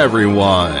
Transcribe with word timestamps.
Everyone. 0.00 0.72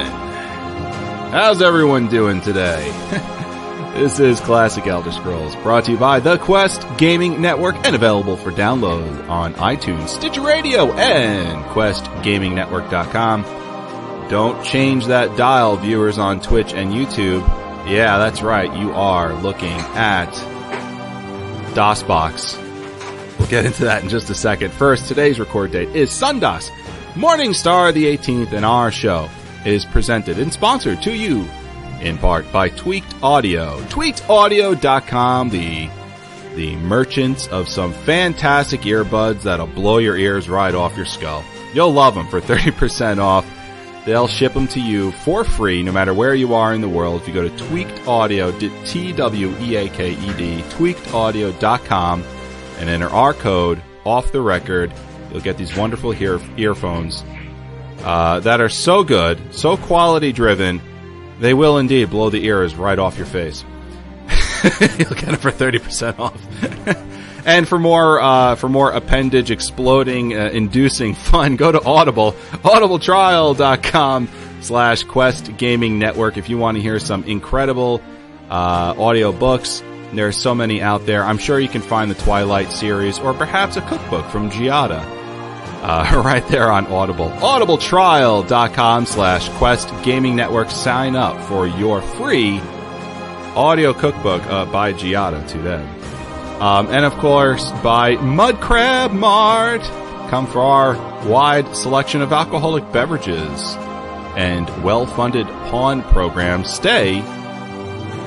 How's 1.30 1.60
everyone 1.60 2.08
doing 2.08 2.40
today? 2.40 2.90
this 3.94 4.18
is 4.18 4.40
Classic 4.40 4.86
Elder 4.86 5.12
Scrolls, 5.12 5.54
brought 5.56 5.84
to 5.84 5.92
you 5.92 5.98
by 5.98 6.20
the 6.20 6.38
Quest 6.38 6.86
Gaming 6.96 7.38
Network 7.42 7.76
and 7.84 7.94
available 7.94 8.38
for 8.38 8.50
download 8.50 9.28
on 9.28 9.52
iTunes, 9.56 10.08
Stitcher 10.08 10.40
Radio, 10.40 10.90
and 10.94 11.62
QuestGamingNetwork.com. 11.66 13.42
Don't 14.30 14.64
change 14.64 15.04
that 15.08 15.36
dial, 15.36 15.76
viewers 15.76 16.16
on 16.16 16.40
Twitch 16.40 16.72
and 16.72 16.90
YouTube. 16.90 17.46
Yeah, 17.86 18.16
that's 18.16 18.40
right, 18.40 18.74
you 18.74 18.92
are 18.92 19.34
looking 19.34 19.78
at 19.96 20.32
DOSBox. 21.74 23.38
We'll 23.38 23.48
get 23.48 23.66
into 23.66 23.84
that 23.84 24.02
in 24.02 24.08
just 24.08 24.30
a 24.30 24.34
second. 24.34 24.72
First, 24.72 25.08
today's 25.08 25.38
record 25.38 25.72
date 25.72 25.94
is 25.94 26.10
Sundas, 26.10 26.70
Morning 27.16 27.52
Star 27.52 27.92
the 27.92 28.04
18th, 28.04 28.52
and 28.52 28.64
our 28.64 28.90
show 28.90 29.28
is 29.66 29.84
presented 29.84 30.38
and 30.38 30.52
sponsored 30.52 31.02
to 31.02 31.12
you 31.12 31.46
in 32.00 32.16
part 32.16 32.50
by 32.52 32.68
Tweaked 32.68 33.14
Audio. 33.22 33.80
TweakedAudio.com, 33.82 35.50
the 35.50 35.90
the 36.56 36.74
merchants 36.76 37.46
of 37.48 37.68
some 37.68 37.92
fantastic 37.92 38.80
earbuds 38.82 39.42
that'll 39.42 39.66
blow 39.68 39.98
your 39.98 40.16
ears 40.16 40.48
right 40.48 40.74
off 40.74 40.96
your 40.96 41.06
skull. 41.06 41.44
You'll 41.72 41.92
love 41.92 42.14
them 42.14 42.26
for 42.28 42.40
30% 42.42 43.18
off. 43.18 43.46
They'll 44.04 44.26
ship 44.26 44.54
them 44.54 44.66
to 44.68 44.80
you 44.80 45.12
for 45.12 45.44
free 45.44 45.82
no 45.82 45.92
matter 45.92 46.14
where 46.14 46.34
you 46.34 46.54
are 46.54 46.74
in 46.74 46.80
the 46.80 46.88
world. 46.88 47.20
If 47.22 47.28
you 47.28 47.34
go 47.34 47.48
to 47.48 47.56
Tweaked 47.68 48.08
Audio, 48.08 48.50
T-W-E-A-K-E-D, 48.58 50.62
tweakedaudio.com, 50.70 52.24
and 52.78 52.88
enter 52.88 53.08
our 53.10 53.34
code 53.34 53.82
off 54.04 54.32
the 54.32 54.40
record, 54.40 54.92
you'll 55.30 55.40
get 55.40 55.56
these 55.56 55.76
wonderful 55.76 56.12
ear- 56.12 56.40
earphones 56.56 57.24
uh, 58.02 58.40
that 58.40 58.60
are 58.60 58.68
so 58.68 59.04
good, 59.04 59.38
so 59.54 59.76
quality 59.76 60.32
driven, 60.32 60.80
they 61.38 61.54
will 61.54 61.78
indeed 61.78 62.10
blow 62.10 62.30
the 62.30 62.44
ears 62.44 62.74
right 62.74 62.98
off 62.98 63.16
your 63.16 63.26
face. 63.26 63.64
you'll 64.80 65.14
get 65.14 65.28
it 65.28 65.36
for 65.38 65.50
30% 65.50 66.18
off. 66.18 67.06
and 67.46 67.68
for 67.68 67.78
more 67.78 68.20
uh, 68.20 68.54
for 68.54 68.68
more 68.68 68.90
appendage 68.92 69.50
exploding 69.50 70.34
uh, 70.34 70.50
inducing 70.52 71.14
fun 71.14 71.56
go 71.56 71.72
to 71.72 71.82
audible 71.82 72.32
audibletrial.com 72.52 74.28
slash 74.60 75.04
quest 75.04 75.56
gaming 75.56 75.98
network 75.98 76.36
if 76.36 76.48
you 76.48 76.58
want 76.58 76.76
to 76.76 76.82
hear 76.82 76.98
some 76.98 77.24
incredible 77.24 78.02
uh, 78.50 78.94
audio 78.98 79.32
books 79.32 79.82
there's 80.12 80.36
so 80.36 80.54
many 80.54 80.82
out 80.82 81.06
there 81.06 81.24
i'm 81.24 81.38
sure 81.38 81.58
you 81.58 81.68
can 81.68 81.82
find 81.82 82.10
the 82.10 82.14
twilight 82.16 82.70
series 82.72 83.18
or 83.18 83.32
perhaps 83.32 83.76
a 83.76 83.80
cookbook 83.82 84.26
from 84.26 84.50
giada 84.50 85.02
uh, 85.82 86.22
right 86.24 86.46
there 86.48 86.70
on 86.70 86.86
audible 86.86 87.28
audibletrial.com 87.28 89.06
slash 89.06 89.48
quest 89.50 89.90
gaming 90.02 90.36
network 90.36 90.70
sign 90.70 91.16
up 91.16 91.40
for 91.44 91.66
your 91.66 92.02
free 92.02 92.58
audio 93.56 93.92
cookbook 93.92 94.42
uh, 94.46 94.64
by 94.66 94.92
giada 94.92 95.46
today 95.48 95.86
um, 96.60 96.88
and 96.88 97.06
of 97.06 97.14
course, 97.14 97.70
by 97.82 98.16
Mud 98.16 98.60
Crab 98.60 99.12
Mart. 99.12 99.80
Come 100.28 100.46
for 100.46 100.60
our 100.60 100.94
wide 101.26 101.74
selection 101.74 102.20
of 102.20 102.34
alcoholic 102.34 102.92
beverages 102.92 103.76
and 104.36 104.68
well 104.84 105.06
funded 105.06 105.46
pawn 105.70 106.02
program. 106.02 106.64
Stay 106.64 107.22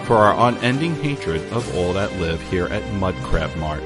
for 0.05 0.17
our 0.17 0.49
unending 0.49 0.95
hatred 0.95 1.41
of 1.53 1.77
all 1.77 1.93
that 1.93 2.11
live 2.19 2.41
here 2.49 2.65
at 2.65 2.91
Mud 2.95 3.13
Crab 3.17 3.55
Mart. 3.57 3.83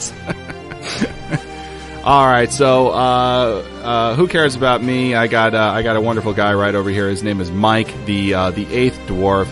all 2.04 2.26
right, 2.26 2.50
so 2.50 2.88
uh, 2.88 3.64
uh, 3.82 4.14
who 4.14 4.28
cares 4.28 4.54
about 4.54 4.82
me? 4.82 5.14
I 5.14 5.26
got 5.26 5.54
uh, 5.54 5.72
I 5.72 5.82
got 5.82 5.96
a 5.96 6.00
wonderful 6.00 6.34
guy 6.34 6.54
right 6.54 6.74
over 6.74 6.90
here. 6.90 7.08
His 7.08 7.22
name 7.22 7.40
is 7.40 7.50
Mike, 7.50 7.92
the 8.06 8.34
uh, 8.34 8.50
the 8.50 8.66
eighth 8.72 8.98
dwarf 9.06 9.48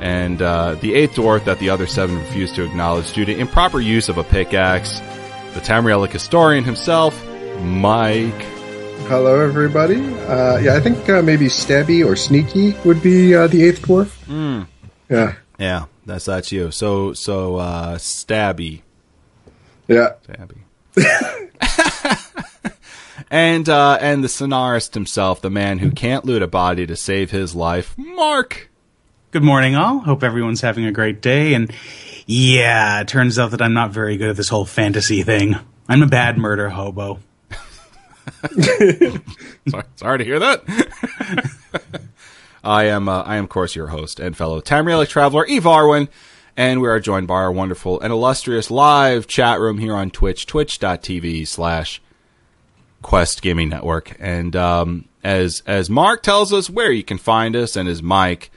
and 0.00 0.42
uh, 0.42 0.74
the 0.76 0.94
eighth 0.94 1.14
dwarf 1.14 1.44
that 1.44 1.58
the 1.58 1.70
other 1.70 1.86
seven 1.86 2.18
refused 2.18 2.54
to 2.56 2.64
acknowledge 2.64 3.12
due 3.12 3.24
to 3.24 3.36
improper 3.36 3.80
use 3.80 4.08
of 4.08 4.18
a 4.18 4.24
pickaxe. 4.24 5.00
The 5.54 5.60
Tamrielic 5.60 6.10
historian 6.10 6.64
himself, 6.64 7.24
Mike. 7.60 8.42
Hello, 9.08 9.40
everybody. 9.40 9.96
Uh, 10.26 10.58
yeah, 10.58 10.74
I 10.74 10.80
think 10.80 11.08
uh, 11.08 11.22
maybe 11.22 11.46
Stabby 11.46 12.04
or 12.04 12.16
Sneaky 12.16 12.72
would 12.84 13.02
be 13.02 13.34
uh, 13.34 13.46
the 13.46 13.64
eighth 13.64 13.82
dwarf. 13.82 14.08
Mm. 14.26 14.66
Yeah, 15.08 15.34
yeah, 15.58 15.84
that's 16.04 16.24
that's 16.24 16.52
you. 16.52 16.70
So 16.70 17.14
so 17.14 17.56
uh, 17.56 17.96
Stabby. 17.96 18.82
Yeah, 19.88 20.14
Stabby. 20.26 20.58
and 23.30 23.68
uh, 23.68 23.98
and 24.00 24.24
the 24.24 24.28
sonarist 24.28 24.94
himself, 24.94 25.40
the 25.40 25.50
man 25.50 25.78
who 25.78 25.90
can't 25.90 26.24
loot 26.24 26.42
a 26.42 26.46
body 26.46 26.86
to 26.86 26.96
save 26.96 27.30
his 27.30 27.54
life, 27.54 27.96
Mark. 27.96 28.70
Good 29.30 29.44
morning, 29.44 29.76
all. 29.76 29.98
Hope 29.98 30.22
everyone's 30.22 30.62
having 30.62 30.86
a 30.86 30.92
great 30.92 31.20
day. 31.20 31.54
And 31.54 31.70
yeah, 32.26 33.00
it 33.00 33.08
turns 33.08 33.38
out 33.38 33.50
that 33.50 33.60
I'm 33.60 33.74
not 33.74 33.90
very 33.90 34.16
good 34.16 34.30
at 34.30 34.36
this 34.36 34.48
whole 34.48 34.64
fantasy 34.64 35.22
thing. 35.22 35.56
I'm 35.88 36.02
a 36.02 36.06
bad 36.06 36.38
murder 36.38 36.70
hobo. 36.70 37.20
sorry, 39.68 39.84
sorry, 39.96 40.18
to 40.18 40.24
hear 40.24 40.38
that. 40.38 41.50
I 42.64 42.84
am, 42.84 43.08
uh, 43.08 43.22
I 43.22 43.36
am, 43.36 43.44
of 43.44 43.50
course, 43.50 43.76
your 43.76 43.88
host 43.88 44.18
and 44.18 44.36
fellow 44.36 44.60
Tamrielic 44.60 45.08
traveler, 45.08 45.46
Evarwyn, 45.46 46.08
and 46.56 46.80
we 46.80 46.88
are 46.88 47.00
joined 47.00 47.26
by 47.26 47.34
our 47.34 47.52
wonderful 47.52 48.00
and 48.00 48.12
illustrious 48.12 48.70
live 48.70 49.26
chat 49.26 49.60
room 49.60 49.78
here 49.78 49.94
on 49.94 50.10
Twitch, 50.10 50.46
twitch.tv 50.46 51.46
slash 51.46 52.00
Quest 53.02 53.42
Gaming 53.42 53.68
Network. 53.68 54.16
And 54.18 54.56
um, 54.56 55.08
as 55.22 55.62
as 55.66 55.90
Mark 55.90 56.22
tells 56.22 56.52
us 56.52 56.70
where 56.70 56.90
you 56.90 57.04
can 57.04 57.18
find 57.18 57.54
us, 57.54 57.76
and 57.76 57.88
as 57.88 58.02
Mike 58.02 58.50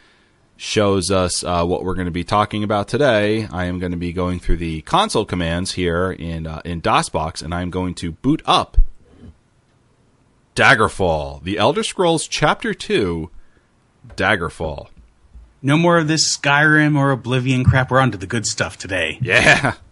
shows 0.59 1.09
us 1.09 1.41
uh, 1.43 1.65
what 1.65 1.83
we're 1.83 1.93
going 1.93 2.05
to 2.05 2.11
be 2.11 2.23
talking 2.23 2.65
about 2.65 2.89
today. 2.89 3.47
I 3.49 3.65
am 3.65 3.79
going 3.79 3.93
to 3.93 3.97
be 3.97 4.11
going 4.11 4.39
through 4.39 4.57
the 4.57 4.81
console 4.81 5.23
commands 5.23 5.73
here 5.73 6.11
in 6.11 6.45
uh, 6.45 6.61
in 6.65 6.81
DOSBox, 6.81 7.41
and 7.41 7.53
I'm 7.53 7.69
going 7.69 7.95
to 7.95 8.11
boot 8.11 8.41
up 8.45 8.77
Daggerfall, 10.55 11.43
The 11.43 11.57
Elder 11.57 11.83
Scrolls 11.83 12.27
Chapter 12.27 12.73
Two, 12.73 13.29
Daggerfall. 14.17 14.89
No 15.61 15.77
more 15.77 15.97
of 15.97 16.07
this 16.07 16.37
Skyrim 16.37 16.97
or 16.97 17.11
Oblivion 17.11 17.63
crap. 17.63 17.91
We're 17.91 17.99
on 17.99 18.11
to 18.11 18.17
the 18.17 18.27
good 18.27 18.45
stuff 18.45 18.77
today. 18.77 19.17
Yeah. 19.21 19.75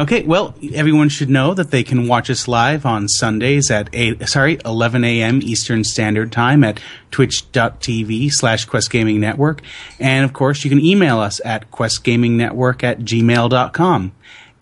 Okay, 0.00 0.22
well, 0.22 0.54
everyone 0.74 1.08
should 1.08 1.28
know 1.28 1.54
that 1.54 1.72
they 1.72 1.82
can 1.82 2.06
watch 2.06 2.30
us 2.30 2.46
live 2.46 2.86
on 2.86 3.08
Sundays 3.08 3.68
at 3.68 3.90
8, 3.92 4.28
sorry, 4.28 4.60
11 4.64 5.02
a.m. 5.02 5.40
Eastern 5.42 5.82
Standard 5.82 6.30
Time 6.30 6.62
at 6.62 6.80
twitch.tv 7.10 8.30
slash 8.30 8.64
Quest 8.64 8.92
Gaming 8.92 9.18
Network. 9.18 9.60
And 9.98 10.24
of 10.24 10.32
course, 10.32 10.62
you 10.62 10.70
can 10.70 10.80
email 10.80 11.18
us 11.18 11.40
at 11.44 11.72
questgamingnetwork 11.72 12.84
at 12.84 13.00
gmail.com. 13.00 14.12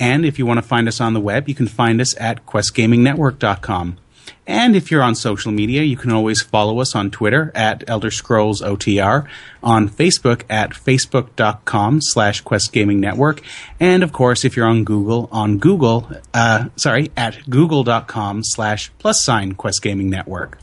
And 0.00 0.24
if 0.24 0.38
you 0.38 0.46
want 0.46 0.56
to 0.56 0.66
find 0.66 0.88
us 0.88 1.02
on 1.02 1.12
the 1.12 1.20
web, 1.20 1.50
you 1.50 1.54
can 1.54 1.66
find 1.66 2.00
us 2.00 2.16
at 2.18 2.46
questgamingnetwork.com. 2.46 3.98
And 4.46 4.76
if 4.76 4.90
you're 4.90 5.02
on 5.02 5.16
social 5.16 5.50
media, 5.50 5.82
you 5.82 5.96
can 5.96 6.12
always 6.12 6.40
follow 6.40 6.80
us 6.80 6.94
on 6.94 7.10
Twitter 7.10 7.50
at 7.54 7.82
Elder 7.88 8.12
Scrolls 8.12 8.62
OTR, 8.62 9.26
on 9.60 9.88
Facebook 9.88 10.42
at 10.48 10.70
facebook.com 10.70 12.00
slash 12.00 12.42
Quest 12.42 12.72
Gaming 12.72 13.00
Network, 13.00 13.42
and 13.80 14.04
of 14.04 14.12
course, 14.12 14.44
if 14.44 14.56
you're 14.56 14.68
on 14.68 14.84
Google, 14.84 15.28
on 15.32 15.58
Google, 15.58 16.08
uh, 16.32 16.68
sorry, 16.76 17.10
at 17.16 17.50
google.com 17.50 18.44
slash 18.44 18.92
plus 18.98 19.24
sign 19.24 19.52
Quest 19.52 19.82
Gaming 19.82 20.10
Network. 20.10 20.58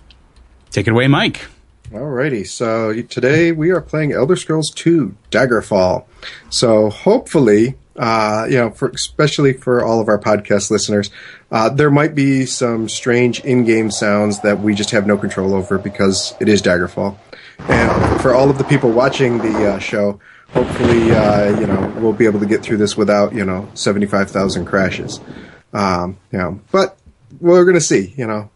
Take 0.71 0.87
it 0.87 0.91
away, 0.91 1.07
Mike. 1.07 1.47
Alrighty, 1.91 2.47
so 2.47 2.93
today 3.03 3.51
we 3.51 3.69
are 3.69 3.81
playing 3.81 4.13
Elder 4.13 4.35
Scrolls 4.35 4.71
2 4.71 5.15
Daggerfall. 5.29 6.05
So 6.49 6.89
hopefully 6.89 7.75
uh, 7.95 8.47
you 8.49 8.57
know, 8.57 8.71
for, 8.71 8.89
especially 8.89 9.53
for 9.53 9.83
all 9.83 9.99
of 9.99 10.07
our 10.07 10.19
podcast 10.19 10.71
listeners, 10.71 11.11
uh, 11.53 11.69
there 11.69 11.91
might 11.91 12.15
be 12.15 12.47
some 12.47 12.89
strange 12.89 13.39
in-game 13.41 13.91
sounds 13.91 14.41
that 14.41 14.59
we 14.59 14.73
just 14.73 14.89
have 14.89 15.05
no 15.05 15.15
control 15.15 15.53
over 15.53 15.77
because 15.77 16.33
it 16.39 16.49
is 16.49 16.63
Daggerfall. 16.63 17.15
And 17.69 18.21
for 18.21 18.33
all 18.33 18.49
of 18.49 18.57
the 18.57 18.63
people 18.63 18.91
watching 18.91 19.37
the 19.37 19.73
uh, 19.73 19.79
show, 19.79 20.19
hopefully, 20.49 21.11
uh, 21.11 21.59
you 21.59 21.67
know, 21.67 21.93
we'll 21.99 22.11
be 22.11 22.25
able 22.25 22.39
to 22.39 22.47
get 22.47 22.63
through 22.63 22.77
this 22.77 22.97
without, 22.97 23.33
you 23.33 23.45
know, 23.45 23.69
75,000 23.75 24.65
crashes. 24.65 25.19
Um, 25.73 26.17
you 26.31 26.39
know, 26.39 26.59
but 26.71 26.97
we're 27.39 27.65
going 27.65 27.75
to 27.75 27.81
see, 27.81 28.15
you 28.17 28.25
know. 28.25 28.49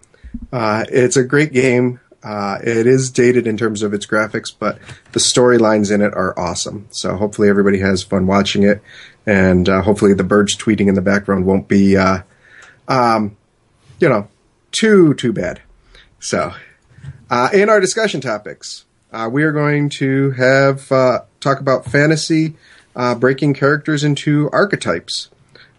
Uh, 0.52 0.84
it's 0.90 1.18
a 1.18 1.24
great 1.24 1.54
game. 1.54 2.00
Uh, 2.24 2.58
it 2.64 2.88
is 2.88 3.12
dated 3.12 3.46
in 3.46 3.58
terms 3.58 3.84
of 3.84 3.94
its 3.94 4.08
graphics, 4.08 4.52
but 4.58 4.80
the 5.12 5.20
storylines 5.20 5.94
in 5.94 6.02
it 6.02 6.14
are 6.16 6.38
awesome. 6.38 6.88
So 6.90 7.16
hopefully 7.16 7.48
everybody 7.48 7.78
has 7.80 8.02
fun 8.02 8.26
watching 8.26 8.64
it, 8.64 8.82
and 9.28 9.70
uh, 9.70 9.84
hopefully 9.84 10.16
the 10.16 10.24
birds 10.24 10.58
tweeting 10.58 10.88
in 10.88 10.96
the 10.96 11.02
background 11.02 11.46
won't 11.46 11.68
be, 11.68 11.96
uh, 11.96 12.24
um, 12.88 13.38
you 14.00 14.10
know, 14.10 14.28
too 14.72 15.14
too 15.16 15.34
bad. 15.34 15.62
So, 16.20 16.54
uh, 17.30 17.50
in 17.54 17.70
our 17.70 17.80
discussion 17.80 18.22
topics, 18.22 18.86
uh, 19.12 19.30
we 19.32 19.44
are 19.44 19.52
going 19.52 19.90
to 19.90 20.32
have 20.32 20.92
uh, 20.92 21.22
talk 21.40 21.60
about 21.60 21.86
fantasy 21.86 22.56
breaking 23.20 23.54
characters 23.54 24.04
into 24.04 24.50
archetypes. 24.52 25.30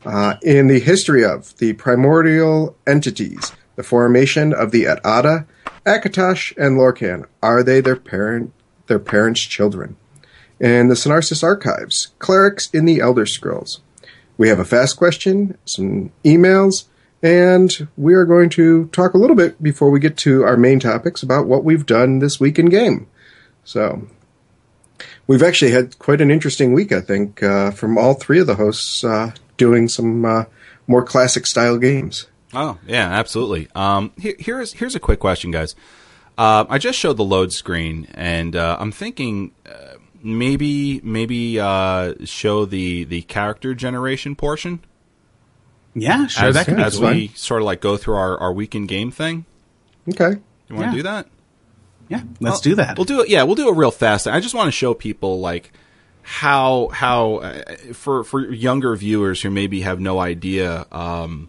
Uh, 0.06 0.36
in 0.42 0.68
the 0.68 0.78
history 0.78 1.24
of 1.24 1.56
the 1.58 1.72
primordial 1.74 2.76
entities, 2.86 3.52
the 3.76 3.82
formation 3.82 4.54
of 4.54 4.70
the 4.70 4.84
Et'Ada, 4.84 5.46
Akatosh, 5.84 6.56
and 6.56 6.78
Lorkhan, 6.78 7.26
are 7.42 7.62
they 7.62 7.80
their 7.80 7.96
parent, 7.96 8.52
their 8.86 8.98
parents' 8.98 9.42
children? 9.42 9.96
In 10.60 10.88
the 10.88 10.94
Synarsis 10.94 11.42
archives, 11.42 12.08
clerics 12.18 12.70
in 12.70 12.84
the 12.84 13.00
Elder 13.00 13.26
Scrolls. 13.26 13.80
We 14.36 14.48
have 14.48 14.58
a 14.58 14.64
fast 14.64 14.96
question, 14.96 15.58
some 15.64 16.10
emails, 16.24 16.84
and 17.22 17.88
we 17.96 18.14
are 18.14 18.24
going 18.24 18.48
to 18.50 18.86
talk 18.86 19.14
a 19.14 19.18
little 19.18 19.36
bit 19.36 19.62
before 19.62 19.90
we 19.90 20.00
get 20.00 20.16
to 20.18 20.44
our 20.44 20.56
main 20.56 20.80
topics 20.80 21.22
about 21.22 21.46
what 21.46 21.64
we've 21.64 21.86
done 21.86 22.18
this 22.20 22.38
week 22.38 22.58
in 22.58 22.66
game. 22.66 23.08
So, 23.64 24.08
we've 25.26 25.42
actually 25.42 25.70
had 25.72 25.98
quite 25.98 26.20
an 26.20 26.30
interesting 26.30 26.72
week, 26.72 26.92
I 26.92 27.00
think, 27.00 27.42
uh, 27.42 27.70
from 27.70 27.98
all 27.98 28.14
three 28.14 28.40
of 28.40 28.46
the 28.46 28.56
hosts 28.56 29.04
uh, 29.04 29.32
doing 29.56 29.88
some 29.88 30.24
uh, 30.24 30.44
more 30.86 31.04
classic 31.04 31.46
style 31.46 31.78
games. 31.78 32.26
Oh 32.54 32.78
yeah, 32.86 33.06
absolutely. 33.10 33.68
Um, 33.74 34.12
here, 34.16 34.34
here's 34.38 34.72
here's 34.72 34.94
a 34.94 35.00
quick 35.00 35.20
question, 35.20 35.50
guys. 35.50 35.74
Uh, 36.38 36.64
I 36.68 36.78
just 36.78 36.98
showed 36.98 37.18
the 37.18 37.24
load 37.24 37.52
screen, 37.52 38.08
and 38.14 38.56
uh, 38.56 38.78
I'm 38.80 38.90
thinking 38.90 39.52
uh, 39.66 39.96
maybe 40.22 41.00
maybe 41.02 41.56
show 42.24 42.64
the 42.64 43.04
the 43.04 43.22
character 43.22 43.74
generation 43.74 44.34
portion. 44.34 44.80
Yeah, 45.94 46.26
sure. 46.26 46.48
as, 46.48 46.54
that 46.54 46.66
could 46.66 46.78
as 46.80 47.00
be 47.00 47.06
we 47.06 47.28
sort 47.34 47.62
of 47.62 47.66
like 47.66 47.80
go 47.80 47.96
through 47.96 48.14
our, 48.16 48.38
our 48.38 48.52
weekend 48.52 48.88
game 48.88 49.10
thing. 49.10 49.44
Okay. 50.08 50.38
You 50.68 50.76
want 50.76 50.90
to 50.90 50.90
Yeah. 50.90 50.92
do 50.96 51.02
that? 51.04 51.26
Yeah, 52.08 52.22
let's 52.40 52.54
Well, 52.54 52.60
do 52.60 52.74
that. 52.76 52.96
We'll 52.96 53.04
do 53.04 53.20
it. 53.22 53.28
Yeah, 53.28 53.42
we'll 53.42 53.54
do 53.56 53.68
it 53.68 53.76
real 53.76 53.90
fast. 53.90 54.26
I 54.26 54.40
just 54.40 54.54
want 54.54 54.68
to 54.68 54.72
show 54.72 54.94
people 54.94 55.40
like 55.40 55.72
how 56.22 56.88
how 56.88 57.36
uh, 57.36 57.62
for 57.92 58.24
for 58.24 58.50
younger 58.50 58.94
viewers 58.96 59.42
who 59.42 59.50
maybe 59.50 59.80
have 59.82 59.98
no 60.00 60.18
idea 60.18 60.86
um, 60.92 61.48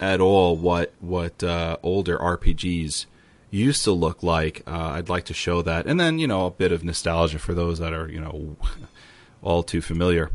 at 0.00 0.20
all 0.20 0.56
what 0.56 0.92
what 1.00 1.42
uh, 1.42 1.76
older 1.82 2.18
RPGs 2.18 3.06
used 3.50 3.84
to 3.84 3.92
look 3.92 4.22
like. 4.22 4.62
Uh, 4.66 4.90
I'd 4.94 5.08
like 5.08 5.24
to 5.26 5.34
show 5.34 5.62
that, 5.62 5.86
and 5.86 5.98
then 5.98 6.18
you 6.18 6.26
know 6.26 6.46
a 6.46 6.50
bit 6.50 6.70
of 6.72 6.84
nostalgia 6.84 7.38
for 7.38 7.54
those 7.54 7.78
that 7.78 7.92
are 7.94 8.08
you 8.10 8.20
know 8.20 8.56
all 9.42 9.62
too 9.62 9.80
familiar. 9.80 10.30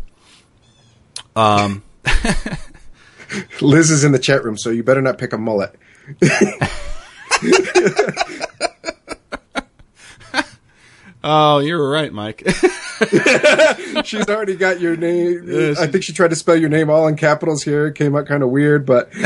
Um, 1.36 1.84
Liz 3.62 3.90
is 3.92 4.04
in 4.04 4.12
the 4.12 4.20
chat 4.20 4.44
room, 4.44 4.58
so 4.58 4.70
you 4.70 4.84
better 4.84 5.02
not 5.02 5.18
pick 5.18 5.34
a 5.34 5.38
mullet. 5.38 5.76
oh, 11.24 11.60
you're 11.60 11.90
right, 11.90 12.12
Mike. 12.12 12.44
She's 14.06 14.28
already 14.30 14.56
got 14.56 14.80
your 14.80 14.96
name. 14.96 15.44
Yeah, 15.48 15.76
I 15.80 15.88
think 15.88 16.04
she 16.04 16.14
tried 16.14 16.30
to 16.30 16.36
spell 16.36 16.56
your 16.56 16.70
name 16.70 16.90
all 16.90 17.08
in 17.08 17.16
capitals 17.16 17.64
here. 17.64 17.88
It 17.88 17.96
came 17.96 18.16
out 18.16 18.28
kind 18.28 18.44
of 18.44 18.50
weird, 18.50 18.86
but 18.86 19.12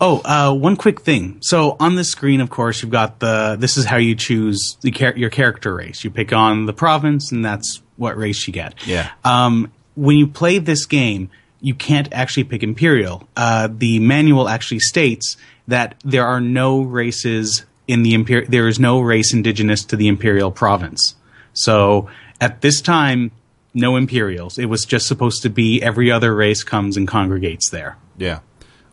Oh, 0.00 0.20
uh, 0.24 0.54
one 0.54 0.76
quick 0.76 1.00
thing. 1.02 1.38
So 1.42 1.76
on 1.78 1.94
the 1.94 2.04
screen, 2.04 2.40
of 2.40 2.50
course, 2.50 2.82
you've 2.82 2.90
got 2.90 3.20
the. 3.20 3.56
This 3.58 3.76
is 3.76 3.84
how 3.84 3.96
you 3.96 4.14
choose 4.14 4.76
the 4.80 4.90
char- 4.90 5.16
your 5.16 5.30
character 5.30 5.74
race. 5.74 6.04
You 6.04 6.10
pick 6.10 6.32
on 6.32 6.66
the 6.66 6.72
province, 6.72 7.32
and 7.32 7.44
that's 7.44 7.82
what 7.96 8.16
race 8.16 8.46
you 8.46 8.52
get. 8.52 8.74
Yeah. 8.86 9.10
Um, 9.24 9.70
when 9.94 10.16
you 10.16 10.26
play 10.26 10.58
this 10.58 10.86
game, 10.86 11.30
you 11.60 11.74
can't 11.74 12.12
actually 12.12 12.44
pick 12.44 12.62
Imperial. 12.62 13.28
Uh, 13.36 13.68
the 13.70 13.98
manual 13.98 14.48
actually 14.48 14.80
states 14.80 15.36
that 15.68 15.94
there 16.04 16.26
are 16.26 16.40
no 16.40 16.80
races 16.82 17.64
in 17.86 18.02
the 18.02 18.14
Imperial. 18.14 18.50
There 18.50 18.68
is 18.68 18.78
no 18.78 19.00
race 19.00 19.32
indigenous 19.34 19.84
to 19.86 19.96
the 19.96 20.08
Imperial 20.08 20.50
province. 20.50 21.14
So 21.52 22.08
at 22.40 22.60
this 22.60 22.80
time, 22.80 23.32
no 23.74 23.96
Imperials. 23.96 24.58
It 24.58 24.66
was 24.66 24.84
just 24.84 25.06
supposed 25.06 25.42
to 25.42 25.50
be 25.50 25.82
every 25.82 26.10
other 26.10 26.34
race 26.34 26.62
comes 26.62 26.96
and 26.96 27.06
congregates 27.06 27.70
there. 27.70 27.96
Yeah. 28.16 28.40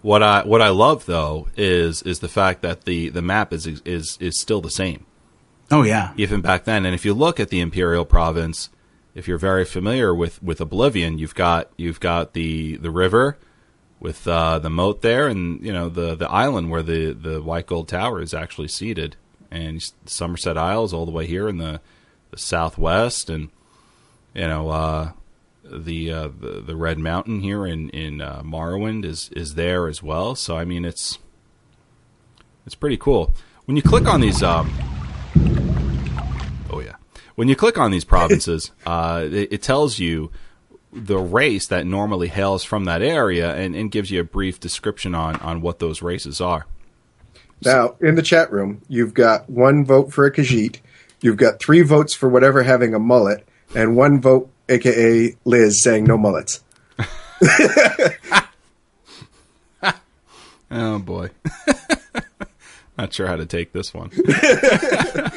What 0.01 0.21
I 0.23 0.43
what 0.43 0.61
I 0.61 0.69
love 0.69 1.05
though 1.05 1.47
is 1.57 2.01
is 2.03 2.19
the 2.19 2.29
fact 2.29 2.61
that 2.61 2.85
the 2.85 3.09
the 3.09 3.21
map 3.21 3.51
is 3.51 3.65
is 3.67 4.17
is 4.19 4.39
still 4.39 4.61
the 4.61 4.69
same 4.69 5.05
Oh 5.71 5.83
yeah. 5.83 6.13
even 6.17 6.41
back 6.41 6.63
then. 6.65 6.85
And 6.85 6.93
if 6.93 7.03
you 7.03 7.13
look 7.13 7.39
at 7.39 7.49
the 7.49 7.59
Imperial 7.59 8.05
Province, 8.05 8.69
if 9.17 9.27
you're 9.27 9.39
very 9.39 9.65
familiar 9.65 10.13
with 10.13 10.41
with 10.43 10.61
Oblivion, 10.61 11.17
you've 11.17 11.33
got 11.33 11.71
you've 11.75 11.99
got 11.99 12.33
the 12.33 12.77
the 12.77 12.91
river 12.91 13.35
with 13.99 14.27
uh, 14.27 14.59
the 14.59 14.69
moat 14.69 15.01
there, 15.01 15.27
and 15.27 15.59
you 15.65 15.73
know 15.73 15.89
the 15.89 16.13
the 16.15 16.29
island 16.29 16.69
where 16.69 16.83
the 16.83 17.13
the 17.13 17.41
White 17.41 17.65
Gold 17.65 17.87
Tower 17.87 18.21
is 18.21 18.31
actually 18.35 18.67
seated, 18.67 19.15
and 19.49 19.83
Somerset 20.05 20.55
Isles 20.55 20.93
all 20.93 21.07
the 21.07 21.11
way 21.11 21.25
here 21.25 21.49
in 21.49 21.57
the 21.57 21.81
the 22.29 22.37
southwest, 22.37 23.27
and 23.31 23.49
you 24.35 24.47
know 24.47 24.69
uh, 24.69 25.11
the, 25.63 26.11
uh, 26.11 26.27
the 26.27 26.61
the 26.67 26.75
Red 26.75 26.99
Mountain 26.99 27.39
here 27.39 27.65
in 27.65 27.89
in 27.89 28.21
uh, 28.21 28.43
Morrowind 28.43 29.03
is 29.03 29.31
is 29.35 29.55
there 29.55 29.87
as 29.87 30.03
well. 30.03 30.35
So 30.35 30.55
I 30.55 30.63
mean 30.63 30.85
it's 30.85 31.17
it's 32.67 32.75
pretty 32.75 32.97
cool 32.97 33.33
when 33.65 33.75
you 33.75 33.81
click 33.81 34.05
on 34.05 34.21
these. 34.21 34.43
Um, 34.43 34.71
oh 36.69 36.81
yeah, 36.81 36.97
when 37.37 37.47
you 37.47 37.55
click 37.55 37.77
on 37.77 37.91
these 37.91 38.03
provinces, 38.03 38.71
uh, 38.85 39.21
it, 39.23 39.53
it 39.53 39.61
tells 39.61 39.99
you 39.99 40.31
the 40.91 41.17
race 41.17 41.67
that 41.67 41.85
normally 41.85 42.27
hails 42.27 42.63
from 42.63 42.85
that 42.85 43.01
area 43.01 43.55
and, 43.55 43.75
and 43.75 43.91
gives 43.91 44.09
you 44.09 44.19
a 44.19 44.23
brief 44.23 44.59
description 44.59 45.13
on 45.13 45.35
on 45.37 45.61
what 45.61 45.79
those 45.79 46.01
races 46.01 46.41
are. 46.41 46.65
now 47.63 47.95
in 48.01 48.15
the 48.15 48.21
chat 48.21 48.51
room, 48.51 48.81
you've 48.89 49.13
got 49.13 49.49
one 49.49 49.85
vote 49.85 50.11
for 50.11 50.25
a 50.25 50.31
Khajiit, 50.31 50.79
you've 51.21 51.37
got 51.37 51.59
three 51.59 51.81
votes 51.81 52.15
for 52.15 52.27
whatever 52.27 52.63
having 52.63 52.93
a 52.95 52.99
mullet, 52.99 53.47
and 53.75 53.95
one 53.95 54.19
vote, 54.19 54.49
aka 54.67 55.35
Liz, 55.45 55.81
saying 55.81 56.05
no 56.05 56.17
mullets. 56.17 56.63
Oh 60.69 60.99
boy. 60.99 61.29
Not 62.97 63.13
sure 63.13 63.27
how 63.27 63.35
to 63.35 63.45
take 63.45 63.71
this 63.71 63.93
one. 63.93 64.09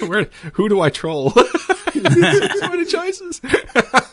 Where, 0.08 0.28
who 0.54 0.68
do 0.68 0.80
I 0.80 0.90
troll? 0.90 1.32
so 2.58 2.68
many 2.68 2.84
choices. 2.84 3.40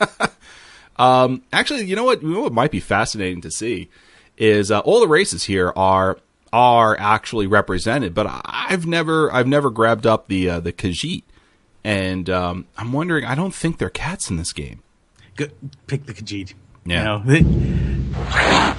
um, 0.98 1.44
actually, 1.52 1.86
you 1.86 1.96
know 1.96 2.04
what? 2.04 2.22
You 2.22 2.30
know 2.30 2.42
what 2.42 2.54
might 2.54 2.72
be 2.72 2.80
fascinating 2.80 3.42
to 3.42 3.52
see 3.52 3.90
is 4.38 4.72
uh, 4.72 4.80
all 4.80 5.00
the 5.00 5.08
races 5.08 5.46
here 5.46 5.74
are 5.76 6.18
are 6.54 6.98
actually 7.00 7.48
represented, 7.48 8.14
but 8.14 8.28
I've 8.46 8.86
never 8.86 9.32
I've 9.34 9.48
never 9.48 9.70
grabbed 9.70 10.06
up 10.06 10.28
the 10.28 10.50
uh, 10.50 10.60
the 10.60 10.74
Khajiit, 10.74 11.24
and 11.84 12.30
um, 12.30 12.66
I'm 12.78 12.94
wondering. 12.94 13.26
I 13.26 13.36
don't 13.36 13.54
think 13.54 13.78
they're 13.78 13.90
cats 13.90 14.30
in 14.30 14.38
this 14.38 14.54
game. 14.54 14.82
Good. 15.36 15.54
Pick 15.88 16.06
the 16.06 16.14
Khajiit. 16.14 16.54
Yeah. 16.86 17.22
You 17.26 17.42
know, 17.42 18.76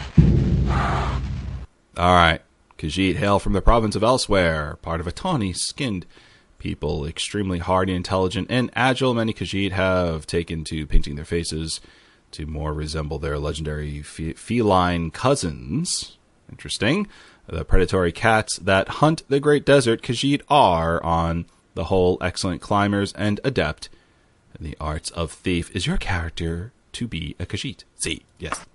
All 1.97 2.15
right. 2.15 2.41
Khajiit 2.79 3.17
hail 3.17 3.39
from 3.39 3.55
the 3.55 3.61
province 3.61 3.97
of 3.97 4.03
Elsewhere, 4.03 4.79
part 4.83 5.01
of 5.01 5.07
a 5.07 5.13
tawny 5.13 5.53
skinned 5.53 6.07
people, 6.59 7.07
extremely 7.07 7.59
hardy, 7.59 7.95
intelligent, 7.95 8.49
and 8.51 8.71
agile. 8.75 9.15
Many 9.15 9.33
Khajiit 9.33 9.73
have 9.73 10.27
taken 10.27 10.65
to 10.65 10.87
painting 10.87 11.17
their 11.17 11.25
faces 11.25 11.81
to 12.33 12.47
more 12.47 12.73
resemble 12.75 13.19
their 13.19 13.39
legendary 13.39 14.03
fe- 14.03 14.35
feline 14.35 15.11
cousins. 15.11 16.17
Interesting. 16.51 17.07
The 17.47 17.65
predatory 17.65 18.13
cats 18.13 18.59
that 18.59 18.89
hunt 18.89 19.23
the 19.29 19.41
Great 19.41 19.65
Desert, 19.65 20.03
Khajiit 20.03 20.43
are, 20.49 21.03
on 21.03 21.47
the 21.75 21.85
whole, 21.85 22.19
excellent 22.21 22.61
climbers 22.61 23.13
and 23.15 23.41
adept 23.45 23.89
in 24.59 24.67
the 24.67 24.77
arts 24.81 25.11
of 25.11 25.33
thief. 25.33 25.75
Is 25.75 25.87
your 25.87 25.97
character 25.97 26.73
to 26.93 27.07
be 27.07 27.37
a 27.39 27.47
Khajiit? 27.47 27.85
See, 27.97 28.23
yes. 28.39 28.67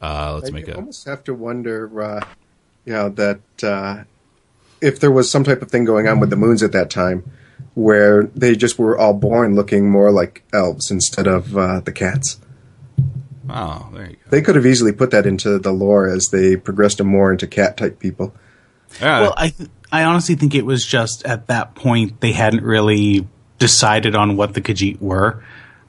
Uh, 0.00 0.34
let's 0.34 0.50
make 0.50 0.68
I 0.68 0.72
a. 0.72 0.76
almost 0.76 1.06
have 1.06 1.22
to 1.24 1.34
wonder, 1.34 2.02
uh, 2.02 2.26
you 2.84 2.92
know, 2.92 3.08
that 3.10 3.40
uh, 3.62 4.04
if 4.80 5.00
there 5.00 5.10
was 5.10 5.30
some 5.30 5.44
type 5.44 5.62
of 5.62 5.70
thing 5.70 5.84
going 5.84 6.08
on 6.08 6.20
with 6.20 6.30
the 6.30 6.36
moons 6.36 6.62
at 6.62 6.72
that 6.72 6.90
time, 6.90 7.30
where 7.74 8.24
they 8.34 8.54
just 8.54 8.78
were 8.78 8.98
all 8.98 9.14
born 9.14 9.54
looking 9.54 9.90
more 9.90 10.10
like 10.10 10.42
elves 10.52 10.90
instead 10.90 11.26
of 11.26 11.56
uh, 11.56 11.80
the 11.80 11.92
cats. 11.92 12.40
Oh, 13.48 13.88
there 13.92 14.10
you 14.10 14.16
go. 14.16 14.30
They 14.30 14.42
could 14.42 14.56
have 14.56 14.66
easily 14.66 14.92
put 14.92 15.10
that 15.12 15.26
into 15.26 15.58
the 15.58 15.72
lore 15.72 16.08
as 16.08 16.28
they 16.32 16.56
progressed 16.56 16.98
them 16.98 17.06
more 17.06 17.30
into 17.30 17.46
cat 17.46 17.76
type 17.76 17.98
people. 17.98 18.34
Yeah, 19.00 19.20
well, 19.20 19.34
I 19.36 19.50
th- 19.50 19.70
I 19.92 20.04
honestly 20.04 20.34
think 20.34 20.54
it 20.54 20.64
was 20.64 20.84
just 20.84 21.24
at 21.24 21.46
that 21.48 21.74
point 21.74 22.20
they 22.20 22.32
hadn't 22.32 22.64
really 22.64 23.26
decided 23.58 24.14
on 24.16 24.36
what 24.36 24.54
the 24.54 24.60
Khajiit 24.60 25.00
were. 25.00 25.42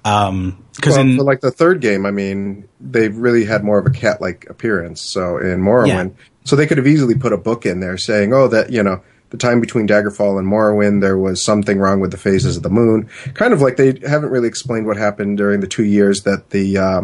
Because 0.03 0.55
Well, 0.85 0.99
in 0.99 1.17
like 1.17 1.41
the 1.41 1.51
third 1.51 1.81
game, 1.81 2.05
I 2.05 2.11
mean, 2.11 2.67
they 2.79 3.09
really 3.09 3.45
had 3.45 3.63
more 3.63 3.77
of 3.77 3.85
a 3.85 3.89
cat 3.89 4.21
like 4.21 4.45
appearance. 4.49 5.01
So 5.01 5.37
in 5.37 5.59
Morrowind, 5.61 6.13
so 6.47 6.55
they 6.55 6.65
could 6.65 6.77
have 6.77 6.87
easily 6.87 7.15
put 7.15 7.33
a 7.33 7.37
book 7.37 7.65
in 7.65 7.81
there 7.81 7.97
saying, 7.97 8.33
"Oh, 8.33 8.47
that 8.47 8.71
you 8.71 8.83
know." 8.83 9.01
The 9.29 9.35
time 9.35 9.59
between 9.59 9.89
Daggerfall 9.89 10.39
and 10.39 10.47
Morrowind, 10.47 11.01
there 11.01 11.17
was 11.17 11.43
something 11.43 11.79
wrong 11.79 11.99
with 11.99 12.11
the 12.11 12.17
phases 12.17 12.55
of 12.55 12.63
the 12.63 12.69
moon. 12.69 13.09
Kind 13.33 13.51
of 13.51 13.59
like 13.61 13.75
they 13.75 13.99
haven't 14.07 14.29
really 14.29 14.47
explained 14.47 14.87
what 14.87 14.95
happened 14.95 15.37
during 15.37 15.59
the 15.59 15.67
two 15.67 15.83
years 15.83 16.23
that 16.23 16.51
the 16.51 16.77
uh, 16.77 17.01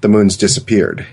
the 0.00 0.08
moons 0.08 0.38
disappeared. 0.38 1.06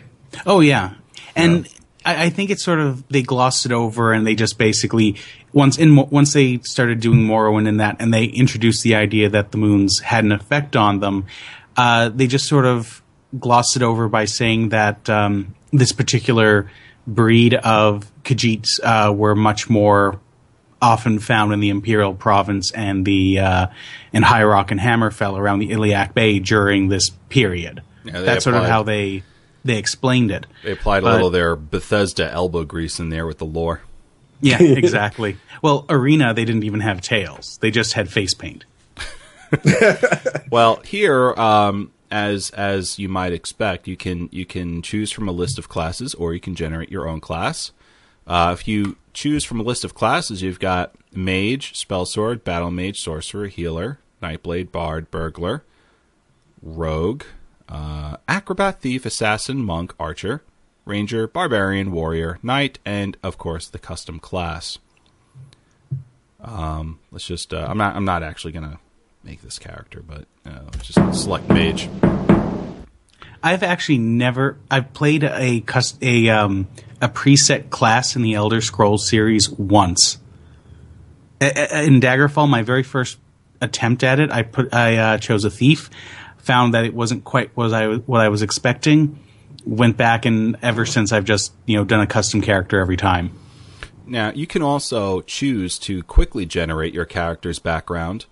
Oh 0.45 0.61
yeah, 0.61 0.93
and 1.35 1.67
I, 2.05 2.25
I 2.25 2.29
think 2.29 2.51
it's 2.51 2.63
sort 2.63 2.79
of 2.79 3.05
they 3.09 3.21
glossed 3.21 3.65
it 3.65 3.73
over 3.73 4.13
and 4.13 4.25
they 4.25 4.33
just 4.33 4.57
basically 4.57 5.17
once 5.51 5.77
in 5.77 5.95
once 5.95 6.31
they 6.31 6.59
started 6.59 6.99
doing 7.01 7.19
Morrowind 7.19 7.67
and 7.67 7.79
that, 7.79 7.97
and 7.99 8.13
they 8.13 8.25
introduced 8.25 8.83
the 8.83 8.95
idea 8.95 9.29
that 9.29 9.51
the 9.51 9.57
moons 9.57 9.99
had 9.99 10.23
an 10.23 10.31
effect 10.31 10.75
on 10.75 10.99
them. 11.01 11.25
Uh, 11.75 12.09
they 12.09 12.27
just 12.27 12.47
sort 12.47 12.65
of 12.65 13.01
glossed 13.37 13.75
it 13.75 13.83
over 13.83 14.07
by 14.07 14.25
saying 14.25 14.69
that 14.69 15.09
um, 15.09 15.53
this 15.71 15.91
particular 15.91 16.69
breed 17.13 17.53
of 17.53 18.09
Khajiits 18.23 18.79
uh, 18.83 19.11
were 19.13 19.35
much 19.35 19.69
more 19.69 20.19
often 20.81 21.19
found 21.19 21.51
in 21.51 21.59
the 21.59 21.69
Imperial 21.69 22.13
Province 22.13 22.71
and 22.71 23.05
the 23.05 23.39
uh, 23.39 23.67
in 24.13 24.23
High 24.23 24.43
Rock 24.43 24.71
and 24.71 24.79
Hammerfell 24.79 25.37
around 25.37 25.59
the 25.59 25.71
Iliac 25.71 26.13
Bay 26.13 26.39
during 26.39 26.87
this 26.87 27.09
period. 27.29 27.81
Yeah, 28.05 28.19
they 28.19 28.25
That's 28.25 28.43
sort 28.43 28.55
of 28.55 28.65
how 28.65 28.83
they 28.83 29.23
they 29.65 29.77
explained 29.77 30.31
it. 30.31 30.45
They 30.63 30.71
applied 30.71 31.03
But- 31.03 31.09
a 31.09 31.13
little 31.13 31.27
of 31.27 31.33
their 31.33 31.55
Bethesda 31.55 32.31
elbow 32.31 32.63
grease 32.63 32.99
in 32.99 33.09
there 33.09 33.27
with 33.27 33.39
the 33.39 33.45
lore. 33.45 33.81
Yeah, 34.41 34.57
exactly. 34.61 35.37
well, 35.61 35.85
Arena 35.89 36.33
they 36.33 36.45
didn't 36.45 36.63
even 36.63 36.79
have 36.79 37.01
tails; 37.01 37.57
they 37.61 37.71
just 37.71 37.93
had 37.93 38.09
face 38.09 38.33
paint. 38.33 38.65
Well, 40.51 40.77
here, 40.77 41.33
um, 41.33 41.91
as 42.11 42.49
as 42.51 42.99
you 42.99 43.09
might 43.09 43.33
expect, 43.33 43.87
you 43.87 43.97
can 43.97 44.29
you 44.31 44.45
can 44.45 44.81
choose 44.81 45.11
from 45.11 45.27
a 45.27 45.31
list 45.31 45.57
of 45.57 45.69
classes, 45.69 46.13
or 46.15 46.33
you 46.33 46.39
can 46.39 46.55
generate 46.55 46.91
your 46.91 47.07
own 47.07 47.19
class. 47.19 47.71
Uh, 48.27 48.55
if 48.57 48.67
you 48.67 48.97
choose 49.13 49.43
from 49.43 49.59
a 49.59 49.63
list 49.63 49.83
of 49.83 49.95
classes, 49.95 50.41
you've 50.41 50.59
got 50.59 50.93
mage, 51.11 51.75
spell 51.75 52.05
sword, 52.05 52.43
battle 52.43 52.71
mage, 52.71 52.99
sorcerer, 52.99 53.47
healer, 53.47 53.99
nightblade, 54.21 54.71
bard, 54.71 55.09
burglar, 55.09 55.63
rogue, 56.61 57.23
uh, 57.67 58.17
acrobat, 58.27 58.81
thief, 58.81 59.05
assassin, 59.05 59.63
monk, 59.63 59.93
archer, 59.99 60.43
ranger, 60.85 61.27
barbarian, 61.27 61.91
warrior, 61.91 62.39
knight, 62.43 62.79
and 62.85 63.17
of 63.23 63.37
course 63.37 63.67
the 63.67 63.79
custom 63.79 64.19
class. 64.19 64.77
Um, 66.41 66.99
let's 67.11 67.27
just. 67.27 67.53
Uh, 67.53 67.67
I'm 67.69 67.77
not. 67.77 67.95
I'm 67.95 68.05
not 68.05 68.23
actually 68.23 68.53
gonna 68.53 68.79
make 69.23 69.41
this 69.41 69.59
character, 69.59 70.01
but 70.05 70.25
uh, 70.45 70.69
just 70.81 71.21
select 71.21 71.49
mage. 71.49 71.89
I've 73.41 73.63
actually 73.63 73.99
never. 73.99 74.57
I've 74.69 74.93
played 74.93 75.23
a 75.23 75.63
a 76.01 76.29
um, 76.29 76.67
a 77.01 77.09
preset 77.09 77.69
class 77.69 78.15
in 78.15 78.21
the 78.21 78.33
Elder 78.33 78.61
Scrolls 78.61 79.09
series 79.09 79.49
once. 79.49 80.17
In 81.39 82.01
Daggerfall, 82.01 82.49
my 82.49 82.63
very 82.63 82.83
first 82.83 83.17
attempt 83.61 84.03
at 84.03 84.19
it, 84.19 84.31
I 84.31 84.43
put 84.43 84.73
I 84.73 84.97
uh, 84.97 85.17
chose 85.17 85.45
a 85.45 85.49
thief, 85.49 85.89
found 86.37 86.73
that 86.73 86.83
it 86.83 86.93
wasn't 86.93 87.23
quite 87.23 87.55
what 87.55 87.73
I 87.73 87.95
what 87.95 88.21
I 88.21 88.29
was 88.29 88.41
expecting. 88.41 89.19
Went 89.65 89.97
back 89.97 90.25
and 90.25 90.57
ever 90.61 90.85
since 90.85 91.11
I've 91.11 91.25
just 91.25 91.53
you 91.65 91.77
know 91.77 91.85
done 91.85 92.01
a 92.01 92.07
custom 92.07 92.41
character 92.41 92.79
every 92.79 92.97
time. 92.97 93.31
Now, 94.05 94.31
you 94.31 94.47
can 94.47 94.63
also 94.63 95.21
choose 95.21 95.77
to 95.79 96.01
quickly 96.03 96.45
generate 96.47 96.95
your 96.95 97.05
character's 97.05 97.59
background. 97.59 98.25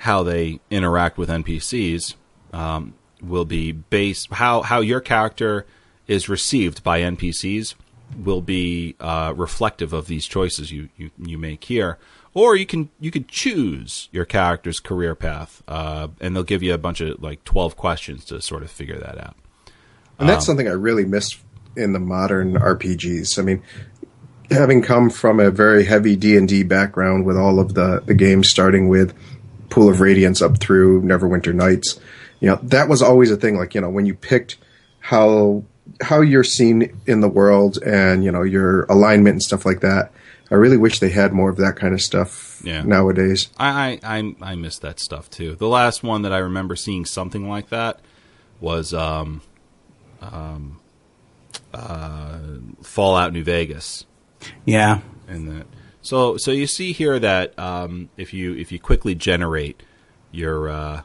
How 0.00 0.22
they 0.22 0.60
interact 0.70 1.18
with 1.18 1.28
NPCs 1.28 2.14
um, 2.52 2.94
will 3.22 3.44
be 3.44 3.72
based 3.72 4.32
how 4.32 4.62
how 4.62 4.80
your 4.80 5.00
character 5.00 5.66
is 6.06 6.28
received 6.28 6.82
by 6.82 7.00
NPCs 7.00 7.74
will 8.18 8.42
be 8.42 8.96
uh, 8.98 9.32
reflective 9.36 9.92
of 9.92 10.06
these 10.06 10.26
choices 10.26 10.72
you, 10.72 10.88
you 10.96 11.10
you 11.18 11.38
make 11.38 11.64
here. 11.64 11.98
Or 12.32 12.54
you 12.54 12.66
can 12.66 12.90
you 13.00 13.10
could 13.10 13.28
choose 13.28 14.08
your 14.12 14.24
character's 14.24 14.78
career 14.78 15.14
path, 15.14 15.62
uh, 15.66 16.08
and 16.20 16.34
they'll 16.34 16.44
give 16.44 16.62
you 16.62 16.72
a 16.72 16.78
bunch 16.78 17.00
of 17.00 17.20
like 17.22 17.44
twelve 17.44 17.76
questions 17.76 18.24
to 18.26 18.40
sort 18.40 18.62
of 18.62 18.70
figure 18.70 18.98
that 18.98 19.18
out. 19.18 19.36
And 20.18 20.28
that's 20.28 20.44
something 20.44 20.68
I 20.68 20.72
really 20.72 21.06
missed 21.06 21.38
in 21.76 21.92
the 21.92 21.98
modern 21.98 22.54
RPGs. 22.54 23.38
I 23.38 23.42
mean, 23.42 23.62
having 24.50 24.82
come 24.82 25.10
from 25.10 25.40
a 25.40 25.50
very 25.50 25.84
heavy 25.84 26.14
D 26.14 26.36
and 26.36 26.46
D 26.46 26.62
background 26.62 27.24
with 27.24 27.36
all 27.36 27.58
of 27.58 27.74
the 27.74 28.02
the 28.04 28.14
games 28.14 28.48
starting 28.48 28.88
with 28.88 29.14
Pool 29.70 29.88
of 29.88 30.00
Radiance 30.00 30.42
up 30.42 30.58
through 30.58 31.02
Neverwinter 31.02 31.54
Nights, 31.54 31.98
you 32.40 32.48
know, 32.48 32.58
that 32.62 32.88
was 32.88 33.00
always 33.02 33.30
a 33.30 33.36
thing. 33.36 33.56
Like 33.56 33.74
you 33.74 33.80
know, 33.80 33.90
when 33.90 34.04
you 34.06 34.14
picked 34.14 34.56
how 35.00 35.64
how 36.02 36.20
you're 36.20 36.44
seen 36.44 37.00
in 37.06 37.20
the 37.20 37.28
world 37.28 37.78
and 37.84 38.22
you 38.24 38.30
know 38.30 38.42
your 38.42 38.84
alignment 38.84 39.34
and 39.34 39.42
stuff 39.42 39.64
like 39.64 39.80
that. 39.80 40.12
I 40.52 40.56
really 40.56 40.76
wish 40.76 40.98
they 40.98 41.10
had 41.10 41.32
more 41.32 41.48
of 41.48 41.58
that 41.58 41.76
kind 41.76 41.94
of 41.94 42.00
stuff 42.00 42.60
Yeah. 42.64 42.82
nowadays. 42.82 43.48
I, 43.56 44.00
I 44.02 44.18
I 44.18 44.34
I 44.42 44.54
miss 44.56 44.78
that 44.80 44.98
stuff 44.98 45.30
too. 45.30 45.54
The 45.54 45.68
last 45.68 46.02
one 46.02 46.22
that 46.22 46.32
I 46.32 46.38
remember 46.38 46.74
seeing 46.74 47.04
something 47.04 47.48
like 47.48 47.68
that 47.68 48.00
was 48.60 48.92
um, 48.92 49.42
um, 50.20 50.80
uh, 51.72 52.38
Fallout 52.82 53.32
New 53.32 53.44
Vegas, 53.44 54.06
Yeah, 54.64 55.00
and 55.28 55.48
that. 55.48 55.66
So 56.02 56.36
so 56.36 56.50
you 56.50 56.66
see 56.66 56.92
here 56.92 57.18
that 57.18 57.58
um, 57.58 58.08
if 58.16 58.32
you 58.32 58.54
if 58.54 58.72
you 58.72 58.78
quickly 58.78 59.14
generate 59.14 59.82
your 60.32 60.68
uh, 60.68 61.02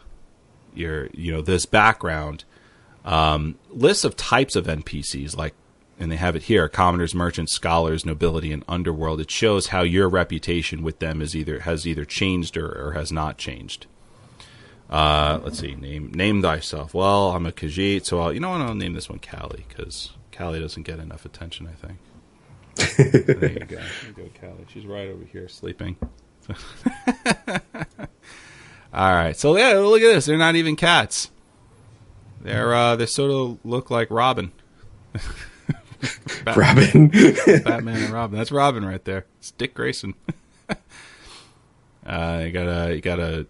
your 0.74 1.10
you 1.14 1.32
know 1.32 1.42
this 1.42 1.66
background 1.66 2.46
um, 3.04 3.58
lists 3.70 4.04
of 4.04 4.16
types 4.16 4.56
of 4.56 4.66
NPCs 4.66 5.36
like 5.36 5.54
and 6.00 6.12
they 6.12 6.18
have 6.18 6.36
it 6.36 6.44
here 6.44 6.68
commoners 6.68 7.16
merchants 7.16 7.54
scholars 7.54 8.06
nobility 8.06 8.52
and 8.52 8.64
underworld. 8.68 9.20
It 9.20 9.32
shows 9.32 9.68
how 9.68 9.82
your 9.82 10.10
reputation 10.10 10.82
with 10.82 11.00
them 11.00 11.22
is 11.22 11.36
either 11.36 11.60
has 11.62 11.86
either 11.86 12.06
changed 12.06 12.58
or, 12.58 12.88
or 12.88 12.94
has 12.94 13.12
not 13.12 13.38
changed. 13.38 13.88
Uh, 14.90 15.40
let's 15.44 15.60
see 15.60 15.76
name 15.76 16.12
name 16.14 16.42
thyself. 16.42 16.94
Well 16.94 17.32
i'm 17.32 17.46
a 17.46 17.52
khajiit 17.52 18.06
so 18.06 18.22
I'll, 18.22 18.32
you 18.34 18.40
know 18.40 18.52
what 18.52 18.62
i'll 18.62 18.76
name 18.76 18.94
this 18.94 19.10
one 19.10 19.20
callie 19.20 19.66
because 19.68 20.12
callie 20.32 20.60
doesn't 20.60 20.84
get 20.84 21.00
enough 21.00 21.26
attention 21.26 21.68
i 21.68 21.72
think 21.72 21.98
there 22.76 23.52
you 23.52 23.60
go 23.60 23.76
there 23.76 23.90
you 24.08 24.14
go 24.16 24.30
callie 24.40 24.66
she's 24.68 24.86
right 24.86 25.08
over 25.08 25.24
here 25.26 25.48
sleeping 25.48 25.96
all 28.94 29.14
right 29.14 29.38
so 29.38 29.58
yeah 29.58 29.74
look 29.74 30.02
at 30.02 30.14
this 30.14 30.26
they're 30.26 30.38
not 30.38 30.56
even 30.56 30.76
cats 30.76 31.32
they're 32.42 32.74
uh 32.74 32.96
they 32.96 33.06
sort 33.06 33.32
of 33.32 33.58
look 33.64 33.90
like 33.90 34.10
robin 34.12 34.52
Batman. 36.44 37.10
Robin. 37.10 37.64
Batman 37.64 38.04
and 38.04 38.10
Robin. 38.14 38.38
That's 38.38 38.52
Robin 38.52 38.86
right 38.86 39.04
there. 39.06 39.26
It's 39.40 39.52
Dick 39.52 39.74
Grayson. 39.74 40.14
uh, 42.06 42.42
you 42.46 42.52
got 42.52 42.68
a 42.68 42.94
you 42.96 43.02
got 43.02 43.20
a 43.20 43.48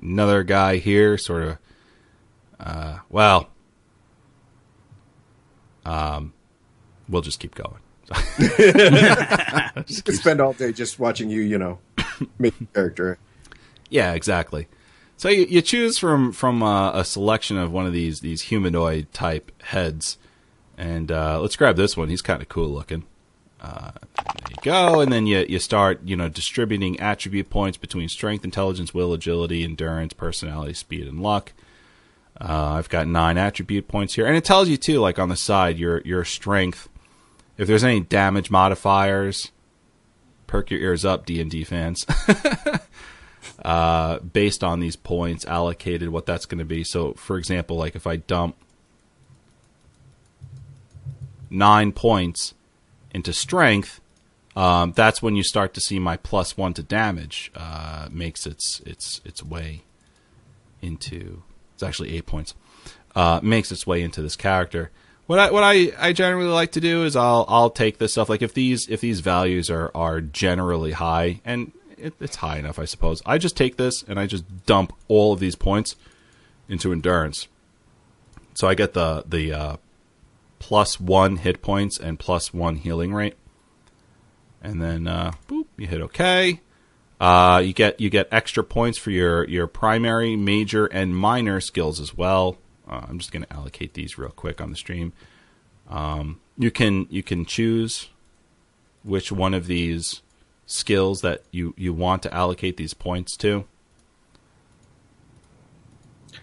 another 0.00 0.42
guy 0.42 0.78
here, 0.78 1.16
sort 1.18 1.42
of. 1.44 1.58
Uh, 2.58 2.98
well, 3.08 3.48
um, 5.84 6.32
we'll 7.08 7.22
just 7.22 7.40
keep 7.40 7.54
going. 7.54 7.78
You 9.86 10.02
could 10.02 10.14
spend 10.14 10.40
all 10.40 10.52
day 10.52 10.72
just 10.72 10.98
watching 10.98 11.30
you, 11.30 11.40
you 11.40 11.58
know, 11.58 11.78
make 12.38 12.54
a 12.60 12.66
character. 12.66 13.18
Yeah, 13.90 14.12
exactly. 14.12 14.68
So 15.16 15.28
you, 15.28 15.46
you 15.48 15.62
choose 15.62 15.98
from 15.98 16.32
from 16.32 16.62
uh, 16.62 16.92
a 16.92 17.04
selection 17.04 17.56
of 17.56 17.72
one 17.72 17.86
of 17.86 17.92
these 17.92 18.20
these 18.20 18.42
humanoid 18.42 19.12
type 19.12 19.52
heads, 19.62 20.18
and 20.76 21.12
uh, 21.12 21.40
let's 21.40 21.56
grab 21.56 21.76
this 21.76 21.96
one. 21.96 22.08
He's 22.08 22.22
kind 22.22 22.42
of 22.42 22.48
cool 22.48 22.70
looking. 22.70 23.04
Uh, 23.60 23.92
there 24.16 24.50
you 24.50 24.56
go, 24.62 25.00
and 25.00 25.12
then 25.12 25.26
you 25.26 25.46
you 25.48 25.58
start 25.60 26.00
you 26.02 26.16
know 26.16 26.28
distributing 26.28 26.98
attribute 26.98 27.50
points 27.50 27.78
between 27.78 28.08
strength, 28.08 28.44
intelligence, 28.44 28.92
will, 28.92 29.12
agility, 29.12 29.62
endurance, 29.62 30.12
personality, 30.12 30.74
speed, 30.74 31.06
and 31.06 31.22
luck. 31.22 31.52
Uh, 32.40 32.72
I've 32.72 32.88
got 32.88 33.06
nine 33.06 33.38
attribute 33.38 33.86
points 33.86 34.14
here, 34.14 34.26
and 34.26 34.36
it 34.36 34.44
tells 34.44 34.68
you 34.68 34.76
too, 34.76 34.98
like 34.98 35.20
on 35.20 35.28
the 35.28 35.36
side, 35.36 35.78
your 35.78 36.00
your 36.00 36.24
strength. 36.24 36.88
If 37.58 37.68
there's 37.68 37.84
any 37.84 38.00
damage 38.00 38.50
modifiers, 38.50 39.52
perk 40.46 40.70
your 40.70 40.80
ears 40.80 41.04
up, 41.04 41.26
D 41.26 41.40
and 41.40 41.50
D 41.50 41.64
fans. 41.64 42.06
uh, 43.64 44.18
based 44.20 44.64
on 44.64 44.80
these 44.80 44.96
points 44.96 45.44
allocated, 45.44 46.08
what 46.08 46.26
that's 46.26 46.46
going 46.46 46.58
to 46.58 46.64
be. 46.64 46.84
So, 46.84 47.12
for 47.14 47.38
example, 47.38 47.76
like 47.76 47.94
if 47.94 48.06
I 48.06 48.16
dump 48.16 48.56
nine 51.50 51.92
points 51.92 52.54
into 53.12 53.32
strength, 53.32 54.00
um, 54.56 54.92
that's 54.92 55.22
when 55.22 55.36
you 55.36 55.42
start 55.42 55.74
to 55.74 55.80
see 55.80 55.98
my 55.98 56.16
plus 56.16 56.56
one 56.56 56.74
to 56.74 56.82
damage 56.82 57.50
uh, 57.54 58.08
makes 58.10 58.46
its 58.46 58.80
its 58.80 59.20
its 59.24 59.42
way 59.42 59.82
into. 60.80 61.42
It's 61.74 61.82
actually 61.82 62.14
eight 62.16 62.26
points. 62.26 62.54
Uh, 63.14 63.40
makes 63.42 63.70
its 63.70 63.86
way 63.86 64.02
into 64.02 64.22
this 64.22 64.36
character. 64.36 64.90
What 65.26 65.38
I 65.38 65.50
what 65.50 65.62
I, 65.62 65.92
I 65.98 66.12
generally 66.12 66.48
like 66.48 66.72
to 66.72 66.80
do 66.80 67.04
is 67.04 67.16
I'll 67.16 67.44
I'll 67.48 67.70
take 67.70 67.98
this 67.98 68.12
stuff 68.12 68.28
like 68.28 68.42
if 68.42 68.54
these 68.54 68.88
if 68.88 69.00
these 69.00 69.20
values 69.20 69.70
are 69.70 69.90
are 69.94 70.20
generally 70.20 70.92
high 70.92 71.40
and 71.44 71.72
it, 71.96 72.14
it's 72.20 72.36
high 72.36 72.58
enough 72.58 72.78
I 72.78 72.84
suppose 72.84 73.22
I 73.24 73.38
just 73.38 73.56
take 73.56 73.76
this 73.76 74.02
and 74.02 74.18
I 74.18 74.26
just 74.26 74.66
dump 74.66 74.92
all 75.08 75.32
of 75.32 75.40
these 75.40 75.54
points 75.54 75.96
into 76.68 76.92
endurance. 76.92 77.48
So 78.54 78.68
I 78.68 78.74
get 78.74 78.94
the 78.94 79.24
the 79.26 79.52
uh, 79.52 79.76
plus 80.58 81.00
one 81.00 81.36
hit 81.36 81.62
points 81.62 81.98
and 81.98 82.18
plus 82.18 82.52
one 82.52 82.76
healing 82.76 83.14
rate, 83.14 83.36
and 84.62 84.82
then 84.82 85.06
uh, 85.06 85.32
boop 85.48 85.66
you 85.76 85.86
hit 85.86 86.00
OK. 86.00 86.60
Uh, 87.20 87.62
you 87.64 87.72
get 87.72 88.00
you 88.00 88.10
get 88.10 88.28
extra 88.32 88.64
points 88.64 88.98
for 88.98 89.10
your 89.10 89.48
your 89.48 89.66
primary, 89.66 90.36
major, 90.36 90.86
and 90.86 91.16
minor 91.16 91.60
skills 91.60 92.00
as 92.00 92.16
well. 92.16 92.58
Uh, 92.92 93.06
I'm 93.08 93.18
just 93.18 93.32
going 93.32 93.44
to 93.44 93.52
allocate 93.52 93.94
these 93.94 94.18
real 94.18 94.30
quick 94.30 94.60
on 94.60 94.70
the 94.70 94.76
stream. 94.76 95.14
Um, 95.88 96.40
you 96.58 96.70
can 96.70 97.06
you 97.10 97.22
can 97.22 97.44
choose 97.46 98.10
which 99.02 99.32
one 99.32 99.54
of 99.54 99.66
these 99.66 100.20
skills 100.66 101.22
that 101.22 101.42
you 101.50 101.74
you 101.76 101.92
want 101.94 102.22
to 102.24 102.34
allocate 102.34 102.76
these 102.76 102.94
points 102.94 103.36
to. 103.38 103.64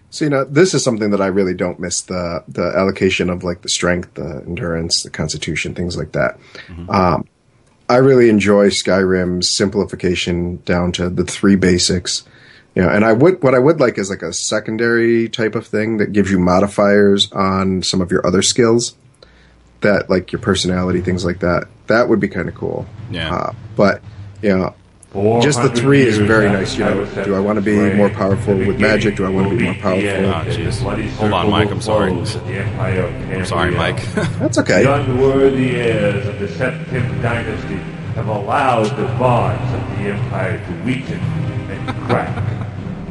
So 0.10 0.25
you 0.25 0.32
know, 0.32 0.44
this 0.44 0.74
is 0.74 0.84
something 0.84 1.12
that 1.12 1.22
I 1.22 1.27
really 1.27 1.53
don't 1.53 1.79
miss 1.79 2.01
the 2.01 2.44
the 2.48 2.74
allocation 2.75 3.29
of 3.29 3.44
like 3.44 3.62
the 3.62 3.70
strength, 3.70 4.15
the 4.15 4.44
endurance, 4.46 5.03
the 5.03 5.12
constitution, 5.12 5.75
things 5.75 5.98
like 5.98 6.13
that. 6.13 6.39
Um, 6.89 7.27
I 7.88 7.98
really 7.98 8.29
enjoy 8.29 8.70
Skyrim's 8.70 9.56
simplification 9.56 10.58
down 10.65 10.91
to 10.94 11.10
the 11.10 11.24
three 11.24 11.56
basics. 11.56 12.24
You 12.75 12.83
know, 12.83 12.89
and 12.89 13.03
I 13.03 13.13
would 13.13 13.41
what 13.41 13.55
I 13.55 13.59
would 13.59 13.79
like 13.79 13.97
is 13.97 14.09
like 14.09 14.21
a 14.21 14.31
secondary 14.31 15.27
type 15.27 15.55
of 15.55 15.65
thing 15.67 15.97
that 15.97 16.11
gives 16.13 16.31
you 16.31 16.39
modifiers 16.39 17.31
on 17.31 17.81
some 17.83 17.99
of 17.99 18.11
your 18.11 18.25
other 18.25 18.41
skills, 18.41 18.95
that 19.81 20.09
like 20.09 20.31
your 20.31 20.41
personality, 20.41 21.01
things 21.01 21.25
like 21.25 21.39
that. 21.39 21.67
That 21.88 22.09
would 22.09 22.19
be 22.19 22.27
kind 22.27 22.47
of 22.47 22.55
cool. 22.55 22.85
Yeah. 23.09 23.33
Uh, 23.33 23.53
but 23.75 24.03
you 24.41 24.55
know, 24.55 24.75
just 25.41 25.61
the 25.63 25.69
three 25.69 26.01
is 26.03 26.19
very 26.19 26.47
nice. 26.47 26.77
You 26.77 26.85
know, 26.85 27.05
do 27.25 27.33
I 27.33 27.39
want 27.39 27.57
to 27.57 27.61
be 27.63 27.93
more 27.95 28.09
powerful 28.09 28.55
with 28.55 28.79
magic? 28.79 29.15
Do 29.15 29.25
I 29.25 29.29
want 29.29 29.49
to 29.49 29.57
be 29.57 29.63
more 29.63 29.73
powerful? 29.73 30.07
Oh, 30.07 30.45
jeez. 30.45 31.09
Hold 31.15 31.33
on, 31.33 31.49
Mike, 31.49 31.71
I'm 31.71 31.81
sorry. 31.81 32.11
I'm 32.11 33.45
sorry, 33.45 33.71
Mike. 33.71 34.05
That's 34.13 34.59
okay. 34.59 34.83
The 34.83 34.93
unworthy 34.93 35.71
heirs 35.77 36.27
of 36.27 36.38
the 36.38 36.45
Septim 36.45 37.21
dynasty 37.23 37.77
have 38.13 38.27
allowed 38.27 38.95
the 38.95 39.05
bonds 39.17 39.73
of 39.73 39.97
the 39.97 40.11
empire 40.11 40.63
to 40.63 40.85
weaken 40.85 41.19
and 41.19 41.95
crack. 42.05 42.59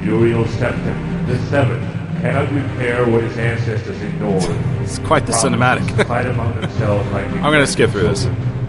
Uriel 0.03 0.45
Septim, 0.45 1.27
the 1.27 1.39
seventh, 1.47 1.99
cannot 2.21 2.51
repair 2.53 3.09
what 3.09 3.23
his 3.23 3.37
ancestors 3.37 4.01
ignored. 4.03 4.43
It's 4.83 4.99
quite 5.01 5.27
the 5.27 5.33
cinematic. 5.33 6.07
Fight 6.07 6.27
among 6.27 6.61
themselves 6.61 7.09
like 7.13 7.27
I'm 7.33 7.53
gonna 7.53 7.67
skip 7.67 7.91
through 7.91 8.09
this. 8.09 8.25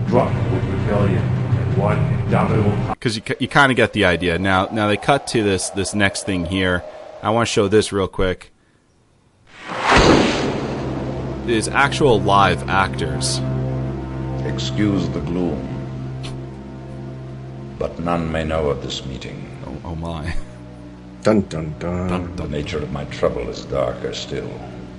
Drunk 0.08 0.34
with 0.52 0.64
rebellion 0.66 1.18
and 1.18 1.78
one 1.78 1.98
indomitable 1.98 2.94
because 2.94 3.16
you, 3.16 3.24
you 3.40 3.48
kind 3.48 3.72
of 3.72 3.76
get 3.76 3.94
the 3.94 4.06
idea. 4.06 4.38
Now, 4.38 4.66
now 4.72 4.88
they 4.88 4.98
cut 4.98 5.28
to 5.28 5.44
this 5.44 5.70
this 5.72 5.94
next 5.94 6.26
thing 6.26 6.46
here. 6.46 6.84
I 7.22 7.32
want 7.32 7.48
to 7.48 7.52
show 7.52 7.68
this 7.68 7.92
real 7.92 8.08
quick. 8.08 8.52
Is 11.48 11.68
actual 11.68 12.22
live 12.22 12.70
actors. 12.70 13.40
Excuse 14.46 15.10
the 15.10 15.20
gloom, 15.22 15.60
but 17.80 18.00
none 18.00 18.32
may 18.32 18.44
know 18.44 18.70
of 18.70 18.84
this 18.84 19.04
meeting. 19.06 19.58
Oh, 19.66 19.90
oh 19.90 19.96
my! 19.96 20.36
Dun 21.30 21.42
dun 21.42 21.76
dun. 21.78 22.36
The 22.36 22.48
nature 22.48 22.80
of 22.80 22.92
my 22.92 23.06
trouble 23.06 23.48
is 23.50 23.64
darker 23.66 24.14
still. 24.14 24.50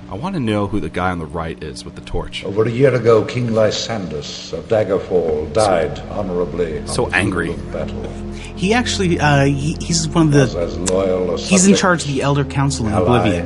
I 0.09 0.15
want 0.15 0.35
to 0.35 0.39
know 0.39 0.67
who 0.67 0.79
the 0.79 0.89
guy 0.89 1.11
on 1.11 1.19
the 1.19 1.25
right 1.25 1.61
is 1.61 1.83
with 1.83 1.95
the 1.95 2.01
torch. 2.01 2.45
Over 2.45 2.63
a 2.63 2.69
year 2.69 2.93
ago, 2.95 3.25
King 3.25 3.47
Lysandus 3.47 4.53
of 4.53 4.65
Daggerfall 4.69 5.51
died 5.53 5.99
honorably. 6.09 6.85
So 6.87 7.05
the 7.05 7.11
field 7.11 7.13
angry. 7.13 7.51
of 7.51 7.71
Battle. 7.73 8.09
He 8.55 8.73
actually, 8.73 9.19
uh, 9.19 9.43
he, 9.45 9.75
he's 9.81 10.07
one 10.07 10.27
of 10.27 10.33
the. 10.33 10.59
as 10.59 10.77
loyal 10.77 11.33
a 11.33 11.37
He's 11.37 11.67
in 11.67 11.75
charge 11.75 12.03
of 12.03 12.07
the 12.07 12.21
Elder 12.21 12.45
Council 12.45 12.87
in 12.87 12.93
Oblivion. 12.93 13.45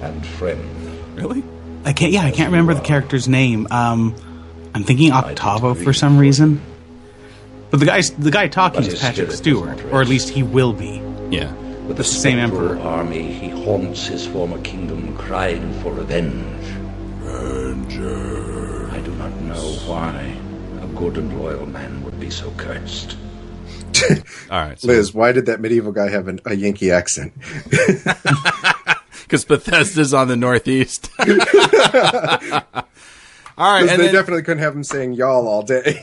and 0.00 0.26
friend. 0.26 0.60
Really? 1.14 1.42
I 1.86 1.94
can't. 1.94 2.12
Yeah, 2.12 2.22
I 2.22 2.32
can't 2.32 2.50
remember 2.50 2.74
the 2.74 2.80
character's 2.80 3.28
name. 3.28 3.66
Um, 3.70 4.14
I'm 4.74 4.84
thinking 4.84 5.12
Octavo 5.12 5.72
for 5.72 5.94
some 5.94 6.18
reason. 6.18 6.60
But 7.70 7.80
the 7.80 7.86
guy's 7.86 8.10
the 8.10 8.30
guy 8.30 8.48
talking 8.48 8.82
But 8.82 8.92
is 8.92 9.00
Patrick 9.00 9.30
Stewart, 9.32 9.82
or 9.86 10.02
at 10.02 10.08
least 10.08 10.28
he 10.28 10.42
will 10.42 10.74
be. 10.74 11.02
Yeah. 11.30 11.52
With 11.88 11.96
the 11.96 12.04
same 12.04 12.38
spectral 12.38 12.72
emperor. 12.72 12.86
army, 12.86 13.32
he 13.32 13.48
haunts 13.48 14.06
his 14.06 14.26
former 14.26 14.60
kingdom, 14.60 15.16
crying 15.16 15.72
for 15.80 15.92
revenge. 15.92 16.44
I 17.26 19.00
do 19.00 19.12
not 19.14 19.34
know 19.40 19.72
why 19.86 20.36
a 20.82 20.86
good 20.88 21.16
and 21.16 21.40
loyal 21.40 21.66
man 21.66 22.04
would 22.04 22.20
be 22.20 22.30
so 22.30 22.50
cursed. 22.56 23.16
All 24.50 24.60
right. 24.60 24.82
Liz, 24.84 25.14
why 25.14 25.32
did 25.32 25.46
that 25.46 25.60
medieval 25.60 25.92
guy 25.92 26.10
have 26.10 26.28
an, 26.28 26.40
a 26.44 26.54
Yankee 26.54 26.90
accent? 26.90 27.32
Because 29.22 29.44
Bethesda's 29.44 30.14
on 30.14 30.28
the 30.28 30.36
northeast. 30.36 31.10
All 31.18 31.26
right, 33.58 33.82
and 33.82 33.90
they 33.90 33.96
then 34.06 34.14
definitely 34.14 34.42
couldn't 34.42 34.62
have 34.62 34.74
him 34.74 34.82
saying 34.82 35.12
y'all 35.12 35.46
all 35.46 35.60
day. 35.60 35.98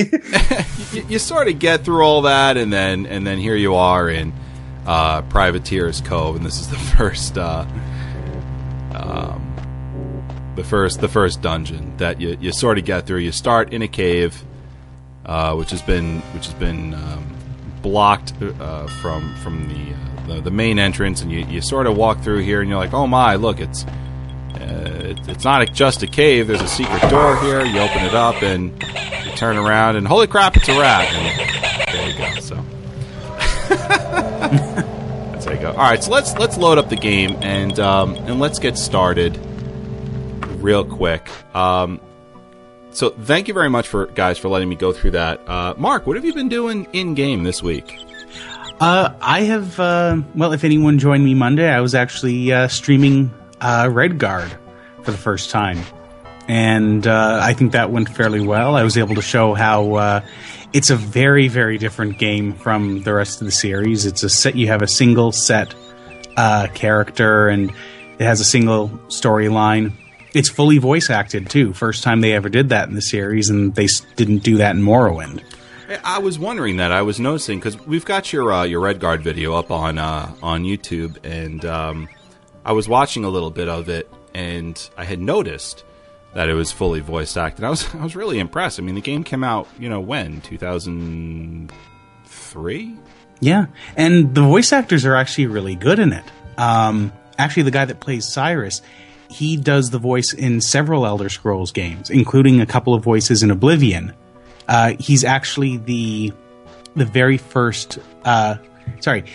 you, 0.92 1.04
you 1.10 1.18
sort 1.18 1.48
of 1.48 1.58
get 1.58 1.84
through 1.84 2.04
all 2.04 2.22
that, 2.22 2.56
and 2.56 2.72
then 2.72 3.08
and 3.08 3.26
then 3.26 3.40
here 3.40 3.56
you 3.56 3.74
are 3.74 4.08
in 4.08 4.32
uh, 4.86 5.22
Privateer's 5.24 6.02
Cove, 6.02 6.36
and 6.36 6.46
this 6.46 6.60
is 6.60 6.70
the 6.70 6.76
first, 6.98 7.38
uh, 7.38 7.66
um, 8.94 10.54
the 10.56 10.64
first, 10.64 11.02
the 11.02 11.08
first 11.08 11.42
dungeon 11.42 11.98
that 11.98 12.22
you, 12.22 12.38
you 12.40 12.52
sort 12.52 12.78
of 12.78 12.86
get 12.86 13.06
through. 13.06 13.20
You 13.20 13.32
start 13.32 13.74
in 13.74 13.82
a 13.82 13.88
cave, 13.88 14.44
uh, 15.26 15.56
which 15.56 15.72
has 15.72 15.82
been 15.82 16.22
which 16.34 16.46
has 16.46 16.56
been 16.56 16.94
um, 16.94 17.36
blocked 17.82 18.34
uh, 18.42 18.88
from 18.88 19.36
from 19.38 19.68
the, 19.68 19.94
uh, 19.94 20.28
the 20.36 20.42
the 20.42 20.52
main 20.52 20.80
entrance, 20.80 21.22
and 21.22 21.32
you, 21.32 21.40
you 21.46 21.62
sort 21.62 21.88
of 21.88 21.98
walk 21.98 22.22
through 22.22 22.40
here, 22.40 22.62
and 22.62 22.70
you're 22.70 22.80
like, 22.80 22.94
oh 22.94 23.08
my, 23.08 23.36
look, 23.36 23.60
it's 23.60 23.86
uh, 23.86 25.02
it, 25.04 25.28
it's 25.28 25.44
not 25.44 25.72
just 25.74 26.04
a 26.04 26.08
cave. 26.08 26.48
There's 26.48 26.62
a 26.62 26.68
secret 26.68 27.02
door 27.10 27.38
here. 27.42 27.64
You 27.66 27.80
open 27.80 28.06
it 28.06 28.14
up 28.14 28.42
and 28.42 28.72
you 29.26 29.32
turn 29.36 29.58
around, 29.58 29.96
and 29.98 30.08
holy 30.08 30.28
crap, 30.28 30.56
it's 30.56 30.70
a 30.70 30.80
rat. 30.80 31.12
And 31.14 31.94
there 31.94 32.10
you 32.10 32.18
go. 32.18 32.40
So 32.40 32.66
how 35.46 35.52
you 35.52 35.60
go. 35.60 35.72
All 35.72 35.78
right, 35.78 36.04
so 36.04 36.12
let's 36.12 36.36
let's 36.38 36.58
load 36.58 36.78
up 36.78 36.90
the 36.90 36.96
game 36.96 37.38
and 37.42 37.80
um, 37.80 38.16
and 38.16 38.40
let's 38.40 38.60
get 38.60 38.78
started 38.78 39.38
real 40.62 40.84
quick. 40.84 41.30
Um, 41.56 42.02
so 42.92 43.10
thank 43.10 43.48
you 43.48 43.54
very 43.54 43.70
much 43.70 43.88
for 43.88 44.08
guys 44.08 44.38
for 44.38 44.50
letting 44.50 44.70
me 44.70 44.76
go 44.76 44.94
through 44.94 45.12
that. 45.12 45.48
Uh, 45.48 45.74
Mark, 45.78 46.08
what 46.08 46.16
have 46.16 46.26
you 46.26 46.34
been 46.34 46.50
doing 46.50 46.88
in 46.94 47.14
game 47.14 47.44
this 47.44 47.62
week? 47.62 48.00
Uh, 48.80 49.14
I 49.22 49.42
have. 49.42 49.80
Uh, 49.80 50.22
well, 50.34 50.54
if 50.54 50.64
anyone 50.64 51.00
joined 51.00 51.24
me 51.24 51.34
Monday, 51.34 51.70
I 51.70 51.82
was 51.82 51.96
actually 51.96 52.52
uh, 52.52 52.68
streaming 52.68 53.34
uh, 53.62 53.86
Redguard 53.86 54.52
for 55.04 55.12
the 55.12 55.18
first 55.18 55.50
time, 55.50 55.80
and 56.48 57.06
uh, 57.06 57.40
I 57.42 57.54
think 57.54 57.72
that 57.74 57.92
went 57.92 58.10
fairly 58.10 58.46
well. 58.46 58.76
I 58.76 58.84
was 58.84 58.98
able 58.98 59.16
to 59.16 59.22
show 59.22 59.54
how 59.54 60.22
it's 60.76 60.90
a 60.90 60.96
very, 60.98 61.48
very 61.48 61.78
different 61.78 62.18
game 62.18 62.52
from 62.52 63.02
the 63.04 63.14
rest 63.14 63.40
of 63.40 63.46
the 63.46 63.52
series. 63.52 64.06
It's 64.06 64.24
a 64.24 64.30
set. 64.30 64.58
You 64.58 64.68
have 64.68 64.82
a 64.82 64.90
single 64.90 65.32
set 65.32 65.74
uh, 66.36 66.68
character, 66.74 67.48
and 67.48 67.72
it 68.20 68.26
has 68.26 68.42
a 68.42 68.44
single 68.44 68.90
storyline. 69.08 69.94
It's 70.34 70.50
fully 70.50 70.78
voice 70.78 71.10
acted 71.10 71.50
too. 71.50 71.72
First 71.72 72.04
time 72.04 72.20
they 72.20 72.34
ever 72.34 72.50
did 72.50 72.70
that 72.70 72.90
in 72.90 72.94
the 72.94 73.02
series, 73.02 73.50
and 73.50 73.74
they 73.74 73.88
didn't 74.18 74.40
do 74.40 74.58
that 74.58 74.76
in 74.76 74.82
Morrowind. 74.82 75.42
I 76.04 76.20
was 76.20 76.38
wondering 76.38 76.76
that. 76.78 76.92
I 76.92 77.04
was 77.04 77.22
noticing 77.22 77.60
because 77.60 77.80
we've 77.88 78.04
got 78.04 78.34
your 78.34 78.52
uh, 78.52 78.64
your 78.64 78.82
Redguard 78.82 79.22
video 79.22 79.56
up 79.56 79.72
on 79.72 79.98
uh, 79.98 80.36
on 80.44 80.66
YouTube, 80.66 81.24
and 81.24 81.64
um, 81.64 82.10
I 82.66 82.74
was 82.74 82.90
watching 82.90 83.24
a 83.24 83.30
little 83.30 83.52
bit 83.52 83.70
of 83.70 83.88
it, 83.88 84.12
and 84.34 84.78
I 84.98 85.06
had 85.06 85.22
noticed 85.22 85.86
that 86.36 86.50
it 86.50 86.54
was 86.54 86.72
fully 86.72 87.00
voice 87.00 87.36
acted. 87.38 87.66
I 87.66 87.70
was 87.72 87.94
I 87.96 88.04
was 88.04 88.16
really 88.16 88.38
impressed. 88.38 88.80
I 88.80 88.84
mean, 88.84 88.96
the 88.96 89.02
game 89.02 89.24
came 89.24 89.44
out, 89.44 89.68
you 89.80 89.90
know, 89.90 90.00
when 90.00 90.42
two 90.42 90.58
thousand 90.60 91.72
three. 92.26 92.96
Yeah, 93.40 93.66
and 93.98 94.34
the 94.36 94.42
voice 94.42 94.72
actors 94.72 95.06
are 95.06 95.16
actually 95.16 95.48
really 95.48 95.76
good 95.76 96.00
in 96.00 96.14
it. 96.14 96.24
Um, 96.58 97.12
actually, 97.38 97.64
the 97.64 97.72
guy 97.72 97.86
that 97.86 98.00
plays 98.00 98.28
Cyrus, 98.28 98.82
he 99.30 99.58
does 99.58 99.90
the 99.90 99.98
voice 100.00 100.34
in 100.34 100.62
several 100.62 101.06
Elder 101.06 101.30
Scrolls 101.30 101.72
games, 101.72 102.10
including 102.10 102.62
a 102.62 102.66
couple 102.66 102.94
of 102.94 103.04
voices 103.04 103.44
in 103.44 103.52
Oblivion. 103.52 104.14
Uh, 104.68 104.94
he's 105.00 105.24
actually 105.24 105.78
the 105.78 106.34
the 106.96 107.06
very 107.06 107.38
first. 107.38 108.00
Uh, 108.24 108.56
sorry, 109.00 109.26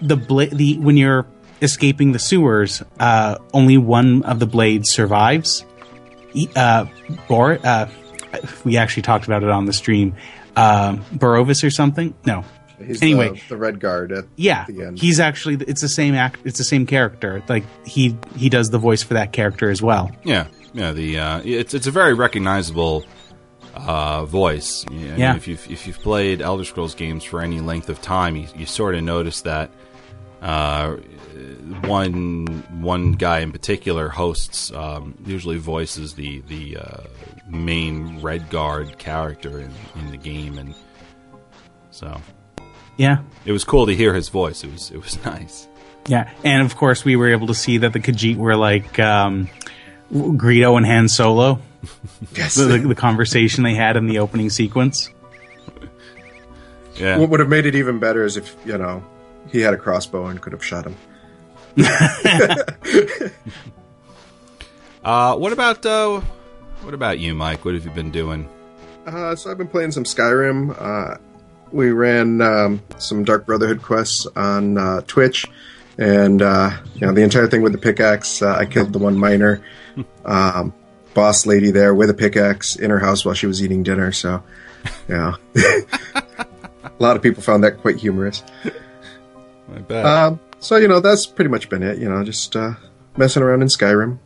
the 0.00 0.16
bla- 0.16 0.46
the 0.46 0.78
when 0.78 0.96
you're 0.96 1.26
escaping 1.60 2.12
the 2.12 2.18
sewers, 2.18 2.82
uh, 2.98 3.38
only 3.52 3.76
one 3.78 4.22
of 4.24 4.38
the 4.38 4.46
blades 4.46 4.90
survives. 4.90 5.64
He- 6.32 6.48
Uh, 6.56 6.86
Bor- 7.28 7.58
uh, 7.64 7.88
we 8.64 8.76
actually 8.76 9.02
talked 9.02 9.26
about 9.26 9.42
it 9.42 9.50
on 9.50 9.66
the 9.66 9.72
stream. 9.72 10.14
Uh, 10.56 10.96
Barovis 11.14 11.64
or 11.64 11.70
something? 11.70 12.14
No. 12.26 12.44
He's 12.84 13.00
anyway, 13.02 13.30
the, 13.30 13.40
the 13.50 13.56
red 13.56 13.78
guard 13.78 14.10
at 14.10 14.24
yeah, 14.34 14.64
the 14.66 14.82
end. 14.82 14.98
he's 14.98 15.20
actually 15.20 15.54
it's 15.68 15.80
the 15.82 15.88
same 15.88 16.14
act. 16.16 16.40
It's 16.44 16.58
the 16.58 16.64
same 16.64 16.84
character. 16.84 17.40
Like 17.48 17.62
he 17.86 18.16
he 18.36 18.48
does 18.48 18.70
the 18.70 18.78
voice 18.78 19.04
for 19.04 19.14
that 19.14 19.32
character 19.32 19.70
as 19.70 19.80
well. 19.80 20.10
Yeah, 20.24 20.48
yeah. 20.74 20.90
The 20.90 21.18
uh, 21.18 21.42
it's 21.44 21.74
it's 21.74 21.86
a 21.86 21.92
very 21.92 22.12
recognizable 22.14 23.04
uh, 23.74 24.24
voice. 24.24 24.84
I 24.88 24.92
mean, 24.94 25.16
Yeah. 25.16 25.36
If 25.36 25.46
you've 25.46 25.70
if 25.70 25.86
you've 25.86 26.00
played 26.00 26.42
Elder 26.42 26.64
Scrolls 26.64 26.96
games 26.96 27.22
for 27.22 27.40
any 27.40 27.60
length 27.60 27.88
of 27.88 28.02
time, 28.02 28.34
you, 28.34 28.48
you 28.56 28.66
sort 28.66 28.96
of 28.96 29.04
notice 29.04 29.42
that 29.42 29.70
uh, 30.42 30.96
one 31.86 32.46
one 32.80 33.12
guy 33.12 33.40
in 33.40 33.52
particular 33.52 34.08
hosts 34.08 34.72
um, 34.72 35.16
usually 35.24 35.56
voices 35.58 36.14
the 36.14 36.40
the 36.48 36.76
uh, 36.78 37.00
main 37.48 38.20
Red 38.20 38.50
Guard 38.50 38.98
character 38.98 39.60
in, 39.60 39.70
in 39.96 40.10
the 40.10 40.16
game, 40.16 40.58
and 40.58 40.74
so 41.90 42.20
Yeah, 42.96 43.18
it 43.44 43.52
was 43.52 43.64
cool 43.64 43.86
to 43.86 43.94
hear 43.94 44.14
his 44.14 44.28
voice. 44.28 44.64
It 44.64 44.72
was 44.72 44.90
it 44.90 45.00
was 45.00 45.24
nice. 45.24 45.68
yeah, 46.08 46.30
and 46.44 46.62
of 46.62 46.76
course 46.76 47.04
we 47.04 47.14
were 47.16 47.30
able 47.30 47.46
to 47.46 47.54
see 47.54 47.78
that 47.78 47.92
the 47.92 48.00
Khajiit 48.00 48.36
were 48.36 48.56
like 48.56 48.98
um, 48.98 49.48
Greedo 50.12 50.76
and 50.76 50.84
Han 50.84 51.08
Solo. 51.08 51.60
yes. 52.34 52.54
The, 52.56 52.64
the, 52.64 52.78
the 52.78 52.94
conversation 52.94 53.64
they 53.64 53.74
had 53.74 53.96
in 53.96 54.06
the 54.06 54.18
opening 54.18 54.50
sequence. 54.50 55.08
Yeah. 56.96 57.16
what 57.18 57.30
would 57.30 57.40
have 57.40 57.48
made 57.48 57.64
it 57.64 57.74
even 57.74 57.98
better 57.98 58.24
is 58.24 58.36
if 58.36 58.54
you 58.66 58.76
know 58.76 59.02
he 59.52 59.60
had 59.60 59.74
a 59.74 59.76
crossbow 59.76 60.26
and 60.26 60.40
could 60.40 60.52
have 60.52 60.64
shot 60.64 60.86
him. 60.86 60.96
uh, 65.04 65.36
what 65.36 65.52
about 65.52 65.86
uh, 65.86 66.20
what 66.82 66.94
about 66.94 67.18
you, 67.18 67.34
Mike? 67.34 67.64
What 67.64 67.74
have 67.74 67.84
you 67.84 67.90
been 67.92 68.10
doing? 68.10 68.48
Uh, 69.06 69.36
so 69.36 69.50
I've 69.50 69.58
been 69.58 69.68
playing 69.68 69.92
some 69.92 70.04
Skyrim. 70.04 70.76
Uh, 70.78 71.18
we 71.70 71.90
ran 71.90 72.40
um, 72.40 72.82
some 72.98 73.24
Dark 73.24 73.46
Brotherhood 73.46 73.82
quests 73.82 74.26
on 74.36 74.78
uh, 74.78 75.00
Twitch, 75.06 75.46
and 75.98 76.42
uh, 76.42 76.70
you 76.94 77.06
know 77.06 77.12
the 77.12 77.22
entire 77.22 77.46
thing 77.46 77.62
with 77.62 77.72
the 77.72 77.78
pickaxe. 77.78 78.42
Uh, 78.42 78.54
I 78.54 78.66
killed 78.66 78.92
the 78.92 78.98
one 78.98 79.16
miner, 79.16 79.62
um, 80.24 80.74
boss 81.14 81.46
lady 81.46 81.70
there 81.70 81.94
with 81.94 82.10
a 82.10 82.14
pickaxe 82.14 82.76
in 82.76 82.90
her 82.90 82.98
house 82.98 83.24
while 83.24 83.34
she 83.34 83.46
was 83.46 83.62
eating 83.62 83.82
dinner. 83.82 84.12
So, 84.12 84.42
yeah, 85.08 85.36
a 85.54 86.24
lot 86.98 87.16
of 87.16 87.22
people 87.22 87.42
found 87.42 87.64
that 87.64 87.78
quite 87.78 87.96
humorous. 87.96 88.42
I 89.74 89.78
bet. 89.80 90.04
Um, 90.04 90.40
so 90.60 90.76
you 90.76 90.88
know 90.88 91.00
that's 91.00 91.26
pretty 91.26 91.50
much 91.50 91.68
been 91.68 91.82
it. 91.82 91.98
You 91.98 92.08
know, 92.08 92.22
just 92.24 92.54
uh, 92.56 92.74
messing 93.16 93.42
around 93.42 93.62
in 93.62 93.68
Skyrim. 93.68 94.18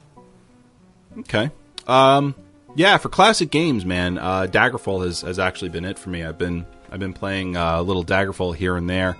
Okay. 1.19 1.51
Um, 1.87 2.35
yeah, 2.75 2.99
for 2.99 3.09
classic 3.09 3.51
games, 3.51 3.87
man, 3.87 4.19
uh, 4.19 4.47
Daggerfall 4.51 5.05
has, 5.07 5.23
has 5.23 5.39
actually 5.39 5.71
been 5.71 5.85
it 5.85 5.99
for 5.99 6.11
me. 6.11 6.25
I've 6.25 6.39
been 6.39 6.67
I've 6.91 7.01
been 7.01 7.15
playing 7.15 7.57
uh, 7.57 7.81
a 7.81 7.83
little 7.83 8.05
Daggerfall 8.05 8.55
here 8.55 8.77
and 8.77 8.89
there. 8.89 9.17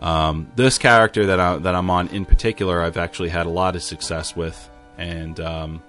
Um, 0.00 0.50
this 0.56 0.78
character 0.78 1.26
that 1.26 1.38
I, 1.38 1.58
that 1.58 1.74
I'm 1.74 1.90
on 1.90 2.08
in 2.08 2.24
particular, 2.24 2.82
I've 2.82 2.96
actually 2.96 3.28
had 3.28 3.46
a 3.46 3.50
lot 3.50 3.76
of 3.76 3.82
success 3.82 4.34
with, 4.34 4.70
and 4.98 5.38
um, 5.38 5.82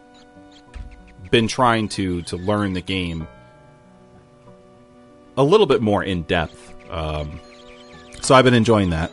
been 1.31 1.47
trying 1.47 1.87
to 1.89 2.21
to 2.23 2.37
learn 2.37 2.73
the 2.73 2.81
game 2.81 3.27
a 5.35 5.43
little 5.43 5.65
bit 5.65 5.81
more 5.81 6.03
in 6.03 6.23
depth. 6.23 6.75
Um, 6.91 7.39
so 8.21 8.35
I've 8.35 8.45
been 8.45 8.53
enjoying 8.53 8.91
that, 8.91 9.11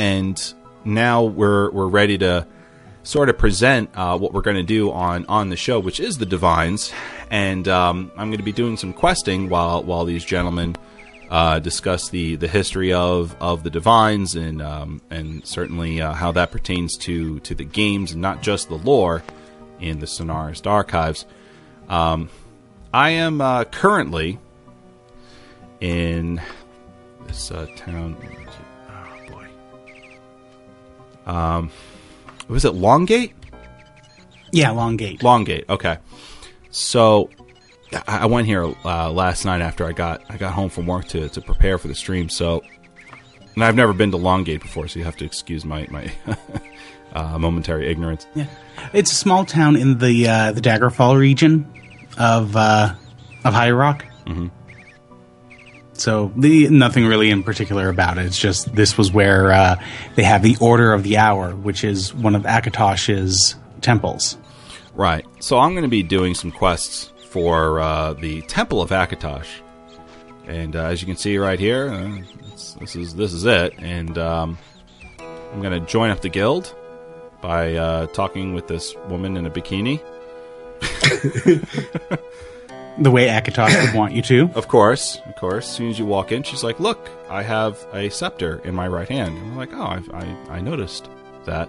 and 0.00 0.54
now 0.82 1.24
we're 1.24 1.70
we're 1.72 1.86
ready 1.86 2.16
to 2.16 2.46
sort 3.02 3.28
of 3.28 3.36
present 3.36 3.90
uh, 3.94 4.16
what 4.16 4.32
we're 4.32 4.40
going 4.40 4.56
to 4.56 4.62
do 4.62 4.90
on 4.90 5.26
on 5.26 5.50
the 5.50 5.56
show, 5.56 5.78
which 5.78 6.00
is 6.00 6.16
the 6.16 6.24
Divines, 6.24 6.90
and 7.30 7.68
um, 7.68 8.10
I'm 8.16 8.28
going 8.28 8.38
to 8.38 8.44
be 8.44 8.52
doing 8.52 8.78
some 8.78 8.94
questing 8.94 9.50
while 9.50 9.82
while 9.84 10.06
these 10.06 10.24
gentlemen 10.24 10.76
uh, 11.30 11.58
discuss 11.58 12.08
the 12.08 12.36
the 12.36 12.48
history 12.48 12.94
of 12.94 13.36
of 13.42 13.62
the 13.62 13.68
Divines 13.68 14.36
and 14.36 14.62
um, 14.62 15.02
and 15.10 15.46
certainly 15.46 16.00
uh, 16.00 16.14
how 16.14 16.32
that 16.32 16.50
pertains 16.50 16.96
to 16.98 17.38
to 17.40 17.54
the 17.54 17.64
games 17.64 18.12
and 18.12 18.22
not 18.22 18.40
just 18.40 18.70
the 18.70 18.78
lore 18.78 19.22
in 19.80 19.98
the 19.98 20.06
Sonarist 20.06 20.66
archives. 20.66 21.26
Um, 21.90 22.30
I 22.94 23.10
am 23.10 23.42
uh, 23.42 23.64
currently 23.64 24.38
in 25.78 26.40
this 27.26 27.50
uh, 27.50 27.66
town. 27.76 28.16
Um, 31.30 31.70
was 32.48 32.64
it 32.64 32.74
Longgate? 32.74 33.32
Yeah, 34.50 34.70
Longgate. 34.70 35.20
Longgate. 35.20 35.68
Okay. 35.68 35.98
So 36.70 37.30
I 37.92 38.18
I 38.18 38.26
went 38.26 38.46
here 38.46 38.64
uh, 38.84 39.10
last 39.10 39.44
night 39.44 39.60
after 39.60 39.86
I 39.86 39.92
got 39.92 40.22
I 40.28 40.36
got 40.36 40.52
home 40.52 40.68
from 40.70 40.86
work 40.86 41.06
to, 41.08 41.28
to 41.28 41.40
prepare 41.40 41.78
for 41.78 41.88
the 41.88 41.94
stream. 41.94 42.28
So, 42.28 42.62
and 43.54 43.64
I've 43.64 43.76
never 43.76 43.92
been 43.92 44.10
to 44.10 44.18
Longgate 44.18 44.60
before, 44.60 44.88
so 44.88 44.98
you 44.98 45.04
have 45.04 45.16
to 45.18 45.24
excuse 45.24 45.64
my 45.64 45.86
my 45.90 46.12
uh, 47.12 47.38
momentary 47.38 47.88
ignorance. 47.88 48.26
Yeah, 48.34 48.46
it's 48.92 49.12
a 49.12 49.16
small 49.16 49.44
town 49.44 49.76
in 49.76 49.98
the 49.98 50.28
uh, 50.28 50.52
the 50.52 50.60
Daggerfall 50.60 51.16
region 51.16 51.66
of 52.18 52.56
uh, 52.56 52.94
of 53.44 53.54
High 53.54 53.70
Rock. 53.70 54.04
Mm-hmm. 54.26 54.48
So 56.00 56.32
the 56.34 56.66
nothing 56.70 57.04
really 57.04 57.28
in 57.28 57.42
particular 57.42 57.90
about 57.90 58.16
it. 58.16 58.24
It's 58.24 58.38
just 58.38 58.74
this 58.74 58.96
was 58.96 59.12
where 59.12 59.52
uh, 59.52 59.82
they 60.14 60.22
have 60.22 60.42
the 60.42 60.56
Order 60.58 60.94
of 60.94 61.02
the 61.02 61.18
Hour, 61.18 61.54
which 61.54 61.84
is 61.84 62.14
one 62.14 62.34
of 62.34 62.44
Akatosh's 62.44 63.54
temples. 63.82 64.38
Right. 64.94 65.26
So 65.40 65.58
I'm 65.58 65.72
going 65.72 65.82
to 65.82 65.90
be 65.90 66.02
doing 66.02 66.34
some 66.34 66.52
quests 66.52 67.12
for 67.28 67.80
uh, 67.80 68.14
the 68.14 68.40
Temple 68.42 68.80
of 68.80 68.88
Akatosh, 68.88 69.48
and 70.46 70.74
uh, 70.74 70.84
as 70.84 71.02
you 71.02 71.06
can 71.06 71.16
see 71.16 71.36
right 71.36 71.60
here, 71.60 71.90
uh, 71.90 72.18
this 72.80 72.96
is 72.96 73.14
this 73.14 73.34
is 73.34 73.44
it. 73.44 73.74
And 73.78 74.16
um, 74.16 74.56
I'm 75.52 75.60
going 75.60 75.78
to 75.78 75.86
join 75.86 76.10
up 76.10 76.22
the 76.22 76.30
guild 76.30 76.74
by 77.42 77.74
uh, 77.74 78.06
talking 78.06 78.54
with 78.54 78.68
this 78.68 78.94
woman 79.08 79.36
in 79.36 79.44
a 79.44 79.50
bikini. 79.50 80.00
The 82.98 83.10
way 83.10 83.28
Akatosh 83.28 83.86
would 83.86 83.94
want 83.94 84.14
you 84.14 84.22
to. 84.22 84.50
Of 84.54 84.68
course, 84.68 85.20
of 85.26 85.36
course. 85.36 85.68
As 85.68 85.74
soon 85.74 85.90
as 85.90 85.98
you 85.98 86.04
walk 86.04 86.32
in, 86.32 86.42
she's 86.42 86.62
like, 86.62 86.80
"Look, 86.80 87.08
I 87.28 87.42
have 87.42 87.78
a 87.92 88.08
scepter 88.10 88.60
in 88.64 88.74
my 88.74 88.88
right 88.88 89.08
hand." 89.08 89.36
And 89.36 89.52
I'm 89.52 89.56
like, 89.56 89.72
"Oh, 89.72 89.82
I, 89.82 90.02
I, 90.12 90.56
I 90.56 90.60
noticed 90.60 91.08
that." 91.46 91.68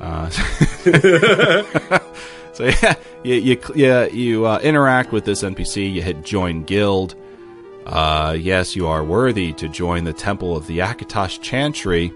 Uh, 0.00 0.28
so 2.52 2.64
yeah, 2.64 2.94
you 3.24 3.34
you 3.34 3.60
yeah, 3.74 4.06
you 4.06 4.46
uh, 4.46 4.58
interact 4.62 5.12
with 5.12 5.24
this 5.24 5.42
NPC. 5.42 5.92
You 5.92 6.02
hit 6.02 6.24
join 6.24 6.64
guild. 6.64 7.14
Uh, 7.86 8.36
yes, 8.38 8.76
you 8.76 8.86
are 8.86 9.02
worthy 9.02 9.52
to 9.54 9.68
join 9.68 10.04
the 10.04 10.12
Temple 10.12 10.56
of 10.56 10.66
the 10.66 10.80
Akatosh 10.80 11.40
Chantry. 11.40 12.12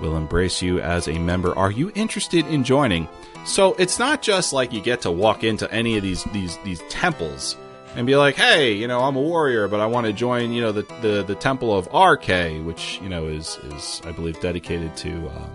We'll 0.00 0.16
embrace 0.16 0.62
you 0.62 0.80
as 0.80 1.06
a 1.06 1.18
member. 1.18 1.56
Are 1.56 1.70
you 1.70 1.92
interested 1.94 2.46
in 2.46 2.64
joining? 2.64 3.06
So 3.50 3.74
it's 3.74 3.98
not 3.98 4.22
just 4.22 4.52
like 4.52 4.72
you 4.72 4.80
get 4.80 5.00
to 5.00 5.10
walk 5.10 5.42
into 5.42 5.70
any 5.72 5.96
of 5.96 6.04
these 6.04 6.22
these 6.32 6.56
these 6.58 6.80
temples 6.88 7.56
and 7.96 8.06
be 8.06 8.14
like, 8.14 8.36
hey, 8.36 8.74
you 8.74 8.86
know, 8.86 9.00
I'm 9.00 9.16
a 9.16 9.20
warrior, 9.20 9.66
but 9.66 9.80
I 9.80 9.86
want 9.86 10.06
to 10.06 10.12
join, 10.12 10.52
you 10.52 10.60
know, 10.60 10.70
the 10.70 10.82
the, 11.02 11.24
the 11.26 11.34
temple 11.34 11.76
of 11.76 11.88
Arkay, 11.90 12.64
which 12.64 13.00
you 13.02 13.08
know 13.08 13.26
is 13.26 13.58
is 13.64 14.02
I 14.04 14.12
believe 14.12 14.40
dedicated 14.40 14.96
to 14.98 15.28
um, 15.30 15.50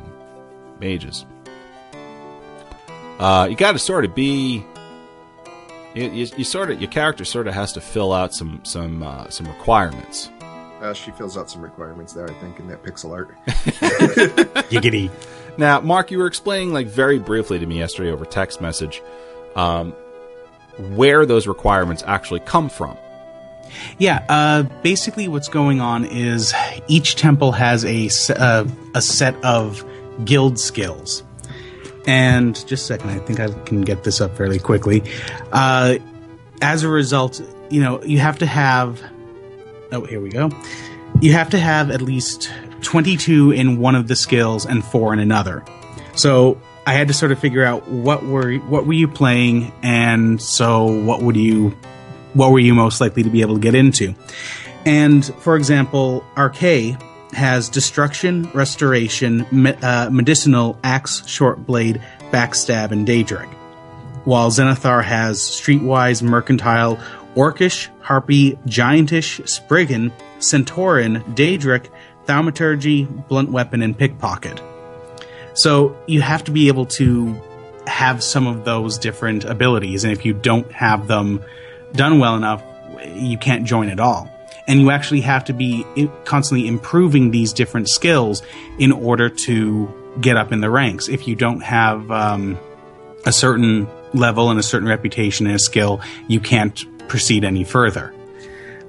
mages. 0.78 1.26
Uh, 3.18 3.48
you 3.50 3.56
got 3.56 3.72
to 3.72 3.80
sort 3.80 4.04
of 4.04 4.14
be. 4.14 4.66
You, 5.94 6.10
you, 6.10 6.28
you 6.36 6.44
sort 6.44 6.72
of 6.72 6.82
your 6.82 6.92
character 6.92 7.24
sort 7.24 7.48
of 7.48 7.54
has 7.54 7.72
to 7.74 7.82
fill 7.82 8.12
out 8.12 8.34
some 8.34 8.60
some 8.66 9.04
uh, 9.04 9.30
some 9.30 9.48
requirements. 9.48 10.30
Uh, 10.82 10.94
she 10.94 11.12
fills 11.12 11.38
out 11.38 11.50
some 11.50 11.62
requirements 11.62 12.12
there, 12.12 12.30
I 12.30 12.34
think, 12.34 12.60
in 12.60 12.68
that 12.68 12.84
pixel 12.84 13.12
art. 13.12 13.34
Giggity. 14.70 15.10
Now, 15.58 15.80
Mark, 15.82 16.12
you 16.12 16.18
were 16.18 16.28
explaining 16.28 16.74
like 16.74 16.88
very 16.88 17.20
briefly 17.20 17.60
to 17.60 17.66
me 17.66 17.78
yesterday 17.78 18.12
over 18.12 18.26
text 18.26 18.62
message 18.62 19.02
um, 19.56 19.92
where 20.96 21.26
those 21.26 21.48
requirements 21.48 22.04
actually 22.06 22.42
come 22.42 22.70
from. 22.70 22.98
Yeah, 23.98 24.26
uh, 24.30 24.64
basically 24.84 25.28
what's 25.28 25.50
going 25.50 25.82
on 25.82 26.06
is 26.06 26.54
each 26.88 27.16
temple 27.16 27.52
has 27.54 27.84
a, 27.86 28.10
uh, 28.34 28.66
a 28.94 29.02
set 29.02 29.36
of 29.44 29.84
guild 30.24 30.60
skills. 30.60 31.24
And 32.08 32.56
just 32.68 32.84
a 32.84 32.88
second, 32.88 33.10
I 33.10 33.18
think 33.20 33.40
I 33.40 33.48
can 33.64 33.82
get 33.82 34.04
this 34.04 34.22
up 34.22 34.38
fairly 34.38 34.60
quickly. 34.60 35.04
Uh, 35.52 35.98
as 36.62 36.84
a 36.84 36.90
result, 36.90 37.42
you 37.70 37.82
know, 37.82 38.04
you 38.04 38.20
have 38.20 38.38
to 38.40 38.46
have. 38.46 39.02
Oh, 39.92 40.06
here 40.06 40.22
we 40.22 40.30
go. 40.30 40.50
You 41.22 41.34
have 41.34 41.50
to 41.52 41.60
have 41.60 41.90
at 41.90 42.02
least 42.02 42.52
22 42.86 43.52
in 43.52 43.80
one 43.80 43.96
of 43.96 44.08
the 44.08 44.16
skills 44.16 44.66
and 44.66 44.84
four 44.84 45.12
in 45.12 45.20
another. 45.20 45.64
So 46.16 46.62
I 46.88 46.94
had 46.94 47.08
to 47.10 47.14
sort 47.14 47.32
of 47.32 47.40
figure 47.40 47.66
out 47.66 47.88
what 47.88 48.24
were 48.24 48.54
what 48.56 48.86
were 48.86 48.94
you 48.94 49.08
playing, 49.08 49.74
and 49.82 50.42
so 50.42 50.86
what 51.04 51.22
would 51.22 51.36
you 51.36 51.76
what 52.34 52.52
were 52.52 52.60
you 52.60 52.74
most 52.74 53.02
likely 53.02 53.24
to 53.24 53.30
be 53.30 53.42
able 53.42 53.56
to 53.56 53.62
get 53.62 53.76
into? 53.76 54.14
And 54.86 55.26
for 55.26 55.56
example, 55.56 56.24
Arkay 56.36 57.02
has 57.34 57.70
destruction, 57.70 58.50
restoration, 58.54 59.46
me- 59.52 59.74
uh, 59.74 60.10
medicinal, 60.10 60.78
axe, 60.84 61.28
short 61.28 61.66
blade, 61.66 62.02
backstab, 62.32 62.92
and 62.92 63.08
daedric. 63.08 63.52
While 64.26 64.50
Zenithar 64.52 65.04
has 65.04 65.40
streetwise, 65.40 66.22
mercantile, 66.22 66.98
orcish, 67.36 67.90
harpy, 68.02 68.58
giantish, 68.66 69.48
spriggan, 69.48 70.12
centauran, 70.40 71.24
daedric, 71.36 71.90
thaumaturgy, 72.26 73.06
blunt 73.06 73.52
weapon, 73.52 73.82
and 73.82 73.98
pickpocket. 73.98 74.62
So 75.54 75.98
you 76.08 76.22
have 76.22 76.44
to 76.46 76.52
be 76.52 76.68
able 76.68 76.86
to 76.88 77.34
have 77.88 78.24
some 78.24 78.48
of 78.48 78.66
those 78.66 78.98
different 78.98 79.46
abilities, 79.46 80.04
and 80.04 80.12
if 80.12 80.26
you 80.26 80.34
don't 80.34 80.70
have 80.72 81.08
them 81.08 81.44
done 81.94 82.20
well 82.20 82.36
enough, 82.36 82.64
you 83.14 83.38
can't 83.38 83.66
join 83.66 83.90
at 83.90 84.00
all. 84.00 84.30
And 84.68 84.82
you 84.82 84.90
actually 84.90 85.22
have 85.22 85.46
to 85.46 85.54
be 85.54 85.86
constantly 86.26 86.68
improving 86.68 87.32
these 87.32 87.54
different 87.54 87.88
skills 87.88 88.42
in 88.80 88.92
order 88.92 89.30
to 89.30 89.88
get 90.20 90.38
up 90.38 90.52
in 90.52 90.62
the 90.62 90.70
ranks. 90.70 91.08
If 91.08 91.28
you 91.28 91.36
don't 91.36 91.62
have 91.62 92.10
um, 92.10 92.58
a 93.26 93.32
certain 93.32 93.88
level 94.14 94.50
and 94.50 94.60
a 94.60 94.64
certain 94.64 94.88
reputation 94.88 95.46
and 95.46 95.56
a 95.56 95.60
skill, 95.60 96.02
you 96.28 96.40
can't 96.40 96.84
proceed 97.08 97.44
any 97.44 97.64
further. 97.64 98.14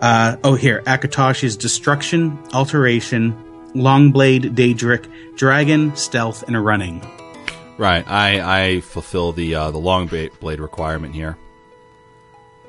Uh, 0.01 0.37
oh, 0.45 0.55
here, 0.55 0.83
Akatosh 0.83 1.43
is 1.43 1.57
Destruction, 1.57 2.39
Alteration, 2.53 3.33
Longblade, 3.75 4.55
Daedric, 4.55 5.37
Dragon, 5.37 5.95
Stealth, 5.97 6.43
and 6.47 6.63
Running. 6.63 7.03
Right. 7.79 8.09
I, 8.09 8.63
I 8.75 8.81
fulfill 8.81 9.33
the 9.33 9.55
uh, 9.55 9.71
the 9.71 9.79
long 9.79 10.07
blade 10.07 10.61
requirement 10.61 11.15
here, 11.15 11.37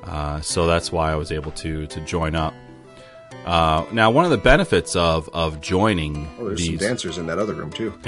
uh, 0.04 0.40
so 0.40 0.66
that's 0.66 0.92
why 0.92 1.12
I 1.12 1.16
was 1.16 1.32
able 1.32 1.52
to 1.52 1.86
to 1.86 2.00
join 2.00 2.34
up. 2.34 2.54
Uh, 3.46 3.86
now, 3.92 4.10
one 4.10 4.26
of 4.26 4.30
the 4.30 4.36
benefits 4.36 4.96
of 4.96 5.30
of 5.32 5.60
joining 5.60 6.28
Oh, 6.38 6.48
there's 6.48 6.58
these, 6.60 6.78
some 6.78 6.88
dancers 6.88 7.18
in 7.18 7.26
that 7.26 7.38
other 7.38 7.54
room 7.54 7.70
too. 7.70 7.94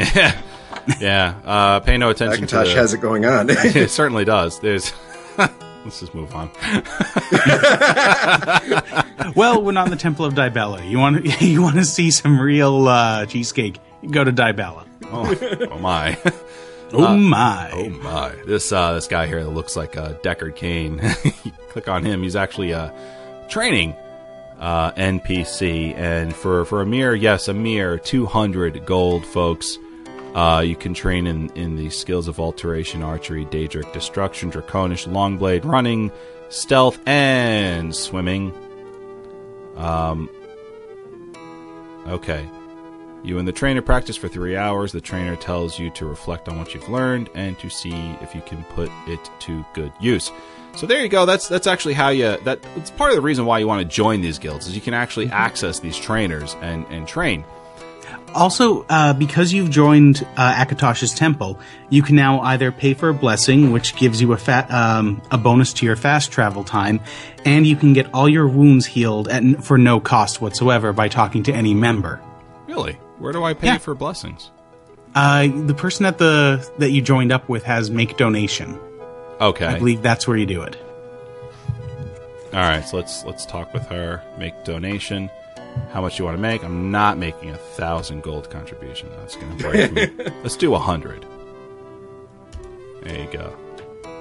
yeah, 1.01 1.41
uh, 1.45 1.81
pay 1.81 1.97
no 1.97 2.11
attention 2.11 2.47
to 2.47 2.57
Akatosh 2.57 2.65
the, 2.65 2.75
has 2.75 2.95
it 2.95 3.01
going 3.01 3.25
on. 3.25 3.49
it 3.51 3.91
certainly 3.91 4.25
does. 4.25 4.61
There's. 4.61 4.93
Let's 5.85 6.01
just 6.01 6.15
move 6.15 6.35
on. 6.35 6.51
Well, 9.37 9.63
we're 9.63 9.73
not 9.73 9.87
in 9.87 9.91
the 9.91 9.97
Temple 9.97 10.25
of 10.25 10.35
Dibella. 10.35 10.89
You 10.89 10.99
want 10.99 11.25
to, 11.25 11.45
you 11.47 11.63
want 11.63 11.77
to 11.77 11.85
see 11.85 12.11
some 12.11 12.41
real 12.41 12.89
uh, 12.89 13.27
cheesecake? 13.27 13.79
Go 14.11 14.25
to 14.25 14.33
Dibella. 14.33 14.87
Oh, 15.05 15.69
oh 15.71 15.79
my. 15.79 16.19
Oh 16.93 17.17
my! 17.17 17.71
Oh 17.71 17.89
my! 17.89 18.31
This 18.47 18.73
uh, 18.73 18.95
this 18.95 19.07
guy 19.07 19.29
here 19.29 19.45
that 19.45 19.51
looks 19.51 19.77
like 19.77 19.97
uh, 19.97 20.15
Deckard 20.25 20.57
Cain. 20.57 20.99
click 21.69 21.87
on 21.87 22.05
him. 22.05 22.25
He's 22.25 22.35
actually 22.35 22.75
uh, 22.75 22.91
training 23.49 23.95
uh, 24.59 24.91
NPC, 24.95 25.95
and 25.95 26.35
for 26.35 26.65
for 26.65 26.83
a 26.83 26.87
mere 26.87 27.15
yes, 27.15 27.47
a 27.47 27.55
mere 27.55 27.97
two 27.97 28.27
hundred 28.27 28.85
gold, 28.87 29.25
folks. 29.25 29.79
Uh, 30.35 30.61
you 30.61 30.77
can 30.77 30.95
train 30.95 31.27
in, 31.27 31.51
in 31.57 31.77
the 31.77 31.91
skills 31.91 32.29
of 32.29 32.39
alteration, 32.39 33.03
archery, 33.03 33.45
daedric, 33.47 33.93
destruction, 33.93 34.51
draconish, 34.51 35.07
longblade, 35.07 35.65
running, 35.65 36.13
stealth, 36.49 36.99
and 37.07 37.95
swimming. 37.95 38.53
Um. 39.77 40.31
Okay. 42.07 42.49
You 43.23 43.39
and 43.39 43.47
the 43.47 43.53
trainer 43.53 43.83
practice 43.83 44.17
for 44.17 44.29
three 44.29 44.57
hours. 44.57 44.93
The 44.93 45.01
trainer 45.01 45.37
tells 45.37 45.79
you 45.79 45.91
to 45.91 46.07
reflect 46.07 46.49
on 46.49 46.59
what 46.59 46.75
you've 46.75 46.89
learned 46.89 47.29
and 47.35 47.59
to 47.59 47.69
see 47.69 47.93
if 48.23 48.35
you 48.35 48.41
can 48.43 48.65
put 48.65 48.91
it 49.07 49.31
to 49.41 49.65
good 49.75 49.93
use. 50.01 50.31
So 50.77 50.87
there 50.87 51.03
you 51.03 51.09
go. 51.09 51.27
That's 51.27 51.49
that's 51.49 51.67
actually 51.67 51.95
how 51.95 52.09
you 52.11 52.39
that 52.45 52.65
it's 52.77 52.91
part 52.91 53.11
of 53.11 53.17
the 53.17 53.23
reason 53.23 53.45
why 53.45 53.59
you 53.59 53.67
want 53.67 53.83
to 53.83 53.95
join 53.95 54.21
these 54.21 54.39
guilds 54.39 54.67
is 54.67 54.75
you 54.75 54.81
can 54.81 54.95
actually 54.95 55.29
access 55.29 55.81
these 55.81 55.99
trainers 55.99 56.57
and 56.63 56.87
and 56.87 57.07
train. 57.07 57.45
Also, 58.35 58.85
uh, 58.89 59.13
because 59.13 59.53
you've 59.53 59.71
joined 59.71 60.27
uh, 60.37 60.55
Akatosh's 60.55 61.13
temple, 61.15 61.59
you 61.89 62.03
can 62.03 62.17
now 62.17 62.41
either 62.41 62.71
pay 62.71 62.95
for 62.95 63.09
a 63.09 63.15
blessing, 63.15 63.73
which 63.73 63.97
gives 63.97 64.21
you 64.21 64.33
a 64.33 64.37
fat, 64.37 64.71
um, 64.71 65.21
a 65.31 65.39
bonus 65.39 65.73
to 65.75 65.87
your 65.87 65.97
fast 65.97 66.31
travel 66.31 66.63
time, 66.65 67.01
and 67.45 67.67
you 67.67 67.77
can 67.77 67.93
get 67.93 68.13
all 68.15 68.29
your 68.29 68.47
wounds 68.49 68.87
healed 68.87 69.29
at, 69.29 69.65
for 69.65 69.77
no 69.79 69.99
cost 70.01 70.41
whatsoever 70.41 70.93
by 70.93 71.09
talking 71.09 71.43
to 71.45 71.53
any 71.53 71.75
member. 71.75 72.21
Really? 72.69 72.93
Where 73.19 73.33
do 73.33 73.43
I 73.43 73.53
pay 73.55 73.67
Yeah. 73.67 73.79
for 73.79 73.95
blessings? 73.95 74.51
Uh, 75.15 75.49
the 75.67 75.75
person 75.75 76.07
at 76.07 76.19
the 76.19 76.65
that 76.79 76.91
you 76.93 77.03
joined 77.03 77.33
up 77.33 77.49
with 77.49 77.65
has 77.65 77.91
make 77.91 78.17
donation. 78.17 78.79
Okay. 79.41 79.67
I 79.67 79.79
believe 79.79 80.03
that's 80.03 80.29
where 80.29 80.37
you 80.37 80.47
do 80.47 80.63
it. 80.63 80.77
All 82.53 82.61
right. 82.61 82.87
So 82.87 82.97
let's 82.97 83.25
let's 83.25 83.45
talk 83.45 83.75
with 83.75 83.87
her. 83.87 84.23
Make 84.39 84.65
donation. 84.65 85.29
How 85.91 86.01
much 86.01 86.19
you 86.19 86.25
want 86.25 86.37
to 86.37 86.41
make? 86.41 86.63
I'm 86.63 86.91
not 86.91 87.19
making 87.19 87.51
a 87.51 87.57
thousand 87.57 88.23
gold 88.23 88.51
contribution. 88.51 89.09
That's 89.19 89.37
going 89.37 89.57
to 89.57 89.65
break 89.65 89.93
me. 89.93 90.25
Let's 90.43 90.57
do 90.57 90.75
a 90.75 90.79
hundred. 90.79 91.27
There 93.03 93.19
you 93.19 93.31
go. 93.31 93.57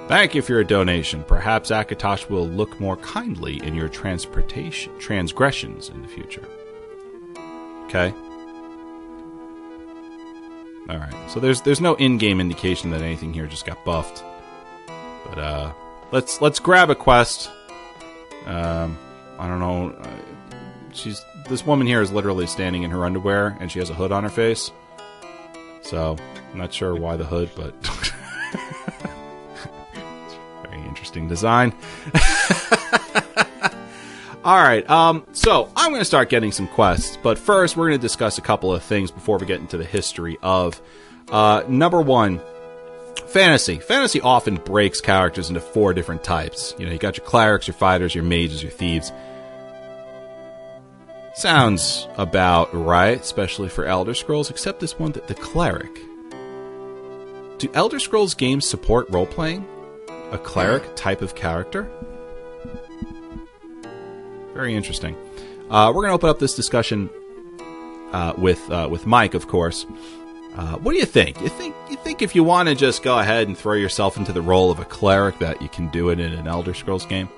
Thank 0.08 0.34
you 0.34 0.42
for 0.42 0.52
your 0.52 0.64
donation. 0.64 1.22
Perhaps 1.22 1.70
Akatosh 1.70 2.28
will 2.28 2.48
look 2.48 2.80
more 2.80 2.96
kindly 2.96 3.64
in 3.64 3.74
your 3.74 3.88
transportation 3.88 4.92
transgressions 4.98 5.88
in 5.88 6.02
the 6.02 6.08
future. 6.08 6.44
Okay. 7.84 8.12
All 10.88 10.96
right. 10.98 11.30
So 11.30 11.38
there's 11.38 11.60
there's 11.62 11.80
no 11.80 11.94
in-game 11.94 12.40
indication 12.40 12.90
that 12.90 13.02
anything 13.02 13.32
here 13.32 13.46
just 13.46 13.64
got 13.64 13.84
buffed. 13.84 14.24
But 15.26 15.38
uh, 15.38 15.72
let's 16.10 16.40
let's 16.40 16.58
grab 16.58 16.90
a 16.90 16.96
quest. 16.96 17.48
Um, 18.46 18.98
I 19.38 19.46
don't 19.46 19.60
know. 19.60 19.90
Uh, 19.90 20.10
she's 20.92 21.24
this 21.50 21.66
woman 21.66 21.86
here 21.86 22.00
is 22.00 22.12
literally 22.12 22.46
standing 22.46 22.84
in 22.84 22.90
her 22.92 23.04
underwear 23.04 23.56
and 23.60 23.70
she 23.70 23.80
has 23.80 23.90
a 23.90 23.94
hood 23.94 24.12
on 24.12 24.22
her 24.22 24.30
face. 24.30 24.70
So 25.82 26.16
I'm 26.52 26.58
not 26.58 26.72
sure 26.72 26.94
why 26.94 27.16
the 27.16 27.24
hood, 27.24 27.50
but 27.56 27.74
very 30.62 30.80
interesting 30.86 31.28
design. 31.28 31.74
All 34.44 34.56
right. 34.56 34.88
Um, 34.88 35.26
so 35.32 35.70
I'm 35.76 35.90
going 35.90 36.00
to 36.00 36.06
start 36.06 36.30
getting 36.30 36.52
some 36.52 36.68
quests, 36.68 37.18
but 37.22 37.38
first 37.38 37.76
we're 37.76 37.88
going 37.88 37.98
to 37.98 38.02
discuss 38.02 38.38
a 38.38 38.42
couple 38.42 38.72
of 38.72 38.82
things 38.82 39.10
before 39.10 39.36
we 39.36 39.44
get 39.44 39.60
into 39.60 39.76
the 39.76 39.84
history 39.84 40.38
of. 40.42 40.80
Uh, 41.28 41.62
number 41.68 42.00
one, 42.00 42.40
fantasy. 43.26 43.78
Fantasy 43.78 44.20
often 44.20 44.56
breaks 44.56 45.00
characters 45.00 45.48
into 45.48 45.60
four 45.60 45.94
different 45.94 46.24
types. 46.24 46.74
You 46.78 46.86
know, 46.86 46.92
you 46.92 46.98
got 46.98 47.16
your 47.16 47.26
clerics, 47.26 47.66
your 47.66 47.74
fighters, 47.74 48.14
your 48.14 48.24
mages, 48.24 48.62
your 48.62 48.72
thieves. 48.72 49.12
Sounds 51.40 52.06
about 52.18 52.68
right, 52.74 53.18
especially 53.18 53.70
for 53.70 53.86
Elder 53.86 54.12
Scrolls, 54.12 54.50
except 54.50 54.78
this 54.78 54.98
one, 54.98 55.12
the, 55.12 55.22
the 55.22 55.34
cleric. 55.34 56.02
Do 57.56 57.70
Elder 57.72 57.98
Scrolls 57.98 58.34
games 58.34 58.66
support 58.66 59.08
role 59.08 59.24
playing? 59.24 59.66
A 60.32 60.38
cleric 60.38 60.94
type 60.96 61.22
of 61.22 61.34
character? 61.34 61.88
Very 64.52 64.74
interesting. 64.74 65.16
Uh, 65.70 65.90
we're 65.94 66.02
going 66.02 66.10
to 66.10 66.14
open 66.14 66.28
up 66.28 66.40
this 66.40 66.54
discussion 66.54 67.08
uh, 68.12 68.34
with 68.36 68.70
uh, 68.70 68.88
with 68.90 69.06
Mike, 69.06 69.32
of 69.32 69.48
course. 69.48 69.86
Uh, 70.56 70.76
what 70.76 70.92
do 70.92 70.98
you 70.98 71.06
think? 71.06 71.40
You 71.40 71.48
think 71.48 71.74
you 71.88 71.96
think 71.96 72.20
if 72.20 72.34
you 72.34 72.44
want 72.44 72.68
to 72.68 72.74
just 72.74 73.02
go 73.02 73.18
ahead 73.18 73.48
and 73.48 73.56
throw 73.56 73.76
yourself 73.76 74.18
into 74.18 74.34
the 74.34 74.42
role 74.42 74.70
of 74.70 74.78
a 74.78 74.84
cleric 74.84 75.38
that 75.38 75.62
you 75.62 75.70
can 75.70 75.88
do 75.88 76.10
it 76.10 76.20
in 76.20 76.34
an 76.34 76.46
Elder 76.46 76.74
Scrolls 76.74 77.06
game? 77.06 77.30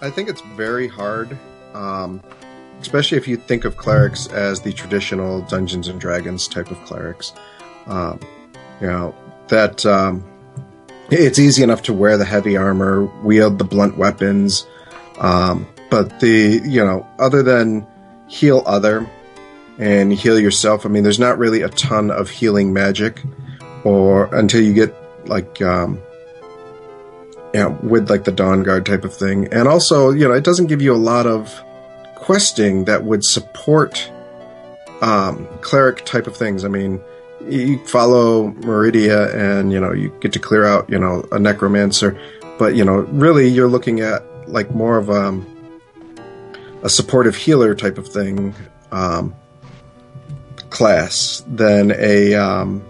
I 0.00 0.08
think 0.08 0.28
it's 0.28 0.42
very 0.54 0.86
hard, 0.86 1.36
um, 1.74 2.22
especially 2.80 3.18
if 3.18 3.28
you 3.28 3.36
think 3.36 3.64
of 3.64 3.76
clerics 3.76 4.26
as 4.28 4.60
the 4.60 4.72
traditional 4.72 5.42
Dungeons 5.42 5.88
and 5.88 6.00
Dragons 6.00 6.48
type 6.48 6.70
of 6.70 6.82
clerics. 6.84 7.32
Um, 7.86 8.20
you 8.80 8.86
know 8.86 9.14
that 9.48 9.84
um, 9.84 10.24
it's 11.10 11.38
easy 11.38 11.62
enough 11.62 11.82
to 11.82 11.92
wear 11.92 12.16
the 12.16 12.24
heavy 12.24 12.56
armor, 12.56 13.04
wield 13.22 13.58
the 13.58 13.64
blunt 13.64 13.96
weapons, 13.96 14.66
um, 15.18 15.66
but 15.90 16.20
the 16.20 16.60
you 16.64 16.84
know 16.84 17.06
other 17.18 17.42
than 17.42 17.86
heal 18.28 18.62
other 18.66 19.08
and 19.78 20.12
heal 20.12 20.38
yourself, 20.38 20.84
I 20.84 20.88
mean, 20.90 21.02
there's 21.02 21.18
not 21.18 21.38
really 21.38 21.62
a 21.62 21.68
ton 21.70 22.10
of 22.10 22.28
healing 22.28 22.72
magic, 22.72 23.22
or 23.84 24.32
until 24.34 24.62
you 24.62 24.72
get 24.72 24.94
like 25.26 25.60
um, 25.62 26.00
you 27.54 27.60
know, 27.60 27.78
with 27.82 28.10
like 28.10 28.24
the 28.24 28.32
Dawnguard 28.32 28.84
type 28.84 29.04
of 29.04 29.14
thing. 29.14 29.48
And 29.52 29.66
also, 29.66 30.10
you 30.10 30.28
know, 30.28 30.34
it 30.34 30.44
doesn't 30.44 30.66
give 30.66 30.82
you 30.82 30.94
a 30.94 30.96
lot 30.96 31.26
of 31.26 31.62
questing 32.20 32.84
that 32.84 33.04
would 33.04 33.24
support 33.24 34.10
um, 35.00 35.46
cleric 35.62 36.04
type 36.04 36.26
of 36.26 36.36
things. 36.36 36.64
I 36.64 36.68
mean, 36.68 37.00
you 37.48 37.84
follow 37.86 38.50
Meridia 38.52 39.34
and, 39.34 39.72
you 39.72 39.80
know, 39.80 39.92
you 39.92 40.14
get 40.20 40.32
to 40.34 40.38
clear 40.38 40.64
out, 40.64 40.88
you 40.90 40.98
know, 40.98 41.26
a 41.32 41.38
necromancer. 41.38 42.20
But, 42.58 42.74
you 42.74 42.84
know, 42.84 43.00
really 43.00 43.48
you're 43.48 43.68
looking 43.68 44.00
at 44.00 44.22
like 44.48 44.70
more 44.70 44.98
of 44.98 45.08
um, 45.10 45.46
a 46.82 46.88
supportive 46.88 47.34
healer 47.34 47.74
type 47.74 47.96
of 47.96 48.08
thing 48.08 48.54
um, 48.92 49.34
class 50.68 51.42
than 51.46 51.92
a. 51.92 52.34
Um, 52.34 52.84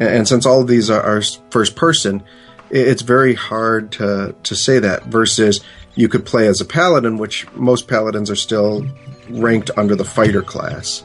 and, 0.00 0.26
since 0.26 0.46
all 0.46 0.62
of 0.62 0.68
these 0.68 0.88
are 0.88 1.22
first 1.50 1.76
person, 1.76 2.22
it's 2.70 3.02
very 3.02 3.34
hard 3.34 3.92
to 3.92 4.34
to 4.44 4.56
say 4.56 4.78
that 4.78 5.04
versus 5.04 5.60
you 5.94 6.08
could 6.08 6.24
play 6.24 6.46
as 6.46 6.60
a 6.60 6.64
paladin 6.64 7.18
which 7.18 7.50
most 7.52 7.88
paladins 7.88 8.30
are 8.30 8.36
still 8.36 8.86
ranked 9.28 9.70
under 9.76 9.94
the 9.94 10.04
fighter 10.04 10.42
class. 10.42 11.04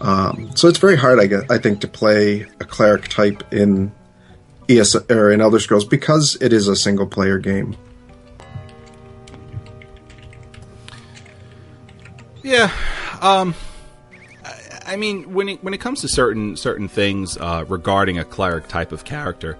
Um, 0.00 0.54
so 0.54 0.68
it's 0.68 0.78
very 0.78 0.96
hard 0.96 1.20
I, 1.20 1.26
guess, 1.26 1.44
I 1.50 1.58
think 1.58 1.80
to 1.80 1.88
play 1.88 2.46
a 2.60 2.64
cleric 2.64 3.08
type 3.08 3.42
in 3.52 3.92
ES 4.68 4.96
or 5.10 5.30
in 5.30 5.40
Elder 5.40 5.58
Scrolls 5.58 5.84
because 5.84 6.36
it 6.40 6.52
is 6.52 6.68
a 6.68 6.76
single 6.76 7.06
player 7.06 7.38
game. 7.38 7.76
Yeah, 12.42 12.70
um, 13.22 13.54
I, 14.84 14.96
mean, 14.96 15.32
when 15.32 15.48
it 15.48 15.64
when 15.64 15.72
it 15.72 15.80
comes 15.80 16.02
to 16.02 16.08
certain 16.08 16.56
certain 16.56 16.88
things 16.88 17.38
uh, 17.38 17.64
regarding 17.68 18.18
a 18.18 18.24
cleric 18.24 18.68
type 18.68 18.92
of 18.92 19.04
character, 19.04 19.56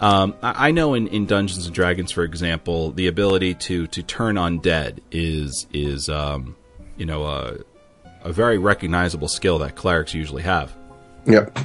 um, 0.00 0.34
I, 0.42 0.68
I 0.68 0.70
know 0.70 0.94
in, 0.94 1.08
in 1.08 1.26
Dungeons 1.26 1.66
and 1.66 1.74
Dragons, 1.74 2.10
for 2.10 2.24
example, 2.24 2.92
the 2.92 3.06
ability 3.06 3.54
to 3.54 3.86
to 3.88 4.02
turn 4.02 4.36
undead 4.36 4.98
is 5.10 5.66
is 5.72 6.08
um, 6.08 6.56
you 6.96 7.06
know 7.06 7.24
a 7.24 7.58
a 8.22 8.32
very 8.32 8.58
recognizable 8.58 9.28
skill 9.28 9.58
that 9.58 9.76
clerics 9.76 10.14
usually 10.14 10.42
have. 10.42 10.76
yep 11.26 11.56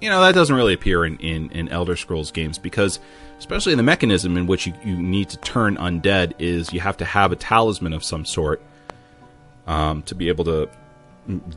you 0.00 0.08
know 0.08 0.20
that 0.20 0.34
doesn't 0.34 0.54
really 0.54 0.74
appear 0.74 1.04
in, 1.04 1.16
in, 1.18 1.50
in 1.50 1.68
elder 1.68 1.96
scrolls 1.96 2.30
games 2.30 2.58
because 2.58 3.00
especially 3.38 3.74
the 3.74 3.82
mechanism 3.82 4.36
in 4.36 4.46
which 4.46 4.66
you, 4.66 4.74
you 4.84 4.96
need 4.96 5.28
to 5.28 5.36
turn 5.38 5.76
undead 5.76 6.34
is 6.38 6.72
you 6.72 6.80
have 6.80 6.96
to 6.96 7.04
have 7.04 7.32
a 7.32 7.36
talisman 7.36 7.92
of 7.92 8.04
some 8.04 8.24
sort 8.24 8.62
um, 9.66 10.02
to 10.02 10.14
be 10.14 10.28
able 10.28 10.44
to 10.44 10.68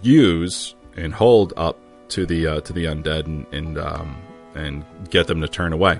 use 0.01 0.75
and 0.95 1.13
hold 1.13 1.53
up 1.55 1.77
to 2.09 2.25
the 2.25 2.47
uh, 2.47 2.61
to 2.61 2.73
the 2.73 2.85
undead 2.85 3.25
and 3.25 3.45
and, 3.53 3.77
um, 3.77 4.15
and 4.55 4.85
get 5.09 5.27
them 5.27 5.41
to 5.41 5.47
turn 5.47 5.73
away 5.73 5.99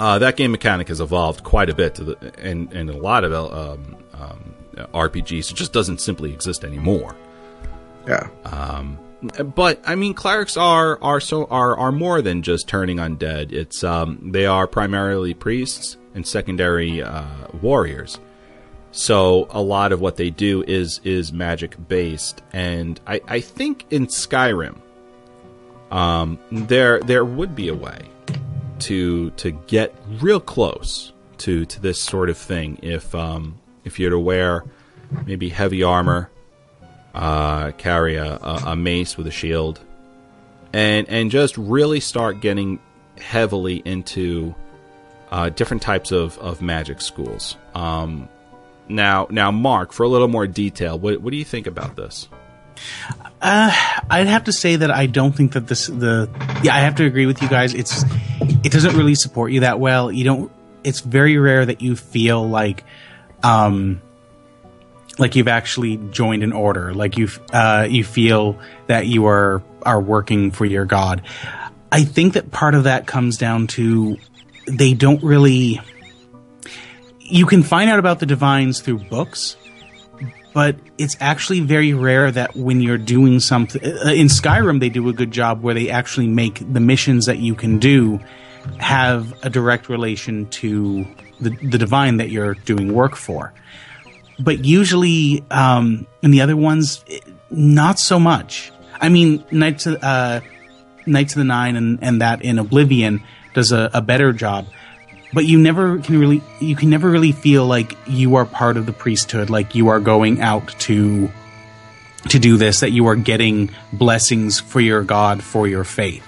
uh, 0.00 0.18
that 0.18 0.36
game 0.36 0.50
mechanic 0.50 0.88
has 0.88 1.00
evolved 1.00 1.44
quite 1.44 1.68
a 1.68 1.74
bit 1.74 1.94
to 1.94 2.04
the 2.04 2.32
and 2.38 2.72
and 2.72 2.88
a 2.88 2.96
lot 2.96 3.22
of 3.22 3.32
um, 3.34 3.96
um, 4.14 4.54
RPG, 4.94 5.44
so 5.44 5.52
it 5.52 5.56
just 5.56 5.74
doesn't 5.74 6.00
simply 6.00 6.32
exist 6.32 6.64
anymore. 6.64 7.14
Yeah. 8.06 8.30
But 9.54 9.82
I 9.86 9.96
mean, 9.96 10.14
clerics 10.14 10.56
are 10.56 10.98
are 11.02 11.20
so 11.20 11.44
are 11.44 11.76
are 11.76 11.92
more 11.92 12.22
than 12.22 12.40
just 12.40 12.66
turning 12.66 12.96
undead. 12.96 13.52
It's 13.52 13.84
um 13.84 14.30
they 14.32 14.46
are 14.46 14.66
primarily 14.66 15.34
priests 15.34 15.98
and 16.14 16.26
secondary 16.26 17.02
uh, 17.02 17.24
warriors. 17.60 18.18
So 18.92 19.46
a 19.50 19.60
lot 19.60 19.92
of 19.92 20.00
what 20.00 20.16
they 20.16 20.30
do 20.30 20.64
is 20.66 21.00
is 21.04 21.30
magic 21.30 21.76
based, 21.88 22.42
and 22.54 22.98
I 23.06 23.20
I 23.28 23.40
think 23.40 23.84
in 23.90 24.06
Skyrim, 24.06 24.78
um 25.90 26.38
there 26.50 27.00
there 27.00 27.24
would 27.24 27.54
be 27.54 27.68
a 27.68 27.74
way 27.74 28.00
to 28.78 29.30
to 29.30 29.50
get 29.50 29.94
real 30.20 30.40
close 30.40 31.12
to 31.38 31.64
to 31.66 31.80
this 31.80 32.00
sort 32.00 32.30
of 32.30 32.38
thing 32.38 32.78
if 32.82 33.14
um 33.14 33.58
if 33.84 33.98
you're 33.98 34.10
to 34.10 34.18
wear 34.18 34.64
maybe 35.26 35.48
heavy 35.48 35.82
armor 35.82 36.30
uh, 37.14 37.72
carry 37.72 38.16
a, 38.16 38.36
a, 38.36 38.62
a 38.66 38.76
mace 38.76 39.16
with 39.16 39.26
a 39.26 39.30
shield, 39.30 39.80
and 40.72 41.08
and 41.08 41.30
just 41.30 41.56
really 41.56 42.00
start 42.00 42.40
getting 42.40 42.78
heavily 43.18 43.82
into 43.84 44.54
uh, 45.30 45.48
different 45.50 45.82
types 45.82 46.12
of, 46.12 46.38
of 46.38 46.62
magic 46.62 47.00
schools. 47.00 47.56
Um, 47.74 48.28
now, 48.88 49.26
now, 49.30 49.50
Mark, 49.50 49.92
for 49.92 50.02
a 50.02 50.08
little 50.08 50.28
more 50.28 50.46
detail, 50.46 50.98
what 50.98 51.20
what 51.20 51.30
do 51.30 51.36
you 51.36 51.44
think 51.44 51.66
about 51.66 51.96
this? 51.96 52.28
I'd 53.42 54.26
have 54.26 54.44
to 54.44 54.52
say 54.52 54.76
that 54.76 54.90
I 54.90 55.06
don't 55.06 55.32
think 55.32 55.52
that 55.52 55.66
this 55.66 55.86
the 55.86 56.28
yeah 56.62 56.74
I 56.74 56.80
have 56.80 56.96
to 56.96 57.04
agree 57.04 57.26
with 57.26 57.40
you 57.42 57.48
guys. 57.48 57.74
It's 57.74 58.04
it 58.64 58.72
doesn't 58.72 58.96
really 58.96 59.14
support 59.14 59.52
you 59.52 59.60
that 59.60 59.80
well. 59.80 60.12
You 60.12 60.24
don't. 60.24 60.52
It's 60.84 61.00
very 61.00 61.38
rare 61.38 61.64
that 61.64 61.80
you 61.80 61.96
feel 61.96 62.46
like 62.46 62.84
um 63.42 64.02
like 65.18 65.36
you've 65.36 65.48
actually 65.48 65.96
joined 66.10 66.42
an 66.42 66.52
order. 66.52 66.92
Like 66.92 67.16
you 67.16 67.28
uh 67.52 67.86
you 67.88 68.04
feel 68.04 68.58
that 68.86 69.06
you 69.06 69.26
are 69.26 69.62
are 69.82 70.00
working 70.00 70.50
for 70.50 70.64
your 70.64 70.84
god. 70.84 71.22
I 71.92 72.04
think 72.04 72.34
that 72.34 72.50
part 72.50 72.74
of 72.74 72.84
that 72.84 73.06
comes 73.06 73.38
down 73.38 73.66
to 73.68 74.16
they 74.66 74.94
don't 74.94 75.22
really. 75.22 75.80
You 77.18 77.46
can 77.46 77.62
find 77.62 77.88
out 77.88 77.98
about 77.98 78.18
the 78.18 78.26
divines 78.26 78.80
through 78.80 78.98
books, 78.98 79.56
but 80.52 80.76
it's 80.98 81.16
actually 81.20 81.60
very 81.60 81.94
rare 81.94 82.30
that 82.30 82.56
when 82.56 82.80
you're 82.80 82.98
doing 82.98 83.40
something 83.40 83.82
uh, 83.84 84.10
in 84.10 84.26
Skyrim, 84.26 84.80
they 84.80 84.88
do 84.88 85.08
a 85.08 85.12
good 85.12 85.30
job 85.30 85.62
where 85.62 85.74
they 85.74 85.90
actually 85.90 86.26
make 86.26 86.60
the 86.72 86.80
missions 86.80 87.26
that 87.26 87.38
you 87.38 87.54
can 87.54 87.78
do 87.78 88.20
have 88.78 89.32
a 89.44 89.50
direct 89.50 89.88
relation 89.88 90.46
to 90.48 91.06
the, 91.40 91.50
the 91.50 91.78
divine 91.78 92.18
that 92.18 92.30
you're 92.30 92.54
doing 92.54 92.92
work 92.92 93.16
for. 93.16 93.52
But 94.38 94.64
usually, 94.64 95.44
um, 95.50 96.06
in 96.22 96.30
the 96.30 96.40
other 96.40 96.56
ones, 96.56 97.04
not 97.50 97.98
so 97.98 98.18
much. 98.18 98.72
I 99.00 99.08
mean, 99.08 99.44
Knights 99.50 99.86
uh, 99.86 100.40
Knights 101.06 101.34
of 101.34 101.38
the 101.38 101.44
Nine 101.44 101.76
and, 101.76 101.98
and 102.02 102.20
that 102.20 102.42
in 102.42 102.58
Oblivion 102.58 103.22
does 103.54 103.72
a, 103.72 103.90
a 103.92 104.02
better 104.02 104.32
job 104.32 104.66
but 105.32 105.44
you 105.46 105.58
never 105.58 105.98
can 105.98 106.18
really 106.18 106.42
you 106.60 106.76
can 106.76 106.90
never 106.90 107.08
really 107.10 107.32
feel 107.32 107.66
like 107.66 107.96
you 108.06 108.36
are 108.36 108.44
part 108.44 108.76
of 108.76 108.86
the 108.86 108.92
priesthood 108.92 109.50
like 109.50 109.74
you 109.74 109.88
are 109.88 110.00
going 110.00 110.40
out 110.40 110.68
to 110.80 111.30
to 112.28 112.38
do 112.38 112.56
this 112.56 112.80
that 112.80 112.90
you 112.90 113.06
are 113.06 113.16
getting 113.16 113.70
blessings 113.92 114.60
for 114.60 114.80
your 114.80 115.02
god 115.02 115.42
for 115.42 115.66
your 115.66 115.84
faith 115.84 116.26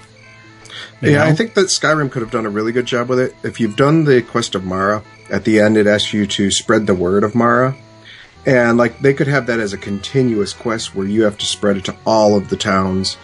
You 1.01 1.11
Yeah, 1.11 1.17
know? 1.19 1.25
I 1.25 1.33
think 1.33 1.53
that 1.53 1.67
Skyrim 1.67 2.09
could 2.11 2.21
have 2.21 2.31
done 2.31 2.45
a 2.45 2.49
really 2.49 2.71
good 2.71 2.85
job 2.85 3.09
with 3.09 3.19
it. 3.19 3.35
If 3.43 3.59
you've 3.59 3.75
done 3.75 4.05
the 4.05 4.21
quest 4.21 4.55
of 4.55 4.63
Mara, 4.63 5.03
at 5.29 5.43
the 5.43 5.59
end 5.59 5.77
it 5.77 5.85
asks 5.85 6.13
you 6.13 6.25
to 6.27 6.49
spread 6.49 6.87
the 6.87 6.95
word 6.95 7.23
of 7.23 7.35
Mara. 7.35 7.75
And 8.45 8.77
like 8.77 8.99
they 8.99 9.13
could 9.13 9.27
have 9.27 9.45
that 9.47 9.59
as 9.59 9.73
a 9.73 9.77
continuous 9.77 10.51
quest 10.53 10.95
where 10.95 11.05
you 11.07 11.23
have 11.23 11.37
to 11.39 11.45
spread 11.45 11.77
it 11.77 11.85
to 11.85 11.95
all 12.05 12.35
of 12.35 12.49
the 12.49 12.57
towns 12.57 13.17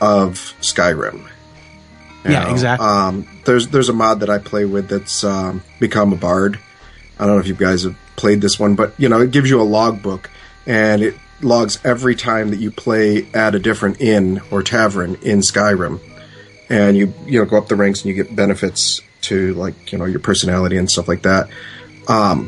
of 0.00 0.54
Skyrim. 0.60 1.28
You 2.26 2.32
Yeah, 2.32 2.50
exactly. 2.50 2.86
Um, 2.86 3.28
there's 3.44 3.68
there's 3.68 3.88
a 3.88 3.92
mod 3.92 4.20
that 4.20 4.30
I 4.30 4.38
play 4.38 4.64
with 4.64 4.88
that's 4.88 5.24
um, 5.24 5.62
become 5.80 6.12
a 6.12 6.16
bard. 6.16 6.58
I 7.18 7.26
don't 7.26 7.36
know 7.36 7.40
if 7.40 7.46
you 7.46 7.54
guys 7.54 7.84
have 7.84 7.96
played 8.16 8.40
this 8.40 8.58
one, 8.58 8.74
but 8.74 8.94
you 8.98 9.08
know 9.08 9.20
it 9.20 9.30
gives 9.30 9.50
you 9.50 9.60
a 9.60 9.64
logbook 9.64 10.30
and 10.66 11.02
it 11.02 11.14
logs 11.42 11.78
every 11.84 12.14
time 12.14 12.50
that 12.50 12.58
you 12.58 12.70
play 12.70 13.26
at 13.34 13.54
a 13.54 13.58
different 13.58 14.00
inn 14.00 14.40
or 14.50 14.62
tavern 14.62 15.16
in 15.22 15.40
Skyrim 15.40 16.00
and 16.68 16.96
you 16.96 17.12
you 17.26 17.38
know 17.38 17.44
go 17.44 17.58
up 17.58 17.68
the 17.68 17.76
ranks 17.76 18.02
and 18.02 18.14
you 18.14 18.22
get 18.22 18.34
benefits 18.34 19.00
to 19.22 19.54
like 19.54 19.92
you 19.92 19.98
know 19.98 20.04
your 20.04 20.20
personality 20.20 20.76
and 20.76 20.90
stuff 20.90 21.08
like 21.08 21.22
that. 21.22 21.48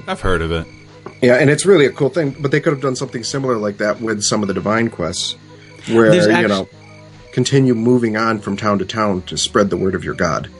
I've 0.06 0.20
heard 0.20 0.42
of 0.42 0.52
it. 0.52 0.66
Yeah, 1.20 1.34
and 1.34 1.50
it's 1.50 1.66
really 1.66 1.86
a 1.86 1.90
cool 1.90 2.10
thing. 2.10 2.36
But 2.38 2.50
they 2.50 2.60
could 2.60 2.72
have 2.72 2.82
done 2.82 2.96
something 2.96 3.24
similar 3.24 3.56
like 3.56 3.78
that 3.78 4.00
with 4.00 4.22
some 4.22 4.42
of 4.42 4.48
the 4.48 4.54
divine 4.54 4.88
quests, 4.90 5.32
where 5.88 6.10
There's 6.10 6.26
you 6.26 6.48
know 6.48 6.68
continue 7.38 7.72
moving 7.72 8.16
on 8.16 8.40
from 8.40 8.56
town 8.56 8.80
to 8.80 8.84
town 8.84 9.22
to 9.22 9.38
spread 9.38 9.70
the 9.70 9.76
word 9.76 9.94
of 9.94 10.02
your 10.02 10.14
god. 10.14 10.50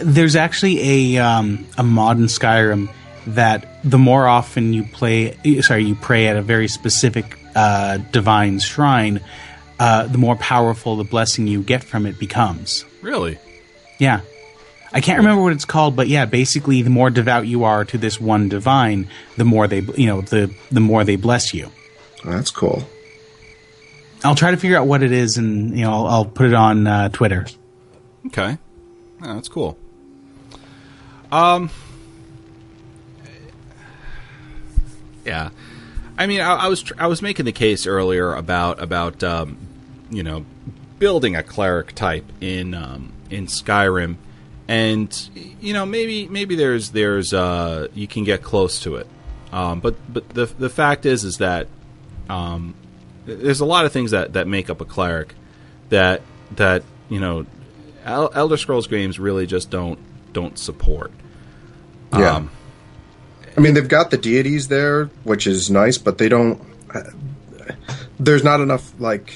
there's 0.00 0.36
actually 0.36 1.16
a 1.16 1.16
um, 1.16 1.66
a 1.78 1.82
mod 1.82 2.18
in 2.18 2.24
Skyrim 2.24 2.92
that 3.28 3.66
the 3.82 3.96
more 3.96 4.26
often 4.28 4.74
you 4.74 4.84
play, 4.84 5.34
sorry, 5.62 5.84
you 5.84 5.94
pray 5.94 6.26
at 6.26 6.36
a 6.36 6.42
very 6.42 6.68
specific 6.68 7.38
uh, 7.54 7.96
divine 8.12 8.58
shrine, 8.58 9.22
uh, 9.78 10.08
the 10.08 10.18
more 10.18 10.36
powerful 10.36 10.96
the 10.96 11.04
blessing 11.04 11.46
you 11.46 11.62
get 11.62 11.82
from 11.82 12.04
it 12.04 12.18
becomes. 12.18 12.84
Really? 13.00 13.38
Yeah. 13.98 14.20
I 14.92 15.00
can't 15.00 15.20
remember 15.20 15.42
what 15.42 15.54
it's 15.54 15.64
called, 15.64 15.96
but 15.96 16.08
yeah, 16.08 16.26
basically, 16.26 16.82
the 16.82 16.90
more 16.90 17.08
devout 17.08 17.46
you 17.46 17.64
are 17.64 17.86
to 17.86 17.96
this 17.96 18.20
one 18.20 18.50
divine, 18.50 19.08
the 19.38 19.46
more 19.46 19.66
they, 19.66 19.80
you 19.96 20.06
know, 20.06 20.20
the 20.20 20.54
the 20.70 20.80
more 20.80 21.02
they 21.02 21.16
bless 21.16 21.54
you. 21.54 21.70
That's 22.26 22.50
cool. 22.50 22.84
I'll 24.24 24.34
try 24.34 24.50
to 24.50 24.56
figure 24.56 24.76
out 24.76 24.86
what 24.86 25.02
it 25.02 25.12
is, 25.12 25.38
and 25.38 25.76
you 25.76 25.84
know, 25.84 25.92
I'll, 25.92 26.06
I'll 26.06 26.24
put 26.24 26.46
it 26.46 26.54
on 26.54 26.86
uh, 26.86 27.08
Twitter. 27.08 27.46
Okay. 28.26 28.58
Oh, 29.22 29.34
that's 29.34 29.48
cool. 29.48 29.78
Um. 31.32 31.70
Yeah, 35.24 35.50
I 36.18 36.26
mean, 36.26 36.40
I, 36.40 36.54
I 36.54 36.68
was 36.68 36.82
tr- 36.82 36.94
I 36.98 37.06
was 37.06 37.22
making 37.22 37.44
the 37.44 37.52
case 37.52 37.86
earlier 37.86 38.34
about 38.34 38.82
about 38.82 39.22
um, 39.22 39.58
you 40.10 40.22
know 40.22 40.44
building 40.98 41.36
a 41.36 41.42
cleric 41.42 41.94
type 41.94 42.24
in 42.40 42.74
um, 42.74 43.12
in 43.30 43.46
Skyrim, 43.46 44.16
and 44.66 45.30
you 45.60 45.72
know 45.72 45.86
maybe 45.86 46.26
maybe 46.28 46.56
there's 46.56 46.90
there's 46.90 47.32
uh, 47.32 47.88
you 47.94 48.06
can 48.06 48.24
get 48.24 48.42
close 48.42 48.80
to 48.80 48.96
it, 48.96 49.06
um, 49.52 49.80
but 49.80 49.96
but 50.12 50.28
the 50.30 50.46
the 50.46 50.70
fact 50.70 51.06
is 51.06 51.22
is 51.22 51.38
that 51.38 51.68
um, 52.28 52.74
there's 53.26 53.60
a 53.60 53.64
lot 53.64 53.84
of 53.84 53.92
things 53.92 54.12
that, 54.12 54.34
that 54.34 54.46
make 54.46 54.70
up 54.70 54.80
a 54.80 54.84
cleric 54.84 55.34
that 55.90 56.22
that 56.56 56.82
you 57.08 57.20
know 57.20 57.46
Elder 58.04 58.56
Scrolls 58.56 58.86
games 58.86 59.18
really 59.18 59.46
just 59.46 59.70
don't 59.70 59.98
don't 60.32 60.58
support. 60.58 61.12
Yeah. 62.12 62.36
Um, 62.36 62.50
I 63.56 63.60
mean, 63.60 63.74
they've 63.74 63.88
got 63.88 64.10
the 64.10 64.16
deities 64.16 64.68
there, 64.68 65.06
which 65.24 65.46
is 65.46 65.70
nice, 65.70 65.98
but 65.98 66.18
they 66.18 66.28
don't. 66.28 66.62
Uh, 66.92 67.02
there's 68.18 68.44
not 68.44 68.60
enough 68.60 68.92
like 68.98 69.34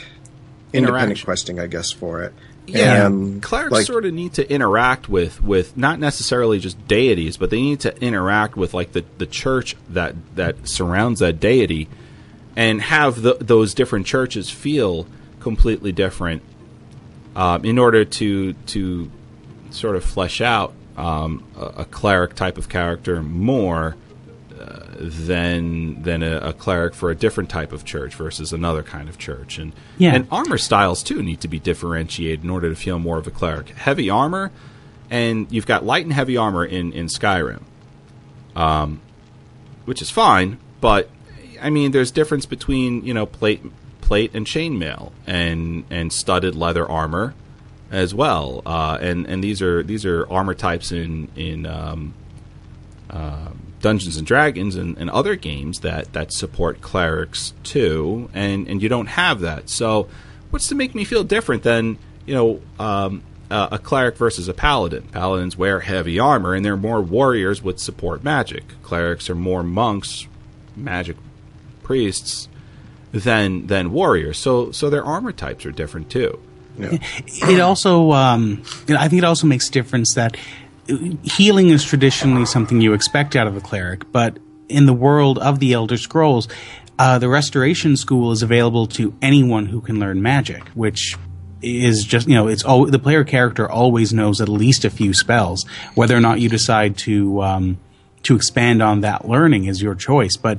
independent 0.72 1.24
questing, 1.24 1.60
I 1.60 1.66
guess, 1.66 1.90
for 1.92 2.22
it. 2.22 2.34
Yeah, 2.66 3.06
And, 3.06 3.42
clerics 3.42 3.72
like, 3.72 3.86
sort 3.86 4.06
of 4.06 4.14
need 4.14 4.34
to 4.34 4.50
interact 4.50 5.08
with 5.08 5.42
with 5.42 5.76
not 5.76 5.98
necessarily 5.98 6.58
just 6.58 6.88
deities, 6.88 7.36
but 7.36 7.50
they 7.50 7.60
need 7.60 7.80
to 7.80 7.94
interact 8.02 8.56
with 8.56 8.72
like 8.72 8.92
the, 8.92 9.04
the 9.18 9.26
church 9.26 9.76
that 9.90 10.14
that 10.36 10.66
surrounds 10.66 11.20
that 11.20 11.40
deity, 11.40 11.88
and 12.56 12.80
have 12.82 13.22
the, 13.22 13.34
those 13.40 13.74
different 13.74 14.06
churches 14.06 14.50
feel 14.50 15.06
completely 15.40 15.92
different, 15.92 16.42
um, 17.36 17.64
in 17.64 17.78
order 17.78 18.04
to 18.04 18.52
to 18.52 19.10
sort 19.70 19.96
of 19.96 20.04
flesh 20.04 20.40
out 20.40 20.72
um, 20.96 21.42
a, 21.56 21.64
a 21.78 21.84
cleric 21.84 22.34
type 22.34 22.56
of 22.58 22.68
character 22.68 23.22
more 23.22 23.96
uh, 24.60 24.80
than 24.98 26.00
than 26.04 26.22
a, 26.22 26.36
a 26.38 26.52
cleric 26.52 26.94
for 26.94 27.10
a 27.10 27.14
different 27.14 27.50
type 27.50 27.72
of 27.72 27.84
church 27.84 28.14
versus 28.14 28.52
another 28.52 28.82
kind 28.84 29.08
of 29.08 29.18
church, 29.18 29.58
and 29.58 29.72
Yeah. 29.98 30.14
and 30.14 30.28
armor 30.30 30.58
styles 30.58 31.02
too 31.02 31.22
need 31.22 31.40
to 31.40 31.48
be 31.48 31.58
differentiated 31.58 32.44
in 32.44 32.50
order 32.50 32.68
to 32.68 32.76
feel 32.76 32.98
more 33.00 33.18
of 33.18 33.26
a 33.26 33.32
cleric. 33.32 33.70
Heavy 33.70 34.08
armor, 34.08 34.52
and 35.10 35.50
you've 35.50 35.66
got 35.66 35.84
light 35.84 36.04
and 36.04 36.12
heavy 36.12 36.36
armor 36.36 36.64
in 36.64 36.92
in 36.92 37.06
Skyrim, 37.08 37.62
um, 38.54 39.00
which 39.86 40.00
is 40.00 40.10
fine, 40.10 40.58
but 40.80 41.10
I 41.60 41.70
mean, 41.70 41.92
there's 41.92 42.10
difference 42.10 42.46
between 42.46 43.04
you 43.04 43.14
know 43.14 43.26
plate 43.26 43.62
plate 44.00 44.32
and 44.34 44.46
chainmail 44.46 45.12
and 45.26 45.84
and 45.90 46.12
studded 46.12 46.54
leather 46.54 46.88
armor 46.88 47.34
as 47.90 48.14
well, 48.14 48.62
uh, 48.66 48.98
and 49.00 49.26
and 49.26 49.42
these 49.42 49.62
are 49.62 49.82
these 49.82 50.04
are 50.04 50.30
armor 50.30 50.54
types 50.54 50.92
in 50.92 51.28
in 51.36 51.66
um, 51.66 52.14
um, 53.10 53.64
Dungeons 53.84 54.16
and 54.16 54.26
Dragons 54.26 54.76
and, 54.76 54.96
and 54.96 55.10
other 55.10 55.36
games 55.36 55.80
that, 55.80 56.14
that 56.14 56.32
support 56.32 56.80
clerics 56.80 57.52
too, 57.64 58.30
and, 58.32 58.66
and 58.66 58.82
you 58.82 58.88
don't 58.88 59.08
have 59.08 59.40
that. 59.40 59.68
So, 59.68 60.08
what's 60.48 60.68
to 60.68 60.74
make 60.74 60.94
me 60.94 61.04
feel 61.04 61.22
different 61.22 61.64
than 61.64 61.98
you 62.24 62.34
know 62.34 62.62
um, 62.78 63.22
a, 63.50 63.68
a 63.72 63.78
cleric 63.78 64.16
versus 64.16 64.48
a 64.48 64.54
paladin? 64.54 65.02
Paladins 65.12 65.58
wear 65.58 65.80
heavy 65.80 66.18
armor, 66.18 66.54
and 66.54 66.64
they're 66.64 66.78
more 66.78 67.02
warriors 67.02 67.62
with 67.62 67.78
support 67.78 68.24
magic. 68.24 68.64
Clerics 68.82 69.28
are 69.28 69.34
more 69.34 69.62
monks, 69.62 70.26
magic 70.74 71.18
priests 71.84 72.48
than 73.12 73.68
than 73.68 73.92
warriors. 73.92 74.38
So 74.38 74.72
so 74.72 74.90
their 74.90 75.04
armor 75.04 75.32
types 75.32 75.64
are 75.64 75.70
different 75.70 76.10
too. 76.10 76.40
Yeah. 76.76 76.98
It 77.26 77.60
also, 77.60 78.10
um, 78.10 78.62
I 78.88 79.06
think, 79.06 79.22
it 79.22 79.24
also 79.24 79.46
makes 79.46 79.68
a 79.68 79.70
difference 79.70 80.14
that 80.14 80.36
healing 81.22 81.68
is 81.68 81.84
traditionally 81.84 82.46
something 82.46 82.80
you 82.80 82.94
expect 82.94 83.36
out 83.36 83.46
of 83.46 83.56
a 83.56 83.60
cleric, 83.60 84.10
but 84.10 84.38
in 84.68 84.86
the 84.86 84.92
world 84.92 85.38
of 85.38 85.60
the 85.60 85.72
Elder 85.72 85.96
Scrolls, 85.96 86.48
uh, 86.98 87.18
the 87.18 87.28
Restoration 87.28 87.96
School 87.96 88.32
is 88.32 88.42
available 88.42 88.86
to 88.88 89.14
anyone 89.22 89.66
who 89.66 89.80
can 89.80 90.00
learn 90.00 90.22
magic, 90.22 90.66
which 90.68 91.16
is 91.62 92.04
just 92.04 92.28
you 92.28 92.34
know 92.34 92.48
it's 92.48 92.62
all 92.62 92.86
the 92.86 92.98
player 92.98 93.24
character 93.24 93.70
always 93.70 94.12
knows 94.12 94.40
at 94.40 94.48
least 94.48 94.84
a 94.84 94.90
few 94.90 95.14
spells. 95.14 95.64
Whether 95.94 96.16
or 96.16 96.20
not 96.20 96.40
you 96.40 96.48
decide 96.48 96.98
to 96.98 97.42
um, 97.42 97.78
to 98.24 98.36
expand 98.36 98.82
on 98.82 99.00
that 99.00 99.28
learning 99.28 99.64
is 99.66 99.80
your 99.80 99.94
choice, 99.94 100.36
but 100.36 100.58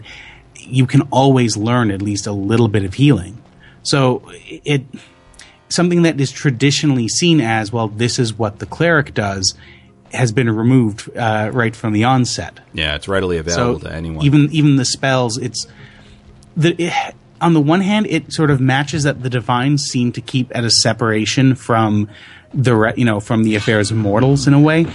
you 0.65 0.85
can 0.87 1.01
always 1.11 1.55
learn 1.57 1.91
at 1.91 2.01
least 2.01 2.27
a 2.27 2.31
little 2.31 2.67
bit 2.67 2.83
of 2.83 2.93
healing. 2.93 3.41
So 3.83 4.23
it 4.45 4.83
something 5.69 6.03
that 6.03 6.19
is 6.19 6.31
traditionally 6.31 7.07
seen 7.07 7.41
as 7.41 7.71
well. 7.71 7.87
This 7.87 8.19
is 8.19 8.37
what 8.37 8.59
the 8.59 8.65
cleric 8.65 9.13
does 9.13 9.55
has 10.13 10.31
been 10.31 10.49
removed 10.49 11.15
uh, 11.17 11.49
right 11.53 11.75
from 11.75 11.93
the 11.93 12.03
onset. 12.03 12.59
Yeah, 12.73 12.95
it's 12.95 13.07
readily 13.07 13.37
available 13.37 13.79
So 13.79 13.87
to 13.87 13.93
anyone. 13.93 14.25
even 14.25 14.51
even 14.51 14.75
the 14.77 14.85
spells, 14.85 15.37
it's 15.37 15.67
the 16.55 16.75
it, 16.81 17.15
on 17.41 17.53
the 17.53 17.61
one 17.61 17.81
hand, 17.81 18.07
it 18.07 18.31
sort 18.31 18.49
of 18.49 18.61
matches 18.61 19.03
that 19.03 19.21
the 19.21 19.29
divines 19.29 19.83
seem 19.83 20.11
to 20.13 20.21
keep 20.21 20.55
at 20.55 20.63
a 20.63 20.69
separation 20.69 21.55
from 21.55 22.09
the 22.53 22.75
re, 22.75 22.93
you 22.95 23.05
know 23.05 23.19
from 23.19 23.43
the 23.43 23.55
affairs 23.55 23.91
of 23.91 23.97
mortals 23.97 24.47
in 24.47 24.53
a 24.53 24.59
way, 24.59 24.87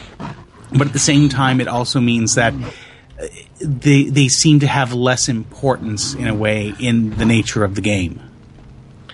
but 0.73 0.87
at 0.87 0.93
the 0.93 0.99
same 0.99 1.29
time, 1.29 1.61
it 1.61 1.69
also 1.69 2.01
means 2.01 2.35
that 2.37 2.55
uh, 3.21 3.27
they 3.61 4.05
they 4.05 4.29
seem 4.29 4.61
to 4.61 4.67
have 4.67 4.93
less 4.93 5.29
importance 5.29 6.15
in 6.15 6.27
a 6.27 6.35
way 6.35 6.73
in 6.81 7.11
the 7.17 7.25
nature 7.25 7.63
of 7.65 7.75
the 7.75 7.81
game, 7.81 8.21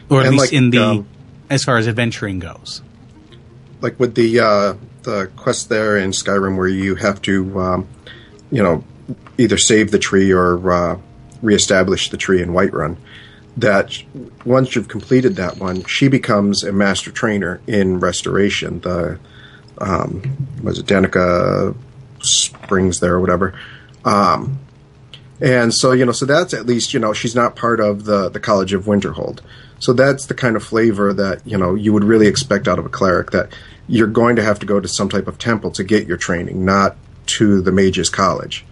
or 0.09 0.21
at 0.21 0.27
And 0.27 0.37
least 0.37 0.45
like, 0.47 0.53
in 0.53 0.71
the 0.71 0.79
um, 0.79 1.09
as 1.51 1.65
far 1.65 1.77
as 1.79 1.87
adventuring 1.89 2.39
goes. 2.39 2.83
like 3.81 3.99
with 4.01 4.15
the 4.15 4.41
uh, 4.41 4.75
the 5.03 5.31
quest 5.37 5.69
there 5.69 5.97
in 5.97 6.11
Skyrim 6.11 6.57
where 6.57 6.69
you 6.69 6.95
have 6.97 7.21
to, 7.23 7.61
um, 7.61 7.89
you 8.51 8.63
know, 8.63 8.85
either 9.39 9.57
save 9.59 9.91
the 9.91 9.99
tree 9.99 10.33
or 10.33 10.71
uh, 10.71 10.99
reestablish 11.43 12.11
the 12.11 12.17
tree 12.17 12.41
in 12.43 12.51
Whiterun. 12.51 12.97
That 13.59 14.03
once 14.45 14.75
you've 14.77 14.89
completed 14.89 15.37
that 15.37 15.57
one, 15.59 15.85
she 15.85 16.09
becomes 16.09 16.63
a 16.63 16.73
master 16.73 17.11
trainer 17.11 17.61
in 17.67 18.01
restoration. 18.01 18.81
The 18.81 19.19
um, 19.79 20.23
was 20.63 20.79
it 20.79 20.87
Danica 20.87 21.75
Springs 22.21 23.01
there 23.01 23.15
or 23.15 23.21
whatever. 23.21 23.59
Um, 24.07 24.61
and 25.41 25.75
so, 25.75 25.93
you 25.93 26.07
know, 26.07 26.13
so 26.13 26.25
that's 26.25 26.55
at 26.55 26.65
least, 26.65 26.95
you 26.95 27.01
know, 27.01 27.13
she's 27.13 27.35
not 27.35 27.57
part 27.57 27.81
of 27.81 28.05
the, 28.05 28.31
the 28.31 28.41
College 28.41 28.73
of 28.73 28.85
Winterhold. 28.85 29.41
So 29.79 29.93
that's 29.93 30.25
the 30.27 30.35
kind 30.35 30.57
of 30.57 30.65
flavor 30.65 31.13
that, 31.13 31.47
you 31.47 31.59
know, 31.59 31.75
you 31.75 31.93
would 31.93 32.05
really 32.05 32.27
expect 32.27 32.67
out 32.67 32.79
of 32.79 32.87
a 32.87 32.89
cleric 32.89 33.33
that 33.33 33.53
you're 33.87 34.07
going 34.07 34.37
to 34.37 34.43
have 34.43 34.59
to 34.61 34.67
go 34.67 34.81
to 34.81 34.89
some 34.89 35.11
type 35.11 35.27
of 35.27 35.37
temple 35.37 35.71
to 35.73 35.85
get 35.85 36.07
your 36.07 36.17
training, 36.17 36.65
not 36.65 36.97
to 37.27 37.61
the 37.61 37.73
mage's 37.73 38.09
college. 38.09 38.65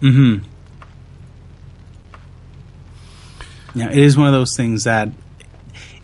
Hmm. 0.00 0.38
Yeah, 3.74 3.90
it 3.90 3.98
is 3.98 4.16
one 4.16 4.26
of 4.26 4.32
those 4.32 4.56
things 4.56 4.84
that 4.84 5.10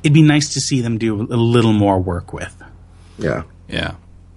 it'd 0.04 0.12
be 0.12 0.22
nice 0.22 0.54
to 0.54 0.60
see 0.60 0.80
them 0.82 0.98
do 0.98 1.22
a 1.22 1.34
little 1.34 1.72
more 1.72 1.98
work 1.98 2.32
with. 2.32 2.62
Yeah. 3.18 3.42
Yeah, 3.68 3.96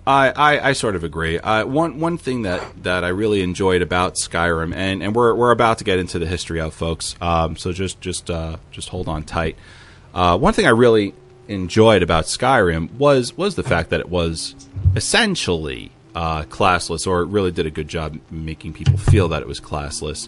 I, 0.10 0.34
I, 0.36 0.70
I 0.70 0.74
sort 0.74 0.96
of 0.96 1.04
agree. 1.04 1.38
Uh, 1.38 1.68
one 1.68 2.00
one 2.00 2.18
thing 2.18 2.42
that, 2.42 2.64
that 2.82 3.04
I 3.04 3.10
really 3.10 3.44
enjoyed 3.44 3.84
about 3.84 4.16
Skyrim, 4.16 4.74
and, 4.74 5.04
and 5.04 5.16
we're 5.16 5.36
we're 5.36 5.52
about 5.52 5.78
to 5.78 5.84
get 5.84 6.00
into 6.00 6.18
the 6.18 6.26
history 6.26 6.60
of 6.60 6.74
folks, 6.74 7.16
um, 7.22 7.56
so 7.56 7.72
just 7.72 8.02
just 8.02 8.32
uh, 8.32 8.58
just 8.72 8.90
hold 8.90 9.08
on 9.08 9.22
tight. 9.24 9.56
Uh, 10.16 10.36
one 10.36 10.54
thing 10.54 10.66
I 10.66 10.72
really 10.72 11.14
enjoyed 11.48 12.02
about 12.02 12.26
Skyrim 12.26 12.92
was 12.94 13.38
was 13.38 13.54
the 13.54 13.62
fact 13.62 13.92
that 13.92 14.00
it 14.00 14.10
was 14.10 14.56
essentially 14.96 15.92
uh, 16.16 16.42
classless, 16.42 17.06
or 17.06 17.22
it 17.22 17.28
really 17.28 17.52
did 17.52 17.68
a 17.68 17.72
good 17.72 17.88
job 17.88 18.20
making 18.32 18.74
people 18.74 18.98
feel 18.98 19.28
that 19.28 19.44
it 19.44 19.48
was 19.48 19.60
classless. 19.60 20.28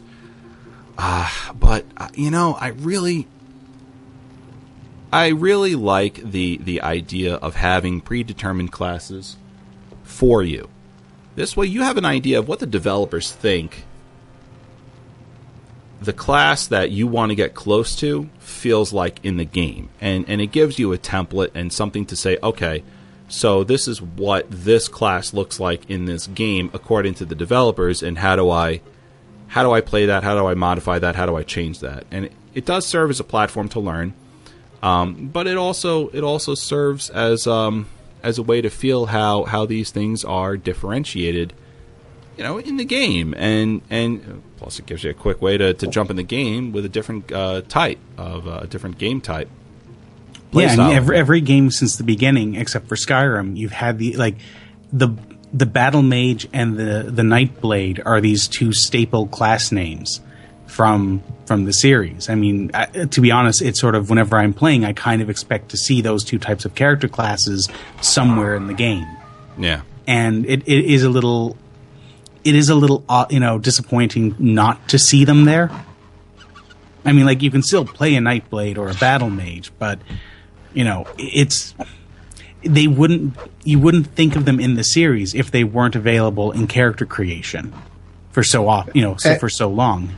Uh, 0.96 1.28
but 1.56 1.86
uh, 1.98 2.10
you 2.14 2.30
know, 2.30 2.54
I 2.54 2.68
really 2.68 3.28
I 5.12 5.30
really 5.30 5.74
like 5.74 6.18
the 6.18 6.58
the 6.58 6.84
idea 6.84 7.34
of 7.34 7.56
having 7.56 8.00
predetermined 8.00 8.72
classes 8.72 9.38
for 10.12 10.43
you. 10.43 10.70
This 11.36 11.55
way 11.55 11.66
you 11.66 11.82
have 11.82 11.97
an 11.97 12.05
idea 12.05 12.39
of 12.39 12.47
what 12.47 12.59
the 12.59 12.68
developers 12.68 13.32
think 13.32 13.86
the 16.01 16.14
class 16.14 16.68
that 16.68 16.89
you 16.89 17.05
want 17.05 17.30
to 17.30 17.36
get 17.36 17.53
close 17.53 17.95
to 17.97 18.28
feels 18.39 18.91
like 18.91 19.24
in 19.24 19.38
the 19.38 19.45
game. 19.45 19.89
And 20.01 20.26
and 20.28 20.41
it 20.41 20.47
gives 20.47 20.80
you 20.80 20.91
a 20.93 20.97
template 20.97 21.51
and 21.53 21.72
something 21.72 22.05
to 22.07 22.16
say, 22.16 22.38
okay, 22.41 22.84
so 23.30 23.64
this 23.64 23.88
is 23.88 24.01
what 24.01 24.47
this 24.49 24.88
class 24.88 25.34
looks 25.34 25.59
like 25.59 25.89
in 25.89 26.05
this 26.05 26.28
game 26.28 26.72
according 26.74 27.14
to 27.16 27.26
the 27.26 27.36
developers 27.36 28.01
and 28.03 28.18
how 28.18 28.36
do 28.36 28.49
I 28.49 28.82
how 29.47 29.64
do 29.64 29.72
I 29.72 29.82
play 29.82 30.07
that? 30.07 30.24
How 30.24 30.36
do 30.36 30.47
I 30.47 30.55
modify 30.55 30.97
that? 30.99 31.16
How 31.16 31.26
do 31.26 31.36
I 31.36 31.43
change 31.43 31.80
that? 31.80 32.05
And 32.09 32.26
it, 32.26 32.32
it 32.53 32.66
does 32.66 32.86
serve 32.86 33.09
as 33.09 33.20
a 33.20 33.24
platform 33.24 33.70
to 33.70 33.80
learn. 33.80 34.14
Um, 34.82 35.28
but 35.28 35.45
it 35.45 35.57
also 35.57 36.07
it 36.09 36.24
also 36.24 36.55
serves 36.55 37.12
as 37.12 37.45
um, 37.45 37.86
as 38.24 38.38
a 38.38 38.43
way 38.43 38.61
to 38.61 38.69
feel 38.69 39.07
how 39.07 39.43
how 39.43 39.65
these 39.65 39.91
things 39.91 40.24
are 40.24 40.57
differentiated, 40.57 41.53
you 42.38 42.43
know, 42.43 42.57
in 42.57 42.78
the 42.78 42.86
game, 42.86 43.34
and 43.38 43.82
and 43.89 44.43
plus 44.57 44.80
it 44.80 44.86
gives 44.86 45.03
you 45.03 45.09
a 45.09 45.13
quick 45.13 45.41
way 45.41 45.57
to, 45.57 45.74
to 45.74 45.88
jump 45.88 46.09
in 46.09 46.15
the 46.15 46.24
game 46.24 46.72
with 46.72 46.86
a 46.86 46.89
different 46.89 47.32
uh, 47.32 47.61
type 47.67 47.99
of 48.17 48.47
uh, 48.47 48.59
a 48.61 48.67
different 48.67 48.97
game 48.97 49.22
type. 49.22 49.49
Play 50.51 50.65
yeah, 50.65 50.74
style. 50.74 50.89
and 50.89 50.97
every 50.97 51.17
every 51.17 51.41
game 51.41 51.72
since 51.72 51.95
the 51.95 52.03
beginning, 52.03 52.55
except 52.55 52.88
for 52.88 52.95
Skyrim, 52.95 53.57
you've 53.57 53.72
had 53.72 53.97
the 53.97 54.13
like 54.17 54.36
the 54.91 55.09
the 55.53 55.65
battle 55.65 56.01
mage 56.01 56.47
and 56.53 56.78
the 56.78 57.09
the 57.11 57.24
night 57.24 57.59
blade 57.61 58.01
are 58.05 58.22
these 58.22 58.47
two 58.47 58.72
staple 58.74 59.28
class 59.28 59.72
names 59.72 60.22
from 60.67 61.24
from 61.52 61.66
the 61.66 61.74
series. 61.74 62.30
I 62.30 62.36
mean, 62.36 62.72
I, 62.74 62.86
to 62.86 63.20
be 63.20 63.30
honest, 63.30 63.62
it's 63.62 63.78
sort 63.78 63.93
of 63.93 64.10
whenever 64.10 64.38
I'm 64.38 64.54
playing, 64.54 64.86
I 64.86 64.93
kind 64.93 65.22
of 65.22 65.30
expect 65.30 65.68
to 65.72 65.78
see 65.78 65.99
those 65.99 66.24
two 66.24 66.39
types 66.39 66.64
of 66.64 66.76
character 66.76 67.10
classes 67.10 67.68
somewhere 67.99 68.56
in 68.56 68.68
the 68.68 68.74
game, 68.74 69.06
yeah, 69.58 69.82
and 70.08 70.45
it, 70.45 70.66
it 70.66 70.86
is 70.86 71.04
a 71.04 71.10
little 71.10 71.58
it 72.45 72.56
is 72.56 72.70
a 72.70 72.76
little 72.76 73.04
uh, 73.10 73.26
you 73.30 73.41
know 73.41 73.60
disappointing 73.60 74.34
not 74.39 74.88
to 74.88 74.97
see 74.97 75.26
them 75.26 75.43
there. 75.43 75.70
I 77.04 77.12
mean, 77.12 77.26
like 77.26 77.41
you 77.41 77.52
can 77.52 77.64
still 77.64 77.84
play 77.84 78.16
a 78.16 78.22
Nightblade 78.22 78.78
or 78.78 78.89
a 78.89 78.93
Battle 78.93 79.30
Mage, 79.30 79.74
but 79.78 79.99
you 80.74 80.86
know 80.86 81.06
it's 81.18 81.76
they 82.64 82.88
wouldn't 82.88 83.36
you 83.66 83.78
wouldn't 83.78 84.08
think 84.08 84.38
of 84.38 84.45
them 84.45 84.58
in 84.62 84.76
the 84.76 84.86
series 84.86 85.36
if 85.36 85.52
they 85.52 85.66
weren't 85.66 85.97
available 85.97 86.54
in 86.54 86.68
character 86.68 87.06
creation 87.06 87.74
for 88.32 88.41
so 88.41 88.70
often, 88.70 88.93
you 88.95 89.02
know, 89.02 89.18
so, 89.18 89.32
Eh. 89.32 89.38
for 89.38 89.49
so 89.49 89.70
long. 89.70 90.16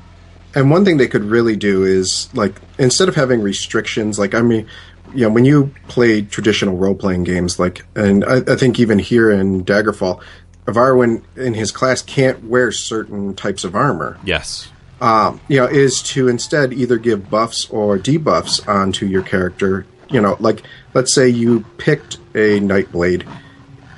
And 0.55 0.69
one 0.69 0.85
thing 0.85 0.97
they 0.97 1.07
could 1.07 1.23
really 1.23 1.55
do 1.55 1.83
is 1.83 2.29
like 2.33 2.61
instead 2.77 3.09
of 3.09 3.15
having 3.15 3.41
restrictions, 3.41 4.19
like 4.19 4.35
I 4.35 4.41
mean, 4.41 4.67
you 5.13 5.21
know, 5.21 5.29
when 5.29 5.45
you 5.45 5.73
play 5.87 6.21
traditional 6.21 6.77
role 6.77 6.95
playing 6.95 7.23
games, 7.23 7.59
like, 7.59 7.85
and 7.95 8.23
I, 8.25 8.37
I 8.37 8.55
think 8.55 8.79
even 8.79 8.99
here 8.99 9.31
in 9.31 9.63
Daggerfall, 9.63 10.21
Evarwyn 10.65 11.23
in 11.35 11.53
his 11.53 11.71
class 11.71 12.01
can't 12.01 12.43
wear 12.45 12.71
certain 12.71 13.35
types 13.35 13.63
of 13.63 13.75
armor. 13.75 14.17
yes, 14.23 14.69
um, 15.01 15.41
you 15.49 15.57
know, 15.57 15.65
is 15.65 16.01
to 16.03 16.29
instead 16.29 16.71
either 16.71 16.97
give 16.97 17.29
buffs 17.29 17.69
or 17.69 17.97
debuffs 17.97 18.65
onto 18.67 19.05
your 19.05 19.21
character. 19.23 19.85
You 20.09 20.21
know, 20.21 20.37
like 20.39 20.63
let's 20.93 21.13
say 21.13 21.27
you 21.27 21.65
picked 21.77 22.15
a 22.35 22.59
Nightblade. 22.59 23.27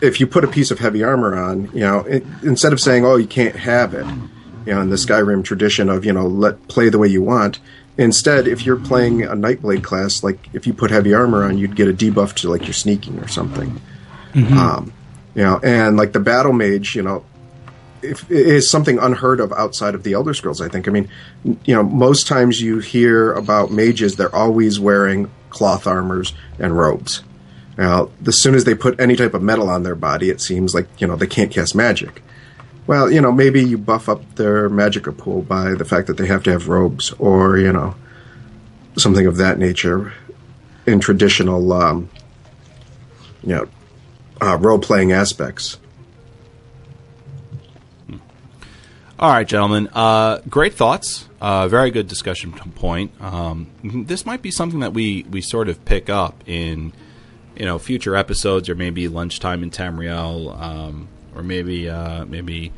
If 0.01 0.19
you 0.19 0.27
put 0.27 0.43
a 0.43 0.47
piece 0.47 0.71
of 0.71 0.79
heavy 0.79 1.03
armor 1.03 1.35
on, 1.35 1.69
you 1.73 1.81
know, 1.81 1.99
it, 1.99 2.25
instead 2.43 2.73
of 2.73 2.79
saying, 2.79 3.05
"Oh, 3.05 3.17
you 3.17 3.27
can't 3.27 3.55
have 3.55 3.93
it," 3.93 4.05
you 4.65 4.73
know, 4.73 4.81
in 4.81 4.89
the 4.89 4.95
Skyrim 4.95 5.43
tradition 5.43 5.89
of 5.89 6.05
you 6.05 6.13
know, 6.13 6.27
let 6.27 6.67
play 6.67 6.89
the 6.89 6.97
way 6.97 7.07
you 7.07 7.21
want. 7.21 7.59
Instead, 7.97 8.47
if 8.47 8.65
you're 8.65 8.75
playing 8.75 9.23
a 9.23 9.35
Nightblade 9.35 9.83
class, 9.83 10.23
like 10.23 10.49
if 10.53 10.67
you 10.67 10.73
put 10.73 10.91
heavy 10.91 11.13
armor 11.13 11.43
on, 11.43 11.57
you'd 11.57 11.75
get 11.75 11.87
a 11.87 11.93
debuff 11.93 12.33
to 12.35 12.49
like 12.49 12.63
your 12.63 12.73
sneaking 12.73 13.19
or 13.19 13.27
something. 13.27 13.79
Um, 14.57 14.93
you 15.33 15.43
know, 15.43 15.59
and 15.63 15.95
like 15.95 16.11
the 16.11 16.19
battle 16.19 16.51
mage, 16.51 16.95
you 16.95 17.03
know, 17.03 17.23
if, 18.01 18.29
is 18.29 18.69
something 18.69 18.99
unheard 18.99 19.39
of 19.39 19.51
outside 19.53 19.95
of 19.95 20.03
the 20.03 20.13
Elder 20.13 20.33
Scrolls. 20.33 20.61
I 20.61 20.67
think. 20.67 20.87
I 20.87 20.91
mean, 20.91 21.09
you 21.43 21.75
know, 21.75 21.83
most 21.83 22.27
times 22.27 22.61
you 22.61 22.79
hear 22.79 23.31
about 23.33 23.71
mages, 23.71 24.15
they're 24.15 24.35
always 24.35 24.79
wearing 24.79 25.31
cloth 25.49 25.87
armors 25.87 26.33
and 26.59 26.77
robes. 26.77 27.23
Now, 27.77 28.09
as 28.25 28.41
soon 28.41 28.55
as 28.55 28.63
they 28.63 28.75
put 28.75 28.99
any 28.99 29.15
type 29.15 29.33
of 29.33 29.41
metal 29.41 29.69
on 29.69 29.83
their 29.83 29.95
body, 29.95 30.29
it 30.29 30.41
seems 30.41 30.73
like 30.73 30.87
you 30.99 31.07
know 31.07 31.15
they 31.15 31.27
can't 31.27 31.51
cast 31.51 31.75
magic. 31.75 32.21
Well, 32.87 33.11
you 33.11 33.19
know, 33.19 33.31
maybe 33.31 33.63
you 33.63 33.77
buff 33.77 34.07
up 34.09 34.35
their 34.35 34.69
magica 34.69 35.15
pool 35.17 35.41
by 35.41 35.73
the 35.73 35.85
fact 35.85 36.07
that 36.07 36.17
they 36.17 36.27
have 36.27 36.43
to 36.43 36.51
have 36.51 36.67
robes, 36.67 37.11
or 37.13 37.57
you 37.57 37.71
know, 37.71 37.95
something 38.97 39.25
of 39.25 39.37
that 39.37 39.57
nature 39.57 40.13
in 40.85 40.99
traditional, 40.99 41.73
um, 41.73 42.09
you 43.43 43.55
know, 43.55 43.67
uh, 44.41 44.57
role 44.57 44.79
playing 44.79 45.11
aspects. 45.11 45.77
All 49.17 49.31
right, 49.31 49.47
gentlemen. 49.47 49.87
Uh, 49.93 50.39
great 50.49 50.73
thoughts. 50.73 51.29
Uh, 51.39 51.69
very 51.69 51.89
good 51.89 52.07
discussion 52.07 52.51
point. 52.51 53.11
Um, 53.21 53.67
this 54.05 54.25
might 54.25 54.41
be 54.41 54.51
something 54.51 54.81
that 54.81 54.93
we, 54.93 55.23
we 55.29 55.39
sort 55.41 55.69
of 55.69 55.83
pick 55.85 56.09
up 56.09 56.43
in 56.45 56.91
you 57.55 57.65
know 57.65 57.79
future 57.79 58.15
episodes, 58.15 58.67
or 58.67 58.75
maybe 58.75 59.07
lunchtime 59.07 59.63
in 59.63 59.71
Tamriel, 59.71 60.59
um, 60.61 61.07
or 61.35 61.43
maybe 61.43 61.89
uh, 61.89 62.25
maybe 62.25 62.71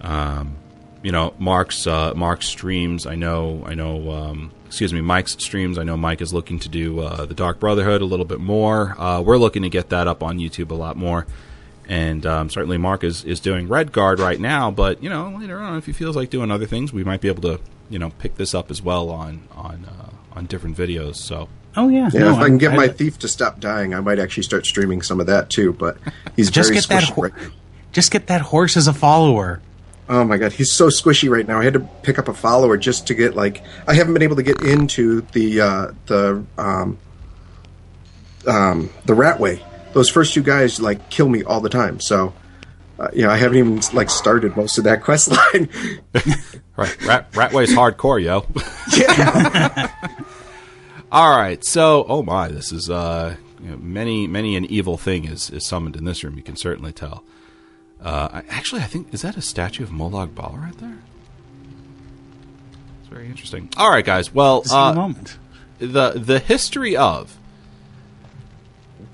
um, 0.00 0.56
you 1.02 1.12
know 1.12 1.34
Mark's 1.38 1.86
uh, 1.86 2.12
Mark's 2.14 2.46
streams. 2.46 3.06
I 3.06 3.14
know 3.14 3.62
I 3.66 3.74
know. 3.74 4.10
Um, 4.10 4.52
excuse 4.66 4.92
me, 4.92 5.00
Mike's 5.02 5.32
streams. 5.32 5.76
I 5.78 5.82
know 5.84 5.96
Mike 5.96 6.22
is 6.22 6.32
looking 6.32 6.58
to 6.60 6.68
do 6.68 7.00
uh, 7.00 7.26
the 7.26 7.34
Dark 7.34 7.60
Brotherhood 7.60 8.00
a 8.00 8.06
little 8.06 8.24
bit 8.24 8.40
more. 8.40 8.94
Uh, 8.98 9.20
we're 9.20 9.36
looking 9.36 9.62
to 9.62 9.68
get 9.68 9.90
that 9.90 10.08
up 10.08 10.22
on 10.22 10.38
YouTube 10.38 10.70
a 10.70 10.74
lot 10.74 10.96
more. 10.96 11.26
And 11.88 12.24
um, 12.24 12.48
certainly 12.48 12.78
Mark 12.78 13.02
is, 13.04 13.24
is 13.24 13.40
doing 13.40 13.66
Redguard 13.68 14.18
right 14.18 14.38
now, 14.40 14.70
but 14.70 15.02
you 15.02 15.10
know 15.10 15.36
later 15.38 15.58
on 15.60 15.76
if 15.76 15.84
he 15.86 15.92
feels 15.92 16.16
like 16.16 16.30
doing 16.30 16.50
other 16.50 16.64
things, 16.66 16.92
we 16.92 17.04
might 17.04 17.20
be 17.20 17.28
able 17.28 17.42
to 17.42 17.60
you 17.90 17.98
know 17.98 18.10
pick 18.18 18.36
this 18.36 18.54
up 18.54 18.70
as 18.70 18.80
well 18.80 19.10
on 19.10 19.42
on 19.52 19.84
uh, 19.84 20.10
on 20.38 20.46
different 20.46 20.76
videos. 20.76 21.16
So 21.16 21.48
Oh 21.76 21.88
yeah. 21.88 22.08
Yeah, 22.12 22.20
No, 22.20 22.30
if 22.32 22.38
I 22.38 22.46
can 22.46 22.58
get 22.58 22.72
I- 22.72 22.76
my 22.76 22.88
thief 22.88 23.18
to 23.18 23.28
stop 23.28 23.58
dying, 23.60 23.94
I 23.94 24.00
might 24.00 24.18
actually 24.18 24.44
start 24.44 24.64
streaming 24.64 25.02
some 25.02 25.20
of 25.20 25.26
that 25.26 25.50
too. 25.50 25.72
But 25.74 25.98
he's 26.36 26.50
just 26.50 26.68
very 26.70 26.80
get 26.80 26.88
that 26.88 27.02
ho- 27.04 27.22
right 27.22 27.36
now. 27.36 27.50
Just 27.92 28.10
get 28.10 28.26
that 28.26 28.40
horse 28.40 28.76
as 28.76 28.88
a 28.88 28.92
follower. 28.92 29.60
Oh 30.08 30.24
my 30.24 30.36
god, 30.36 30.52
he's 30.52 30.72
so 30.72 30.88
squishy 30.88 31.30
right 31.30 31.46
now. 31.46 31.60
I 31.60 31.64
had 31.64 31.74
to 31.74 31.80
pick 32.02 32.18
up 32.18 32.28
a 32.28 32.34
follower 32.34 32.76
just 32.76 33.06
to 33.06 33.14
get 33.14 33.36
like 33.36 33.62
I 33.86 33.94
haven't 33.94 34.12
been 34.14 34.22
able 34.22 34.36
to 34.36 34.42
get 34.42 34.60
into 34.62 35.20
the 35.32 35.60
uh, 35.60 35.92
the 36.06 36.44
um, 36.58 36.98
um, 38.46 38.90
the 39.04 39.14
Ratway. 39.14 39.62
Those 39.92 40.08
first 40.08 40.34
two 40.34 40.42
guys 40.42 40.80
like 40.80 41.08
kill 41.10 41.28
me 41.28 41.44
all 41.44 41.60
the 41.60 41.68
time. 41.68 42.00
So 42.00 42.34
uh, 42.98 43.08
you 43.12 43.22
know 43.22 43.30
I 43.30 43.36
haven't 43.36 43.58
even 43.58 43.80
like 43.92 44.10
started 44.10 44.56
most 44.56 44.76
of 44.78 44.84
that 44.84 45.02
quest 45.04 45.30
line. 45.30 45.68
Right, 46.74 47.02
Rat, 47.02 47.30
Ratway's 47.32 47.74
hardcore, 47.74 48.22
yo. 48.22 48.46
yeah. 48.96 49.90
All 51.12 51.36
right, 51.36 51.62
so 51.62 52.06
oh 52.08 52.22
my, 52.22 52.48
this 52.48 52.72
is 52.72 52.88
uh, 52.88 53.36
you 53.62 53.70
know, 53.70 53.76
many 53.76 54.26
many 54.26 54.56
an 54.56 54.64
evil 54.64 54.96
thing 54.96 55.26
is 55.26 55.50
is 55.50 55.66
summoned 55.66 55.96
in 55.96 56.06
this 56.06 56.24
room. 56.24 56.36
You 56.36 56.42
can 56.42 56.56
certainly 56.56 56.92
tell. 56.92 57.24
Uh, 58.02 58.42
actually, 58.48 58.80
I 58.82 58.86
think 58.86 59.12
is 59.14 59.22
that 59.22 59.36
a 59.36 59.42
statue 59.42 59.84
of 59.84 59.90
Molag 59.90 60.34
Bal 60.34 60.56
right 60.60 60.76
there? 60.78 60.98
It's 63.00 63.08
very 63.08 63.26
interesting. 63.26 63.68
All 63.76 63.90
right, 63.90 64.04
guys. 64.04 64.34
Well, 64.34 64.62
Just 64.62 64.74
in 64.74 64.80
uh, 64.80 64.92
moment. 64.94 65.38
the 65.78 66.10
the 66.12 66.38
history 66.38 66.96
of 66.96 67.36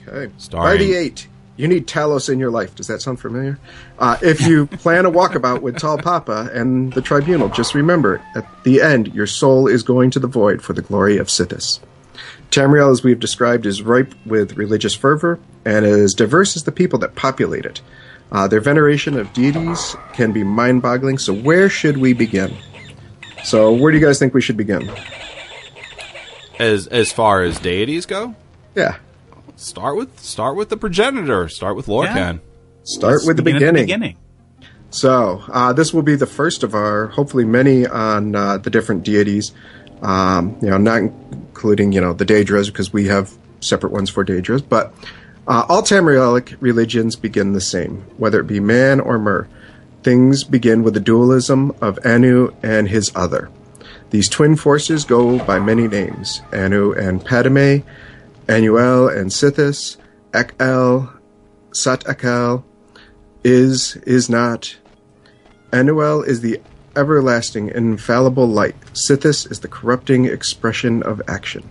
Okay. 0.06 0.32
Starring- 0.38 0.64
Mighty 0.78 0.94
Eight. 0.94 1.28
You 1.56 1.66
need 1.66 1.88
Talos 1.88 2.30
in 2.32 2.38
your 2.38 2.52
life. 2.52 2.76
Does 2.76 2.86
that 2.86 3.02
sound 3.02 3.18
familiar? 3.18 3.58
Uh, 3.98 4.16
if 4.22 4.40
you 4.46 4.66
plan 4.66 5.04
a 5.06 5.10
walkabout 5.10 5.60
with 5.60 5.76
Tall 5.76 5.98
Papa 5.98 6.48
and 6.54 6.92
the 6.92 7.02
Tribunal, 7.02 7.48
just 7.48 7.74
remember 7.74 8.22
at 8.36 8.46
the 8.62 8.80
end, 8.80 9.12
your 9.12 9.26
soul 9.26 9.66
is 9.66 9.82
going 9.82 10.12
to 10.12 10.20
the 10.20 10.28
void 10.28 10.62
for 10.62 10.72
the 10.72 10.82
glory 10.82 11.18
of 11.18 11.26
Sithis. 11.26 11.80
Tamriel, 12.52 12.92
as 12.92 13.02
we've 13.02 13.18
described, 13.18 13.66
is 13.66 13.82
ripe 13.82 14.14
with 14.24 14.56
religious 14.56 14.94
fervor 14.94 15.40
and 15.64 15.84
as 15.84 16.14
diverse 16.14 16.54
as 16.54 16.62
the 16.62 16.70
people 16.70 17.00
that 17.00 17.16
populate 17.16 17.66
it. 17.66 17.80
Uh, 18.30 18.46
their 18.46 18.60
veneration 18.60 19.18
of 19.18 19.32
deities 19.32 19.96
can 20.12 20.32
be 20.32 20.44
mind 20.44 20.82
boggling, 20.82 21.16
so 21.18 21.32
where 21.32 21.68
should 21.68 21.96
we 21.96 22.12
begin? 22.12 22.54
So, 23.44 23.72
where 23.72 23.90
do 23.90 23.98
you 23.98 24.04
guys 24.04 24.18
think 24.18 24.34
we 24.34 24.42
should 24.42 24.56
begin? 24.56 24.90
as 26.58 26.86
as 26.88 27.12
far 27.12 27.42
as 27.42 27.58
deities 27.60 28.04
go, 28.06 28.34
Yeah, 28.74 28.96
start 29.56 29.96
with 29.96 30.18
start 30.20 30.56
with 30.56 30.68
the 30.68 30.76
progenitor. 30.76 31.48
Start 31.48 31.76
with 31.76 31.86
Lorkhan. 31.86 32.40
start 32.82 33.20
with 33.26 33.36
the 33.36 33.42
Begin 33.42 33.56
at 33.56 33.72
beginning. 33.74 33.84
beginning. 33.86 34.16
So 34.90 35.42
uh, 35.48 35.72
this 35.72 35.92
will 35.94 36.02
be 36.02 36.16
the 36.16 36.26
first 36.26 36.62
of 36.62 36.74
our, 36.74 37.08
hopefully, 37.08 37.44
many 37.44 37.86
on 37.86 38.34
uh, 38.34 38.58
the 38.58 38.70
different 38.70 39.04
deities. 39.04 39.52
Um, 40.02 40.56
you 40.62 40.70
know, 40.70 40.78
not 40.78 41.02
including 41.02 41.92
you 41.92 42.00
know 42.00 42.12
the 42.12 42.24
Daedras 42.26 42.66
because 42.66 42.92
we 42.92 43.06
have 43.06 43.32
separate 43.60 43.92
ones 43.92 44.10
for 44.10 44.24
Daedras, 44.24 44.62
but 44.66 44.92
uh, 45.48 45.64
all 45.68 45.82
Tamrielic 45.82 46.56
religions 46.60 47.16
begin 47.16 47.54
the 47.54 47.60
same, 47.60 48.02
whether 48.18 48.40
it 48.40 48.46
be 48.46 48.60
man 48.60 49.00
or 49.00 49.18
mer. 49.18 49.48
Things 50.02 50.44
begin 50.44 50.82
with 50.82 50.94
the 50.94 51.00
dualism 51.00 51.74
of 51.80 51.98
Anu 52.04 52.54
and 52.62 52.88
his 52.88 53.10
other. 53.14 53.50
These 54.10 54.28
twin 54.28 54.56
forces 54.56 55.04
go 55.04 55.38
by 55.44 55.58
many 55.58 55.88
names: 55.88 56.42
Anu 56.52 56.92
and 56.92 57.24
Padomay, 57.24 57.82
Anuiel 58.46 59.14
and 59.14 59.30
Sithis, 59.30 59.96
Ek-El, 60.32 61.12
Sat-Akal, 61.72 62.62
is, 63.42 63.96
is 64.06 64.30
not. 64.30 64.76
Anuiel 65.72 66.26
is 66.26 66.40
the 66.40 66.60
everlasting, 66.96 67.68
infallible 67.68 68.46
light. 68.46 68.78
Sithis 68.92 69.50
is 69.50 69.60
the 69.60 69.68
corrupting 69.68 70.24
expression 70.24 71.02
of 71.02 71.20
action. 71.28 71.68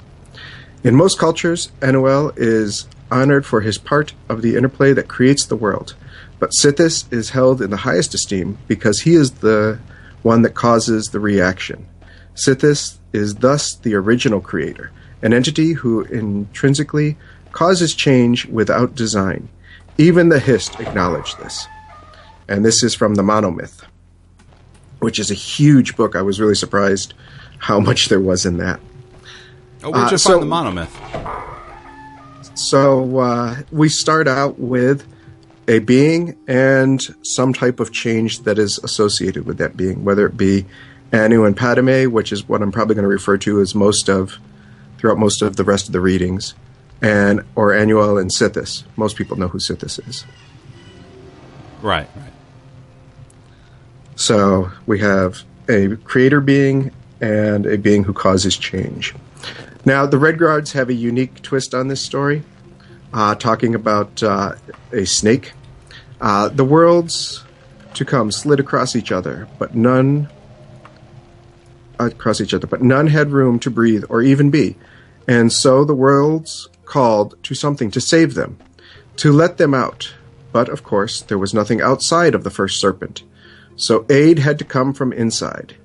In 0.83 0.95
most 0.95 1.17
cultures, 1.17 1.71
Anuiel 1.81 2.31
is 2.37 2.87
honored 3.11 3.45
for 3.45 3.61
his 3.61 3.77
part 3.77 4.13
of 4.29 4.41
the 4.41 4.55
interplay 4.55 4.93
that 4.93 5.07
creates 5.07 5.45
the 5.45 5.55
world, 5.55 5.95
but 6.39 6.51
Sithis 6.51 7.11
is 7.11 7.31
held 7.31 7.61
in 7.61 7.69
the 7.69 7.77
highest 7.77 8.13
esteem 8.13 8.57
because 8.67 9.01
he 9.01 9.15
is 9.15 9.31
the 9.31 9.79
one 10.23 10.41
that 10.41 10.55
causes 10.55 11.07
the 11.07 11.19
reaction. 11.19 11.87
Sithis 12.35 12.97
is 13.13 13.35
thus 13.35 13.75
the 13.75 13.95
original 13.95 14.41
creator, 14.41 14.91
an 15.21 15.33
entity 15.33 15.73
who 15.73 16.01
intrinsically 16.03 17.17
causes 17.51 17.95
change 17.95 18.45
without 18.47 18.93
design. 18.95 19.49
Even 19.97 20.29
the 20.29 20.39
Hist 20.39 20.79
acknowledge 20.79 21.35
this. 21.37 21.65
And 22.47 22.63
this 22.63 22.83
is 22.83 22.93
from 22.93 23.15
the 23.15 23.23
Monomyth, 23.23 23.81
which 24.99 25.17
is 25.17 25.31
a 25.31 25.35
huge 25.35 25.95
book. 25.95 26.15
I 26.15 26.21
was 26.21 26.39
really 26.39 26.55
surprised 26.55 27.13
how 27.57 27.79
much 27.79 28.09
there 28.09 28.19
was 28.19 28.45
in 28.45 28.57
that. 28.57 28.79
Oh, 29.83 29.89
where'd 29.91 30.07
Uh, 30.07 30.11
you 30.11 30.17
so- 30.17 30.39
find 30.39 30.43
the 30.43 30.55
monomyth? 30.55 31.56
So 32.57 33.19
uh, 33.19 33.61
we 33.71 33.87
start 33.87 34.27
out 34.27 34.57
with 34.57 35.07
a 35.67 35.77
being 35.77 36.35
and 36.47 36.99
some 37.23 37.53
type 37.53 37.79
of 37.79 37.91
change 37.91 38.39
that 38.41 38.57
is 38.57 38.79
associated 38.79 39.45
with 39.45 39.59
that 39.59 39.77
being, 39.77 40.03
whether 40.03 40.25
it 40.25 40.35
be 40.35 40.65
Anu 41.13 41.45
and 41.45 41.55
Padomay, 41.55 42.07
which 42.07 42.31
is 42.31 42.49
what 42.49 42.63
I'm 42.63 42.71
probably 42.71 42.95
going 42.95 43.03
to 43.03 43.09
refer 43.09 43.37
to 43.37 43.61
as 43.61 43.75
most 43.75 44.09
of 44.09 44.39
throughout 44.97 45.19
most 45.19 45.43
of 45.43 45.55
the 45.55 45.63
rest 45.63 45.85
of 45.85 45.93
the 45.93 46.01
readings, 46.01 46.55
and 46.99 47.41
or 47.55 47.73
Anuiel 47.73 48.19
and 48.19 48.31
Sithis. 48.31 48.83
Most 48.95 49.17
people 49.17 49.37
know 49.37 49.47
who 49.47 49.59
Sithis 49.59 50.05
is. 50.07 50.25
Right, 51.83 52.09
right. 52.15 52.33
So 54.15 54.71
we 54.87 54.99
have 54.99 55.43
a 55.69 55.95
creator 55.97 56.41
being 56.41 56.91
and 57.21 57.67
a 57.67 57.77
being 57.77 58.03
who 58.03 58.13
causes 58.13 58.57
change. 58.57 59.13
Now, 59.87 60.05
the 60.05 60.17
Redguards 60.17 60.73
have 60.73 60.89
a 60.89 60.93
unique 60.93 61.41
twist 61.43 61.73
on 61.73 61.87
this 61.87 62.01
story, 62.01 62.43
uh, 63.13 63.35
talking 63.35 63.73
about 63.73 64.21
uh, 64.21 64.55
a 64.91 65.05
snake. 65.05 65.53
Uh, 66.19 66.49
the 66.49 66.65
worlds 66.65 67.45
to 67.93 68.03
come 68.03 68.29
slid 68.29 68.59
across 68.59 68.97
each 68.97 69.13
other, 69.13 69.47
but 69.57 69.75
none 69.75 70.27
across 71.97 72.41
each 72.41 72.53
other, 72.53 72.67
but 72.67 72.81
none 72.81 73.07
had 73.07 73.31
room 73.31 73.59
to 73.59 73.71
breathe 73.71 74.03
or 74.09 74.21
even 74.21 74.51
be. 74.51 74.75
And 75.25 75.53
so 75.53 75.85
the 75.85 75.95
worlds 75.95 76.67
called 76.83 77.41
to 77.43 77.55
something 77.55 77.89
to 77.91 78.01
save 78.01 78.33
them, 78.33 78.57
to 79.15 79.31
let 79.31 79.57
them 79.57 79.73
out. 79.73 80.13
But 80.51 80.67
of 80.67 80.83
course, 80.83 81.21
there 81.21 81.37
was 81.37 81.53
nothing 81.53 81.79
outside 81.81 82.35
of 82.35 82.43
the 82.43 82.51
first 82.51 82.81
serpent. 82.81 83.23
So 83.77 84.05
aid 84.09 84.39
had 84.39 84.59
to 84.59 84.65
come 84.65 84.93
from 84.93 85.13
inside. 85.13 85.77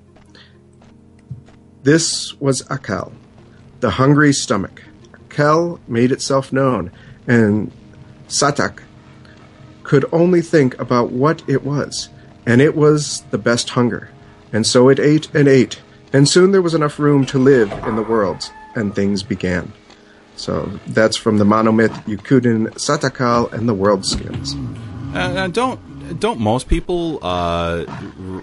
This 1.83 2.33
was 2.41 2.63
Akal, 2.63 3.13
the 3.83 3.91
hungry 3.91 4.31
stomach. 4.31 4.81
Akal 5.27 5.77
made 5.89 6.13
itself 6.13 6.53
known, 6.53 6.89
and 7.27 7.69
Satak 8.29 8.79
could 9.83 10.05
only 10.13 10.41
think 10.41 10.79
about 10.79 11.11
what 11.11 11.43
it 11.49 11.65
was, 11.65 12.07
and 12.45 12.61
it 12.61 12.77
was 12.77 13.23
the 13.31 13.37
best 13.37 13.71
hunger. 13.71 14.09
And 14.53 14.65
so 14.65 14.87
it 14.87 14.99
ate 15.01 15.27
and 15.35 15.49
ate, 15.49 15.81
and 16.13 16.29
soon 16.29 16.53
there 16.53 16.61
was 16.61 16.73
enough 16.73 16.97
room 16.97 17.25
to 17.25 17.37
live 17.37 17.73
in 17.85 17.97
the 17.97 18.03
worlds, 18.03 18.51
and 18.73 18.95
things 18.95 19.21
began. 19.21 19.73
So 20.37 20.79
that's 20.87 21.17
from 21.17 21.37
the 21.37 21.45
monomyth 21.45 21.93
Yokudan 22.05 22.69
Satakal 22.75 23.51
and 23.51 23.67
the 23.67 23.73
World 23.73 24.05
Skins. 24.05 24.55
Uh, 25.13 25.49
don't 25.49 26.21
don't 26.21 26.39
most 26.39 26.69
people 26.69 27.19
uh, 27.21 27.83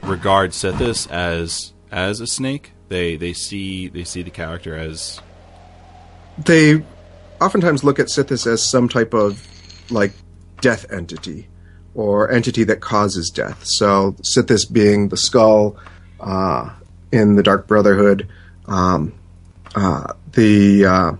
regard 0.02 0.50
Sithis 0.50 1.10
as 1.10 1.72
as 1.90 2.20
a 2.20 2.26
snake? 2.26 2.72
They 2.88 3.16
they 3.16 3.32
see 3.32 3.88
they 3.88 4.04
see 4.04 4.20
the 4.20 4.30
character 4.30 4.76
as 4.76 5.22
they 6.44 6.82
oftentimes 7.40 7.84
look 7.84 7.98
at 7.98 8.06
Sithis 8.06 8.46
as 8.46 8.62
some 8.62 8.88
type 8.88 9.14
of 9.14 9.46
like 9.90 10.12
death 10.60 10.90
entity 10.92 11.48
or 11.94 12.30
entity 12.30 12.64
that 12.64 12.80
causes 12.80 13.30
death. 13.30 13.62
So 13.64 14.12
Sithis 14.22 14.70
being 14.70 15.08
the 15.08 15.16
skull 15.16 15.76
uh, 16.20 16.70
in 17.10 17.36
the 17.36 17.42
Dark 17.42 17.66
Brotherhood, 17.66 18.28
um, 18.66 19.12
uh, 19.74 20.12
the 20.32 20.84
uh, 20.84 21.12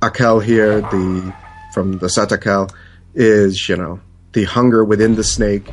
Akel 0.00 0.42
here, 0.42 0.80
the 0.80 1.34
from 1.72 1.98
the 1.98 2.06
Satakel, 2.06 2.72
is 3.14 3.68
you 3.68 3.76
know 3.76 4.00
the 4.32 4.44
hunger 4.44 4.84
within 4.84 5.14
the 5.14 5.24
snake. 5.24 5.70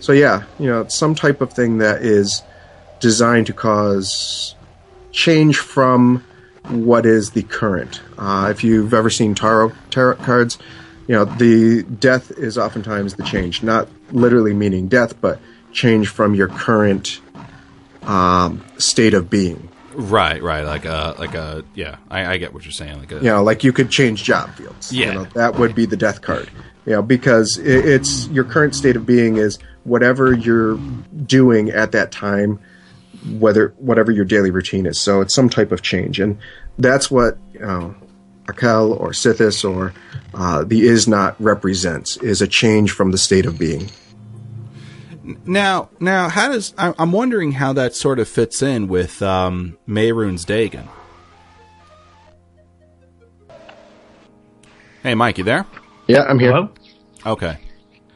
so 0.00 0.12
yeah, 0.12 0.44
you 0.58 0.66
know, 0.66 0.86
some 0.88 1.14
type 1.14 1.40
of 1.40 1.52
thing 1.52 1.78
that 1.78 2.02
is 2.02 2.42
designed 3.00 3.46
to 3.46 3.52
cause 3.52 4.54
change 5.12 5.58
from 5.58 6.24
what 6.68 7.06
is 7.06 7.30
the 7.30 7.42
current. 7.42 8.00
Uh, 8.18 8.48
if 8.50 8.62
you've 8.64 8.94
ever 8.94 9.10
seen 9.10 9.34
tarot 9.34 9.72
tarot 9.90 10.16
cards, 10.16 10.58
you 11.06 11.14
know 11.14 11.24
the 11.24 11.82
death 11.82 12.30
is 12.32 12.56
oftentimes 12.58 13.14
the 13.14 13.24
change, 13.24 13.62
not 13.62 13.88
literally 14.10 14.54
meaning 14.54 14.88
death, 14.88 15.20
but 15.20 15.40
change 15.72 16.08
from 16.08 16.34
your 16.34 16.48
current 16.48 17.20
um, 18.02 18.64
state 18.78 19.14
of 19.14 19.30
being. 19.30 19.68
Right, 19.94 20.42
right. 20.42 20.64
Like 20.64 20.84
a, 20.84 21.14
like 21.18 21.34
a, 21.34 21.64
yeah. 21.74 21.96
I, 22.10 22.32
I 22.32 22.36
get 22.38 22.54
what 22.54 22.64
you're 22.64 22.72
saying. 22.72 22.98
Like 22.98 23.12
a, 23.12 23.16
You 23.16 23.22
know, 23.22 23.42
like 23.42 23.64
you 23.64 23.72
could 23.72 23.90
change 23.90 24.24
job 24.24 24.54
fields. 24.54 24.92
Yeah. 24.92 25.06
you 25.06 25.12
know, 25.12 25.24
that 25.34 25.58
would 25.58 25.74
be 25.74 25.86
the 25.86 25.96
death 25.96 26.22
card. 26.22 26.50
You 26.86 26.92
know, 26.92 27.02
because 27.02 27.58
it, 27.58 27.86
it's 27.86 28.26
your 28.28 28.44
current 28.44 28.74
state 28.74 28.96
of 28.96 29.06
being 29.06 29.36
is 29.36 29.58
whatever 29.84 30.32
you're 30.32 30.78
doing 31.26 31.70
at 31.70 31.92
that 31.92 32.10
time, 32.10 32.58
whether 33.38 33.74
whatever 33.78 34.10
your 34.10 34.24
daily 34.24 34.50
routine 34.50 34.86
is. 34.86 35.00
So 35.00 35.20
it's 35.20 35.34
some 35.34 35.48
type 35.48 35.72
of 35.72 35.82
change, 35.82 36.20
and 36.20 36.38
that's 36.78 37.10
what 37.10 37.38
you 37.52 37.60
know, 37.60 37.94
Akel 38.46 38.98
or 38.98 39.10
Sithis 39.10 39.68
or 39.68 39.92
uh, 40.34 40.64
the 40.64 40.82
is 40.82 41.06
not 41.06 41.40
represents 41.40 42.16
is 42.18 42.42
a 42.42 42.48
change 42.48 42.92
from 42.92 43.10
the 43.10 43.18
state 43.18 43.46
of 43.46 43.58
being. 43.58 43.90
Now, 45.46 45.88
now, 46.00 46.28
how 46.28 46.48
does 46.48 46.74
I, 46.76 46.92
I'm 46.98 47.12
wondering 47.12 47.52
how 47.52 47.72
that 47.74 47.94
sort 47.94 48.18
of 48.18 48.28
fits 48.28 48.60
in 48.60 48.88
with 48.88 49.22
um, 49.22 49.78
Mehrunes 49.86 50.44
Dagon? 50.44 50.88
Hey, 55.02 55.14
Mike, 55.14 55.38
you 55.38 55.44
there? 55.44 55.66
Yeah, 56.06 56.24
I'm 56.24 56.38
here. 56.38 56.52
Hello? 56.52 56.70
Okay. 57.26 57.58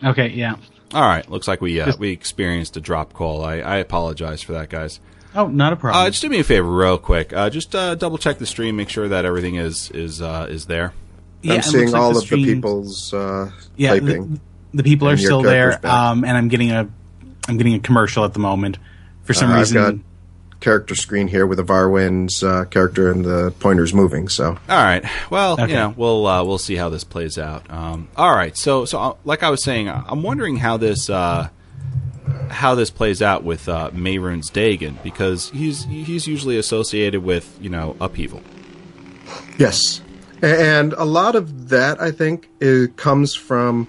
Okay, 0.05 0.29
yeah. 0.29 0.57
All 0.95 1.03
right. 1.03 1.29
Looks 1.31 1.49
like 1.49 1.61
we 1.61 1.81
uh, 1.81 1.87
Just- 1.87 1.99
we 1.99 2.11
experienced 2.11 2.77
a 2.77 2.81
drop 2.81 3.13
call. 3.13 3.45
I, 3.45 3.57
I 3.59 3.77
apologize 3.77 4.43
for 4.43 4.53
that, 4.53 4.69
guys. 4.71 5.01
Oh, 5.35 5.49
not 5.49 5.73
a 5.73 5.77
problem. 5.77 6.07
Uh, 6.07 6.09
just 6.11 6.23
do 6.23 6.29
me 6.31 6.39
a 6.39 6.45
favor, 6.45 6.67
real 6.71 6.97
quick. 6.97 7.33
Uh, 7.33 7.51
just 7.51 7.75
uh, 7.75 7.95
double 7.95 8.17
check 8.17 8.39
the 8.39 8.47
stream, 8.47 8.77
make 8.77 8.89
sure 8.89 9.07
that 9.09 9.25
everything 9.27 9.57
is 9.57 9.91
is 9.91 10.23
uh, 10.23 10.47
is 10.49 10.65
there. 10.67 10.95
yeah, 11.43 11.55
I'm 11.55 11.63
seeing 11.63 11.91
like 11.91 12.01
all 12.01 12.13
the 12.13 12.21
of 12.21 12.29
the 12.31 12.37
people's 12.45 13.13
uh, 13.13 13.51
Yeah, 13.77 13.91
typing. 13.91 14.35
the, 14.35 14.41
the 14.75 14.83
people 14.83 15.09
are 15.09 15.17
still 15.19 15.43
there, 15.43 15.85
um, 15.87 16.25
and 16.25 16.37
I'm 16.37 16.49
getting 16.49 16.71
a 16.71 16.89
I'm 17.49 17.57
getting 17.59 17.75
a 17.75 17.81
commercial 17.81 18.25
at 18.25 18.33
the 18.33 18.39
moment. 18.41 18.79
For 19.25 19.35
some 19.35 19.51
Uh, 19.51 19.55
I've 19.55 19.59
reason, 19.61 19.77
got 19.77 19.95
character 20.67 20.97
screen 20.97 21.29
here 21.29 21.47
with 21.47 21.61
Evarwyn's 21.61 22.43
uh, 22.43 22.65
character 22.65 23.09
and 23.13 23.25
the 23.25 23.53
pointers 23.61 23.95
moving. 23.95 24.29
So 24.29 24.49
All 24.69 24.85
right. 24.85 25.05
Well, 25.31 25.53
Okay. 25.53 25.69
you 25.69 25.75
know, 25.75 25.95
we'll 25.97 26.27
uh, 26.27 26.43
we'll 26.43 26.59
see 26.59 26.75
how 26.75 26.89
this 26.89 27.05
plays 27.05 27.39
out. 27.39 27.71
Um, 27.71 28.09
all 28.17 28.35
right. 28.35 28.57
So 28.57 28.85
so 28.85 28.99
uh, 28.99 29.15
like 29.25 29.45
I 29.45 29.51
was 29.51 29.63
saying, 29.63 29.89
I'm 29.89 30.23
wondering 30.25 30.57
how 30.57 30.77
this 30.77 31.09
uh, 31.09 31.49
how 32.51 32.75
this 32.75 32.91
plays 32.91 33.23
out 33.23 33.45
with 33.45 33.69
uh, 33.69 33.91
Mehrunes 33.93 34.53
Dagon 34.53 34.99
because 35.05 35.51
he's 35.51 35.85
he's 35.85 36.27
usually 36.27 36.59
associated 36.59 37.23
with 37.23 37.57
you 37.61 37.71
know 37.71 37.97
upheaval. 38.01 38.43
yes, 39.59 40.01
and 40.43 40.93
a 40.95 41.05
lot 41.05 41.37
of 41.37 41.69
that 41.69 42.01
I 42.03 42.11
think 42.11 42.49
is, 42.61 42.89
comes 42.97 43.35
from 43.37 43.87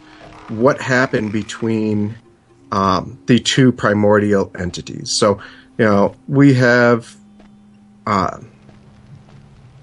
what 0.50 0.80
happened 0.80 1.32
between 1.34 2.16
um, 2.72 3.18
the 3.26 3.40
two 3.40 3.72
primordial 3.72 4.52
entities. 4.58 5.12
So 5.18 5.40
you 5.78 5.86
know 5.86 6.16
we 6.28 6.54
have 6.56 7.16
uh, 8.06 8.40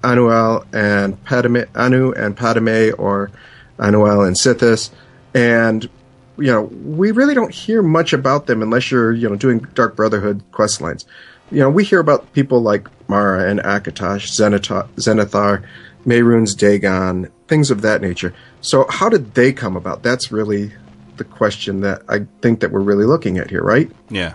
Anuiel 0.01 0.65
and 0.73 1.23
Padomay, 1.25 1.67
Anu 1.75 2.11
and 2.11 2.35
Padomay, 2.35 2.93
or 2.97 3.31
Anuiel 3.77 4.27
and 4.27 4.35
Sithis, 4.35 4.91
and 5.33 5.89
you 6.37 6.51
know 6.51 6.63
we 6.63 7.11
really 7.11 7.33
don't 7.33 7.53
hear 7.53 7.81
much 7.81 8.13
about 8.13 8.47
them 8.47 8.61
unless 8.61 8.91
you're 8.91 9.13
you 9.13 9.29
know 9.29 9.35
doing 9.35 9.59
Dark 9.73 9.95
Brotherhood 9.95 10.43
quest 10.51 10.81
lines. 10.81 11.05
You 11.51 11.59
know 11.59 11.69
we 11.69 11.83
hear 11.83 11.99
about 11.99 12.31
people 12.33 12.61
like 12.61 12.87
Mara 13.09 13.49
and 13.49 13.59
Akatosh, 13.59 14.27
Zenithar, 14.29 14.87
Zenithar 14.95 15.63
Mehrunes 16.05 16.55
Dagon, 16.55 17.31
things 17.47 17.71
of 17.71 17.81
that 17.81 18.01
nature. 18.01 18.33
So 18.61 18.85
how 18.89 19.09
did 19.09 19.33
they 19.33 19.51
come 19.53 19.75
about? 19.75 20.03
That's 20.03 20.31
really 20.31 20.71
the 21.17 21.23
question 21.23 21.81
that 21.81 22.03
I 22.09 22.27
think 22.41 22.59
that 22.59 22.71
we're 22.71 22.81
really 22.81 23.05
looking 23.05 23.37
at 23.37 23.49
here, 23.49 23.63
right? 23.63 23.89
Yeah. 24.09 24.33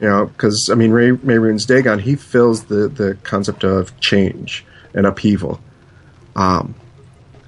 You 0.00 0.08
know, 0.08 0.26
because 0.26 0.70
I 0.70 0.74
mean, 0.74 0.92
Ray, 0.92 1.10
Mehrunes 1.10 1.66
Dagon, 1.66 1.98
he 1.98 2.14
fills 2.14 2.64
the 2.64 2.88
the 2.88 3.16
concept 3.22 3.64
of 3.64 3.98
change 4.00 4.64
and 4.94 5.06
upheaval. 5.06 5.60
Um, 6.36 6.74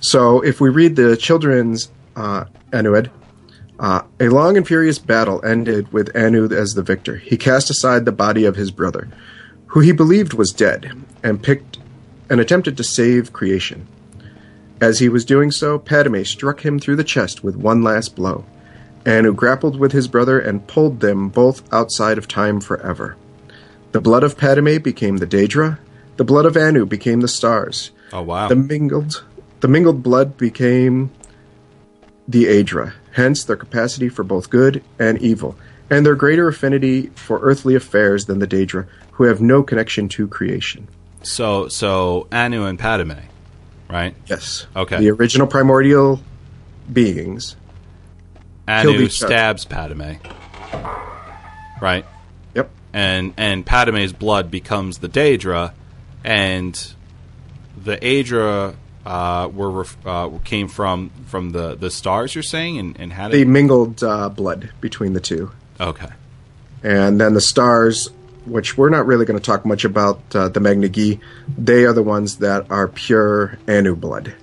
so 0.01 0.41
if 0.41 0.61
we 0.61 0.69
read 0.69 0.97
the 0.97 1.17
children's 1.17 1.91
uh, 2.17 2.45
Anuad, 2.73 3.11
uh, 3.79 4.03
a 4.19 4.29
long 4.29 4.57
and 4.57 4.67
furious 4.67 4.99
battle 4.99 5.45
ended 5.45 5.93
with 5.93 6.15
Anu 6.15 6.51
as 6.53 6.75
the 6.75 6.83
victor. 6.83 7.17
He 7.17 7.37
cast 7.37 7.71
aside 7.71 8.05
the 8.05 8.13
body 8.13 8.45
of 8.45 8.57
his 8.57 8.71
brother, 8.71 9.09
who 9.67 9.81
he 9.81 9.93
believed 9.93 10.35
was 10.35 10.53
dead, 10.53 10.93
and 11.23 11.43
picked 11.43 11.79
and 12.29 12.41
attempted 12.41 12.77
to 12.77 12.85
save 12.85 13.33
creation. 13.33 13.87
As 14.81 14.99
he 14.99 15.09
was 15.09 15.25
doing 15.25 15.51
so, 15.51 15.79
Padomay 15.79 16.27
struck 16.27 16.65
him 16.65 16.79
through 16.79 16.97
the 16.97 17.05
chest 17.05 17.43
with 17.43 17.57
one 17.57 17.83
last 17.83 18.15
blow. 18.17 18.45
Anu 19.07 19.33
grappled 19.33 19.79
with 19.79 19.93
his 19.93 20.09
brother 20.09 20.39
and 20.39 20.67
pulled 20.67 21.01
them 21.01 21.29
both 21.29 21.63
outside 21.73 22.19
of 22.19 22.29
time 22.29 22.61
forever. 22.61 23.17
The 23.93 24.01
blood 24.01 24.23
of 24.23 24.37
Padomay 24.37 24.83
became 24.83 25.17
the 25.17 25.27
Daedra, 25.27 25.79
the 26.17 26.25
blood 26.25 26.47
of 26.47 26.57
Anu 26.57 26.85
became 26.87 27.21
the 27.21 27.29
stars. 27.29 27.91
Oh 28.13 28.23
wow. 28.23 28.49
The 28.49 28.57
mingled 28.57 29.25
the 29.61 29.69
mingled 29.69 30.03
blood 30.03 30.37
became 30.37 31.11
the 32.29 32.45
Aedra, 32.45 32.93
hence 33.13 33.45
their 33.45 33.57
capacity 33.57 34.09
for 34.09 34.23
both 34.23 34.49
good 34.51 34.83
and 34.99 35.21
evil, 35.21 35.57
and 35.91 36.05
their 36.07 36.15
greater 36.15 36.49
affinity 36.49 37.07
for 37.15 37.41
earthly 37.41 37.75
affairs 37.75 38.27
than 38.27 38.39
the 38.39 38.47
Daedra, 38.47 38.87
who 39.13 39.25
have 39.25 39.41
no 39.41 39.63
connection 39.63 40.09
to 40.11 40.29
creation. 40.29 40.89
so 41.23 41.69
so 41.69 42.27
Anu 42.33 42.65
and 42.65 42.79
Padomay, 42.79 43.25
right? 43.89 44.15
Yes. 44.27 44.67
Okay. 44.77 44.99
The 44.99 45.11
original 45.11 45.47
primordial 45.47 46.21
beings. 46.93 47.57
Anu 48.71 49.09
stabs 49.09 49.65
Padomay, 49.67 50.19
right? 51.81 52.05
Yep. 52.55 52.71
and 52.93 53.35
and 53.37 53.67
Padomay's 53.67 54.13
blood 54.13 54.51
becomes 54.51 54.99
the 54.99 55.09
Daedra, 55.09 55.73
and 56.25 56.95
the 57.83 57.97
Aedra 57.97 58.75
uh, 59.07 59.49
were 59.53 59.71
ref- 59.71 60.07
uh, 60.07 60.31
came 60.45 60.69
from 60.69 61.11
from 61.27 61.51
the, 61.51 61.75
the 61.75 61.91
stars. 61.91 62.35
You're 62.35 62.43
saying, 62.43 62.79
and 62.79 62.97
and 62.99 63.13
how 63.13 63.29
They 63.29 63.39
did 63.39 63.49
mingled 63.49 64.03
uh, 64.05 64.29
blood 64.29 64.71
between 64.81 65.13
the 65.15 65.21
two. 65.21 65.51
okay, 65.81 66.11
And 66.83 67.21
then 67.21 67.33
the 67.35 67.41
stars, 67.41 68.11
which 68.45 68.77
we're 68.77 68.91
not 68.91 69.07
really 69.07 69.25
going 69.25 69.39
to 69.39 69.45
talk 69.45 69.65
much 69.65 69.85
about, 69.85 70.21
uh, 70.35 70.49
the 70.51 70.61
Magne-Ge, 70.61 71.19
they 71.57 71.85
are 71.85 71.93
the 71.95 72.03
ones 72.03 72.37
that 72.39 72.71
are 72.71 72.89
pure 72.89 73.59
Anu 73.67 73.97
blood. 73.97 74.35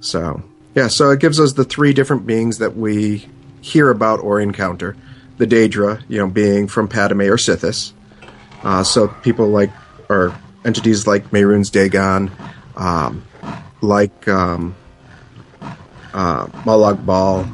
So, 0.00 0.42
yeah, 0.74 0.88
so 0.88 1.10
it 1.10 1.20
gives 1.20 1.38
us 1.38 1.52
the 1.52 1.64
three 1.64 1.92
different 1.92 2.26
beings 2.26 2.58
that 2.58 2.76
we 2.76 3.28
hear 3.60 3.90
about 3.90 4.20
or 4.20 4.40
encounter. 4.40 4.96
The 5.38 5.46
Daedra, 5.46 6.02
you 6.08 6.18
know, 6.18 6.28
being 6.28 6.68
from 6.68 6.88
Padomay 6.88 7.28
or 7.28 7.36
Sithis. 7.36 7.92
Uh, 8.62 8.84
so 8.84 9.08
people 9.08 9.48
like, 9.48 9.70
or 10.08 10.34
entities 10.64 11.06
like 11.06 11.30
Mehrunes 11.30 11.70
Dagon, 11.70 12.30
um, 12.76 13.24
like 13.80 14.26
um, 14.28 14.74
uh, 16.12 16.46
Molag 16.64 17.04
Bal, 17.04 17.48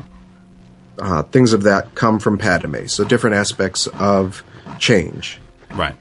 uh, 0.98 1.22
things 1.24 1.52
of 1.52 1.62
that 1.62 1.94
come 1.94 2.18
from 2.18 2.38
Padomay. 2.38 2.88
So 2.88 3.04
different 3.04 3.36
aspects 3.36 3.86
of 3.86 4.44
change. 4.78 5.40
right, 5.72 5.96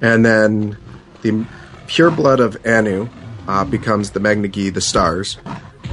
And 0.00 0.24
then 0.24 0.76
the 1.22 1.44
pure 1.86 2.10
blood 2.10 2.40
of 2.40 2.56
Anu 2.66 3.08
uh, 3.48 3.64
becomes 3.64 4.10
the 4.10 4.20
Magne-Ge, 4.20 4.72
the 4.72 4.80
stars, 4.80 5.38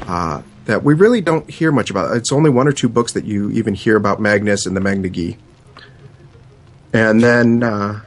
uh, 0.08 0.42
that 0.66 0.84
we 0.84 0.94
really 0.94 1.22
don't 1.22 1.50
hear 1.50 1.72
much 1.72 1.90
about. 1.90 2.16
It's 2.16 2.32
only 2.32 2.50
one 2.50 2.68
or 2.68 2.72
two 2.72 2.90
books 2.90 3.14
that 3.14 3.26
you 3.26 3.50
even 3.52 3.74
hear 3.74 3.96
about 3.96 4.20
Magnus 4.20 4.66
and 4.66 4.76
the 4.76 4.82
Magne-Ge. 4.82 5.36
And 6.94 7.22
then 7.22 7.64
uh, 7.64 8.02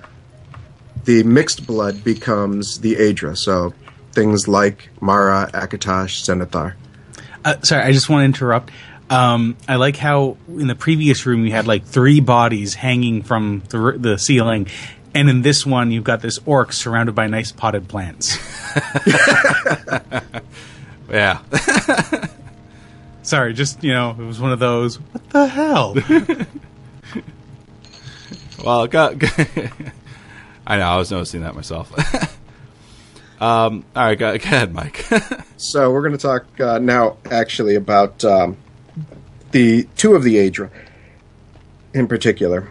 the 1.05 1.23
mixed 1.25 1.67
blood 1.67 2.05
becomes 2.05 2.81
the 2.81 2.97
Aedra. 2.97 3.37
So 3.37 3.75
things 4.13 4.49
like 4.49 4.91
Mara, 5.01 5.51
Akatosh, 5.53 6.23
Zenithar. 6.23 6.75
Uh, 7.45 7.61
sorry, 7.63 7.83
I 7.83 7.93
just 7.93 8.09
want 8.09 8.21
to 8.21 8.25
interrupt. 8.27 8.71
Um, 9.11 9.57
I 9.69 9.77
like 9.77 9.97
how 9.97 10.37
in 10.49 10.69
the 10.69 10.75
previous 10.75 11.27
room 11.27 11.45
you 11.45 11.53
had 11.53 11.67
like 11.67 11.85
three 11.85 12.21
bodies 12.21 12.75
hanging 12.75 13.23
from 13.23 13.63
the, 13.69 13.79
r- 13.79 13.99
the 13.99 14.17
ceiling, 14.17 14.69
and 15.15 15.29
in 15.29 15.43
this 15.43 15.67
one 15.67 15.91
you've 15.91 16.05
got 16.05 16.23
this 16.23 16.39
orc 16.47 16.73
surrounded 16.73 17.15
by 17.15 17.27
nice 17.27 17.53
potted 17.53 17.89
plants. 17.89 18.37
yeah, 21.13 21.41
sorry, 23.23 23.53
just 23.53 23.85
you 23.85 23.93
know, 23.93 24.11
it 24.19 24.25
was 24.25 24.41
one 24.41 24.53
of 24.53 24.59
those. 24.59 24.99
What 24.99 25.31
the 25.31 25.47
hell? 25.47 25.95
well, 28.65 28.87
go, 28.87 29.15
go- 29.15 29.29
I 30.67 30.77
know 30.79 30.85
I 30.85 30.97
was 30.97 31.11
noticing 31.11 31.43
that 31.43 31.55
myself. 31.55 31.93
um, 33.41 33.85
all 33.95 34.05
right, 34.05 34.19
go, 34.19 34.37
go 34.39 34.45
ahead, 34.45 34.73
Mike. 34.73 35.05
So 35.57 35.91
we're 35.93 36.03
going 36.03 36.13
to 36.13 36.19
talk 36.19 36.47
uh, 36.61 36.79
now, 36.79 37.17
actually, 37.31 37.75
about 37.75 38.25
um, 38.25 38.57
the 39.53 39.85
two 39.97 40.15
of 40.15 40.23
the 40.25 40.37
Aedra 40.37 40.71
in 41.95 42.07
particular. 42.07 42.69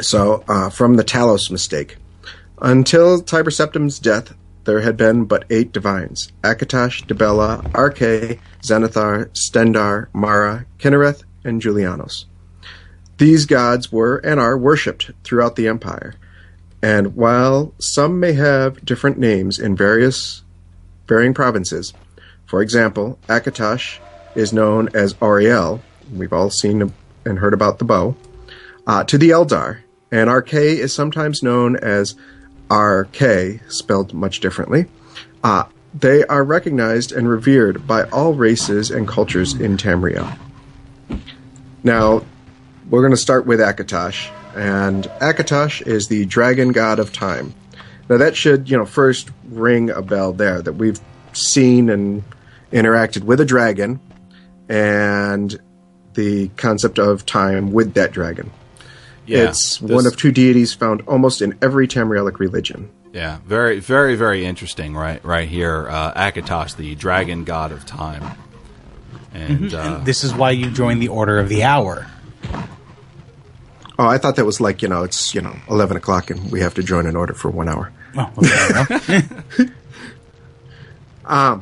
So, 0.00 0.44
uh, 0.46 0.68
from 0.70 0.96
the 0.96 1.04
Talos 1.04 1.50
mistake. 1.50 1.96
Until 2.60 3.20
Tiber 3.20 3.50
Septim's 3.50 3.98
death, 3.98 4.34
there 4.66 4.80
had 4.80 4.96
been 4.96 5.24
but 5.24 5.44
eight 5.48 5.72
divines 5.72 6.30
Akatosh, 6.42 7.06
Dibella, 7.06 7.62
Arkay, 7.70 8.38
Zenithar, 8.60 9.30
Stendarr, 9.32 10.08
Mara, 10.12 10.66
Kynareth, 10.78 11.22
and 11.44 11.62
Julianos. 11.62 12.26
These 13.18 13.46
gods 13.46 13.90
were 13.90 14.16
and 14.18 14.38
are 14.38 14.58
worshipped 14.58 15.12
throughout 15.24 15.56
the 15.56 15.68
Empire, 15.68 16.16
and 16.82 17.16
while 17.16 17.72
some 17.78 18.20
may 18.20 18.34
have 18.34 18.84
different 18.84 19.18
names 19.18 19.58
in 19.58 19.74
various 19.74 20.42
varying 21.08 21.32
provinces, 21.32 21.94
for 22.44 22.60
example, 22.60 23.18
Akatosh 23.28 23.98
is 24.34 24.52
known 24.52 24.88
as 24.94 25.14
Auriel, 25.14 25.80
we've 26.12 26.32
all 26.32 26.50
seen 26.50 26.92
and 27.24 27.38
heard 27.38 27.54
about 27.54 27.78
the 27.78 27.84
bow, 27.84 28.14
uh, 28.86 29.02
to 29.04 29.16
the 29.16 29.30
Eldar, 29.30 29.78
and 30.12 30.28
Arkay 30.28 30.76
is 30.76 30.92
sometimes 30.92 31.42
known 31.42 31.76
as 31.76 32.14
RK, 32.70 33.60
spelled 33.68 34.12
much 34.12 34.40
differently. 34.40 34.86
Uh, 35.42 35.64
they 35.94 36.24
are 36.24 36.44
recognized 36.44 37.12
and 37.12 37.28
revered 37.28 37.86
by 37.86 38.04
all 38.10 38.34
races 38.34 38.90
and 38.90 39.08
cultures 39.08 39.54
in 39.54 39.76
Tamriel. 39.76 40.36
Now, 41.82 42.24
we're 42.90 43.00
going 43.00 43.12
to 43.12 43.16
start 43.16 43.46
with 43.46 43.60
Akatosh, 43.60 44.30
and 44.54 45.04
Akatosh 45.20 45.86
is 45.86 46.08
the 46.08 46.24
dragon 46.26 46.72
god 46.72 46.98
of 46.98 47.12
time. 47.12 47.54
Now, 48.08 48.18
that 48.18 48.36
should, 48.36 48.68
you 48.70 48.76
know, 48.76 48.86
first 48.86 49.30
ring 49.48 49.90
a 49.90 50.02
bell 50.02 50.32
there 50.32 50.60
that 50.62 50.74
we've 50.74 51.00
seen 51.32 51.88
and 51.90 52.22
interacted 52.72 53.24
with 53.24 53.40
a 53.40 53.44
dragon 53.44 54.00
and 54.68 55.58
the 56.14 56.48
concept 56.56 56.98
of 56.98 57.26
time 57.26 57.72
with 57.72 57.94
that 57.94 58.12
dragon. 58.12 58.50
Yeah, 59.26 59.48
it's 59.50 59.78
this- 59.78 59.90
one 59.90 60.06
of 60.06 60.16
two 60.16 60.30
deities 60.32 60.72
found 60.74 61.02
almost 61.06 61.42
in 61.42 61.56
every 61.60 61.86
Tamrielic 61.88 62.38
religion. 62.38 62.88
Yeah, 63.12 63.38
very, 63.46 63.80
very, 63.80 64.14
very 64.14 64.44
interesting. 64.44 64.94
Right, 64.94 65.24
right 65.24 65.48
here, 65.48 65.88
uh, 65.88 66.12
Akatosh, 66.14 66.76
the 66.76 66.94
dragon 66.94 67.44
god 67.44 67.72
of 67.72 67.86
time, 67.86 68.36
and, 69.32 69.72
uh, 69.72 70.00
This 70.04 70.22
is 70.22 70.34
why 70.34 70.50
you 70.50 70.70
join 70.70 70.98
the 70.98 71.08
Order 71.08 71.38
of 71.38 71.48
the 71.48 71.64
Hour. 71.64 72.06
Oh, 73.98 74.06
I 74.06 74.18
thought 74.18 74.36
that 74.36 74.44
was 74.44 74.60
like, 74.60 74.82
you 74.82 74.88
know, 74.88 75.02
it's, 75.04 75.34
you 75.34 75.40
know, 75.40 75.56
11 75.70 75.96
o'clock 75.96 76.28
and 76.30 76.52
we 76.52 76.60
have 76.60 76.74
to 76.74 76.82
join 76.82 77.06
an 77.06 77.16
order 77.16 77.32
for 77.32 77.48
one 77.50 77.66
hour. 77.68 77.90
Oh, 78.14 78.30
well, 78.36 78.86
there 79.08 79.18
you 79.18 79.24
go. 81.26 81.60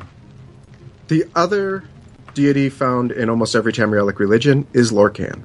The 1.07 1.23
other 1.35 1.83
deity 2.33 2.67
found 2.69 3.11
in 3.13 3.29
almost 3.29 3.55
every 3.55 3.71
Tamrielic 3.71 4.19
religion 4.19 4.67
is 4.73 4.91
Lorkhan. 4.91 5.43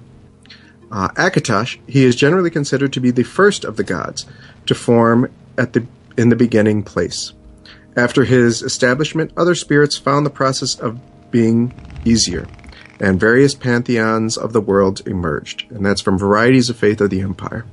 Uh, 0.91 1.09
Akatosh, 1.11 1.79
he 1.87 2.05
is 2.05 2.17
generally 2.17 2.51
considered 2.51 2.93
to 2.93 3.01
be 3.01 3.11
the 3.11 3.23
first 3.23 3.65
of 3.65 3.77
the 3.77 3.85
gods 3.85 4.27
to 4.67 4.75
form 4.75 5.31
at 5.57 5.73
the 5.73 5.87
in 6.17 6.29
the 6.29 6.37
beginning 6.37 6.83
place. 6.83 7.33
After 7.97 8.25
his 8.25 8.63
establishment, 8.63 9.33
other 9.37 9.55
spirits 9.55 9.97
found 9.97 10.27
the 10.27 10.31
process 10.31 10.79
of 10.79 10.99
being 11.31 11.73
easier, 12.05 12.47
and 12.99 13.19
various 13.19 13.55
pantheons 13.55 14.37
of 14.37 14.53
the 14.53 14.61
world 14.61 15.07
emerged, 15.07 15.71
and 15.71 15.85
that's 15.85 16.01
from 16.01 16.19
varieties 16.19 16.71
of 16.71 16.77
faith 16.77 17.01
of 17.01 17.11
the 17.11 17.21
empire. 17.21 17.65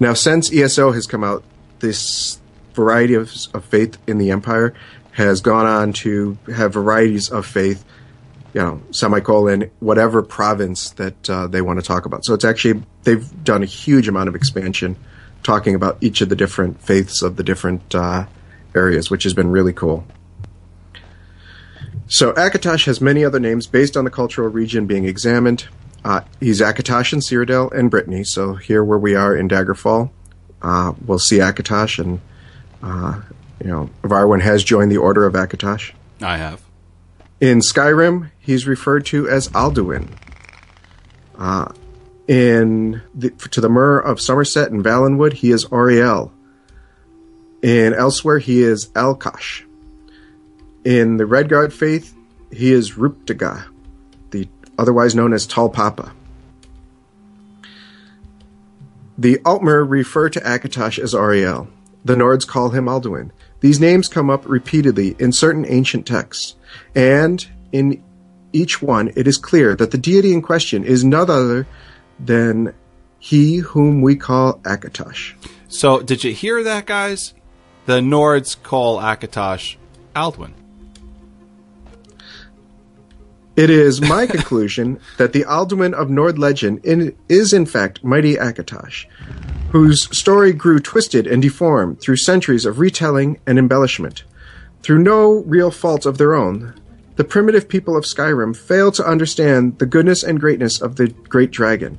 Now, 0.00 0.14
since 0.14 0.52
ESO 0.52 0.92
has 0.92 1.06
come 1.06 1.24
out, 1.24 1.44
this 1.80 2.40
variety 2.74 3.14
of, 3.14 3.32
of 3.52 3.64
faith 3.64 3.98
in 4.06 4.18
the 4.18 4.30
empire 4.30 4.74
has 5.12 5.40
gone 5.40 5.66
on 5.66 5.92
to 5.92 6.38
have 6.54 6.72
varieties 6.72 7.28
of 7.28 7.44
faith, 7.44 7.84
you 8.54 8.60
know, 8.60 8.80
semicolon, 8.90 9.70
whatever 9.80 10.22
province 10.22 10.90
that 10.90 11.30
uh, 11.30 11.46
they 11.46 11.60
want 11.60 11.78
to 11.78 11.84
talk 11.84 12.06
about. 12.06 12.24
So 12.24 12.34
it's 12.34 12.44
actually, 12.44 12.82
they've 13.02 13.44
done 13.44 13.62
a 13.62 13.66
huge 13.66 14.08
amount 14.08 14.28
of 14.28 14.34
expansion 14.34 14.96
talking 15.42 15.74
about 15.74 15.98
each 16.00 16.20
of 16.20 16.28
the 16.28 16.36
different 16.36 16.80
faiths 16.80 17.22
of 17.22 17.36
the 17.36 17.44
different 17.44 17.94
uh, 17.94 18.26
areas, 18.74 19.10
which 19.10 19.22
has 19.24 19.34
been 19.34 19.50
really 19.50 19.72
cool. 19.72 20.04
So 22.06 22.32
Akatosh 22.32 22.86
has 22.86 23.00
many 23.00 23.24
other 23.24 23.38
names 23.38 23.66
based 23.66 23.96
on 23.96 24.04
the 24.04 24.10
cultural 24.10 24.48
region 24.48 24.86
being 24.86 25.04
examined. 25.04 25.68
Uh, 26.04 26.22
he's 26.40 26.60
Akatosh 26.60 27.12
in 27.12 27.18
Cyrodiil 27.18 27.70
and 27.72 27.90
Brittany. 27.90 28.24
So 28.24 28.54
here, 28.54 28.82
where 28.82 28.98
we 28.98 29.14
are 29.14 29.36
in 29.36 29.48
Daggerfall, 29.48 30.10
uh, 30.62 30.94
we'll 31.04 31.18
see 31.18 31.38
Akatosh, 31.38 31.98
and 31.98 32.20
uh, 32.82 33.20
you 33.62 33.70
know, 33.70 33.90
Varwin 34.02 34.40
has 34.40 34.64
joined 34.64 34.90
the 34.90 34.96
Order 34.96 35.26
of 35.26 35.34
Akatosh. 35.34 35.92
I 36.22 36.38
have. 36.38 36.62
In 37.40 37.60
Skyrim, 37.60 38.30
he's 38.40 38.66
referred 38.66 39.06
to 39.06 39.28
as 39.28 39.48
Alduin. 39.48 40.08
Uh, 41.36 41.72
in 42.26 43.00
the, 43.14 43.30
to 43.30 43.60
the 43.60 43.68
Mer 43.68 44.00
of 44.00 44.20
Somerset 44.20 44.72
and 44.72 44.84
Valenwood, 44.84 45.34
he 45.34 45.52
is 45.52 45.64
Auriel. 45.66 46.32
In 47.62 47.94
elsewhere, 47.94 48.38
he 48.38 48.62
is 48.62 48.90
Alkosh. 48.94 49.62
In 50.84 51.16
the 51.16 51.24
Redguard 51.24 51.72
faith, 51.72 52.14
he 52.52 52.72
is 52.72 52.92
Ruptga, 52.92 53.66
the 54.30 54.48
otherwise 54.78 55.14
known 55.14 55.32
as 55.32 55.46
Tall 55.46 55.68
Papa. 55.68 56.12
The 59.16 59.38
Altmer 59.38 59.84
refer 59.88 60.28
to 60.30 60.40
Akatosh 60.40 60.98
as 60.98 61.14
Auriel. 61.14 61.68
The 62.04 62.14
Nords 62.14 62.46
call 62.46 62.70
him 62.70 62.86
Alduin. 62.86 63.30
These 63.60 63.80
names 63.80 64.08
come 64.08 64.30
up 64.30 64.46
repeatedly 64.46 65.16
in 65.18 65.32
certain 65.32 65.66
ancient 65.68 66.06
texts, 66.06 66.54
and 66.94 67.46
in 67.72 68.02
each 68.52 68.80
one 68.80 69.12
it 69.16 69.26
is 69.26 69.36
clear 69.36 69.74
that 69.76 69.90
the 69.90 69.98
deity 69.98 70.32
in 70.32 70.42
question 70.42 70.84
is 70.84 71.04
none 71.04 71.28
other 71.28 71.66
than 72.18 72.74
he 73.18 73.56
whom 73.56 74.00
we 74.00 74.16
call 74.16 74.58
Akatosh. 74.60 75.34
So, 75.68 76.00
did 76.00 76.24
you 76.24 76.32
hear 76.32 76.62
that, 76.62 76.86
guys? 76.86 77.34
The 77.86 78.00
Nords 78.00 78.60
call 78.62 78.98
Akatosh 78.98 79.76
Alduin. 80.14 80.52
It 83.58 83.70
is 83.70 84.00
my 84.00 84.28
conclusion 84.28 85.00
that 85.16 85.32
the 85.32 85.42
Alduin 85.42 85.92
of 85.92 86.08
Nord 86.08 86.38
legend 86.38 86.78
in, 86.84 87.16
is 87.28 87.52
in 87.52 87.66
fact 87.66 88.04
mighty 88.04 88.36
Akatosh, 88.36 89.06
whose 89.72 90.16
story 90.16 90.52
grew 90.52 90.78
twisted 90.78 91.26
and 91.26 91.42
deformed 91.42 92.00
through 92.00 92.18
centuries 92.18 92.64
of 92.64 92.78
retelling 92.78 93.40
and 93.48 93.58
embellishment. 93.58 94.22
Through 94.84 95.00
no 95.00 95.42
real 95.42 95.72
fault 95.72 96.06
of 96.06 96.18
their 96.18 96.34
own, 96.34 96.72
the 97.16 97.24
primitive 97.24 97.68
people 97.68 97.96
of 97.96 98.04
Skyrim 98.04 98.56
failed 98.56 98.94
to 98.94 99.04
understand 99.04 99.80
the 99.80 99.86
goodness 99.86 100.22
and 100.22 100.38
greatness 100.38 100.80
of 100.80 100.94
the 100.94 101.08
great 101.08 101.50
dragon, 101.50 101.98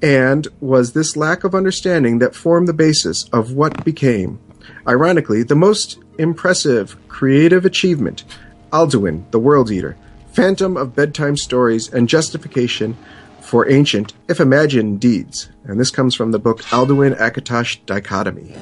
and 0.00 0.48
was 0.58 0.94
this 0.94 1.18
lack 1.18 1.44
of 1.44 1.54
understanding 1.54 2.18
that 2.20 2.34
formed 2.34 2.66
the 2.66 2.72
basis 2.72 3.28
of 3.30 3.52
what 3.52 3.84
became, 3.84 4.40
ironically, 4.88 5.42
the 5.42 5.54
most 5.54 5.98
impressive 6.16 6.96
creative 7.08 7.66
achievement 7.66 8.24
Alduin, 8.72 9.30
the 9.32 9.38
World 9.38 9.70
Eater, 9.70 9.98
phantom 10.34 10.76
of 10.76 10.96
bedtime 10.96 11.36
stories 11.36 11.92
and 11.92 12.08
justification 12.08 12.96
for 13.40 13.70
ancient, 13.70 14.12
if 14.28 14.40
imagined, 14.40 15.00
deeds. 15.00 15.48
And 15.64 15.78
this 15.78 15.90
comes 15.90 16.14
from 16.14 16.32
the 16.32 16.38
book 16.38 16.62
Alduin 16.64 17.16
Akatosh 17.16 17.78
Dichotomy. 17.86 18.54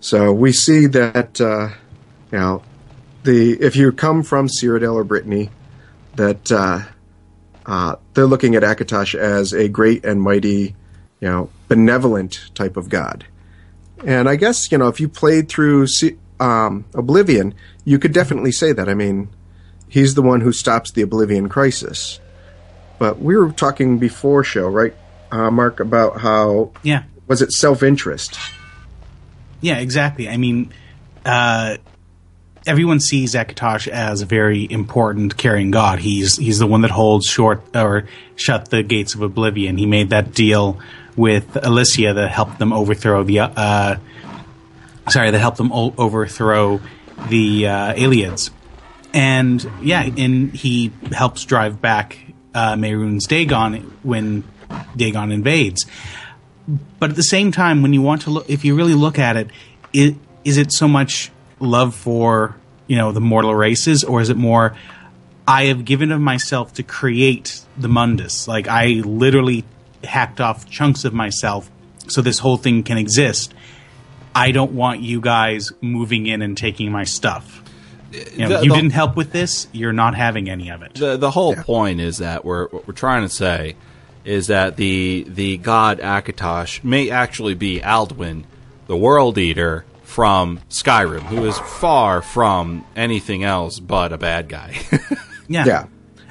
So 0.00 0.32
we 0.32 0.52
see 0.52 0.86
that, 0.86 1.40
uh, 1.40 1.68
you 2.32 2.38
know, 2.38 2.62
the 3.24 3.60
if 3.60 3.76
you 3.76 3.92
come 3.92 4.22
from 4.22 4.48
Cyrodiil 4.48 4.94
or 4.94 5.04
Brittany, 5.04 5.50
that 6.14 6.50
uh, 6.50 6.82
uh, 7.66 7.96
they're 8.14 8.26
looking 8.26 8.54
at 8.54 8.62
Akatosh 8.62 9.14
as 9.14 9.52
a 9.52 9.68
great 9.68 10.04
and 10.04 10.22
mighty, 10.22 10.74
you 11.20 11.28
know, 11.28 11.50
benevolent 11.66 12.50
type 12.54 12.76
of 12.76 12.88
god. 12.88 13.26
And 14.04 14.28
I 14.28 14.36
guess 14.36 14.70
you 14.70 14.78
know 14.78 14.88
if 14.88 15.00
you 15.00 15.08
played 15.08 15.48
through 15.48 15.88
um, 16.40 16.84
Oblivion, 16.94 17.54
you 17.84 17.98
could 17.98 18.12
definitely 18.12 18.52
say 18.52 18.72
that. 18.72 18.88
I 18.88 18.94
mean, 18.94 19.28
he's 19.88 20.14
the 20.14 20.22
one 20.22 20.40
who 20.40 20.52
stops 20.52 20.90
the 20.92 21.02
Oblivion 21.02 21.48
crisis. 21.48 22.20
But 22.98 23.20
we 23.20 23.36
were 23.36 23.52
talking 23.52 23.98
before 23.98 24.42
show, 24.42 24.68
right, 24.68 24.94
uh, 25.30 25.50
Mark, 25.50 25.80
about 25.80 26.20
how 26.20 26.72
yeah. 26.82 27.04
was 27.26 27.42
it 27.42 27.52
self 27.52 27.82
interest? 27.82 28.38
Yeah, 29.60 29.78
exactly. 29.78 30.28
I 30.28 30.36
mean, 30.36 30.72
uh, 31.24 31.76
everyone 32.66 33.00
sees 33.00 33.34
Akatosh 33.34 33.88
as 33.88 34.20
a 34.20 34.26
very 34.26 34.70
important 34.70 35.36
carrying 35.36 35.70
god. 35.70 36.00
He's 36.00 36.36
he's 36.36 36.58
the 36.58 36.66
one 36.66 36.82
that 36.82 36.90
holds 36.90 37.26
short 37.26 37.62
or 37.74 38.08
shut 38.36 38.70
the 38.70 38.82
gates 38.82 39.14
of 39.14 39.22
oblivion. 39.22 39.78
He 39.78 39.86
made 39.86 40.10
that 40.10 40.34
deal 40.34 40.80
with 41.16 41.54
Alessia 41.54 42.14
that 42.14 42.30
helped 42.30 42.58
them 42.58 42.72
overthrow 42.72 43.24
the 43.24 43.40
uh, 43.40 43.96
sorry 45.08 45.30
that 45.30 45.38
helped 45.38 45.58
them 45.58 45.72
o- 45.72 45.94
overthrow 45.96 46.80
the 47.28 47.66
uh, 47.66 47.94
Ayleids. 47.94 48.50
And 49.18 49.70
yeah, 49.82 50.02
and 50.02 50.54
he 50.54 50.92
helps 51.12 51.44
drive 51.44 51.80
back 51.80 52.18
uh, 52.54 52.74
Mehrunes 52.74 53.26
Dagon 53.26 53.98
when 54.02 54.44
Dagon 54.96 55.32
invades 55.32 55.86
but 56.98 57.10
at 57.10 57.16
the 57.16 57.22
same 57.22 57.52
time, 57.52 57.82
when 57.82 57.92
you 57.92 58.02
want 58.02 58.22
to 58.22 58.30
look, 58.30 58.50
if 58.50 58.64
you 58.64 58.74
really 58.74 58.94
look 58.94 59.18
at 59.18 59.36
it, 59.36 59.48
it 59.92 60.16
is 60.44 60.58
it 60.58 60.72
so 60.72 60.86
much 60.86 61.30
love 61.60 61.94
for 61.94 62.56
you 62.86 62.96
know 62.96 63.12
the 63.12 63.20
mortal 63.20 63.54
races, 63.54 64.04
or 64.04 64.20
is 64.20 64.28
it 64.28 64.36
more 64.36 64.76
I 65.46 65.64
have 65.64 65.84
given 65.84 66.12
of 66.12 66.20
myself 66.20 66.74
to 66.74 66.82
create 66.82 67.62
the 67.76 67.88
Mundus. 67.88 68.46
Like 68.46 68.68
I 68.68 69.02
literally 69.04 69.64
hacked 70.04 70.40
off 70.40 70.68
chunks 70.68 71.04
of 71.04 71.14
myself 71.14 71.70
so 72.06 72.20
this 72.20 72.38
whole 72.38 72.58
thing 72.58 72.82
can 72.82 72.98
exist. 72.98 73.54
I 74.34 74.52
don't 74.52 74.72
want 74.72 75.00
you 75.00 75.20
guys 75.20 75.72
moving 75.80 76.26
in 76.26 76.42
and 76.42 76.56
taking 76.56 76.92
my 76.92 77.04
stuff. 77.04 77.62
You, 78.12 78.38
know, 78.38 78.48
The- 78.58 78.64
you 78.64 78.68
the- 78.70 78.74
didn't 78.76 78.92
help 78.92 79.16
with 79.16 79.32
this. 79.32 79.66
You're 79.72 79.92
not 79.92 80.14
having 80.14 80.48
any 80.48 80.70
of 80.70 80.82
it. 80.82 80.94
the 80.94 81.16
the 81.16 81.30
whole 81.30 81.54
point 81.54 82.00
is 82.00 82.18
that 82.18 82.44
we're 82.44 82.68
what 82.68 82.86
we're 82.88 82.94
trying 82.94 83.22
to 83.22 83.28
say 83.34 83.76
is 84.24 84.46
that 84.48 84.76
the 84.76 85.24
the 85.28 85.56
god 85.58 86.00
Akatosh 86.00 86.82
may 86.84 87.10
actually 87.10 87.54
be 87.54 87.80
Alduin, 87.80 88.44
the 88.86 88.96
World 88.96 89.36
Eater 89.38 89.84
from 90.04 90.60
Skyrim, 90.70 91.20
who 91.22 91.44
is 91.44 91.58
far 91.58 92.22
from 92.22 92.84
anything 92.96 93.44
else 93.44 93.78
but 93.78 94.12
a 94.12 94.18
bad 94.18 94.48
guy. 94.48 94.74
yeah. 95.48 95.64
Yeah. 95.66 95.84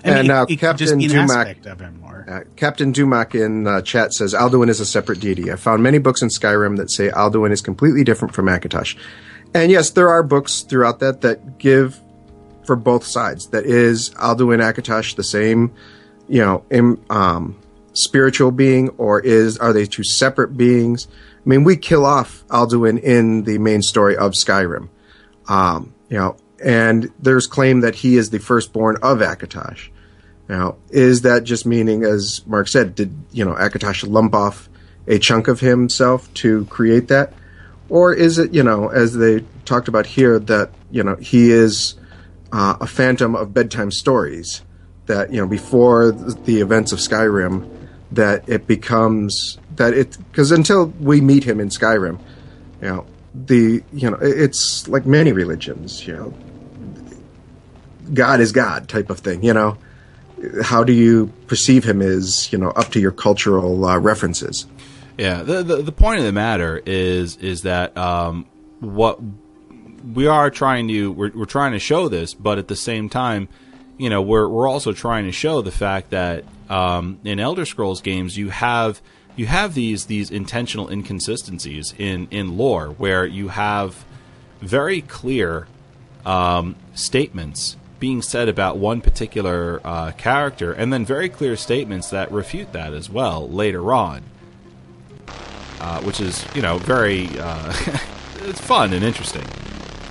I 0.04 0.10
mean, 0.10 0.18
And 0.20 0.28
now 0.28 0.44
it- 0.44 0.52
it 0.52 0.58
could 0.58 0.78
just 0.78 0.94
Captain 0.94 0.98
be 1.00 1.08
Dumac- 1.08 1.66
of 1.72 1.80
him 1.80 2.02
or 2.04 2.26
Uh, 2.28 2.40
Captain 2.56 2.92
Dumac 2.94 3.36
in 3.36 3.68
uh, 3.68 3.82
chat 3.82 4.14
says 4.14 4.34
Alduin 4.34 4.70
is 4.70 4.80
a 4.80 4.86
separate 4.86 5.20
deity. 5.20 5.52
I 5.52 5.56
found 5.58 5.82
many 5.84 5.98
books 6.00 6.22
in 6.22 6.30
Skyrim 6.30 6.78
that 6.78 6.90
say 6.92 7.10
Alduin 7.10 7.52
is 7.52 7.62
completely 7.62 8.04
different 8.04 8.34
from 8.34 8.48
Akatosh. 8.48 8.96
And 9.58 9.72
yes, 9.72 9.90
there 9.90 10.10
are 10.10 10.22
books 10.22 10.62
throughout 10.62 11.00
that 11.00 11.22
that 11.22 11.58
give 11.58 12.00
for 12.64 12.76
both 12.76 13.04
sides. 13.04 13.48
That 13.48 13.66
is 13.66 14.12
Alduin 14.12 14.62
Akatosh 14.62 15.16
the 15.16 15.24
same, 15.24 15.74
you 16.28 16.42
know, 16.42 16.64
im, 16.70 17.04
um, 17.10 17.60
spiritual 17.94 18.52
being, 18.52 18.90
or 18.98 19.20
is 19.20 19.58
are 19.58 19.74
they 19.74 19.86
two 19.86 20.04
separate 20.04 20.56
beings? 20.58 21.08
I 21.44 21.50
mean, 21.50 21.64
we 21.64 21.76
kill 21.76 22.06
off 22.06 22.46
Alduin 22.50 23.02
in 23.02 23.46
the 23.46 23.58
main 23.58 23.82
story 23.82 24.16
of 24.16 24.34
Skyrim, 24.34 24.90
um, 25.48 25.94
you 26.10 26.18
know, 26.18 26.38
and 26.64 27.12
there's 27.20 27.48
claim 27.48 27.82
that 27.82 27.96
he 27.96 28.16
is 28.16 28.30
the 28.30 28.40
firstborn 28.40 28.98
of 29.02 29.20
Akatosh. 29.20 29.90
Now, 30.48 30.76
is 30.92 31.22
that 31.22 31.46
just 31.46 31.66
meaning, 31.66 32.04
as 32.04 32.46
Mark 32.46 32.68
said, 32.68 32.94
did 32.94 33.12
you 33.32 33.44
know 33.44 33.54
Akatosh 33.54 34.08
lump 34.08 34.36
off 34.36 34.70
a 35.08 35.18
chunk 35.18 35.48
of 35.48 35.62
himself 35.62 36.32
to 36.36 36.66
create 36.66 37.08
that, 37.08 37.34
or 37.90 38.14
is 38.14 38.38
it 38.38 38.54
you 38.54 38.64
know 38.64 38.90
as 38.90 39.14
they 39.16 39.44
talked 39.66 39.88
about 39.88 40.06
here 40.06 40.40
that 40.40 40.72
you 40.92 41.04
know 41.04 41.16
he 41.16 41.52
is 41.52 41.96
uh, 42.52 42.78
a 42.80 42.88
phantom 42.88 43.36
of 43.36 43.54
bedtime 43.54 43.92
stories 43.92 44.62
that 45.08 45.32
you 45.32 45.40
know 45.40 45.48
before 45.48 46.12
the 46.12 46.62
events 46.62 46.92
of 46.92 47.00
Skyrim 47.00 47.70
that 48.12 48.48
it 48.48 48.68
becomes 48.68 49.58
that 49.76 49.94
it 49.94 50.18
because 50.32 50.52
until 50.52 50.88
we 51.00 51.22
meet 51.22 51.44
him 51.44 51.60
in 51.60 51.70
Skyrim, 51.70 52.20
you 52.82 52.88
know 52.88 53.06
the 53.34 53.84
you 53.94 54.10
know 54.10 54.18
it's 54.22 54.88
like 54.88 55.06
many 55.06 55.32
religions 55.32 56.06
you 56.06 56.16
know. 56.16 56.34
God 58.14 58.40
is 58.40 58.54
God 58.54 58.88
type 58.88 59.10
of 59.10 59.20
thing 59.20 59.44
you 59.44 59.54
know. 59.54 59.78
How 60.62 60.84
do 60.84 60.94
you 60.94 61.28
perceive 61.48 61.84
him 61.84 62.02
is 62.02 62.52
you 62.54 62.58
know 62.58 62.70
up 62.70 62.92
to 62.92 63.00
your 63.00 63.12
cultural 63.12 63.86
uh, 63.86 63.98
references 63.98 64.66
Yeah, 65.18 65.42
the, 65.42 65.64
the 65.64 65.78
the 65.78 65.92
point 65.92 66.20
of 66.20 66.26
the 66.26 66.32
matter 66.32 66.82
is 66.86 67.38
is 67.38 67.64
that 67.64 67.98
um, 67.98 68.46
what 68.80 69.20
we 70.14 70.28
are 70.28 70.52
trying 70.52 70.88
to 70.90 71.12
we're, 71.12 71.32
we're 71.34 71.46
trying 71.46 71.72
to 71.72 71.80
show 71.80 72.08
this, 72.08 72.36
but 72.36 72.60
at 72.60 72.68
the 72.68 72.76
same 72.76 73.10
time, 73.10 73.50
you 73.98 74.12
know, 74.12 74.22
we're 74.22 74.48
we're 74.48 74.68
also 74.68 74.94
trying 74.94 75.26
to 75.26 75.32
show 75.32 75.62
the 75.62 75.72
fact 75.72 76.12
that 76.12 76.46
um, 76.70 77.20
in 77.24 77.40
Elder 77.40 77.66
Scrolls 77.66 78.02
games 78.02 78.38
you 78.38 78.50
have 78.50 79.02
you 79.36 79.48
have 79.48 79.74
these 79.74 80.06
these 80.06 80.30
intentional 80.30 80.88
inconsistencies 80.88 81.96
in 81.98 82.28
in 82.30 82.56
lore 82.56 82.90
where 82.90 83.26
you 83.26 83.48
have 83.48 84.06
very 84.62 85.02
clear 85.02 85.68
um, 86.28 86.76
statements 86.94 87.76
being 88.00 88.22
said 88.22 88.48
about 88.48 88.78
one 88.78 89.02
particular 89.02 89.82
uh, 89.84 90.12
character, 90.12 90.72
and 90.72 90.94
then 90.94 91.04
very 91.04 91.28
clear 91.28 91.56
statements 91.56 92.12
that 92.12 92.32
refute 92.32 92.72
that 92.74 92.94
as 92.94 93.10
well 93.10 93.50
later 93.50 93.92
on 93.92 94.22
uh, 95.80 96.02
which 96.02 96.20
is 96.20 96.46
you 96.56 96.62
know 96.62 96.78
very 96.78 97.28
uh, 97.40 97.74
it's 98.44 98.62
fun 98.62 98.94
and 98.94 99.04
interesting. 99.04 99.44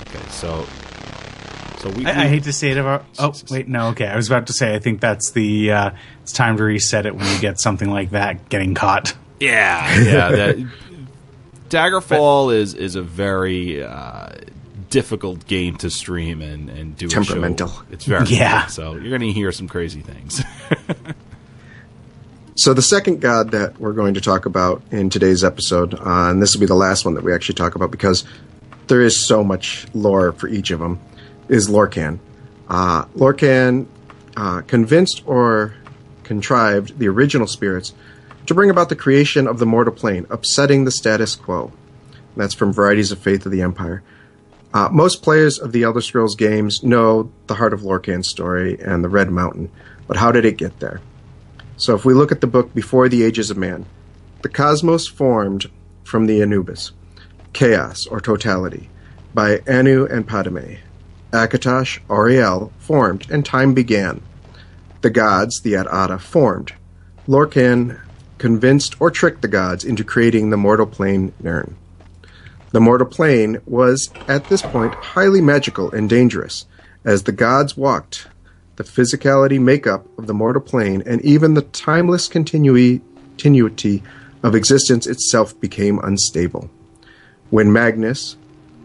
Okay, 0.09 0.25
so 0.31 0.67
so 1.79 1.91
we, 1.91 2.07
I, 2.07 2.23
I 2.25 2.27
hate 2.29 2.45
to 2.45 2.53
say 2.53 2.71
it 2.71 2.79
about. 2.79 3.05
Oh 3.19 3.33
wait, 3.51 3.69
no. 3.69 3.89
Okay, 3.89 4.07
I 4.07 4.17
was 4.17 4.29
about 4.29 4.47
to 4.49 4.53
say. 4.53 4.75
I 4.75 4.79
think 4.79 5.01
that's 5.01 5.31
the. 5.33 5.73
Uh, 5.73 5.91
it's 6.23 6.33
time 6.33 6.57
to 6.57 6.65
reset 6.65 7.07
it 7.07 7.15
when 7.15 7.27
you 7.33 7.41
get 7.41 7.61
something 7.61 7.91
like 7.91 8.11
that 8.11 8.49
getting 8.49 8.75
caught. 8.75 9.15
yeah 9.41 10.01
yeah 10.03 10.31
that 10.31 10.57
Daggerfall 11.69 12.55
is 12.55 12.75
is 12.75 12.95
a 12.95 13.03
very 13.03 13.83
uh, 13.83 14.29
difficult 14.89 15.47
game 15.47 15.77
to 15.79 15.91
stream 15.91 16.41
and 16.41 16.71
and 16.71 16.97
do 16.97 17.07
a 17.07 17.11
show. 17.11 17.23
Temperamental. 17.23 17.73
It's 17.91 18.05
very 18.05 18.25
Yeah. 18.29 18.67
so 18.67 18.95
you're 18.95 19.11
gonna 19.19 19.33
hear 19.33 19.53
some 19.53 19.69
crazy 19.69 20.01
things. 20.01 20.43
So 22.59 22.73
the 22.73 22.81
second 22.81 23.21
god 23.21 23.51
that 23.51 23.79
we're 23.79 23.93
going 23.93 24.15
to 24.15 24.21
talk 24.23 24.47
about 24.47 24.81
in 24.91 25.11
today's 25.11 25.45
episode, 25.45 25.93
uh, 25.93 26.31
and 26.31 26.41
this 26.41 26.55
will 26.55 26.61
be 26.61 26.67
the 26.67 26.75
last 26.75 27.05
one 27.05 27.13
that 27.13 27.23
we 27.23 27.35
actually 27.35 27.57
talk 27.57 27.75
about 27.75 27.91
because 27.91 28.25
there 28.87 29.03
is 29.03 29.27
so 29.27 29.45
much 29.45 29.87
lore 29.93 30.33
for 30.33 30.49
each 30.49 30.71
of 30.71 30.81
them, 30.81 30.99
is 31.51 31.69
Lorkhan. 31.69 32.19
Uh, 32.67 33.05
Lorkhan 33.15 33.87
uh, 34.39 34.63
convinced 34.63 35.23
or 35.27 35.75
contrived 36.25 36.99
the 36.99 37.09
original 37.09 37.47
spirits 37.47 37.93
to 38.47 38.55
bring 38.55 38.71
about 38.71 38.89
the 38.89 38.97
creation 38.97 39.47
of 39.47 39.59
the 39.59 39.67
mortal 39.67 39.93
plane, 39.93 40.27
upsetting 40.31 40.87
the 40.87 40.91
status 40.91 41.35
quo. 41.35 41.75
That's 42.39 42.55
from 42.55 42.73
Varieties 42.73 43.13
of 43.13 43.19
Faith 43.19 43.45
of 43.45 43.53
the 43.53 43.61
Empire. 43.61 44.03
Uh, 44.73 44.89
most 44.91 45.23
players 45.23 45.59
of 45.59 45.73
the 45.73 45.83
Elder 45.83 46.01
Scrolls 46.01 46.37
games 46.37 46.83
know 46.83 47.31
the 47.49 47.55
Heart 47.57 47.75
of 47.75 47.83
Lorkhan's 47.83 48.29
story 48.29 48.81
and 48.81 49.05
the 49.05 49.11
Red 49.11 49.31
Mountain, 49.31 49.71
but 50.07 50.17
how 50.17 50.33
did 50.33 50.47
it 50.47 50.57
get 50.57 50.81
there? 50.81 51.03
So 51.79 51.95
if 51.95 52.07
we 52.07 52.15
look 52.15 52.33
at 52.33 52.41
the 52.41 52.47
book 52.47 52.75
Before 52.75 53.09
the 53.09 53.23
Ages 53.23 53.51
of 53.51 53.59
Man, 53.59 53.85
the 54.41 54.49
cosmos 54.49 55.07
formed 55.07 55.71
from 56.05 56.27
the 56.27 56.41
Aurbis, 56.41 56.93
chaos 57.53 58.07
or 58.07 58.21
totality, 58.21 58.89
by 59.35 59.61
Anu 59.69 60.07
and 60.07 60.27
Padomay. 60.27 60.79
Akatosh, 61.33 62.01
Auriel, 62.09 62.73
formed, 62.79 63.31
and 63.31 63.45
time 63.45 63.75
began. 63.75 64.23
The 65.03 65.11
gods, 65.11 65.61
the 65.61 65.75
Et'Ada, 65.75 66.19
formed. 66.19 66.73
Lorkhan 67.29 68.01
convinced 68.39 68.99
or 68.99 69.11
tricked 69.11 69.43
the 69.43 69.49
gods 69.49 69.85
into 69.85 70.03
creating 70.03 70.49
the 70.49 70.57
mortal 70.57 70.87
plane 70.87 71.35
Nirn. 71.43 71.75
The 72.71 72.81
mortal 72.81 73.07
plane 73.07 73.59
was, 73.67 74.11
at 74.29 74.49
this 74.49 74.63
point, 74.63 74.95
highly 74.95 75.43
magical 75.43 75.91
and 75.93 76.09
dangerous, 76.09 76.65
as 77.05 77.25
the 77.25 77.33
gods 77.33 77.77
walked 77.77 78.29
the 78.77 78.85
physicality 78.85 79.61
makeup 79.61 80.07
of 80.19 80.27
the 80.27 80.35
mortal 80.35 80.63
plane, 80.63 81.03
and 81.07 81.21
even 81.23 81.55
the 81.55 81.63
timeless 81.63 82.29
continuity 82.29 84.03
of 84.43 84.55
existence 84.55 85.07
itself 85.07 85.59
became 85.61 85.99
unstable. 86.01 86.71
When 87.51 87.73
Magnus, 87.73 88.37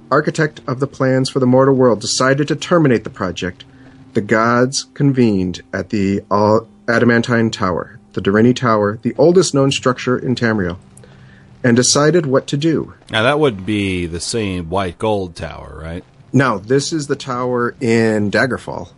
architect 0.10 0.62
of 0.68 0.80
the 0.80 0.88
plans 0.88 1.30
for 1.30 1.40
the 1.40 1.46
mortal 1.46 1.76
world, 1.76 2.02
decided 2.02 2.48
to 2.48 2.56
terminate 2.56 3.04
the 3.04 3.10
project, 3.10 3.66
the 4.14 4.22
gods 4.22 4.86
convened 4.94 5.62
at 5.74 5.90
the 5.90 6.22
Adamantine 6.88 7.52
Tower, 7.52 8.00
the 8.14 8.22
Direnni 8.22 8.56
Tower, 8.56 8.98
the 9.02 9.16
oldest 9.18 9.54
known 9.54 9.72
structure 9.72 10.18
in 10.18 10.36
Tamriel, 10.36 10.78
and 11.64 11.76
decided 11.76 12.26
what 12.26 12.48
to 12.48 12.58
do. 12.58 12.94
now 13.10 13.24
that 13.24 13.40
would 13.40 13.66
be 13.66 14.06
the 14.06 14.20
same 14.20 14.70
white 14.70 14.98
gold 14.98 15.36
tower, 15.36 15.80
right? 15.82 16.04
Now, 16.34 16.58
this 16.58 16.94
is 16.94 17.08
the 17.08 17.16
tower 17.16 17.76
in 17.82 18.32
Daggerfall, 18.32 18.90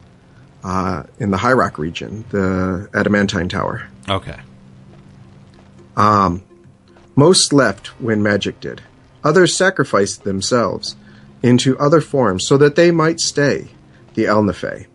uh, 0.63 1.03
in 1.19 1.31
the 1.31 1.37
High 1.37 1.53
Rock 1.53 1.77
region, 1.77 2.25
the 2.29 2.89
Adamantine 2.93 3.49
Tower. 3.49 3.87
Okay. 4.09 4.39
Most 7.15 7.53
left 7.53 7.87
when 8.01 8.23
magic 8.23 8.59
did. 8.59 8.81
Others 9.23 9.55
sacrificed 9.55 10.23
themselves 10.23 10.95
into 11.43 11.77
other 11.77 12.01
forms 12.01 12.47
so 12.47 12.57
that 12.57 12.75
they 12.75 12.91
might 12.91 13.19
stay, 13.19 13.67
the 14.15 14.25
Ehlnofey. 14.25 14.87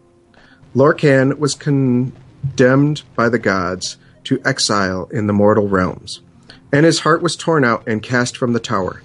Lorkhan 0.74 1.38
was 1.38 1.54
condemned 1.54 3.02
by 3.14 3.28
the 3.28 3.38
gods 3.38 3.96
to 4.24 4.40
exile 4.44 5.08
in 5.12 5.26
the 5.26 5.32
mortal 5.32 5.68
realms, 5.68 6.20
and 6.72 6.84
his 6.84 7.00
heart 7.00 7.22
was 7.22 7.36
torn 7.36 7.64
out 7.64 7.86
and 7.86 8.02
cast 8.02 8.36
from 8.36 8.52
the 8.52 8.60
tower, 8.60 9.02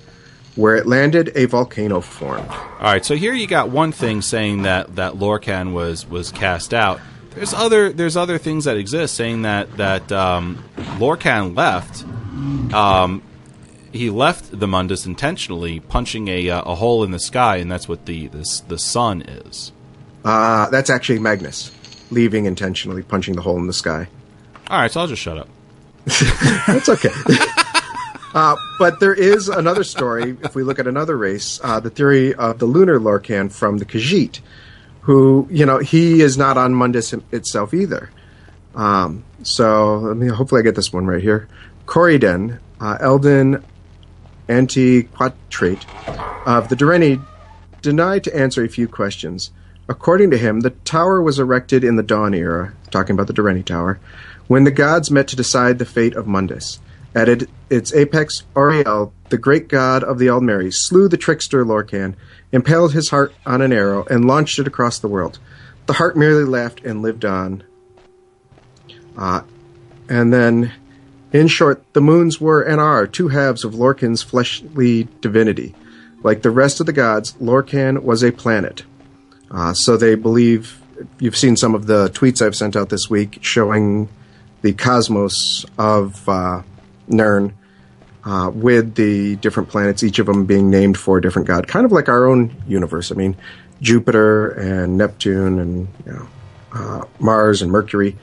where 0.55 0.75
it 0.75 0.85
landed 0.85 1.31
a 1.35 1.45
volcano 1.45 2.01
formed. 2.01 2.49
All 2.49 2.77
right, 2.81 3.03
so 3.03 3.15
here 3.15 3.33
you 3.33 3.47
got 3.47 3.69
one 3.69 3.91
thing 3.91 4.21
saying 4.21 4.63
that 4.63 4.95
that 4.95 5.13
Lorkhan 5.13 5.73
was 5.73 6.07
was 6.07 6.31
cast 6.31 6.73
out. 6.73 6.99
There's 7.31 7.53
other 7.53 7.91
there's 7.91 8.15
other 8.15 8.37
things 8.37 8.65
that 8.65 8.77
exist 8.77 9.15
saying 9.15 9.43
that 9.43 9.75
that 9.77 10.11
um, 10.11 10.63
Lorkhan 10.75 11.55
left. 11.55 12.03
Um, 12.73 13.23
he 13.91 14.09
left 14.09 14.59
the 14.59 14.67
Mundus 14.67 15.05
intentionally, 15.05 15.79
punching 15.79 16.27
a 16.27 16.49
uh, 16.49 16.61
a 16.63 16.75
hole 16.75 17.03
in 17.03 17.11
the 17.11 17.19
sky, 17.19 17.57
and 17.57 17.71
that's 17.71 17.87
what 17.87 18.05
the 18.05 18.27
this 18.27 18.59
the 18.61 18.77
sun 18.77 19.21
is. 19.21 19.71
Uh, 20.25 20.69
that's 20.69 20.89
actually 20.89 21.19
Magnus, 21.19 21.71
leaving 22.09 22.45
intentionally, 22.45 23.03
punching 23.03 23.35
the 23.35 23.41
hole 23.41 23.57
in 23.57 23.67
the 23.67 23.73
sky. 23.73 24.07
All 24.69 24.79
right, 24.79 24.91
so 24.91 25.01
I'll 25.01 25.07
just 25.07 25.21
shut 25.21 25.37
up. 25.37 25.49
That's 26.67 26.87
okay. 26.89 27.09
uh, 28.33 28.55
but 28.79 28.99
there 28.99 29.13
is 29.13 29.47
another 29.47 29.83
story. 29.83 30.35
If 30.43 30.55
we 30.55 30.63
look 30.63 30.79
at 30.79 30.87
another 30.87 31.17
race, 31.17 31.59
uh, 31.63 31.79
the 31.79 31.89
theory 31.89 32.33
of 32.33 32.59
the 32.59 32.65
lunar 32.65 32.99
Lorkhan 32.99 33.51
from 33.51 33.77
the 33.77 33.85
Khajiit, 33.85 34.39
who 35.01 35.47
you 35.51 35.65
know 35.65 35.79
he 35.79 36.21
is 36.21 36.37
not 36.37 36.57
on 36.57 36.73
Mundus 36.73 37.13
itself 37.31 37.73
either. 37.73 38.09
Um, 38.75 39.23
so 39.43 39.97
let 39.97 40.17
me 40.17 40.27
hopefully 40.27 40.59
I 40.59 40.63
get 40.63 40.75
this 40.75 40.91
one 40.91 41.05
right 41.05 41.21
here. 41.21 41.47
Corridon, 41.85 42.59
uh, 42.79 42.97
Eldon 42.99 43.63
Antiquatrate 44.49 45.85
of 46.45 46.69
the 46.69 46.75
Direnni 46.75 47.23
denied 47.81 48.23
to 48.23 48.35
answer 48.35 48.63
a 48.63 48.69
few 48.69 48.87
questions. 48.87 49.51
According 49.87 50.31
to 50.31 50.37
him, 50.37 50.61
the 50.61 50.69
tower 50.69 51.21
was 51.21 51.39
erected 51.39 51.83
in 51.83 51.97
the 51.97 52.03
Dawn 52.03 52.33
era, 52.33 52.73
talking 52.89 53.13
about 53.13 53.27
the 53.27 53.33
Direnni 53.33 53.65
Tower, 53.65 53.99
when 54.47 54.63
the 54.63 54.71
gods 54.71 55.11
met 55.11 55.27
to 55.29 55.35
decide 55.35 55.77
the 55.77 55.85
fate 55.85 56.15
of 56.15 56.25
Mundus. 56.25 56.79
At 57.15 57.29
it, 57.29 57.49
its 57.69 57.93
apex, 57.93 58.43
Auriel, 58.55 59.13
the 59.29 59.37
great 59.37 59.67
god 59.67 60.03
of 60.03 60.17
the 60.17 60.27
Aldmeri, 60.27 60.71
slew 60.73 61.07
the 61.07 61.17
trickster 61.17 61.63
Lorkhan, 61.63 62.15
impaled 62.51 62.93
his 62.93 63.09
heart 63.09 63.33
on 63.45 63.61
an 63.61 63.71
arrow, 63.71 64.05
and 64.09 64.25
launched 64.25 64.59
it 64.59 64.67
across 64.67 64.99
the 64.99 65.07
world. 65.07 65.39
The 65.85 65.93
heart 65.93 66.17
merely 66.17 66.43
laughed 66.43 66.83
and 66.83 67.01
lived 67.01 67.25
on. 67.25 67.63
Uh, 69.17 69.41
and 70.09 70.33
then, 70.33 70.71
in 71.31 71.47
short, 71.47 71.83
the 71.93 72.01
moons 72.01 72.41
were 72.41 72.61
and 72.61 72.81
are 72.81 73.05
two 73.05 73.27
halves 73.27 73.63
of 73.63 73.73
Lorkhan's 73.73 74.23
fleshly 74.23 75.07
divinity. 75.21 75.75
Like 76.23 76.41
the 76.41 76.51
rest 76.51 76.79
of 76.79 76.85
the 76.85 76.93
gods, 76.93 77.33
Lorkhan 77.33 78.01
was 78.01 78.23
a 78.23 78.31
planet. 78.31 78.83
Uh, 79.51 79.73
so 79.73 79.97
they 79.97 80.15
believe 80.15 80.81
you've 81.19 81.37
seen 81.37 81.55
some 81.55 81.75
of 81.75 81.85
the 81.85 82.09
tweets 82.09 82.41
I've 82.41 82.55
sent 82.55 82.75
out 82.75 82.89
this 82.89 83.09
week 83.09 83.39
showing 83.41 84.09
the 84.61 84.73
cosmos 84.73 85.65
of 85.77 86.27
uh, 86.27 86.61
Nirn 87.07 87.53
uh, 88.25 88.51
with 88.53 88.95
the 88.95 89.35
different 89.37 89.69
planets, 89.69 90.03
each 90.03 90.19
of 90.19 90.25
them 90.25 90.45
being 90.45 90.69
named 90.69 90.97
for 90.97 91.17
a 91.17 91.21
different 91.21 91.47
god, 91.47 91.67
kind 91.67 91.85
of 91.85 91.91
like 91.91 92.07
our 92.07 92.25
own 92.25 92.55
universe. 92.67 93.11
I 93.11 93.15
mean, 93.15 93.35
Jupiter 93.81 94.49
and 94.51 94.97
Neptune 94.97 95.59
and 95.59 95.87
you 96.05 96.13
know, 96.13 96.27
uh, 96.73 97.05
Mars 97.19 97.61
and 97.61 97.71
Mercury, 97.71 98.15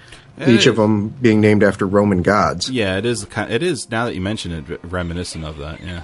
each 0.46 0.66
of 0.66 0.76
them 0.76 1.08
being 1.08 1.40
named 1.40 1.62
after 1.62 1.86
Roman 1.86 2.22
gods. 2.22 2.70
Yeah, 2.70 2.96
it 2.96 3.04
is. 3.04 3.26
It 3.36 3.62
is 3.62 3.90
now 3.90 4.06
that 4.06 4.14
you 4.14 4.22
mention 4.22 4.52
it, 4.52 4.80
reminiscent 4.84 5.44
of 5.44 5.58
that. 5.58 5.80
Yeah. 5.80 6.02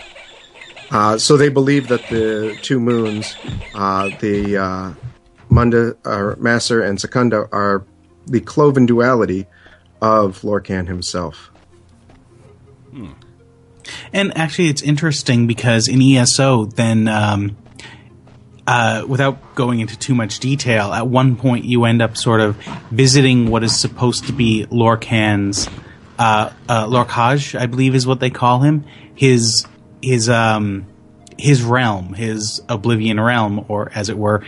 Uh, 0.91 1.19
so 1.19 1.37
they 1.37 1.49
believe 1.49 1.89
that 1.89 2.07
the 2.09 2.57
two 2.63 2.79
moons, 2.79 3.35
uh, 3.75 4.11
the 4.21 4.57
uh, 4.57 4.93
Munda, 5.49 5.97
or 6.05 6.37
Masser 6.37 6.83
and 6.83 7.01
Secunda, 7.01 7.49
are 7.51 7.85
the 8.27 8.41
cloven 8.41 8.87
duality 8.87 9.47
of 10.03 10.43
Lorkhan 10.43 10.87
himself. 10.87 11.51
And 14.13 14.37
actually, 14.37 14.69
it's 14.69 14.83
interesting 14.83 15.47
because 15.47 15.89
in 15.89 16.01
ESO, 16.03 16.67
then, 16.67 17.09
um, 17.09 17.57
uh, 18.67 19.05
without 19.07 19.55
going 19.55 19.81
into 19.81 19.99
too 19.99 20.15
much 20.15 20.41
detail, 20.41 20.93
at 20.93 21.07
one 21.07 21.37
point 21.37 21.65
you 21.65 21.85
end 21.85 22.03
up 22.03 22.17
sort 22.17 22.41
of 22.41 22.57
visiting 22.91 23.49
what 23.51 23.63
is 23.63 23.79
supposed 23.79 24.27
to 24.27 24.33
be 24.33 24.67
Lorkhan's, 24.71 25.69
uh, 26.19 26.51
uh, 26.69 26.87
Lorkhaj, 26.87 27.59
I 27.59 27.67
believe 27.67 27.95
is 27.95 28.07
what 28.07 28.21
they 28.21 28.31
call 28.31 28.61
him. 28.61 28.85
His, 29.15 29.67
his, 30.03 30.29
um, 30.29 30.87
his 31.39 31.63
realm, 31.63 32.15
his 32.15 32.63
Oblivion 32.69 33.21
realm, 33.21 33.65
or 33.69 33.91
as 33.95 34.09
it 34.09 34.19
were, 34.19 34.45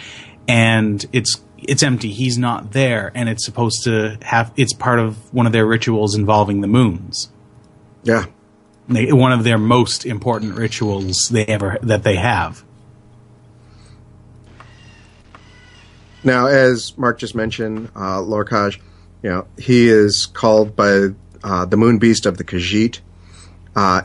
and 0.47 1.05
it's 1.13 1.41
it's 1.59 1.83
empty. 1.83 2.11
He's 2.13 2.39
not 2.39 2.73
there, 2.73 3.13
and 3.15 3.29
it's 3.29 3.45
supposed 3.45 3.85
to 3.85 4.17
have. 4.23 4.53
It's 4.57 4.73
part 4.73 4.99
of 4.99 5.33
one 5.35 5.47
of 5.47 5.53
their 5.53 5.67
rituals 5.67 6.15
involving 6.15 6.61
the 6.61 6.69
moons 6.69 7.29
Yeah. 8.05 8.25
One 8.89 9.33
of 9.33 9.45
their 9.45 9.59
most 9.59 10.07
important 10.07 10.57
rituals 10.57 11.29
they 11.31 11.45
ever 11.45 11.79
that 11.83 12.05
they 12.05 12.17
have. 12.17 12.65
Now, 16.25 16.47
as 16.47 16.97
Mark 16.97 17.19
just 17.19 17.35
mentioned, 17.35 17.91
uh, 17.95 18.19
Lorkhaj, 18.19 18.79
you 19.23 19.31
know, 19.31 19.47
he 19.57 19.89
is 19.89 20.27
called 20.27 20.75
by 20.75 21.09
uh, 21.45 21.65
the 21.67 21.77
Moon 21.77 21.99
Beast 21.99 22.27
of 22.27 22.39
the 22.39 22.45
Khajiit. 22.45 23.01
Uh, 23.77 24.03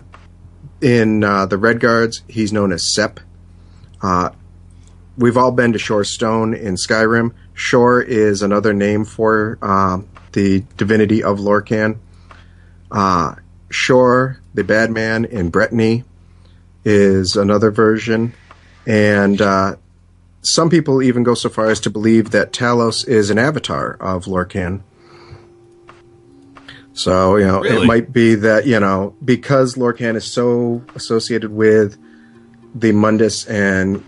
in 0.81 1.23
uh, 1.23 1.45
the 1.45 1.55
Redguards, 1.55 2.21
he's 2.27 2.51
known 2.51 2.71
as 2.71 2.93
Sep. 2.93 3.19
Uh, 4.01 4.31
we've 5.17 5.37
all 5.37 5.51
been 5.51 5.73
to 5.73 5.79
Shore 5.79 6.03
Stone 6.03 6.53
in 6.53 6.75
Skyrim. 6.75 7.33
Shor 7.53 8.01
is 8.01 8.41
another 8.41 8.73
name 8.73 9.05
for 9.05 9.57
uh, 9.61 9.99
the 10.33 10.65
divinity 10.77 11.23
of 11.23 11.39
Lorkhan. 11.39 11.97
Uh, 12.91 13.35
Shore, 13.69 14.39
the 14.53 14.63
bad 14.63 14.91
man 14.91 15.25
in 15.25 15.49
Brittany, 15.49 16.03
is 16.85 17.35
another 17.35 17.71
version. 17.71 18.33
And 18.85 19.41
uh, 19.41 19.75
some 20.41 20.69
people 20.69 21.01
even 21.01 21.23
go 21.23 21.33
so 21.33 21.49
far 21.49 21.69
as 21.69 21.79
to 21.81 21.89
believe 21.89 22.31
that 22.31 22.51
Talos 22.51 23.07
is 23.07 23.29
an 23.29 23.37
avatar 23.37 23.93
of 23.99 24.25
Lorkhan. 24.25 24.81
So, 26.93 27.37
you 27.37 27.45
know, 27.45 27.61
Really? 27.61 27.83
it 27.83 27.87
might 27.87 28.13
be 28.13 28.35
that, 28.35 28.67
you 28.67 28.79
know, 28.79 29.15
because 29.23 29.75
Lorkhan 29.75 30.15
is 30.15 30.31
so 30.31 30.83
associated 30.95 31.51
with 31.51 31.97
the 32.75 32.91
Mundus 32.91 33.49
and 33.49 34.03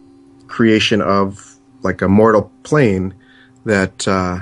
creation 0.47 1.01
of 1.01 1.55
like 1.81 2.01
a 2.01 2.07
mortal 2.07 2.51
plane, 2.63 3.13
that 3.63 4.07
uh, 4.07 4.41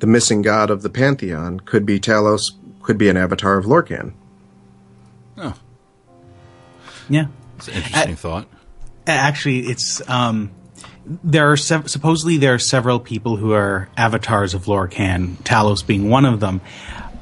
the 0.00 0.06
missing 0.06 0.42
god 0.42 0.70
of 0.70 0.82
the 0.82 0.90
pantheon 0.90 1.60
could 1.60 1.86
be 1.86 2.00
Talos, 2.00 2.52
could 2.82 2.98
be 2.98 3.08
an 3.08 3.16
avatar 3.16 3.58
of 3.58 3.66
Lorkhan. 3.66 4.12
Yeah, 7.08 7.26
it's 7.56 7.68
an 7.68 7.74
interesting 7.74 8.16
thought. 8.16 8.48
actually, 9.06 9.60
it's 9.60 10.06
um, 10.08 10.50
there 11.06 11.50
are 11.52 11.56
sev- 11.56 11.88
supposedly 11.88 12.36
there 12.36 12.54
are 12.54 12.58
several 12.58 12.98
people 12.98 13.36
who 13.36 13.52
are 13.52 13.88
avatars 13.96 14.54
of 14.54 14.64
Lorkhan, 14.64 15.36
Talos 15.42 15.86
being 15.86 16.10
one 16.10 16.24
of 16.24 16.40
them, 16.40 16.60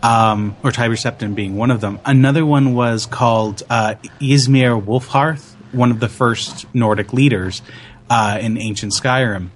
um, 0.02 0.56
or 0.62 0.72
Tiber 0.72 0.96
Septim 0.96 1.34
being 1.34 1.56
one 1.56 1.70
of 1.70 1.80
them. 1.80 2.00
Another 2.04 2.44
one 2.44 2.74
was 2.74 3.06
called 3.06 3.62
uh, 3.68 3.94
Ysmir 4.20 4.82
Wulfharth, 4.82 5.54
one 5.72 5.90
of 5.90 6.00
the 6.00 6.08
first 6.08 6.66
Nordic 6.74 7.12
leaders 7.12 7.62
uh, 8.08 8.38
in 8.40 8.58
ancient 8.58 8.92
Skyrim. 8.92 9.48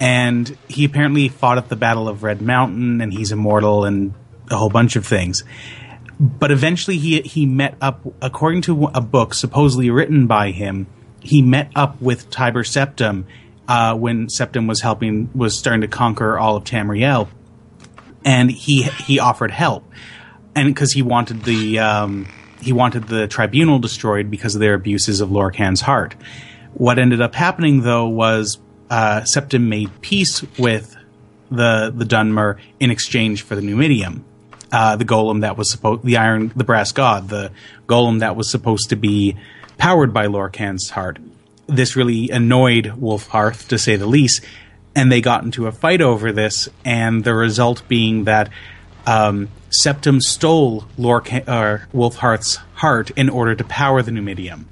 And 0.00 0.56
he 0.68 0.84
apparently 0.84 1.28
fought 1.28 1.58
at 1.58 1.68
the 1.68 1.76
Battle 1.76 2.08
of 2.08 2.22
Red 2.22 2.40
Mountain, 2.40 3.00
and 3.00 3.12
he's 3.12 3.32
immortal 3.32 3.84
and 3.84 4.14
a 4.50 4.56
whole 4.56 4.70
bunch 4.70 4.94
of 4.94 5.04
things. 5.04 5.42
But 6.20 6.50
eventually, 6.50 6.98
he 6.98 7.20
he 7.22 7.46
met 7.46 7.76
up, 7.80 8.00
according 8.20 8.62
to 8.62 8.86
a 8.94 9.00
book 9.00 9.34
supposedly 9.34 9.90
written 9.90 10.26
by 10.26 10.50
him. 10.50 10.86
He 11.20 11.42
met 11.42 11.70
up 11.76 12.00
with 12.00 12.30
Tiber 12.30 12.62
Septim 12.64 13.24
uh, 13.68 13.94
when 13.94 14.26
Septim 14.26 14.66
was 14.66 14.80
helping, 14.80 15.30
was 15.34 15.58
starting 15.58 15.82
to 15.82 15.88
conquer 15.88 16.38
all 16.38 16.56
of 16.56 16.64
Tamriel, 16.64 17.28
and 18.24 18.50
he 18.50 18.82
he 18.82 19.20
offered 19.20 19.50
help, 19.50 19.84
and 20.56 20.66
because 20.74 20.92
he 20.92 21.02
wanted 21.02 21.44
the 21.44 21.78
um, 21.78 22.26
he 22.60 22.72
wanted 22.72 23.08
the 23.08 23.28
tribunal 23.28 23.78
destroyed 23.78 24.30
because 24.30 24.54
of 24.54 24.60
their 24.60 24.74
abuses 24.74 25.20
of 25.20 25.30
Lorkhan's 25.30 25.82
heart. 25.82 26.16
What 26.74 26.98
ended 26.98 27.20
up 27.20 27.34
happening 27.34 27.82
though 27.82 28.08
was 28.08 28.58
uh, 28.90 29.20
Septim 29.20 29.68
made 29.68 30.00
peace 30.00 30.42
with 30.58 30.96
the 31.50 31.92
the 31.94 32.04
Dunmer 32.04 32.58
in 32.80 32.90
exchange 32.90 33.42
for 33.42 33.54
the 33.54 33.62
Numidium, 33.62 34.24
uh, 34.72 34.96
the 34.96 35.04
golem 35.04 35.40
that 35.40 35.56
was 35.56 35.70
supposed 35.70 36.04
the 36.04 36.16
iron 36.16 36.52
the 36.54 36.64
brass 36.64 36.92
god, 36.92 37.28
the 37.28 37.50
golem 37.86 38.20
that 38.20 38.36
was 38.36 38.50
supposed 38.50 38.90
to 38.90 38.96
be 38.96 39.36
powered 39.76 40.12
by 40.12 40.26
Lorkhan's 40.26 40.90
heart. 40.90 41.18
This 41.66 41.96
really 41.96 42.30
annoyed 42.30 42.86
Wulfharth, 42.98 43.68
to 43.68 43.78
say 43.78 43.96
the 43.96 44.06
least, 44.06 44.42
and 44.94 45.12
they 45.12 45.20
got 45.20 45.44
into 45.44 45.66
a 45.66 45.72
fight 45.72 46.00
over 46.00 46.32
this. 46.32 46.68
And 46.84 47.24
the 47.24 47.34
result 47.34 47.86
being 47.88 48.24
that 48.24 48.50
um, 49.06 49.48
stole 49.70 50.86
Lorca- 50.96 51.48
uh, 51.48 51.78
Wulfharth's 51.94 52.56
heart 52.74 53.10
in 53.10 53.28
order 53.28 53.54
to 53.54 53.64
power 53.64 54.02
the 54.02 54.10
Numidium 54.10 54.66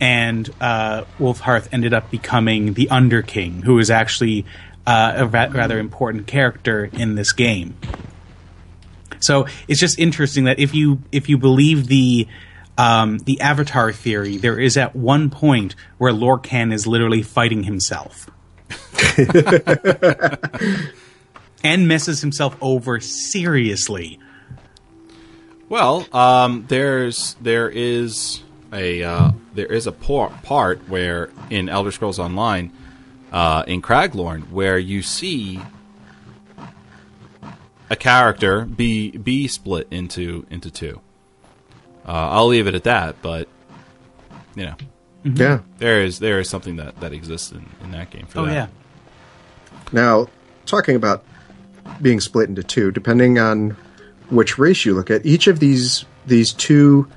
and 0.00 0.48
uh, 0.60 1.04
Wulfharth 1.18 1.68
ended 1.72 1.92
up 1.92 2.10
becoming 2.10 2.72
the 2.72 2.88
Underking, 2.90 3.62
who 3.62 3.78
is 3.78 3.90
actually 3.90 4.46
uh, 4.86 5.12
a 5.16 5.26
ra- 5.26 5.48
rather 5.50 5.78
important 5.78 6.26
character 6.26 6.88
in 6.92 7.14
this 7.14 7.32
game. 7.32 7.76
So 9.20 9.46
it's 9.68 9.80
just 9.80 9.98
interesting 9.98 10.44
that 10.44 10.58
if 10.58 10.74
you 10.74 11.02
if 11.12 11.28
you 11.28 11.38
believe 11.38 11.86
the 11.86 12.26
um, 12.78 13.18
the 13.18 13.40
Avatar 13.40 13.92
theory, 13.92 14.36
there 14.36 14.58
is 14.58 14.76
at 14.76 14.96
one 14.96 15.30
point 15.30 15.74
where 15.98 16.12
Lorkhan 16.12 16.72
is 16.72 16.86
literally 16.86 17.22
fighting 17.22 17.62
himself. 17.62 18.30
and 21.62 21.88
messes 21.88 22.20
himself 22.20 22.56
over 22.60 23.00
seriously. 23.00 24.18
Well, 25.68 26.06
um, 26.12 26.64
there's 26.68 27.36
there 27.40 27.68
is 27.68 28.42
a 28.72 29.02
uh, 29.02 29.32
there 29.54 29.70
is 29.70 29.86
a 29.86 29.92
por- 29.92 30.30
part 30.42 30.88
where 30.88 31.30
in 31.50 31.68
Elder 31.68 31.92
Scrolls 31.92 32.18
Online, 32.18 32.72
uh, 33.32 33.64
in 33.66 33.82
Craglorn, 33.82 34.50
where 34.50 34.78
you 34.78 35.02
see 35.02 35.60
a 37.90 37.96
character 37.96 38.64
be 38.64 39.10
be 39.10 39.46
split 39.48 39.88
into 39.90 40.46
into 40.50 40.70
two. 40.70 41.00
Uh, 42.06 42.30
I'll 42.30 42.46
leave 42.46 42.66
it 42.66 42.74
at 42.74 42.84
that, 42.84 43.16
but 43.20 43.48
you 44.54 44.64
know 44.66 44.74
Yeah. 45.24 45.60
there 45.78 46.02
is 46.02 46.18
there 46.20 46.38
is 46.40 46.48
something 46.48 46.76
that 46.76 46.98
that 47.00 47.12
exists 47.12 47.52
in, 47.52 47.66
in 47.84 47.90
that 47.92 48.10
game 48.10 48.26
for 48.26 48.40
Oh 48.40 48.46
that. 48.46 48.52
yeah. 48.52 48.66
Now, 49.92 50.28
talking 50.66 50.96
about 50.96 51.24
being 52.00 52.20
split 52.20 52.48
into 52.48 52.62
two, 52.62 52.90
depending 52.92 53.38
on 53.38 53.76
which 54.28 54.58
race 54.58 54.84
you 54.84 54.94
look 54.94 55.10
at, 55.10 55.26
each 55.26 55.46
of 55.46 55.58
these 55.60 56.04
these 56.26 56.52
two 56.52 57.08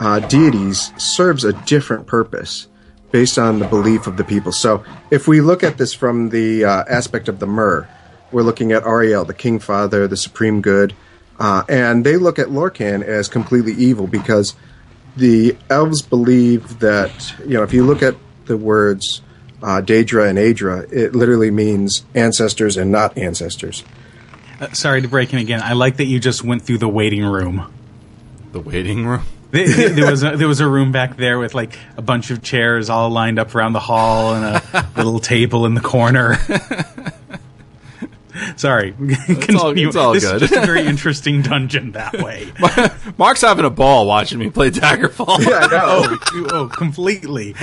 uh, 0.00 0.20
deities 0.20 0.92
serves 0.96 1.44
a 1.44 1.52
different 1.64 2.06
purpose 2.06 2.68
based 3.10 3.38
on 3.38 3.58
the 3.58 3.66
belief 3.66 4.06
of 4.06 4.16
the 4.16 4.24
people. 4.24 4.52
So, 4.52 4.84
if 5.10 5.26
we 5.28 5.40
look 5.40 5.62
at 5.62 5.78
this 5.78 5.92
from 5.94 6.30
the 6.30 6.64
uh, 6.64 6.84
aspect 6.88 7.28
of 7.28 7.38
the 7.40 7.46
Mer, 7.46 7.88
we're 8.34 8.42
looking 8.42 8.72
at 8.72 8.82
Auriel, 8.82 9.24
the 9.24 9.32
King 9.32 9.58
Father, 9.60 10.08
the 10.08 10.16
Supreme 10.16 10.60
Good, 10.60 10.94
uh, 11.38 11.62
and 11.68 12.04
they 12.04 12.16
look 12.16 12.38
at 12.38 12.48
Lorkhan 12.48 13.02
as 13.02 13.28
completely 13.28 13.72
evil 13.72 14.06
because 14.06 14.54
the 15.16 15.56
elves 15.70 16.02
believe 16.02 16.80
that 16.80 17.34
you 17.46 17.54
know 17.54 17.62
if 17.62 17.72
you 17.72 17.84
look 17.84 18.02
at 18.02 18.16
the 18.46 18.56
words 18.56 19.22
uh, 19.62 19.80
Daedra 19.80 20.28
and 20.28 20.38
Aedra, 20.38 20.92
it 20.92 21.14
literally 21.14 21.50
means 21.50 22.04
ancestors 22.14 22.76
and 22.76 22.90
not 22.90 23.16
ancestors. 23.16 23.84
Uh, 24.60 24.72
sorry 24.72 25.00
to 25.00 25.08
break 25.08 25.32
in 25.32 25.38
again. 25.38 25.62
I 25.62 25.72
like 25.72 25.96
that 25.96 26.04
you 26.04 26.20
just 26.20 26.44
went 26.44 26.62
through 26.62 26.78
the 26.78 26.88
waiting 26.88 27.24
room. 27.24 27.72
The 28.52 28.60
waiting 28.60 29.06
room. 29.06 29.22
There 29.54 29.90
there 29.90 30.10
was 30.10 30.24
a, 30.24 30.36
there 30.36 30.48
was 30.48 30.58
a 30.58 30.68
room 30.68 30.90
back 30.90 31.16
there 31.16 31.38
with 31.38 31.54
like 31.54 31.78
a 31.96 32.02
bunch 32.02 32.32
of 32.32 32.42
chairs 32.42 32.90
all 32.90 33.08
lined 33.08 33.38
up 33.38 33.54
around 33.54 33.72
the 33.72 33.78
hall 33.78 34.34
and 34.34 34.44
a 34.44 34.88
little 34.96 35.20
table 35.20 35.64
in 35.64 35.74
the 35.74 35.80
corner. 35.80 36.36
Sorry, 38.56 38.92
Continue. 38.92 39.88
it's 39.88 39.96
all 39.96 40.12
this 40.12 40.24
good. 40.24 40.42
is 40.42 40.48
just 40.50 40.62
a 40.62 40.66
very 40.66 40.82
interesting 40.86 41.42
dungeon 41.42 41.92
that 41.92 42.14
way. 42.22 42.52
Mark's 43.18 43.40
having 43.40 43.64
a 43.64 43.70
ball 43.70 44.06
watching 44.06 44.38
me 44.38 44.50
play 44.50 44.70
Daggerfall. 44.70 45.26
oh, 45.28 46.18
you- 46.34 46.46
oh, 46.52 46.68
completely. 46.68 47.54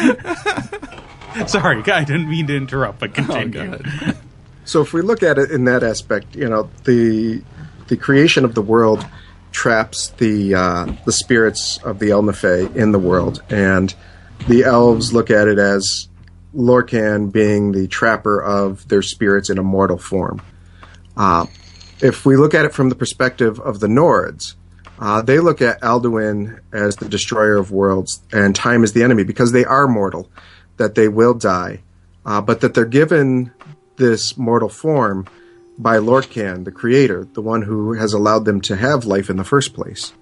Sorry, 1.48 1.82
I 1.92 2.04
didn't 2.04 2.30
mean 2.30 2.48
to 2.48 2.56
interrupt, 2.58 3.00
but 3.00 3.14
continue. 3.14 3.78
God. 3.78 4.18
So 4.66 4.82
if 4.82 4.92
we 4.94 5.02
look 5.02 5.24
at 5.24 5.38
it 5.38 5.50
in 5.52 5.64
that 5.66 5.82
aspect, 5.84 6.36
you 6.36 6.48
know, 6.50 6.70
the 6.84 7.42
the 7.88 7.98
creation 7.98 8.44
of 8.46 8.54
the 8.54 8.62
world 8.62 9.06
traps 9.52 10.10
the 10.18 10.54
uh, 10.56 10.86
the 11.06 11.12
spirits 11.14 11.80
of 11.84 12.00
the 12.00 12.08
Ehlnofey 12.10 12.76
in 12.76 12.92
the 12.92 13.00
world, 13.00 13.42
and 13.50 13.94
the 14.48 14.64
elves 14.64 15.14
look 15.14 15.30
at 15.32 15.48
it 15.48 15.58
as 15.58 16.10
Lorkhan 16.54 17.32
being 17.32 17.72
the 17.72 17.88
trapper 17.88 18.42
of 18.42 18.86
their 18.90 19.02
spirits 19.02 19.50
in 19.50 19.58
a 19.58 19.64
mortal 19.64 19.98
form. 19.98 20.42
Uh, 21.16 21.46
if 22.02 22.26
we 22.26 22.36
look 22.36 22.54
at 22.54 22.66
it 22.66 22.74
from 22.74 22.90
the 22.90 22.96
perspective 22.96 23.60
of 23.60 23.80
the 23.80 23.88
Nords, 23.88 24.56
uh, 25.00 25.22
they 25.22 25.40
look 25.40 25.62
at 25.62 25.82
Alduin 25.82 26.60
as 26.72 26.96
the 26.96 27.10
destroyer 27.10 27.58
of 27.58 27.72
worlds 27.72 28.22
and 28.32 28.56
time 28.56 28.84
as 28.84 28.94
the 28.94 29.04
enemy 29.04 29.24
because 29.24 29.52
they 29.52 29.66
are 29.66 29.88
mortal, 29.88 30.30
that 30.78 30.96
they 30.96 31.08
will 31.08 31.34
die, 31.34 31.82
uh, 32.26 32.42
but 32.42 32.62
that 32.62 32.74
they're 32.74 32.86
given 32.86 33.52
this 33.98 34.38
mortal 34.38 34.70
form 34.70 35.28
by 35.78 35.98
Lorkhan, 35.98 36.66
the 36.66 36.72
creator, 36.72 37.28
the 37.34 37.42
one 37.42 37.64
who 37.64 37.94
has 37.94 38.14
allowed 38.14 38.46
them 38.46 38.62
to 38.62 38.76
have 38.76 39.06
life 39.06 39.30
in 39.30 39.38
the 39.38 39.44
first 39.44 39.74
place. 39.74 40.14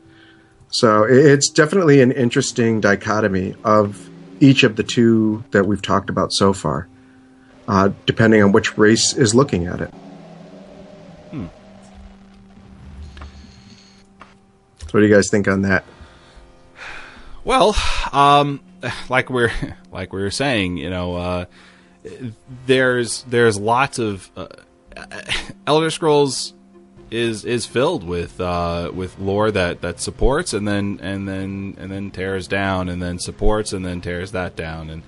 So 0.69 1.03
it's 1.03 1.49
definitely 1.49 2.01
an 2.01 2.11
interesting 2.11 2.79
dichotomy 2.79 3.55
of 3.63 4.09
each 4.39 4.63
of 4.63 4.75
the 4.75 4.83
two 4.83 5.43
that 5.51 5.65
we've 5.65 5.81
talked 5.81 6.09
about 6.09 6.31
so 6.31 6.53
far, 6.53 6.87
uh, 7.67 7.89
depending 8.05 8.43
on 8.43 8.51
which 8.51 8.77
race 8.77 9.13
is 9.13 9.35
looking 9.35 9.65
at 9.65 9.81
it. 9.81 9.93
So 14.89 14.97
what 14.97 15.01
do 15.01 15.07
you 15.07 15.13
guys 15.13 15.29
think 15.29 15.47
on 15.47 15.61
that? 15.61 15.85
Well, 17.43 17.75
um, 18.11 18.59
like 19.07 19.29
we're 19.29 19.51
like 19.91 20.11
we 20.11 20.19
were 20.19 20.31
saying, 20.31 20.77
you 20.77 20.89
know, 20.89 21.15
uh, 21.15 21.45
there's 22.65 23.21
there's 23.23 23.59
lots 23.59 23.99
of 23.99 24.31
uh, 24.35 24.47
Elder 25.67 25.91
Scrolls 25.91 26.55
is 27.11 27.45
is 27.45 27.67
filled 27.67 28.03
with 28.03 28.41
uh, 28.41 28.89
with 28.91 29.19
lore 29.19 29.51
that, 29.51 29.81
that 29.81 29.99
supports 29.99 30.53
and 30.53 30.67
then 30.67 30.99
and 31.03 31.27
then 31.27 31.75
and 31.77 31.91
then 31.91 32.09
tears 32.09 32.47
down 32.47 32.89
and 32.89 32.99
then 32.99 33.19
supports 33.19 33.73
and 33.73 33.85
then 33.85 34.01
tears 34.01 34.31
that 34.31 34.55
down 34.55 34.89
and 34.89 35.03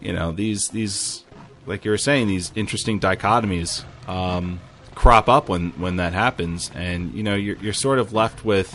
you 0.00 0.12
know 0.12 0.30
these 0.30 0.68
these 0.68 1.24
like 1.66 1.84
you 1.84 1.90
were 1.90 1.98
saying 1.98 2.28
these 2.28 2.52
interesting 2.54 3.00
dichotomies 3.00 3.82
um, 4.08 4.60
crop 4.94 5.28
up 5.28 5.48
when 5.48 5.70
when 5.72 5.96
that 5.96 6.12
happens 6.12 6.70
and 6.74 7.12
you 7.14 7.22
know 7.22 7.34
you're 7.34 7.56
you're 7.56 7.72
sort 7.72 7.98
of 7.98 8.12
left 8.12 8.44
with 8.44 8.72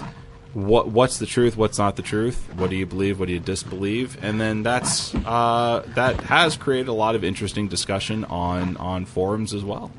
what 0.53 0.87
what's 0.87 1.17
the 1.19 1.25
truth 1.25 1.55
what's 1.55 1.77
not 1.77 1.95
the 1.95 2.01
truth 2.01 2.47
what 2.55 2.69
do 2.69 2.75
you 2.75 2.85
believe 2.85 3.19
what 3.19 3.27
do 3.27 3.33
you 3.33 3.39
disbelieve 3.39 4.17
and 4.23 4.41
then 4.41 4.63
that's 4.63 5.13
uh, 5.15 5.83
that 5.95 6.19
has 6.21 6.57
created 6.57 6.87
a 6.87 6.93
lot 6.93 7.15
of 7.15 7.23
interesting 7.23 7.67
discussion 7.67 8.25
on 8.25 8.75
on 8.77 9.05
forums 9.05 9.53
as 9.53 9.63
well 9.63 9.91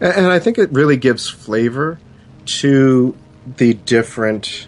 And 0.00 0.12
and 0.12 0.26
I 0.26 0.38
think 0.38 0.58
it 0.58 0.70
really 0.72 0.96
gives 0.96 1.28
flavor 1.28 1.98
to 2.60 3.16
the 3.56 3.74
different 3.74 4.66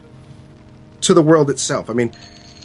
to 1.02 1.14
the 1.14 1.22
world 1.22 1.50
itself. 1.50 1.90
I 1.90 1.94
mean, 1.94 2.12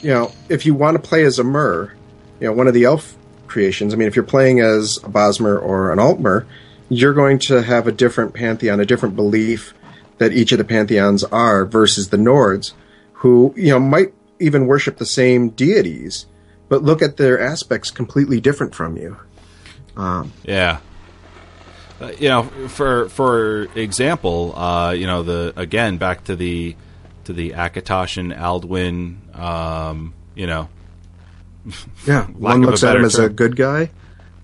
you 0.01 0.09
know, 0.09 0.31
if 0.49 0.65
you 0.65 0.73
want 0.75 1.01
to 1.01 1.09
play 1.09 1.23
as 1.23 1.39
a 1.39 1.43
Mer, 1.43 1.93
you 2.39 2.47
know, 2.47 2.53
one 2.53 2.67
of 2.67 2.73
the 2.73 2.83
elf 2.83 3.17
creations. 3.47 3.93
I 3.93 3.97
mean, 3.97 4.07
if 4.07 4.15
you're 4.15 4.23
playing 4.25 4.59
as 4.59 4.97
a 4.97 5.09
Bosmer 5.09 5.61
or 5.61 5.91
an 5.91 5.99
Altmer, 5.99 6.45
you're 6.89 7.13
going 7.13 7.39
to 7.39 7.63
have 7.63 7.87
a 7.87 7.91
different 7.91 8.33
pantheon, 8.33 8.79
a 8.79 8.85
different 8.85 9.15
belief 9.15 9.73
that 10.17 10.33
each 10.33 10.51
of 10.51 10.57
the 10.57 10.63
pantheons 10.63 11.23
are 11.25 11.65
versus 11.65 12.09
the 12.09 12.17
Nords, 12.17 12.73
who 13.13 13.53
you 13.57 13.71
know 13.71 13.79
might 13.79 14.13
even 14.39 14.67
worship 14.67 14.97
the 14.97 15.05
same 15.05 15.49
deities, 15.49 16.25
but 16.69 16.83
look 16.83 17.01
at 17.01 17.17
their 17.17 17.39
aspects 17.39 17.91
completely 17.91 18.39
different 18.39 18.75
from 18.75 18.97
you. 18.97 19.17
Yeah. 20.43 20.79
Uh, 21.99 22.11
you 22.19 22.27
know, 22.27 22.43
for 22.43 23.07
for 23.09 23.63
example, 23.75 24.53
uh, 24.57 24.91
you 24.91 25.07
know 25.07 25.23
the 25.23 25.53
again 25.55 25.97
back 25.97 26.25
to 26.25 26.35
the 26.35 26.75
to 27.23 27.33
the 27.33 27.51
Akatosh 27.51 28.17
and 28.17 28.31
Alduin, 28.31 29.37
um, 29.37 30.13
you 30.35 30.45
know, 30.45 30.69
Yeah, 32.05 32.25
one 32.37 32.61
looks 32.61 32.83
at 32.83 32.97
him 32.97 33.05
as 33.05 33.17
a 33.17 33.29
good 33.29 33.55
guy. 33.55 33.91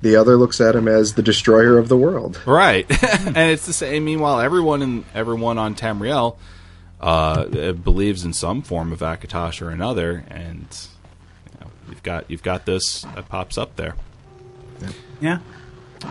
The 0.02 0.16
other 0.16 0.36
looks 0.36 0.60
at 0.60 0.76
him 0.76 0.88
as 0.88 1.14
the 1.14 1.22
destroyer 1.22 1.78
of 1.78 1.88
the 1.88 1.98
world. 1.98 2.42
right? 2.46 2.86
and 3.28 3.38
it's 3.38 3.66
the 3.66 3.74
same. 3.74 4.04
Meanwhile, 4.06 4.40
everyone 4.42 4.82
in 4.82 5.06
everyone 5.14 5.58
on 5.58 5.76
Tamriel 5.76 6.38
uh, 7.00 7.74
believes 7.74 8.26
in 8.26 8.34
some 8.34 8.62
form 8.62 8.92
of 8.92 9.00
Akatosh 9.00 9.62
or 9.62 9.70
another, 9.70 10.24
and 10.30 10.66
you 11.54 11.60
know, 11.60 11.72
you've 11.90 12.04
got 12.04 12.30
you've 12.32 12.44
got 12.44 12.66
this 12.66 13.02
that 13.02 13.30
pops 13.30 13.58
up 13.58 13.76
there. 13.76 13.96
Yeah. 15.20 15.40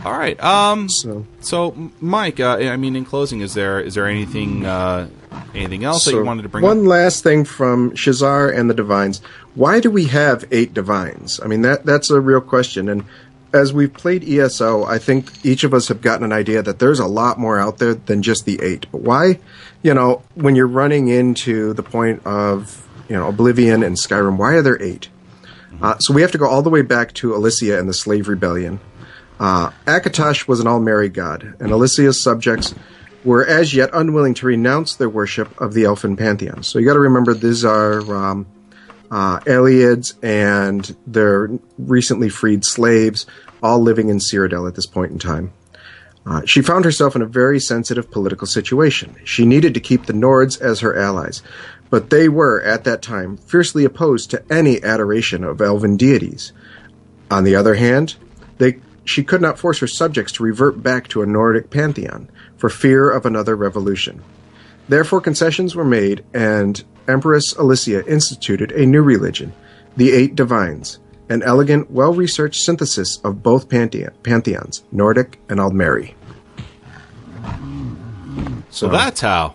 All 0.04 0.16
right. 0.16 0.40
Um, 0.40 0.88
So, 0.88 1.26
So, 1.40 1.90
Mike, 2.00 2.38
uh, 2.38 2.58
I 2.58 2.76
mean, 2.76 2.94
in 2.94 3.04
closing, 3.04 3.40
is 3.40 3.54
there 3.54 3.80
is 3.80 3.94
there 3.94 4.06
anything 4.06 4.64
uh, 4.64 5.08
anything 5.54 5.82
else 5.82 6.04
that 6.04 6.12
you 6.12 6.24
wanted 6.24 6.42
to 6.42 6.48
bring 6.48 6.64
up? 6.64 6.68
one 6.68 6.80
up? 6.80 6.86
last 6.86 7.24
thing 7.24 7.44
from 7.44 7.90
Shezarr 7.92 8.56
and 8.56 8.70
the 8.70 8.74
Divines. 8.74 9.20
Why 9.56 9.80
do 9.80 9.90
we 9.90 10.04
have 10.06 10.44
eight 10.52 10.72
Divines? 10.74 11.40
I 11.42 11.48
mean, 11.48 11.62
that 11.62 11.84
that's 11.84 12.08
a 12.10 12.20
real 12.20 12.40
question. 12.40 12.88
And 12.88 13.04
as 13.52 13.72
we've 13.72 13.92
played 13.92 14.24
ESO, 14.24 14.84
I 14.84 14.98
think 14.98 15.44
each 15.44 15.64
of 15.64 15.74
us 15.74 15.88
have 15.88 16.00
gotten 16.00 16.24
an 16.24 16.32
idea 16.32 16.62
that 16.62 16.78
there's 16.78 17.00
a 17.00 17.06
lot 17.06 17.38
more 17.38 17.58
out 17.58 17.78
there 17.78 17.94
than 17.94 18.22
just 18.22 18.44
the 18.44 18.60
eight. 18.62 18.86
But 18.92 19.02
why, 19.02 19.38
you 19.82 19.94
know, 19.94 20.22
when 20.34 20.56
you're 20.56 20.66
running 20.66 21.08
into 21.08 21.72
the 21.72 21.82
point 21.82 22.24
of 22.26 22.86
you 23.08 23.16
know 23.16 23.28
Oblivion 23.28 23.82
and 23.82 23.96
Skyrim, 23.96 24.36
why 24.36 24.54
are 24.54 24.62
there 24.62 24.80
8 24.80 25.08
Uh, 25.82 25.98
so 25.98 26.14
we 26.14 26.22
have 26.22 26.32
to 26.32 26.38
go 26.38 26.46
all 26.46 26.62
the 26.62 26.70
way 26.70 26.82
back 26.82 27.12
to 27.14 27.30
Alessia 27.32 27.78
and 27.78 27.88
the 27.88 27.94
Slave 27.94 28.28
Rebellion. 28.28 28.80
Uh, 29.38 29.70
Akatosh 29.86 30.46
was 30.46 30.60
an 30.60 30.66
Aldmeri 30.66 31.12
god, 31.12 31.42
and 31.60 31.70
Alessia's 31.70 32.22
subjects 32.22 32.74
were 33.24 33.44
as 33.44 33.74
yet 33.74 33.90
unwilling 33.92 34.34
to 34.34 34.46
renounce 34.46 34.94
their 34.94 35.08
worship 35.08 35.60
of 35.60 35.74
the 35.74 35.84
elfin 35.84 36.16
pantheon. 36.16 36.62
So 36.62 36.78
you 36.78 36.86
got 36.86 36.94
to 36.94 37.00
remember 37.00 37.34
these 37.34 37.64
are 37.64 38.00
um, 38.14 38.46
uh, 39.10 39.40
Ayleids 39.40 40.14
and 40.22 40.96
their 41.06 41.50
recently 41.78 42.28
freed 42.28 42.64
slaves, 42.64 43.26
all 43.62 43.80
living 43.80 44.08
in 44.08 44.18
Cyrodiil 44.18 44.68
at 44.68 44.74
this 44.74 44.86
point 44.86 45.12
in 45.12 45.18
time. 45.18 45.52
Uh, 46.26 46.42
she 46.44 46.60
found 46.62 46.84
herself 46.84 47.16
in 47.16 47.22
a 47.22 47.26
very 47.26 47.58
sensitive 47.58 48.10
political 48.10 48.46
situation. 48.46 49.16
She 49.24 49.46
needed 49.46 49.74
to 49.74 49.80
keep 49.80 50.06
the 50.06 50.12
Nords 50.12 50.60
as 50.60 50.80
her 50.80 50.96
allies, 50.96 51.42
but 51.88 52.10
they 52.10 52.28
were, 52.28 52.62
at 52.62 52.84
that 52.84 53.02
time, 53.02 53.36
fiercely 53.38 53.84
opposed 53.84 54.30
to 54.30 54.44
any 54.52 54.82
adoration 54.82 55.42
of 55.44 55.60
elven 55.60 55.96
deities. 55.96 56.52
On 57.30 57.44
the 57.44 57.56
other 57.56 57.74
hand, 57.74 58.16
they, 58.58 58.80
she 59.04 59.24
could 59.24 59.40
not 59.40 59.58
force 59.58 59.78
her 59.78 59.86
subjects 59.86 60.32
to 60.32 60.42
revert 60.42 60.82
back 60.82 61.08
to 61.08 61.22
a 61.22 61.26
Nordic 61.26 61.70
pantheon 61.70 62.30
for 62.56 62.68
fear 62.68 63.10
of 63.10 63.24
another 63.24 63.56
revolution. 63.56 64.22
Therefore, 64.88 65.20
concessions 65.20 65.74
were 65.74 65.84
made, 65.84 66.24
and 66.34 66.84
Empress 67.10 67.52
Alessia 67.54 68.06
instituted 68.06 68.72
a 68.72 68.86
new 68.86 69.02
religion, 69.02 69.52
the 69.96 70.12
Eight 70.12 70.34
Divines, 70.34 70.98
an 71.28 71.42
elegant, 71.42 71.90
well 71.90 72.12
researched 72.14 72.62
synthesis 72.62 73.18
of 73.24 73.42
both 73.42 73.68
pantheon, 73.68 74.12
pantheons, 74.22 74.84
Nordic 74.92 75.38
and 75.48 75.60
Aldmeri. 75.60 76.14
So 78.70 78.88
that's 78.88 79.20
how. 79.20 79.54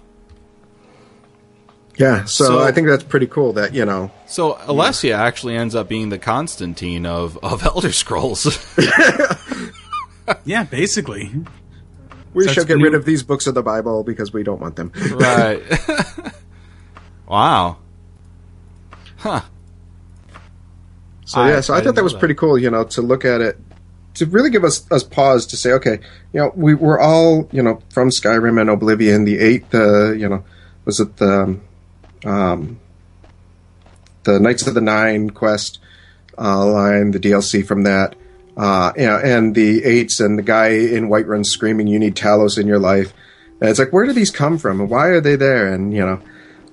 Yeah, 1.98 2.26
so, 2.26 2.45
So- 2.45 2.60
I 2.60 2.72
think 2.73 2.88
that's 2.88 3.03
pretty 3.03 3.27
cool 3.27 3.53
that, 3.53 3.73
you 3.73 3.86
know, 3.86 4.11
So 4.27 4.56
Alessia 4.56 5.15
actually 5.15 5.56
ends 5.56 5.76
up 5.76 5.88
being 5.88 6.10
the 6.10 6.19
Constantine 6.19 7.06
of, 7.06 7.38
of 7.41 7.64
Elder 7.65 7.94
Scrolls. 7.94 8.45
yeah, 10.44 10.64
basically. 10.65 11.32
We 12.34 12.44
So 12.44 12.52
shall 12.52 12.65
get 12.65 12.77
new- 12.77 12.84
rid 12.84 12.95
of 12.95 13.06
these 13.06 13.23
books 13.23 13.48
of 13.48 13.53
the 13.56 13.64
Bible 13.64 14.03
because 14.03 14.34
we 14.34 14.44
don't 14.44 14.60
want 14.60 14.76
them. 14.76 14.91
right. 15.14 15.61
wow. 17.28 17.78
Huh. 19.18 19.42
So 21.26 21.42
I- 21.42 21.50
yeah, 21.50 21.62
so 21.62 21.74
I, 21.74 21.78
I 21.78 21.82
thought 21.82 21.96
that 21.96 22.04
was 22.04 22.14
that. 22.14 22.20
pretty 22.20 22.36
cool. 22.36 22.58
You 22.58 22.70
know, 22.70 22.84
to 22.84 23.02
look 23.02 23.26
at 23.26 23.42
it, 23.42 23.58
to 24.16 24.26
really 24.28 24.50
give 24.50 24.64
us 24.64 24.90
us 24.92 25.04
pause 25.04 25.46
to 25.48 25.58
say, 25.58 25.72
okay, 25.74 26.00
you 26.34 26.40
know, 26.40 26.52
we 26.56 26.74
we're 26.76 27.00
all 27.00 27.50
you 27.52 27.62
know 27.64 27.82
from 27.90 28.10
Skyrim 28.10 28.60
and 28.62 28.70
Oblivion. 28.70 29.26
The 29.26 29.40
eight, 29.40 29.70
the 29.72 30.16
you 30.18 30.30
know, 30.30 30.44
was 30.86 31.00
it 31.00 31.18
the 31.18 31.60
um, 32.26 32.80
the 34.24 34.40
Knights 34.40 34.68
of 34.68 34.74
the 34.74 34.82
Nine 34.82 35.32
quest 35.32 35.80
uh, 36.38 36.66
line, 36.66 37.12
the 37.12 37.20
DLC 37.20 37.66
from 37.66 37.84
that. 37.84 38.16
Uh, 38.58 38.94
you 38.96 39.06
know, 39.06 39.18
and 39.18 39.54
the 39.54 39.84
eights 39.84 40.20
and 40.22 40.38
the 40.40 40.44
guy 40.44 40.68
in 40.70 41.10
Whiterun 41.10 41.46
screaming, 41.46 41.88
"You 41.88 42.00
need 42.00 42.16
Talos 42.16 42.58
in 42.58 42.68
your 42.68 42.80
life." 42.80 43.14
And 43.60 43.70
it's 43.70 43.80
like, 43.80 43.92
where 43.92 44.06
do 44.06 44.14
these 44.14 44.32
come 44.32 44.58
from, 44.58 44.80
and 44.82 44.90
why 44.90 45.08
are 45.08 45.22
they 45.22 45.36
there? 45.36 45.74
And 45.74 45.94
you 45.94 46.06
know, 46.06 46.22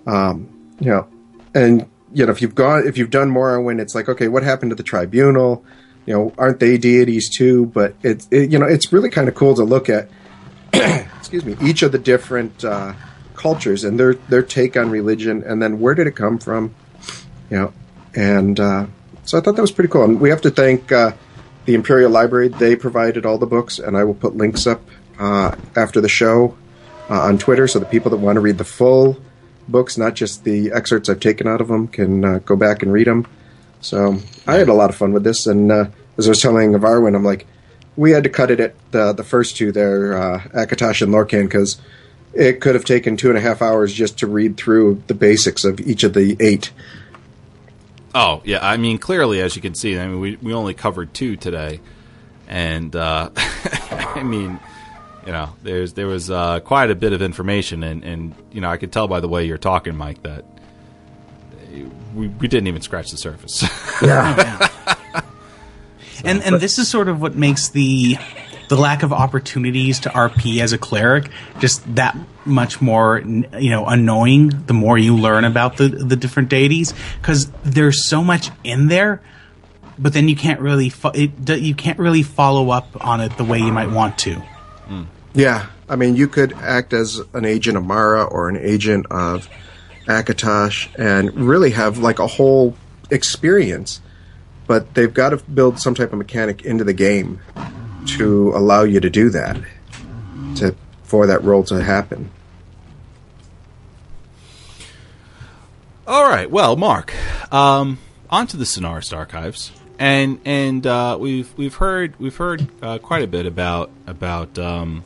um, 0.07 0.77
you 0.81 0.91
know, 0.91 1.09
and 1.55 1.87
you 2.13 2.27
know, 2.27 2.33
if 2.33 2.43
you've 2.43 2.55
gone, 2.55 2.87
if 2.87 2.99
you've 2.99 3.11
done 3.11 3.31
Morrowind, 3.31 3.81
it's 3.81 3.95
like, 3.95 4.09
okay, 4.09 4.29
what 4.29 4.43
happened 4.43 4.71
to 4.71 4.75
the 4.75 4.83
Tribunal? 4.83 5.65
You 6.07 6.15
know, 6.15 6.33
aren't 6.37 6.61
they 6.61 6.79
deities 6.79 7.31
too? 7.31 7.67
But 7.67 7.95
it's, 8.03 8.29
it, 8.31 8.51
you 8.51 8.59
know, 8.59 8.67
it's 8.67 8.93
really 8.93 9.11
kind 9.11 9.29
of 9.29 9.35
cool 9.35 9.55
to 9.55 9.65
look 9.65 9.89
at. 9.89 10.09
excuse 10.73 11.45
me, 11.45 11.57
each 11.63 11.83
of 11.83 11.93
the 11.93 11.99
different 11.99 12.65
uh, 12.65 12.95
cultures 13.35 13.85
and 13.85 13.99
their 13.99 14.15
their 14.15 14.43
take 14.43 14.77
on 14.77 14.91
religion, 14.91 15.43
and 15.45 15.63
then 15.63 15.81
where 15.81 15.95
did 15.95 16.07
it 16.07 16.17
come 16.17 16.39
from? 16.39 16.75
You 17.51 17.59
know, 17.59 17.73
and 18.15 18.59
uh, 18.59 18.87
so 19.25 19.39
I 19.39 19.41
thought 19.41 19.57
that 19.57 19.63
was 19.63 19.73
pretty 19.73 19.91
cool. 19.91 20.05
And 20.05 20.21
we 20.21 20.31
have 20.31 20.41
to 20.43 20.51
thank 20.51 20.91
uh, 20.91 21.13
the 21.65 21.75
Imperial 21.75 22.11
Library; 22.11 22.49
they 22.49 22.77
provided 22.77 23.27
all 23.27 23.39
the 23.39 23.47
books, 23.47 23.79
and 23.79 23.97
I 23.97 24.05
will 24.05 24.15
put 24.15 24.37
links 24.37 24.67
up 24.67 24.83
uh, 25.19 25.55
after 25.77 26.01
the 26.01 26.09
show 26.09 26.57
uh, 27.09 27.21
on 27.21 27.39
Twitter, 27.39 27.69
so 27.69 27.79
the 27.79 27.87
people 27.87 28.11
that 28.11 28.19
want 28.19 28.37
to 28.37 28.41
read 28.41 28.59
the 28.59 28.65
full 28.65 29.17
books, 29.73 29.99
not 29.99 30.15
just 30.15 30.45
the 30.45 30.71
excerpts 30.73 31.09
I've 31.09 31.21
taken 31.21 31.49
out 31.49 31.61
of 31.61 31.69
them, 31.69 31.89
can 31.89 32.25
uh, 32.25 32.39
go 32.39 32.55
back 32.55 32.83
and 32.83 32.93
read 32.93 33.07
them. 33.07 33.27
So 33.81 34.19
I 34.47 34.55
had 34.55 34.69
a 34.69 34.75
lot 34.75 34.91
of 34.91 34.97
fun 34.97 35.13
with 35.13 35.25
this, 35.25 35.47
and 35.47 35.73
uh, 35.73 35.87
as 36.17 36.27
I 36.27 36.31
was 36.31 36.41
telling 36.41 36.73
Varwin, 36.73 37.17
I'm 37.17 37.25
like, 37.25 37.47
we 37.97 38.13
had 38.13 38.23
to 38.23 38.31
cut 38.31 38.51
it 38.51 38.61
at 38.61 38.75
the 38.93 39.13
the 39.13 39.25
first 39.25 39.57
two 39.57 39.73
there, 39.73 40.17
uh, 40.17 40.41
Akatosh 40.55 41.03
and 41.03 41.13
Lorkhan, 41.13 41.45
because 41.45 41.81
it 42.33 42.61
could 42.61 42.75
have 42.75 42.85
taken 42.85 43.17
two 43.17 43.29
and 43.29 43.37
a 43.37 43.41
half 43.41 43.61
hours 43.61 43.93
just 43.93 44.19
to 44.21 44.27
read 44.27 44.57
through 44.57 45.03
the 45.07 45.15
basics 45.15 45.65
of 45.65 45.81
each 45.81 46.05
of 46.05 46.15
the 46.15 46.37
eight. 46.41 46.71
Oh 48.15 48.43
yeah, 48.45 48.67
I 48.67 48.77
mean 48.77 48.99
clearly, 48.99 49.41
as 49.41 49.57
you 49.57 49.63
can 49.63 49.75
see, 49.75 49.99
I 49.99 50.07
mean 50.07 50.21
we 50.21 50.37
we 50.37 50.55
only 50.55 50.75
covered 50.75 51.13
two 51.13 51.37
today, 51.37 51.81
and 52.49 52.95
uh, 52.95 53.31
I 53.37 54.23
mean, 54.23 54.61
you 55.27 55.33
know, 55.33 55.51
there's 55.63 55.93
there 55.93 56.07
was 56.07 56.31
uh, 56.31 56.61
quite 56.61 56.91
a 56.91 56.95
bit 56.95 57.13
of 57.13 57.23
information, 57.23 57.83
and 57.83 58.05
and 58.05 58.35
you 58.51 58.61
know 58.61 58.71
I 58.71 58.77
could 58.77 58.93
tell 58.93 59.09
by 59.09 59.21
the 59.21 59.29
way 59.29 59.45
you're 59.45 59.59
talking, 59.59 59.97
Mike, 59.97 60.23
that 60.23 60.45
we 62.15 62.29
we 62.29 62.49
didn't 62.49 62.67
even 62.67 62.83
scratch 62.83 63.11
the 63.11 63.17
surface. 63.17 63.65
Yeah. 64.03 64.69
and 66.25 66.43
and 66.43 66.57
this 66.57 66.77
is 66.79 66.89
sort 66.89 67.09
of 67.09 67.21
what 67.21 67.37
makes 67.37 67.69
the 67.69 68.17
the 68.69 68.77
lack 68.77 69.05
of 69.05 69.13
opportunities 69.13 70.01
to 70.01 70.09
RP 70.09 70.61
as 70.61 70.73
a 70.73 70.79
cleric 70.79 71.31
just 71.61 71.95
that 71.95 72.17
much 72.45 72.81
more 72.81 73.21
you 73.21 73.71
know 73.71 73.87
annoying 73.87 74.49
the 74.67 74.75
more 74.75 74.99
you 74.99 75.17
learn 75.17 75.45
about 75.45 75.77
the 75.77 75.89
the 75.89 76.17
different 76.17 76.49
deities 76.49 76.95
because 77.21 77.49
there's 77.63 78.09
so 78.09 78.25
much 78.25 78.51
in 78.65 78.89
there 78.89 79.23
but 79.99 80.15
then 80.15 80.27
you 80.27 80.35
can't 80.35 80.59
really 80.59 80.89
fo- 80.89 81.11
it, 81.11 81.31
you 81.61 81.75
can't 81.75 81.99
really 81.99 82.25
follow 82.25 82.71
up 82.71 82.89
on 83.07 83.21
it 83.21 83.37
the 83.37 83.45
way 83.45 83.59
you 83.59 83.71
might 83.73 83.91
want 83.91 84.19
to 84.19 84.43
Yeah, 85.35 85.67
I 85.89 85.97
mean, 85.97 86.17
you 86.17 86.29
could 86.29 86.53
act 86.53 86.93
as 86.93 87.21
an 87.33 87.45
agent 87.45 87.77
of 87.77 87.85
Mara 87.85 88.25
or 88.25 88.49
an 88.49 88.57
agent 88.57 89.07
of 89.11 89.49
Akatosh 90.07 90.89
and 90.99 91.35
really 91.35 91.71
have 91.71 91.99
like 91.99 92.19
a 92.19 92.27
whole 92.27 92.77
experience, 93.11 94.01
but 94.67 94.95
they've 94.95 95.13
got 95.13 95.31
to 95.31 95.39
build 95.39 95.79
some 95.81 95.95
type 95.95 96.13
of 96.13 96.19
mechanic 96.19 96.63
into 96.63 96.85
the 96.85 96.93
game 96.93 97.41
to 98.07 98.53
allow 98.55 98.83
you 98.83 99.01
to 99.01 99.11
do 99.11 99.31
that, 99.31 99.57
to 100.57 100.75
for 101.03 101.27
that 101.27 101.43
role 101.45 101.63
to 101.65 101.83
happen. 101.83 102.31
All 106.07 106.29
right. 106.29 106.51
Well, 106.51 106.77
Mark, 106.77 107.15
um, 107.53 107.99
on 108.29 108.47
to 108.49 108.57
the 108.57 108.65
Sonorist 108.65 109.17
archives, 109.17 109.73
and 109.99 110.41
and 110.45 110.87
uh, 110.87 111.17
we've 111.21 111.53
we've 111.57 111.75
heard 111.77 112.19
we've 112.19 112.37
heard 112.37 112.67
uh, 112.83 112.99
quite 112.99 113.23
a 113.23 113.27
bit 113.27 113.47
about 113.47 113.91
about 114.07 114.59
um, 114.59 115.05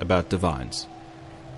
about 0.00 0.28
divines 0.28 0.86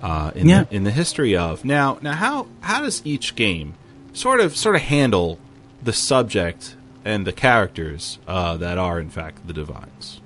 uh, 0.01 0.31
in 0.35 0.47
Yeah. 0.47 0.63
the, 0.63 0.75
in 0.75 0.83
the 0.83 0.91
history 0.91 1.35
of 1.35 1.65
now 1.65 1.97
now 2.01 2.13
how 2.13 2.47
how 2.61 2.81
does 2.81 3.01
each 3.05 3.35
game 3.35 3.73
sort 4.13 4.39
of 4.39 4.55
sort 4.55 4.75
of 4.75 4.81
handle 4.83 5.39
the 5.83 5.93
subject 5.93 6.75
and 7.05 7.25
the 7.25 7.31
characters 7.33 8.19
uh, 8.27 8.57
that 8.57 8.77
are 8.77 8.99
in 8.99 9.09
fact 9.09 9.47
the 9.47 9.53
divines. 9.53 10.19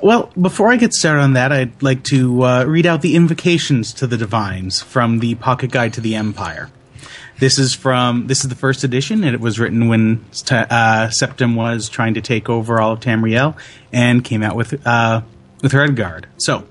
Well, 0.00 0.30
before 0.40 0.72
I 0.72 0.76
get 0.76 0.92
started 0.92 1.20
on 1.22 1.34
that, 1.34 1.52
I'd 1.52 1.82
like 1.82 2.02
to 2.04 2.42
uh, 2.44 2.64
read 2.64 2.86
out 2.86 3.02
the 3.02 3.14
invocations 3.16 3.92
to 3.94 4.06
the 4.06 4.16
divines 4.16 4.80
from 4.82 5.18
the 5.18 5.34
Pocket 5.36 5.70
Guide 5.70 5.92
to 5.94 6.00
the 6.00 6.14
Empire. 6.14 6.70
This 7.38 7.58
is 7.58 7.74
from 7.74 8.26
this 8.28 8.44
is 8.44 8.48
the 8.48 8.54
first 8.54 8.84
edition, 8.84 9.24
and 9.24 9.34
it 9.34 9.40
was 9.40 9.58
written 9.58 9.88
when 9.88 10.24
uh, 10.50 11.08
Septim 11.08 11.56
was 11.56 11.88
trying 11.88 12.14
to 12.14 12.20
take 12.20 12.48
over 12.48 12.80
all 12.80 12.92
of 12.92 13.00
Tamriel, 13.00 13.56
and 13.92 14.24
came 14.24 14.42
out 14.42 14.54
with 14.54 14.86
uh, 14.86 15.22
with 15.62 15.72
Redguard. 15.72 16.26
So, 16.36 16.66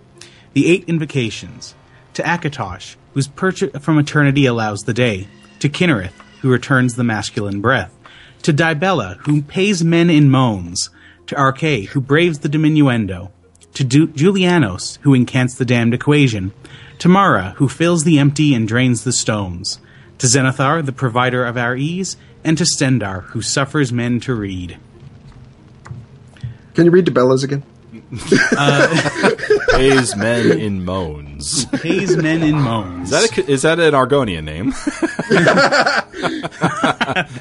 the 0.53 0.67
eight 0.67 0.85
invocations 0.87 1.75
to 2.13 2.23
Akatosh, 2.23 2.95
whose 3.13 3.27
perch 3.27 3.63
from 3.81 3.99
eternity 3.99 4.45
allows 4.45 4.81
the 4.81 4.93
day; 4.93 5.27
to 5.59 5.69
Kynareth, 5.69 6.13
who 6.41 6.49
returns 6.49 6.95
the 6.95 7.03
masculine 7.03 7.59
breath; 7.59 7.93
to 8.43 8.53
Dibella, 8.53 9.17
who 9.25 9.41
pays 9.41 9.83
men 9.83 10.09
in 10.09 10.29
moans; 10.29 10.89
to 11.27 11.35
Arkay, 11.35 11.87
who 11.87 11.99
braves 11.99 12.39
the 12.39 12.49
diminuendo; 12.49 13.31
to 13.73 13.83
du- 13.83 14.07
Julianos, 14.07 14.99
who 15.01 15.13
incants 15.13 15.55
the 15.55 15.65
damned 15.65 15.93
equation; 15.93 16.53
to 16.99 17.09
Mara, 17.09 17.55
who 17.57 17.67
fills 17.67 18.03
the 18.03 18.19
empty 18.19 18.53
and 18.53 18.67
drains 18.67 19.03
the 19.03 19.11
stones; 19.11 19.79
to 20.21 20.27
Zenithar, 20.27 20.85
the 20.85 20.91
provider 20.91 21.43
of 21.43 21.57
our 21.57 21.75
ease; 21.75 22.15
and 22.43 22.55
to 22.59 22.63
Stendarr, 22.63 23.23
who 23.29 23.41
suffers 23.41 23.91
men 23.91 24.19
to 24.19 24.35
read. 24.35 24.77
Can 26.75 26.85
you 26.85 26.91
read 26.91 27.05
Dibella's 27.05 27.43
again? 27.43 27.63
Uh, 28.55 29.31
Pays 29.71 30.15
men 30.15 30.59
in 30.59 30.85
moans. 30.85 31.65
Pays 31.65 32.15
men 32.15 32.43
in 32.43 32.55
moans. 32.55 33.11
Is 33.11 33.31
that 33.31 33.37
a, 33.37 33.51
is 33.51 33.61
that 33.63 33.79
an 33.79 33.95
Argonian 33.95 34.43
name? 34.43 34.73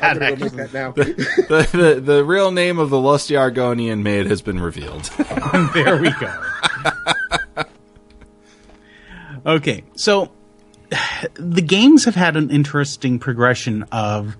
I'm 0.00 0.18
gonna 0.18 0.36
go 0.36 0.44
make 0.44 0.52
that 0.52 0.72
now. 0.72 0.92
the, 0.92 1.68
the 1.72 2.00
the 2.00 2.24
real 2.24 2.50
name 2.50 2.78
of 2.78 2.88
the 2.88 2.98
lusty 2.98 3.34
Argonian 3.34 4.00
maid 4.02 4.24
has 4.26 4.40
been 4.40 4.58
revealed. 4.58 5.04
there 5.74 6.00
we 6.00 6.12
go. 6.12 6.32
okay, 9.46 9.84
so 9.96 10.32
the 11.34 11.62
games 11.62 12.04
have 12.04 12.14
had 12.14 12.36
an 12.36 12.50
interesting 12.50 13.18
progression 13.18 13.84
of 13.92 14.36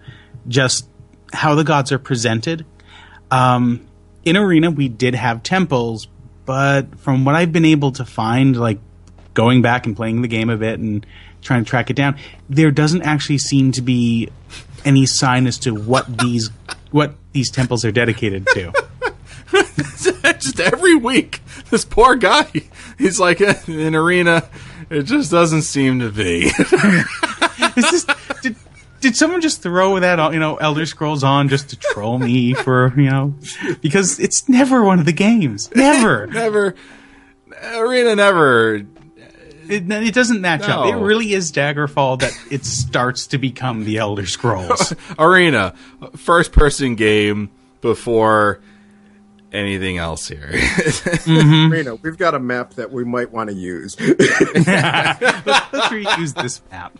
just 0.48 0.86
how 1.32 1.54
the 1.54 1.64
gods 1.64 1.92
are 1.92 1.98
presented. 1.98 2.64
Um, 3.30 3.86
in 4.24 4.36
Arena, 4.36 4.70
we 4.70 4.88
did 4.88 5.14
have 5.14 5.42
temples, 5.42 6.08
but 6.44 6.98
from 6.98 7.24
what 7.24 7.34
I've 7.34 7.52
been 7.52 7.64
able 7.64 7.92
to 7.92 8.04
find, 8.04 8.56
like 8.56 8.78
going 9.34 9.62
back 9.62 9.86
and 9.86 9.96
playing 9.96 10.22
the 10.22 10.28
game 10.28 10.50
a 10.50 10.56
bit 10.56 10.78
and 10.78 11.06
trying 11.42 11.64
to 11.64 11.68
track 11.68 11.90
it 11.90 11.94
down, 11.94 12.16
there 12.48 12.70
doesn't 12.70 13.02
actually 13.02 13.38
seem 13.38 13.72
to 13.72 13.82
be 13.82 14.28
any 14.84 15.06
sign 15.06 15.46
as 15.46 15.58
to 15.58 15.74
what 15.74 16.18
these 16.18 16.50
what 16.90 17.14
these 17.32 17.50
temples 17.50 17.84
are 17.84 17.92
dedicated 17.92 18.46
to. 18.48 18.72
just 20.40 20.60
every 20.60 20.96
week, 20.96 21.40
this 21.70 21.84
poor 21.84 22.16
guy, 22.16 22.48
he's 22.98 23.20
like 23.20 23.40
in 23.68 23.94
arena. 23.94 24.48
It 24.90 25.04
just 25.04 25.30
doesn't 25.30 25.62
seem 25.62 26.00
to 26.00 26.10
be. 26.10 26.46
Is 27.76 27.90
this, 27.90 28.06
did, 28.42 28.56
did 29.00 29.16
someone 29.16 29.40
just 29.40 29.62
throw 29.62 30.00
that 30.00 30.18
on, 30.18 30.32
you 30.32 30.40
know, 30.40 30.56
Elder 30.56 30.84
Scrolls 30.84 31.22
on 31.22 31.48
just 31.48 31.70
to 31.70 31.76
troll 31.76 32.18
me 32.18 32.54
for, 32.54 32.92
you 32.96 33.08
know, 33.08 33.34
because 33.80 34.18
it's 34.18 34.48
never 34.48 34.82
one 34.82 34.98
of 34.98 35.06
the 35.06 35.12
games. 35.12 35.70
Never. 35.74 36.26
never, 36.26 36.74
arena 37.62 38.16
never. 38.16 38.82
It, 39.68 39.88
it 39.88 40.14
doesn't 40.14 40.40
match 40.40 40.62
up. 40.62 40.86
It 40.86 40.96
really 40.96 41.32
is 41.32 41.52
Daggerfall 41.52 42.18
that 42.20 42.32
it 42.50 42.64
starts 42.64 43.28
to 43.28 43.38
become 43.38 43.84
the 43.84 43.98
Elder 43.98 44.26
Scrolls. 44.26 44.92
Arena, 45.18 45.74
first 46.16 46.50
person 46.50 46.96
game 46.96 47.50
before 47.80 48.60
anything 49.52 49.98
else 49.98 50.28
here. 50.28 50.50
Mm-hmm. 51.30 51.72
Reno, 51.72 51.98
we've 52.02 52.16
got 52.18 52.34
a 52.34 52.40
map 52.40 52.74
that 52.74 52.90
we 52.90 53.04
might 53.04 53.30
want 53.30 53.50
to 53.50 53.54
use. 53.54 53.98
Let's 54.00 54.16
reuse 55.88 56.34
this 56.34 56.60
map. 56.70 56.98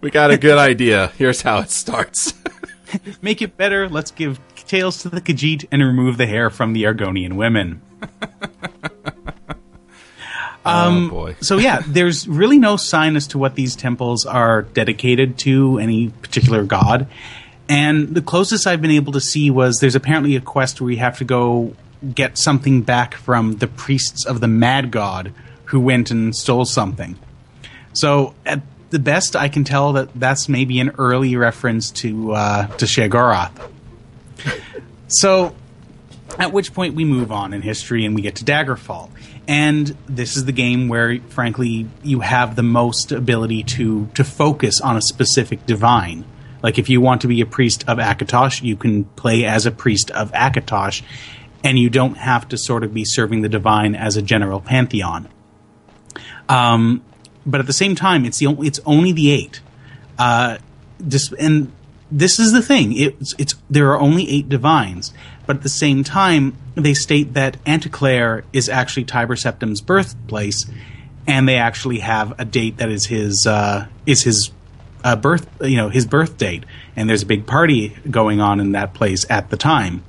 we 0.00 0.10
got 0.10 0.30
a 0.30 0.38
good 0.38 0.58
idea. 0.58 1.12
Here's 1.16 1.42
how 1.42 1.58
it 1.58 1.70
starts. 1.70 2.34
Make 3.22 3.42
it 3.42 3.56
better. 3.56 3.88
Let's 3.88 4.10
give 4.10 4.40
tails 4.56 5.02
to 5.02 5.08
the 5.08 5.20
Khajiit 5.20 5.66
and 5.70 5.82
remove 5.82 6.16
the 6.16 6.26
hair 6.26 6.50
from 6.50 6.72
the 6.72 6.84
Argonian 6.84 7.34
women. 7.34 7.82
oh 10.64 10.88
um, 10.88 11.08
boy. 11.08 11.36
So 11.40 11.58
yeah, 11.58 11.82
there's 11.86 12.26
really 12.26 12.58
no 12.58 12.76
sign 12.76 13.16
as 13.16 13.28
to 13.28 13.38
what 13.38 13.54
these 13.54 13.76
temples 13.76 14.26
are 14.26 14.62
dedicated 14.62 15.38
to 15.38 15.78
any 15.78 16.08
particular 16.08 16.64
god. 16.64 17.06
And 17.70 18.08
the 18.16 18.20
closest 18.20 18.66
I've 18.66 18.82
been 18.82 18.90
able 18.90 19.12
to 19.12 19.20
see 19.20 19.48
was 19.48 19.78
there's 19.78 19.94
apparently 19.94 20.34
a 20.34 20.40
quest 20.40 20.80
where 20.80 20.90
you 20.90 20.96
have 20.96 21.18
to 21.18 21.24
go 21.24 21.76
get 22.14 22.36
something 22.36 22.82
back 22.82 23.14
from 23.14 23.58
the 23.58 23.68
priests 23.68 24.26
of 24.26 24.40
the 24.40 24.48
mad 24.48 24.90
god 24.90 25.32
who 25.66 25.78
went 25.78 26.10
and 26.10 26.34
stole 26.34 26.64
something. 26.64 27.16
So 27.92 28.34
at 28.44 28.62
the 28.90 28.98
best 28.98 29.36
I 29.36 29.48
can 29.48 29.62
tell 29.62 29.92
that 29.92 30.12
that's 30.18 30.48
maybe 30.48 30.80
an 30.80 30.90
early 30.98 31.36
reference 31.36 31.92
to 31.92 32.32
uh, 32.32 32.66
to 32.78 32.86
Sheogorath. 32.86 33.52
so 35.06 35.54
at 36.40 36.52
which 36.52 36.74
point 36.74 36.96
we 36.96 37.04
move 37.04 37.30
on 37.30 37.52
in 37.52 37.62
history 37.62 38.04
and 38.04 38.16
we 38.16 38.22
get 38.22 38.34
to 38.36 38.44
Daggerfall. 38.44 39.10
And 39.46 39.96
this 40.08 40.36
is 40.36 40.44
the 40.44 40.52
game 40.52 40.88
where, 40.88 41.20
frankly, 41.28 41.86
you 42.02 42.20
have 42.20 42.56
the 42.56 42.64
most 42.64 43.12
ability 43.12 43.62
to 43.62 44.08
to 44.14 44.24
focus 44.24 44.80
on 44.80 44.96
a 44.96 45.02
specific 45.02 45.66
divine. 45.66 46.24
Like 46.62 46.78
if 46.78 46.88
you 46.88 47.00
want 47.00 47.22
to 47.22 47.28
be 47.28 47.40
a 47.40 47.46
priest 47.46 47.84
of 47.88 47.98
Akatosh, 47.98 48.62
you 48.62 48.76
can 48.76 49.04
play 49.04 49.44
as 49.44 49.66
a 49.66 49.70
priest 49.70 50.10
of 50.10 50.32
Akatosh, 50.32 51.02
and 51.64 51.78
you 51.78 51.90
don't 51.90 52.16
have 52.16 52.48
to 52.48 52.58
sort 52.58 52.84
of 52.84 52.94
be 52.94 53.04
serving 53.04 53.42
the 53.42 53.48
divine 53.48 53.94
as 53.94 54.16
a 54.16 54.22
general 54.22 54.60
pantheon. 54.60 55.28
Um, 56.48 57.02
but 57.46 57.60
at 57.60 57.66
the 57.66 57.72
same 57.72 57.94
time, 57.94 58.24
it's 58.24 58.38
the 58.38 58.46
only, 58.46 58.66
it's 58.66 58.80
only 58.84 59.12
the 59.12 59.30
eight. 59.30 59.60
Uh, 60.18 60.58
dis- 61.06 61.32
and 61.38 61.72
this 62.10 62.38
is 62.38 62.52
the 62.52 62.62
thing. 62.62 62.92
It's 62.96 63.34
it's 63.38 63.54
there 63.70 63.90
are 63.92 64.00
only 64.00 64.28
eight 64.28 64.48
divines, 64.48 65.12
but 65.46 65.56
at 65.56 65.62
the 65.62 65.68
same 65.68 66.04
time, 66.04 66.56
they 66.74 66.94
state 66.94 67.34
that 67.34 67.62
Anticlere 67.64 68.42
is 68.52 68.68
actually 68.68 69.04
Tiber 69.04 69.36
Septim's 69.36 69.80
birthplace, 69.80 70.68
and 71.26 71.48
they 71.48 71.56
actually 71.56 72.00
have 72.00 72.38
a 72.38 72.44
date 72.44 72.78
that 72.78 72.90
is 72.90 73.06
his 73.06 73.46
uh, 73.46 73.86
is 74.06 74.22
his 74.22 74.50
uh, 75.04 75.16
birth 75.16 75.48
you 75.62 75.76
know 75.76 75.88
his 75.88 76.06
birth 76.06 76.38
date, 76.38 76.64
and 76.96 77.08
there's 77.08 77.22
a 77.22 77.26
big 77.26 77.46
party 77.46 77.96
going 78.10 78.40
on 78.40 78.60
in 78.60 78.72
that 78.72 78.94
place 78.94 79.26
at 79.30 79.50
the 79.50 79.56
time. 79.56 80.02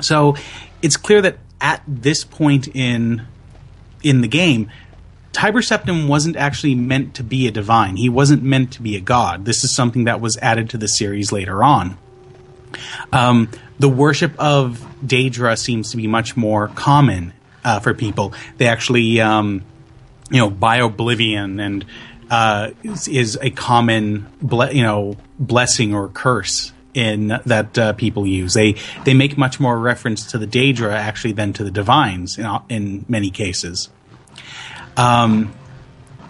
So 0.00 0.36
it's 0.82 0.96
clear 0.96 1.20
that 1.22 1.38
at 1.60 1.82
this 1.86 2.24
point 2.24 2.68
in 2.74 3.26
in 4.02 4.20
the 4.20 4.28
game, 4.28 4.70
Tiber 5.32 5.60
Septim 5.60 6.08
wasn't 6.08 6.36
actually 6.36 6.74
meant 6.74 7.14
to 7.14 7.22
be 7.22 7.46
a 7.46 7.50
divine. 7.50 7.96
He 7.96 8.08
wasn't 8.08 8.42
meant 8.42 8.72
to 8.72 8.82
be 8.82 8.96
a 8.96 9.00
god. 9.00 9.44
This 9.44 9.62
is 9.64 9.74
something 9.74 10.04
that 10.04 10.20
was 10.20 10.36
added 10.38 10.70
to 10.70 10.78
the 10.78 10.88
series 10.88 11.32
later 11.32 11.62
on. 11.62 11.98
Um, 13.12 13.50
the 13.78 13.88
worship 13.88 14.32
of 14.38 14.84
Daedra 15.04 15.58
seems 15.58 15.90
to 15.90 15.96
be 15.96 16.06
much 16.06 16.36
more 16.36 16.68
common 16.68 17.32
uh, 17.64 17.80
for 17.80 17.94
people. 17.94 18.32
They 18.56 18.66
actually, 18.66 19.20
um, 19.20 19.62
you 20.30 20.38
know, 20.38 20.50
buy 20.50 20.80
Bioblivion 20.80 21.60
and 21.60 21.84
uh, 22.30 22.70
is, 22.82 23.08
is, 23.08 23.38
a 23.42 23.50
common, 23.50 24.26
ble- 24.40 24.72
you 24.72 24.82
know, 24.82 25.16
blessing 25.38 25.94
or 25.94 26.08
curse 26.08 26.72
in 26.94 27.28
that 27.46 27.78
uh, 27.78 27.92
people 27.94 28.26
use. 28.26 28.54
They 28.54 28.76
they 29.04 29.14
make 29.14 29.36
much 29.36 29.60
more 29.60 29.78
reference 29.78 30.30
to 30.32 30.38
the 30.38 30.46
Daedra 30.46 30.92
actually 30.92 31.32
than 31.32 31.52
to 31.54 31.64
the 31.64 31.70
divines 31.70 32.38
in 32.38 32.46
in 32.68 33.04
many 33.08 33.30
cases. 33.30 33.88
Um, 34.96 35.52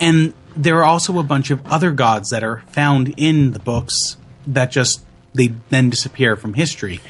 and 0.01 0.35
there 0.57 0.79
are 0.79 0.85
also 0.85 1.19
a 1.19 1.23
bunch 1.23 1.51
of 1.51 1.67
other 1.67 1.93
gods 1.93 2.31
that 2.31 2.45
are 2.45 2.63
found 2.69 3.15
in 3.17 3.53
the 3.53 3.59
books 3.59 4.17
that 4.47 4.71
just 4.71 5.05
they 5.35 5.49
then 5.69 5.91
disappear 5.91 6.37
from 6.37 6.55
history. 6.55 7.01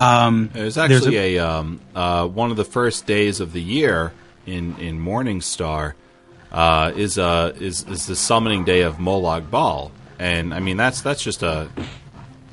Um, 0.00 0.50
there's 0.52 0.76
actually 0.76 1.16
a, 1.16 1.36
a 1.36 1.48
um, 1.48 1.80
uh, 1.94 2.26
one 2.26 2.50
of 2.50 2.56
the 2.56 2.64
first 2.64 3.06
days 3.06 3.40
of 3.40 3.52
the 3.52 3.62
year 3.62 4.12
in 4.44 4.76
in 4.78 5.00
Morningstar 5.00 5.94
uh, 6.56 6.90
is 6.96 7.18
uh 7.18 7.52
is 7.60 7.86
is 7.86 8.06
the 8.06 8.16
summoning 8.16 8.64
day 8.64 8.80
of 8.80 8.96
Molag 8.96 9.50
Bal, 9.50 9.92
and 10.18 10.54
I 10.54 10.60
mean 10.60 10.78
that's 10.78 11.02
that's 11.02 11.22
just 11.22 11.42
a 11.42 11.68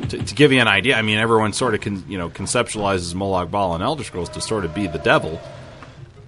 to, 0.09 0.17
to, 0.21 0.35
give 0.35 0.51
you 0.51 0.59
an 0.59 0.67
idea. 0.67 0.97
I 0.97 1.01
mean 1.01 1.17
everyone 1.17 1.53
sort 1.53 1.73
of 1.73 1.81
con, 1.81 2.03
you 2.09 2.17
know 2.17 2.30
conceptualizes 2.30 3.13
Molag 3.15 3.49
Bal 3.49 3.73
and 3.73 3.84
Elder 3.84 4.03
Scrolls 4.03 4.30
to 4.30 4.41
sort 4.41 4.65
of 4.65 4.75
be 4.75 4.88
the 4.88 4.99
devil. 4.99 5.41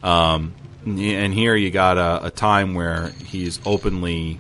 Um, 0.02 0.56
and 0.86 1.34
here 1.34 1.56
you 1.56 1.72
got 1.72 1.98
a, 1.98 2.28
a 2.28 2.32
time 2.32 2.76
where 2.76 3.10
he's 3.26 3.60
openly 3.66 4.40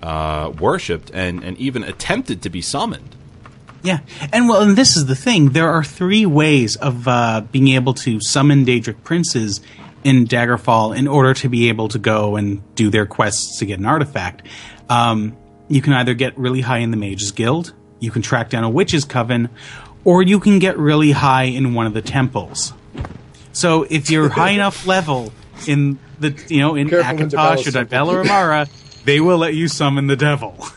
uh, 0.00 0.52
worshipped 0.58 1.10
and, 1.12 1.42
and 1.42 1.58
even 1.58 1.82
attempted 1.82 2.42
to 2.42 2.50
be 2.50 2.62
summoned. 2.62 3.16
Yeah, 3.82 3.98
and 4.32 4.48
well, 4.48 4.62
and 4.62 4.76
this 4.76 4.96
is 4.96 5.06
the 5.06 5.16
thing. 5.16 5.50
There 5.50 5.68
are 5.68 5.84
three 5.84 6.24
ways 6.24 6.76
of 6.76 7.06
uh, 7.06 7.42
being 7.52 7.68
able 7.68 7.94
to 7.94 8.20
summon 8.20 8.64
Daedric 8.64 9.02
princes 9.04 9.60
in 10.06 10.24
Daggerfall 10.24 10.96
in 10.96 11.08
order 11.08 11.34
to 11.34 11.48
be 11.48 11.68
able 11.68 11.88
to 11.88 11.98
go 11.98 12.36
and 12.36 12.62
do 12.76 12.90
their 12.90 13.06
quests 13.06 13.58
to 13.58 13.66
get 13.66 13.80
an 13.80 13.86
artifact. 13.86 14.46
Um, 14.88 15.36
you 15.66 15.82
can 15.82 15.94
either 15.94 16.14
get 16.14 16.38
really 16.38 16.60
high 16.60 16.78
in 16.78 16.92
the 16.92 16.96
Mages 16.96 17.32
Guild, 17.32 17.74
you 17.98 18.12
can 18.12 18.22
track 18.22 18.48
down 18.48 18.62
a 18.62 18.70
Witch's 18.70 19.04
Coven, 19.04 19.48
or 20.04 20.22
you 20.22 20.38
can 20.38 20.60
get 20.60 20.78
really 20.78 21.10
high 21.10 21.42
in 21.42 21.74
one 21.74 21.88
of 21.88 21.92
the 21.92 22.02
temples. 22.02 22.72
So 23.52 23.82
if 23.90 24.08
you're 24.08 24.28
high 24.28 24.50
enough 24.60 24.86
level 24.86 25.32
in 25.66 25.98
the 26.20 26.40
you 26.46 26.60
know 26.60 26.76
in 26.76 26.88
Akatosh 26.88 27.66
or 27.66 27.84
Dibella 27.84 28.14
or 28.14 28.22
Mara, 28.22 28.68
they 29.04 29.18
will 29.18 29.38
let 29.38 29.54
you 29.54 29.66
summon 29.66 30.06
the 30.06 30.14
devil. 30.14 30.68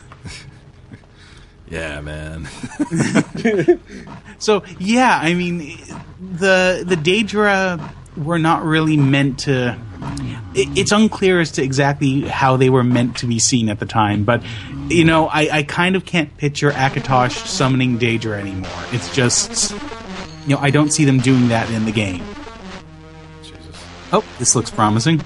yeah, 1.70 2.00
man. 2.00 2.48
so 4.40 4.64
yeah, 4.80 5.20
I 5.22 5.34
mean 5.34 5.78
the 6.18 6.82
the 6.84 6.96
Daedra 6.96 7.94
were 8.24 8.38
not 8.38 8.64
really 8.64 8.96
meant 8.96 9.40
to. 9.40 9.78
It, 10.54 10.78
it's 10.78 10.92
unclear 10.92 11.40
as 11.40 11.52
to 11.52 11.62
exactly 11.62 12.22
how 12.22 12.56
they 12.56 12.70
were 12.70 12.84
meant 12.84 13.18
to 13.18 13.26
be 13.26 13.38
seen 13.38 13.68
at 13.68 13.78
the 13.78 13.86
time, 13.86 14.24
but 14.24 14.42
you 14.88 15.04
know, 15.04 15.28
I, 15.28 15.58
I 15.58 15.62
kind 15.62 15.94
of 15.94 16.04
can't 16.04 16.36
picture 16.36 16.70
Akatosh 16.72 17.46
summoning 17.46 17.98
Daedra 17.98 18.38
anymore. 18.38 18.70
It's 18.92 19.14
just, 19.14 19.72
you 20.46 20.56
know, 20.56 20.58
I 20.58 20.70
don't 20.70 20.90
see 20.92 21.04
them 21.04 21.18
doing 21.18 21.48
that 21.48 21.70
in 21.70 21.84
the 21.84 21.92
game. 21.92 22.24
Oh, 24.12 24.24
this 24.40 24.56
looks 24.56 24.70
promising. 24.70 25.20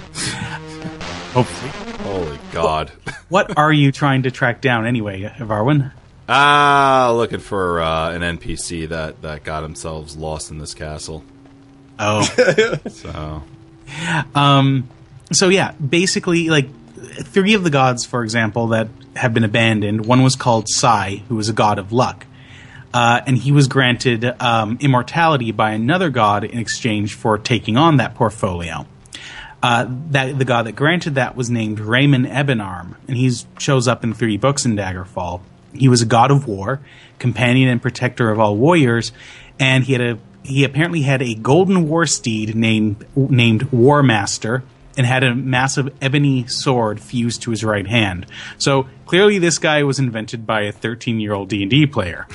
Hopefully. 1.32 1.70
Holy 2.04 2.38
God. 2.52 2.92
what 3.30 3.56
are 3.56 3.72
you 3.72 3.90
trying 3.90 4.24
to 4.24 4.30
track 4.30 4.60
down 4.60 4.86
anyway, 4.86 5.22
Varwin? 5.38 5.90
Ah, 6.28 7.12
looking 7.14 7.40
for 7.40 7.80
uh, 7.80 8.10
an 8.10 8.20
NPC 8.20 8.88
that, 8.90 9.22
that 9.22 9.44
got 9.44 9.62
themselves 9.62 10.16
lost 10.16 10.50
in 10.50 10.58
this 10.58 10.74
castle. 10.74 11.24
Oh. 11.98 12.22
so. 12.88 13.42
Um, 14.34 14.88
so 15.32 15.48
yeah, 15.48 15.72
basically, 15.72 16.48
like, 16.50 16.68
three 17.22 17.54
of 17.54 17.64
the 17.64 17.70
gods, 17.70 18.04
for 18.04 18.22
example, 18.22 18.68
that 18.68 18.88
have 19.16 19.34
been 19.34 19.44
abandoned, 19.44 20.06
one 20.06 20.22
was 20.22 20.36
called 20.36 20.68
Sai, 20.68 21.22
who 21.28 21.36
was 21.36 21.48
a 21.48 21.52
god 21.52 21.78
of 21.78 21.92
luck. 21.92 22.26
Uh, 22.92 23.20
and 23.26 23.36
he 23.36 23.50
was 23.50 23.66
granted 23.66 24.24
um, 24.40 24.78
immortality 24.80 25.50
by 25.50 25.72
another 25.72 26.10
god 26.10 26.44
in 26.44 26.58
exchange 26.58 27.14
for 27.14 27.38
taking 27.38 27.76
on 27.76 27.96
that 27.96 28.14
portfolio. 28.14 28.86
Uh, 29.62 29.86
that 30.10 30.38
the 30.38 30.44
god 30.44 30.66
that 30.66 30.72
granted 30.72 31.14
that 31.14 31.34
was 31.34 31.50
named 31.50 31.78
Reymon 31.78 32.28
Ebonarm, 32.30 32.96
and 33.08 33.16
he 33.16 33.32
shows 33.58 33.88
up 33.88 34.04
in 34.04 34.12
three 34.12 34.36
books 34.36 34.66
in 34.66 34.76
Daggerfall. 34.76 35.40
He 35.72 35.88
was 35.88 36.02
a 36.02 36.06
god 36.06 36.30
of 36.30 36.46
war, 36.46 36.80
companion 37.18 37.68
and 37.68 37.80
protector 37.80 38.30
of 38.30 38.38
all 38.38 38.56
warriors, 38.56 39.10
and 39.58 39.82
he 39.82 39.94
had 39.94 40.02
a 40.02 40.18
he 40.44 40.64
apparently 40.64 41.02
had 41.02 41.22
a 41.22 41.34
golden 41.34 41.88
war 41.88 42.06
steed 42.06 42.54
named 42.54 43.04
named 43.16 43.64
War 43.72 44.02
Master, 44.02 44.62
and 44.96 45.06
had 45.06 45.24
a 45.24 45.34
massive 45.34 45.92
ebony 46.00 46.46
sword 46.46 47.00
fused 47.00 47.42
to 47.42 47.50
his 47.50 47.64
right 47.64 47.86
hand. 47.86 48.26
So 48.58 48.86
clearly, 49.06 49.38
this 49.38 49.58
guy 49.58 49.82
was 49.82 49.98
invented 49.98 50.46
by 50.46 50.62
a 50.62 50.72
13 50.72 51.20
year 51.20 51.32
old 51.32 51.48
D 51.48 51.62
and 51.62 51.70
D 51.70 51.86
player. 51.86 52.26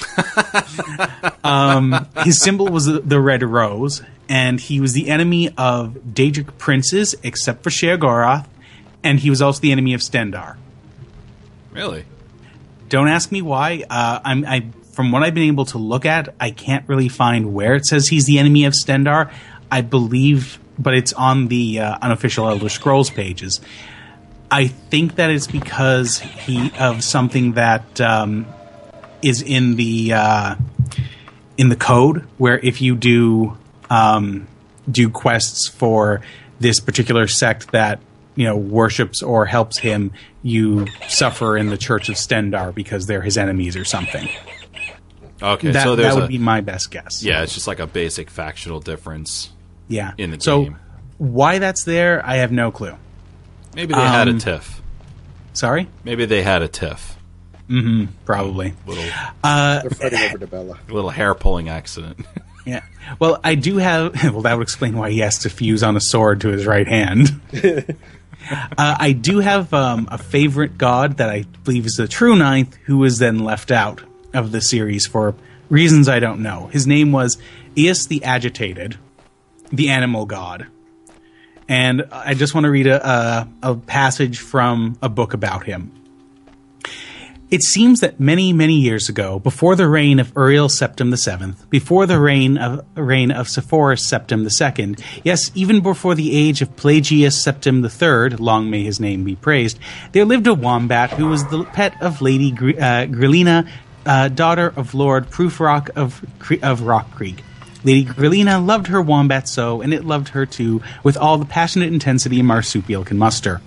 um, 1.43 2.07
his 2.23 2.41
symbol 2.41 2.67
was 2.67 2.85
the 2.85 3.19
red 3.19 3.43
rose, 3.43 4.01
and 4.27 4.59
he 4.59 4.79
was 4.79 4.93
the 4.93 5.09
enemy 5.09 5.49
of 5.57 5.93
Daedric 6.13 6.57
princes, 6.57 7.15
except 7.23 7.63
for 7.63 7.69
Sheogorath, 7.69 8.47
and 9.03 9.19
he 9.19 9.29
was 9.29 9.41
also 9.41 9.61
the 9.61 9.71
enemy 9.71 9.93
of 9.93 10.01
Stendarr. 10.01 10.57
Really? 11.71 12.05
Don't 12.89 13.07
ask 13.07 13.31
me 13.31 13.41
why. 13.41 13.83
Uh, 13.89 14.19
I'm, 14.25 14.45
I, 14.45 14.65
from 14.99 15.13
what 15.13 15.23
I've 15.23 15.33
been 15.33 15.47
able 15.47 15.63
to 15.67 15.77
look 15.77 16.05
at, 16.05 16.35
I 16.41 16.51
can't 16.51 16.83
really 16.89 17.07
find 17.07 17.53
where 17.53 17.75
it 17.75 17.85
says 17.85 18.09
he's 18.09 18.25
the 18.25 18.37
enemy 18.37 18.65
of 18.65 18.73
Stendarr. 18.73 19.31
I 19.71 19.79
believe 19.79 20.59
but 20.77 20.93
it's 20.93 21.13
on 21.13 21.47
the 21.47 21.79
uh, 21.79 21.97
unofficial 22.01 22.49
Elder 22.49 22.67
Scrolls 22.67 23.09
pages. 23.09 23.61
I 24.51 24.67
think 24.67 25.15
that 25.15 25.29
it's 25.29 25.47
because 25.47 26.19
he 26.19 26.73
of 26.77 27.01
something 27.01 27.53
that 27.53 28.01
um, 28.01 28.45
is 29.21 29.41
in 29.41 29.77
the 29.77 30.11
uh, 30.11 30.55
in 31.57 31.69
the 31.69 31.77
code, 31.77 32.27
where 32.37 32.59
if 32.59 32.81
you 32.81 32.97
do 32.97 33.57
um, 33.89 34.49
do 34.91 35.09
quests 35.09 35.69
for 35.69 36.19
this 36.59 36.81
particular 36.81 37.25
sect 37.25 37.71
that 37.71 38.01
you 38.35 38.43
know 38.43 38.57
worships 38.57 39.23
or 39.23 39.45
helps 39.45 39.77
him, 39.77 40.11
you 40.43 40.87
suffer 41.07 41.55
in 41.55 41.69
the 41.69 41.77
Church 41.77 42.09
of 42.09 42.15
Stendarr 42.15 42.75
because 42.75 43.05
they're 43.05 43.21
his 43.21 43.37
enemies 43.37 43.77
or 43.77 43.85
something. 43.85 44.27
Okay, 45.41 45.71
that, 45.71 45.83
so 45.83 45.95
that 45.95 46.15
would 46.15 46.25
a, 46.25 46.27
be 46.27 46.37
my 46.37 46.61
best 46.61 46.91
guess. 46.91 47.23
Yeah, 47.23 47.43
it's 47.43 47.53
just 47.53 47.67
like 47.67 47.79
a 47.79 47.87
basic 47.87 48.29
factional 48.29 48.79
difference. 48.79 49.51
Yeah. 49.87 50.13
In 50.17 50.31
the 50.31 50.39
so 50.41 50.63
game. 50.63 50.77
why 51.17 51.59
that's 51.59 51.83
there, 51.83 52.21
I 52.25 52.37
have 52.37 52.51
no 52.51 52.71
clue. 52.71 52.95
Maybe 53.75 53.93
they 53.93 53.99
had 54.01 54.27
a 54.27 54.31
Um, 54.31 54.39
tiff. 54.39 54.81
Sorry, 55.53 55.87
Maybe 56.03 56.25
they 56.25 56.41
had 56.43 56.61
a 56.61 56.67
tiff. 56.67 57.15
Mhm. 57.69 58.07
Probably. 58.25 58.73
Little 58.87 59.03
They're 59.03 59.89
fighting 59.91 60.19
over 60.19 60.37
Dibella. 60.39 60.77
A 60.89 60.93
little 60.93 61.09
hair 61.11 61.33
pulling 61.35 61.69
accident. 61.69 62.25
Yeah. 62.65 62.83
Well, 63.17 63.39
I 63.43 63.55
do 63.55 63.77
have. 63.77 64.13
Well, 64.33 64.41
that 64.41 64.55
would 64.55 64.61
explain 64.63 64.95
why 64.95 65.09
he 65.09 65.19
has 65.19 65.39
to 65.39 65.49
fuse 65.49 65.81
on 65.81 65.95
a 65.95 66.01
sword 66.01 66.41
to 66.41 66.49
his 66.49 66.67
right 66.67 66.87
hand. 66.87 67.39
uh, 67.53 67.81
I 68.77 69.13
do 69.13 69.39
have 69.39 69.73
um, 69.73 70.07
a 70.11 70.17
favorite 70.19 70.77
god 70.77 71.17
that 71.17 71.29
I 71.29 71.45
believe 71.63 71.85
is 71.87 71.95
the 71.95 72.07
true 72.07 72.35
ninth, 72.35 72.75
who 72.85 72.97
was 72.99 73.17
then 73.17 73.39
left 73.39 73.71
out 73.71 74.01
of 74.33 74.51
the 74.51 74.61
series 74.61 75.07
for 75.07 75.35
reasons 75.69 76.09
I 76.09 76.19
don't 76.19 76.41
know. 76.41 76.67
His 76.67 76.87
name 76.87 77.11
was 77.11 77.37
Eos 77.77 78.05
the 78.05 78.23
Agitated, 78.23 78.97
the 79.71 79.89
animal 79.89 80.25
god. 80.25 80.67
And 81.67 82.05
I 82.11 82.33
just 82.33 82.55
want 82.55 82.63
to 82.63 82.71
read 82.71 82.87
a, 82.87 83.07
a, 83.07 83.49
a 83.61 83.75
passage 83.75 84.39
from 84.39 84.97
a 85.03 85.09
book 85.09 85.33
about 85.33 85.65
him. 85.65 85.91
It 87.51 87.63
seems 87.63 88.01
that 88.01 88.19
many, 88.19 88.53
many 88.53 88.75
years 88.75 89.09
ago, 89.09 89.39
before 89.39 89.75
the 89.75 89.87
reign 89.87 90.19
of 90.19 90.31
Uriel 90.35 90.67
Septim 90.67 91.09
VII, 91.09 91.55
before 91.71 92.05
the 92.05 92.19
reign 92.19 92.59
of 92.59 92.85
reign 92.95 93.31
of 93.31 93.47
Cephorus 93.47 94.07
Septim 94.07 94.45
II, 94.45 95.03
yes, 95.23 95.51
even 95.55 95.81
before 95.81 96.13
the 96.13 96.37
age 96.37 96.61
of 96.61 96.75
Pelagius 96.75 97.43
Septim 97.43 97.83
III, 97.83 98.37
long 98.37 98.69
may 98.69 98.83
his 98.83 98.99
name 98.99 99.23
be 99.23 99.35
praised, 99.35 99.79
there 100.11 100.25
lived 100.25 100.45
a 100.45 100.53
wombat 100.53 101.09
who 101.11 101.25
was 101.25 101.43
the 101.47 101.63
pet 101.63 101.99
of 102.03 102.21
Lady 102.21 102.51
Gr- 102.51 102.69
uh, 102.69 103.07
Grillina, 103.07 103.67
uh, 104.05 104.29
daughter 104.29 104.73
of 104.75 104.93
Lord 104.93 105.29
Proofrock 105.29 105.89
of 105.95 106.25
of 106.63 106.81
Rock 106.81 107.11
Creek. 107.11 107.43
Lady 107.83 108.03
Grillina 108.03 108.65
loved 108.65 108.87
her 108.87 109.01
wombat 109.01 109.47
so, 109.47 109.81
and 109.81 109.93
it 109.93 110.03
loved 110.03 110.29
her 110.29 110.45
too, 110.45 110.81
with 111.01 111.15
all 111.15 111.37
the 111.37 111.45
passionate 111.45 111.93
intensity 111.93 112.41
a 112.41 112.43
marsupial 112.43 113.05
can 113.05 113.17
muster. 113.17 113.61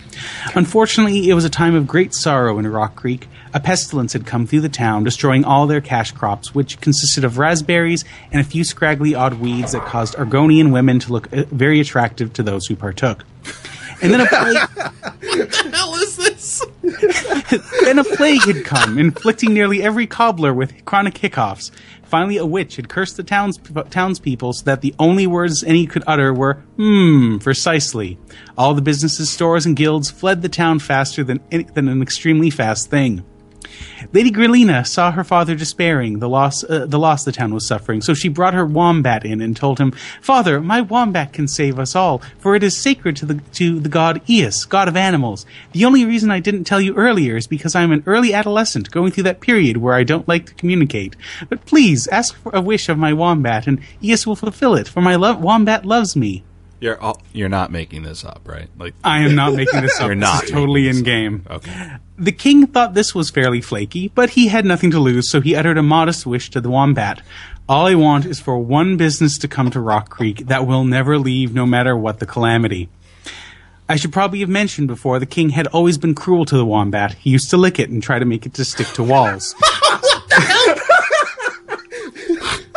Unfortunately, 0.54 1.30
it 1.30 1.34
was 1.34 1.46
a 1.46 1.50
time 1.50 1.74
of 1.74 1.86
great 1.86 2.12
sorrow 2.14 2.58
in 2.58 2.66
Rock 2.66 2.94
Creek. 2.94 3.28
A 3.54 3.60
pestilence 3.60 4.12
had 4.12 4.26
come 4.26 4.46
through 4.46 4.60
the 4.60 4.68
town, 4.68 5.04
destroying 5.04 5.44
all 5.44 5.66
their 5.66 5.80
cash 5.80 6.12
crops, 6.12 6.54
which 6.54 6.80
consisted 6.80 7.24
of 7.24 7.38
raspberries 7.38 8.04
and 8.30 8.40
a 8.40 8.44
few 8.44 8.64
scraggly 8.64 9.14
odd 9.14 9.34
weeds 9.34 9.72
that 9.72 9.86
caused 9.86 10.14
Argonian 10.14 10.72
women 10.72 10.98
to 11.00 11.12
look 11.12 11.32
uh, 11.32 11.44
very 11.50 11.80
attractive 11.80 12.32
to 12.34 12.42
those 12.42 12.66
who 12.66 12.76
partook. 12.76 13.24
And 14.02 14.12
then 14.12 14.20
a 14.20 14.26
plague. 14.28 14.56
what 14.76 15.50
the 15.52 15.70
hell 15.72 15.94
is 15.94 16.16
this? 16.16 16.62
Then 17.84 17.98
a 17.98 18.04
plague 18.04 18.42
had 18.42 18.64
come, 18.64 18.98
inflicting 18.98 19.54
nearly 19.54 19.82
every 19.82 20.06
cobbler 20.06 20.52
with 20.52 20.84
chronic 20.84 21.18
hiccoughs. 21.18 21.70
Finally, 22.02 22.36
a 22.36 22.44
witch 22.44 22.76
had 22.76 22.88
cursed 22.90 23.16
the 23.16 23.22
towns, 23.22 23.58
townspeople 23.88 24.52
so 24.52 24.64
that 24.64 24.82
the 24.82 24.94
only 24.98 25.26
words 25.26 25.64
any 25.64 25.86
could 25.86 26.02
utter 26.06 26.34
were, 26.34 26.54
hmm, 26.76 27.38
precisely. 27.38 28.18
All 28.58 28.74
the 28.74 28.82
businesses, 28.82 29.30
stores, 29.30 29.64
and 29.64 29.74
guilds 29.74 30.10
fled 30.10 30.42
the 30.42 30.48
town 30.50 30.78
faster 30.78 31.24
than, 31.24 31.40
any- 31.50 31.64
than 31.64 31.88
an 31.88 32.02
extremely 32.02 32.50
fast 32.50 32.90
thing. 32.90 33.24
Lady 34.12 34.30
Grillina 34.30 34.86
saw 34.86 35.10
her 35.10 35.24
father 35.24 35.54
despairing, 35.54 36.18
the 36.18 36.28
loss, 36.28 36.64
uh, 36.64 36.86
the 36.86 36.98
loss 36.98 37.24
the 37.24 37.32
town 37.32 37.54
was 37.54 37.66
suffering, 37.66 38.00
so 38.00 38.14
she 38.14 38.28
brought 38.28 38.54
her 38.54 38.66
wombat 38.66 39.24
in 39.24 39.40
and 39.40 39.56
told 39.56 39.78
him, 39.78 39.92
Father, 40.20 40.60
my 40.60 40.80
wombat 40.80 41.32
can 41.32 41.48
save 41.48 41.78
us 41.78 41.94
all, 41.94 42.20
for 42.38 42.54
it 42.54 42.62
is 42.62 42.76
sacred 42.76 43.16
to 43.16 43.26
the, 43.26 43.34
to 43.52 43.80
the 43.80 43.88
god 43.88 44.20
Eos, 44.28 44.64
god 44.64 44.88
of 44.88 44.96
animals. 44.96 45.46
The 45.72 45.84
only 45.84 46.04
reason 46.04 46.30
I 46.30 46.40
didn't 46.40 46.64
tell 46.64 46.80
you 46.80 46.94
earlier 46.94 47.36
is 47.36 47.46
because 47.46 47.74
I'm 47.74 47.92
an 47.92 48.02
early 48.06 48.34
adolescent 48.34 48.90
going 48.90 49.12
through 49.12 49.24
that 49.24 49.40
period 49.40 49.78
where 49.78 49.94
I 49.94 50.04
don't 50.04 50.28
like 50.28 50.46
to 50.46 50.54
communicate. 50.54 51.16
But 51.48 51.64
please, 51.66 52.06
ask 52.08 52.34
for 52.36 52.54
a 52.54 52.60
wish 52.60 52.88
of 52.88 52.98
my 52.98 53.12
wombat, 53.12 53.66
and 53.66 53.80
Eos 54.02 54.26
will 54.26 54.36
fulfill 54.36 54.74
it, 54.74 54.88
for 54.88 55.00
my 55.00 55.16
lo- 55.16 55.36
wombat 55.36 55.84
loves 55.84 56.16
me. 56.16 56.44
You're 56.82 57.00
all, 57.00 57.22
you're 57.32 57.48
not 57.48 57.70
making 57.70 58.02
this 58.02 58.24
up, 58.24 58.40
right? 58.44 58.68
Like 58.76 58.94
I 59.04 59.20
am 59.20 59.36
not 59.36 59.54
making 59.54 59.82
this 59.82 60.00
up. 60.00 60.06
You're 60.06 60.16
not 60.16 60.48
totally 60.48 60.88
in 60.88 61.04
game. 61.04 61.46
okay. 61.48 61.92
The 62.18 62.32
king 62.32 62.66
thought 62.66 62.94
this 62.94 63.14
was 63.14 63.30
fairly 63.30 63.60
flaky, 63.60 64.08
but 64.08 64.30
he 64.30 64.48
had 64.48 64.64
nothing 64.64 64.90
to 64.90 64.98
lose, 64.98 65.30
so 65.30 65.40
he 65.40 65.54
uttered 65.54 65.78
a 65.78 65.82
modest 65.82 66.26
wish 66.26 66.50
to 66.50 66.60
the 66.60 66.68
wombat. 66.68 67.22
All 67.68 67.86
I 67.86 67.94
want 67.94 68.26
is 68.26 68.40
for 68.40 68.58
one 68.58 68.96
business 68.96 69.38
to 69.38 69.48
come 69.48 69.70
to 69.70 69.78
Rock 69.78 70.10
Creek 70.10 70.48
that 70.48 70.66
will 70.66 70.82
never 70.82 71.18
leave 71.18 71.54
no 71.54 71.66
matter 71.66 71.96
what 71.96 72.18
the 72.18 72.26
calamity. 72.26 72.88
I 73.88 73.94
should 73.94 74.12
probably 74.12 74.40
have 74.40 74.48
mentioned 74.48 74.88
before 74.88 75.20
the 75.20 75.26
king 75.26 75.50
had 75.50 75.68
always 75.68 75.98
been 75.98 76.16
cruel 76.16 76.44
to 76.46 76.56
the 76.56 76.66
wombat. 76.66 77.14
He 77.14 77.30
used 77.30 77.50
to 77.50 77.56
lick 77.56 77.78
it 77.78 77.90
and 77.90 78.02
try 78.02 78.18
to 78.18 78.24
make 78.24 78.44
it 78.44 78.54
to 78.54 78.64
stick 78.64 78.88
to 78.94 79.04
walls. 79.04 79.54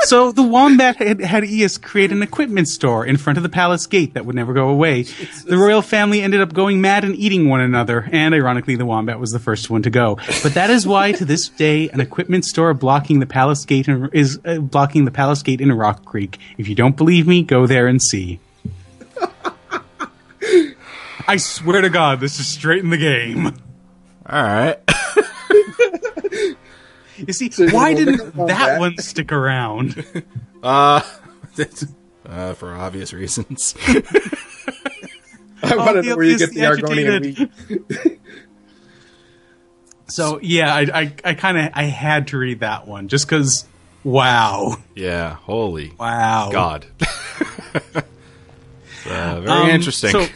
So 0.05 0.31
the 0.31 0.43
wombat 0.43 0.97
had, 0.97 1.19
had 1.19 1.45
Eos 1.45 1.77
create 1.77 2.11
an 2.11 2.21
equipment 2.21 2.67
store 2.67 3.05
in 3.05 3.17
front 3.17 3.37
of 3.37 3.43
the 3.43 3.49
palace 3.49 3.87
gate 3.87 4.13
that 4.13 4.25
would 4.25 4.35
never 4.35 4.53
go 4.53 4.69
away. 4.69 5.03
The 5.03 5.57
royal 5.57 5.81
family 5.81 6.21
ended 6.21 6.41
up 6.41 6.53
going 6.53 6.81
mad 6.81 7.03
and 7.03 7.15
eating 7.15 7.49
one 7.49 7.61
another, 7.61 8.07
and 8.11 8.35
ironically, 8.35 8.75
the 8.75 8.85
wombat 8.85 9.19
was 9.19 9.31
the 9.31 9.39
first 9.39 9.69
one 9.69 9.81
to 9.83 9.89
go. 9.89 10.17
But 10.43 10.53
that 10.53 10.69
is 10.69 10.85
why, 10.85 11.13
to 11.13 11.25
this 11.25 11.49
day, 11.49 11.89
an 11.89 12.01
equipment 12.01 12.45
store 12.45 12.73
blocking 12.73 13.19
the 13.19 13.25
palace 13.25 13.65
gate 13.65 13.87
in, 13.87 14.09
is 14.13 14.39
uh, 14.45 14.59
blocking 14.59 15.05
the 15.05 15.11
palace 15.11 15.41
gate 15.41 15.61
in 15.61 15.71
Rock 15.71 16.05
Creek. 16.05 16.37
If 16.57 16.67
you 16.67 16.75
don't 16.75 16.95
believe 16.95 17.27
me, 17.27 17.43
go 17.43 17.65
there 17.65 17.87
and 17.87 18.01
see. 18.01 18.39
I 21.27 21.37
swear 21.37 21.81
to 21.81 21.89
God, 21.89 22.19
this 22.19 22.39
is 22.39 22.47
straight 22.47 22.83
in 22.83 22.91
the 22.91 22.97
game. 22.97 23.47
All 24.27 24.43
right. 24.43 24.79
You 27.17 27.33
see, 27.33 27.49
you 27.57 27.69
why 27.71 27.93
didn't 27.93 28.17
look 28.17 28.25
that 28.33 28.35
wombat? 28.35 28.79
one 28.79 28.97
stick 28.97 29.31
around? 29.31 30.03
uh, 30.63 30.99
for 32.55 32.73
obvious 32.73 33.13
reasons. 33.13 33.73
I 35.63 35.75
want 35.77 35.95
to 35.95 36.01
the 36.01 36.09
know 36.09 36.15
where 36.17 36.25
you 36.25 36.37
get 36.37 36.49
the 36.53 36.59
the 36.59 36.65
Argonian 36.65 37.15
agitated. 37.15 37.49
wheat. 37.69 38.19
So 40.07 40.39
yeah, 40.41 40.71
I 40.73 40.81
I, 40.81 41.13
I 41.23 41.33
kind 41.33 41.57
of 41.57 41.71
I 41.73 41.83
had 41.85 42.27
to 42.27 42.37
read 42.37 42.59
that 42.59 42.87
one 42.87 43.07
just 43.07 43.25
because. 43.27 43.65
Wow, 44.03 44.75
yeah. 44.93 45.33
Holy 45.33 45.93
wow, 45.99 46.49
God. 46.51 46.85
uh, 47.01 48.01
very 49.41 49.49
Um, 49.49 49.69
interesting. 49.71 50.11
So, 50.11 50.27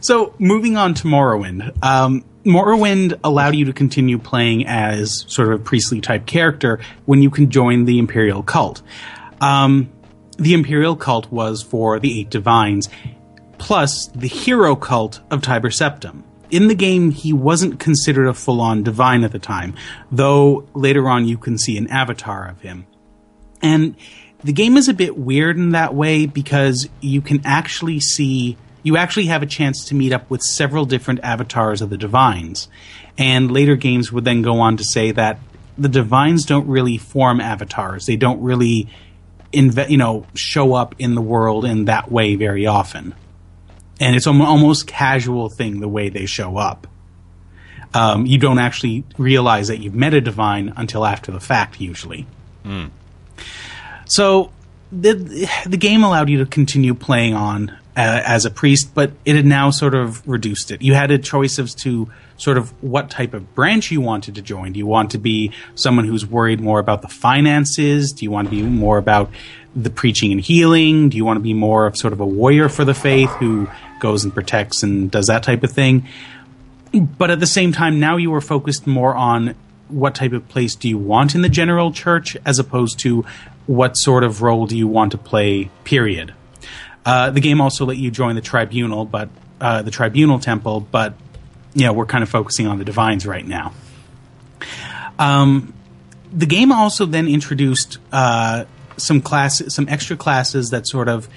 so 0.00 0.34
moving 0.40 0.76
on 0.76 0.94
to 0.94 1.04
Morrowind. 1.04 1.80
Um, 1.80 2.24
Morrowind 2.44 3.18
allowed 3.24 3.54
you 3.54 3.64
to 3.66 3.72
continue 3.72 4.18
playing 4.18 4.66
as 4.66 5.24
sort 5.28 5.48
of 5.48 5.60
a 5.60 5.62
priestly 5.62 6.00
type 6.00 6.26
character 6.26 6.80
when 7.06 7.22
you 7.22 7.30
can 7.30 7.50
join 7.50 7.84
the 7.84 7.98
Imperial 7.98 8.42
cult. 8.42 8.82
Um, 9.40 9.90
the 10.36 10.54
Imperial 10.54 10.96
cult 10.96 11.30
was 11.32 11.62
for 11.62 11.98
the 11.98 12.20
Eight 12.20 12.30
Divines, 12.30 12.88
plus 13.58 14.08
the 14.08 14.28
hero 14.28 14.76
cult 14.76 15.20
of 15.30 15.42
Tiber 15.42 15.70
Septim. 15.70 16.22
In 16.50 16.68
the 16.68 16.74
game, 16.74 17.10
he 17.10 17.32
wasn't 17.32 17.80
considered 17.80 18.26
a 18.26 18.34
full 18.34 18.60
on 18.60 18.82
divine 18.82 19.24
at 19.24 19.32
the 19.32 19.38
time, 19.38 19.74
though 20.12 20.68
later 20.74 21.08
on 21.08 21.26
you 21.26 21.38
can 21.38 21.58
see 21.58 21.76
an 21.78 21.88
avatar 21.88 22.46
of 22.46 22.60
him. 22.60 22.86
And 23.62 23.96
the 24.44 24.52
game 24.52 24.76
is 24.76 24.88
a 24.88 24.94
bit 24.94 25.16
weird 25.16 25.56
in 25.56 25.70
that 25.70 25.94
way 25.94 26.26
because 26.26 26.88
you 27.00 27.22
can 27.22 27.40
actually 27.46 27.98
see, 28.00 28.58
you 28.84 28.96
actually 28.96 29.26
have 29.26 29.42
a 29.42 29.46
chance 29.46 29.86
to 29.86 29.94
meet 29.94 30.12
up 30.12 30.30
with 30.30 30.42
several 30.42 30.84
different 30.84 31.20
avatars 31.24 31.82
of 31.82 31.90
the 31.90 31.96
divines. 31.96 32.68
And 33.18 33.50
later 33.50 33.74
games 33.74 34.12
would 34.12 34.24
then 34.24 34.42
go 34.42 34.60
on 34.60 34.76
to 34.76 34.84
say 34.84 35.10
that 35.12 35.38
the 35.76 35.88
divines 35.88 36.44
don't 36.44 36.68
really 36.68 36.98
form 36.98 37.40
avatars. 37.40 38.06
They 38.06 38.16
don't 38.16 38.40
really, 38.42 38.88
inve- 39.52 39.88
you 39.88 39.96
know, 39.96 40.26
show 40.34 40.74
up 40.74 40.94
in 40.98 41.14
the 41.14 41.22
world 41.22 41.64
in 41.64 41.86
that 41.86 42.12
way 42.12 42.36
very 42.36 42.66
often. 42.66 43.14
And 43.98 44.14
it's 44.14 44.26
almost 44.26 44.86
casual 44.86 45.48
thing 45.48 45.80
the 45.80 45.88
way 45.88 46.10
they 46.10 46.26
show 46.26 46.56
up. 46.56 46.86
Um, 47.94 48.26
you 48.26 48.38
don't 48.38 48.58
actually 48.58 49.04
realize 49.18 49.68
that 49.68 49.78
you've 49.78 49.94
met 49.94 50.14
a 50.14 50.20
divine 50.20 50.72
until 50.76 51.06
after 51.06 51.32
the 51.32 51.40
fact, 51.40 51.80
usually. 51.80 52.26
So 54.06 54.52
the 54.92 55.48
the 55.64 55.76
game 55.76 56.04
allowed 56.04 56.28
you 56.28 56.38
to 56.38 56.46
continue 56.46 56.94
playing 56.94 57.34
on 57.34 57.76
uh, 57.96 58.22
as 58.24 58.44
a 58.44 58.50
priest, 58.50 58.94
but 58.94 59.12
it 59.24 59.36
had 59.36 59.46
now 59.46 59.70
sort 59.70 59.94
of 59.94 60.26
reduced 60.26 60.70
it. 60.70 60.82
You 60.82 60.94
had 60.94 61.10
a 61.10 61.18
choice 61.18 61.58
as 61.58 61.74
to 61.76 62.10
sort 62.36 62.58
of 62.58 62.70
what 62.82 63.10
type 63.10 63.34
of 63.34 63.54
branch 63.54 63.90
you 63.90 64.00
wanted 64.00 64.34
to 64.34 64.42
join. 64.42 64.72
Do 64.72 64.78
you 64.78 64.86
want 64.86 65.12
to 65.12 65.18
be 65.18 65.52
someone 65.74 66.04
who's 66.04 66.26
worried 66.26 66.60
more 66.60 66.80
about 66.80 67.02
the 67.02 67.08
finances? 67.08 68.12
Do 68.12 68.24
you 68.24 68.30
want 68.30 68.48
to 68.48 68.50
be 68.50 68.62
more 68.62 68.98
about 68.98 69.30
the 69.76 69.90
preaching 69.90 70.32
and 70.32 70.40
healing? 70.40 71.08
Do 71.08 71.16
you 71.16 71.24
want 71.24 71.36
to 71.36 71.42
be 71.42 71.54
more 71.54 71.86
of 71.86 71.96
sort 71.96 72.12
of 72.12 72.20
a 72.20 72.26
warrior 72.26 72.68
for 72.68 72.84
the 72.84 72.94
faith 72.94 73.30
who 73.30 73.68
goes 74.00 74.24
and 74.24 74.34
protects 74.34 74.82
and 74.82 75.10
does 75.10 75.28
that 75.28 75.42
type 75.42 75.62
of 75.62 75.70
thing? 75.70 76.08
but 77.00 77.30
at 77.30 77.40
the 77.40 77.46
same 77.46 77.72
time, 77.72 77.98
now 77.98 78.16
you 78.16 78.32
are 78.34 78.40
focused 78.40 78.86
more 78.86 79.14
on 79.14 79.54
what 79.88 80.14
type 80.14 80.32
of 80.32 80.48
place 80.48 80.74
do 80.74 80.88
you 80.88 80.98
want 80.98 81.34
in 81.34 81.42
the 81.42 81.48
general 81.48 81.92
church 81.92 82.36
as 82.44 82.58
opposed 82.58 82.98
to 83.00 83.24
what 83.66 83.96
sort 83.96 84.24
of 84.24 84.42
role 84.42 84.66
do 84.66 84.76
you 84.76 84.86
want 84.86 85.12
to 85.12 85.18
play, 85.18 85.70
period. 85.84 86.34
Uh, 87.04 87.30
the 87.30 87.40
game 87.40 87.60
also 87.60 87.84
let 87.84 87.96
you 87.96 88.10
join 88.10 88.34
the 88.34 88.40
tribunal, 88.40 89.04
but 89.04 89.28
uh, 89.60 89.82
the 89.82 89.90
tribunal 89.90 90.38
temple, 90.38 90.80
but 90.80 91.14
yeah, 91.74 91.90
we're 91.90 92.06
kind 92.06 92.22
of 92.22 92.28
focusing 92.28 92.66
on 92.66 92.78
the 92.78 92.84
divines 92.84 93.26
right 93.26 93.46
now. 93.46 93.72
Um, 95.18 95.74
the 96.32 96.46
game 96.46 96.72
also 96.72 97.06
then 97.06 97.28
introduced 97.28 97.98
uh, 98.12 98.64
some 98.96 99.20
classes, 99.20 99.74
some 99.74 99.88
extra 99.88 100.16
classes 100.16 100.70
that 100.70 100.86
sort 100.86 101.08
of 101.08 101.28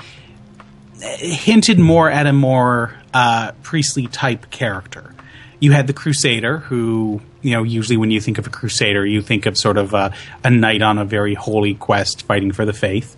hinted 1.01 1.79
more 1.79 2.09
at 2.09 2.25
a 2.25 2.33
more 2.33 2.95
uh, 3.13 3.51
priestly 3.63 4.07
type 4.07 4.49
character. 4.49 5.13
You 5.59 5.71
had 5.71 5.87
the 5.87 5.93
Crusader, 5.93 6.59
who 6.59 7.21
you 7.41 7.51
know 7.51 7.63
usually 7.63 7.97
when 7.97 8.11
you 8.11 8.21
think 8.21 8.37
of 8.37 8.47
a 8.47 8.49
Crusader, 8.49 9.05
you 9.05 9.21
think 9.21 9.45
of 9.45 9.57
sort 9.57 9.77
of 9.77 9.93
a, 9.93 10.13
a 10.43 10.49
knight 10.49 10.81
on 10.81 10.97
a 10.97 11.05
very 11.05 11.33
holy 11.33 11.73
quest 11.73 12.23
fighting 12.23 12.51
for 12.51 12.65
the 12.65 12.73
faith. 12.73 13.15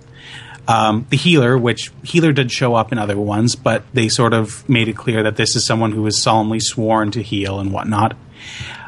Um, 0.70 1.08
the 1.10 1.18
healer, 1.18 1.58
which 1.58 1.92
healer 2.04 2.32
did 2.32 2.52
show 2.52 2.76
up 2.76 2.92
in 2.92 3.00
other 3.00 3.18
ones, 3.18 3.56
but 3.56 3.84
they 3.92 4.08
sort 4.08 4.36
of 4.36 4.70
made 4.70 4.88
it 4.88 4.96
clear 4.96 5.24
that 5.24 5.36
this 5.36 5.56
is 5.56 5.66
someone 5.66 5.92
who 5.92 6.06
is 6.06 6.22
solemnly 6.22 6.60
sworn 6.60 7.10
to 7.12 7.24
heal 7.24 7.60
and 7.60 7.74
whatnot. 7.74 8.16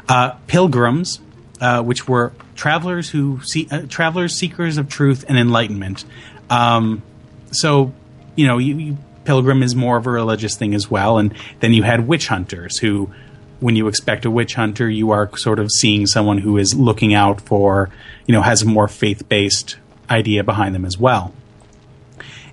Uh, 0.08 0.30
pilgrims, 0.46 1.18
uh, 1.60 1.82
which 1.82 2.06
were 2.06 2.32
travelers 2.54 3.10
who 3.10 3.40
see, 3.42 3.66
uh, 3.72 3.82
travelers 3.88 4.36
seekers 4.36 4.78
of 4.78 4.88
truth 4.88 5.24
and 5.26 5.36
enlightenment. 5.36 6.04
Um, 6.48 7.02
so, 7.50 7.92
you 8.36 8.46
know, 8.46 8.58
you, 8.58 8.78
you, 8.78 8.98
pilgrim 9.24 9.64
is 9.64 9.74
more 9.74 9.96
of 9.96 10.06
a 10.06 10.10
religious 10.10 10.56
thing 10.56 10.74
as 10.76 10.88
well, 10.88 11.18
and 11.18 11.34
then 11.58 11.72
you 11.72 11.82
had 11.82 12.06
witch 12.06 12.28
hunters 12.28 12.78
who. 12.78 13.10
When 13.58 13.76
you 13.76 13.86
expect 13.86 14.24
a 14.24 14.30
witch 14.30 14.54
hunter, 14.56 14.90
you 14.90 15.12
are 15.12 15.30
sort 15.36 15.60
of 15.60 15.70
seeing 15.70 16.08
someone 16.08 16.38
who 16.38 16.58
is 16.58 16.74
looking 16.74 17.14
out 17.14 17.40
for, 17.40 17.90
you 18.26 18.32
know, 18.32 18.42
has 18.42 18.62
a 18.62 18.66
more 18.66 18.88
faith 18.88 19.28
based 19.28 19.76
idea 20.10 20.42
behind 20.42 20.74
them 20.74 20.84
as 20.84 20.98
well 20.98 21.32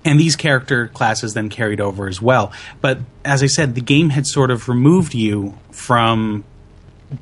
and 0.06 0.20
these 0.20 0.36
character 0.36 0.88
classes 0.88 1.34
then 1.34 1.50
carried 1.50 1.82
over 1.82 2.08
as 2.08 2.22
well. 2.22 2.52
But 2.82 3.00
as 3.26 3.44
I 3.44 3.48
said, 3.48 3.76
the 3.76 3.82
game 3.82 4.10
had 4.10 4.26
sort 4.26 4.52
of 4.52 4.70
removed 4.70 5.14
you 5.14 5.58
from 5.72 6.44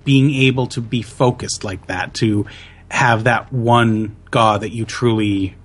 being 0.04 0.34
able 0.34 0.68
to 0.68 0.82
be 0.82 1.02
focused 1.02 1.64
like 1.64 1.88
that, 1.88 2.14
to 2.16 2.46
have 2.90 3.26
that 3.26 3.52
one 3.52 4.16
god 4.32 4.62
that 4.62 4.72
you 4.72 4.86
truly 4.86 5.56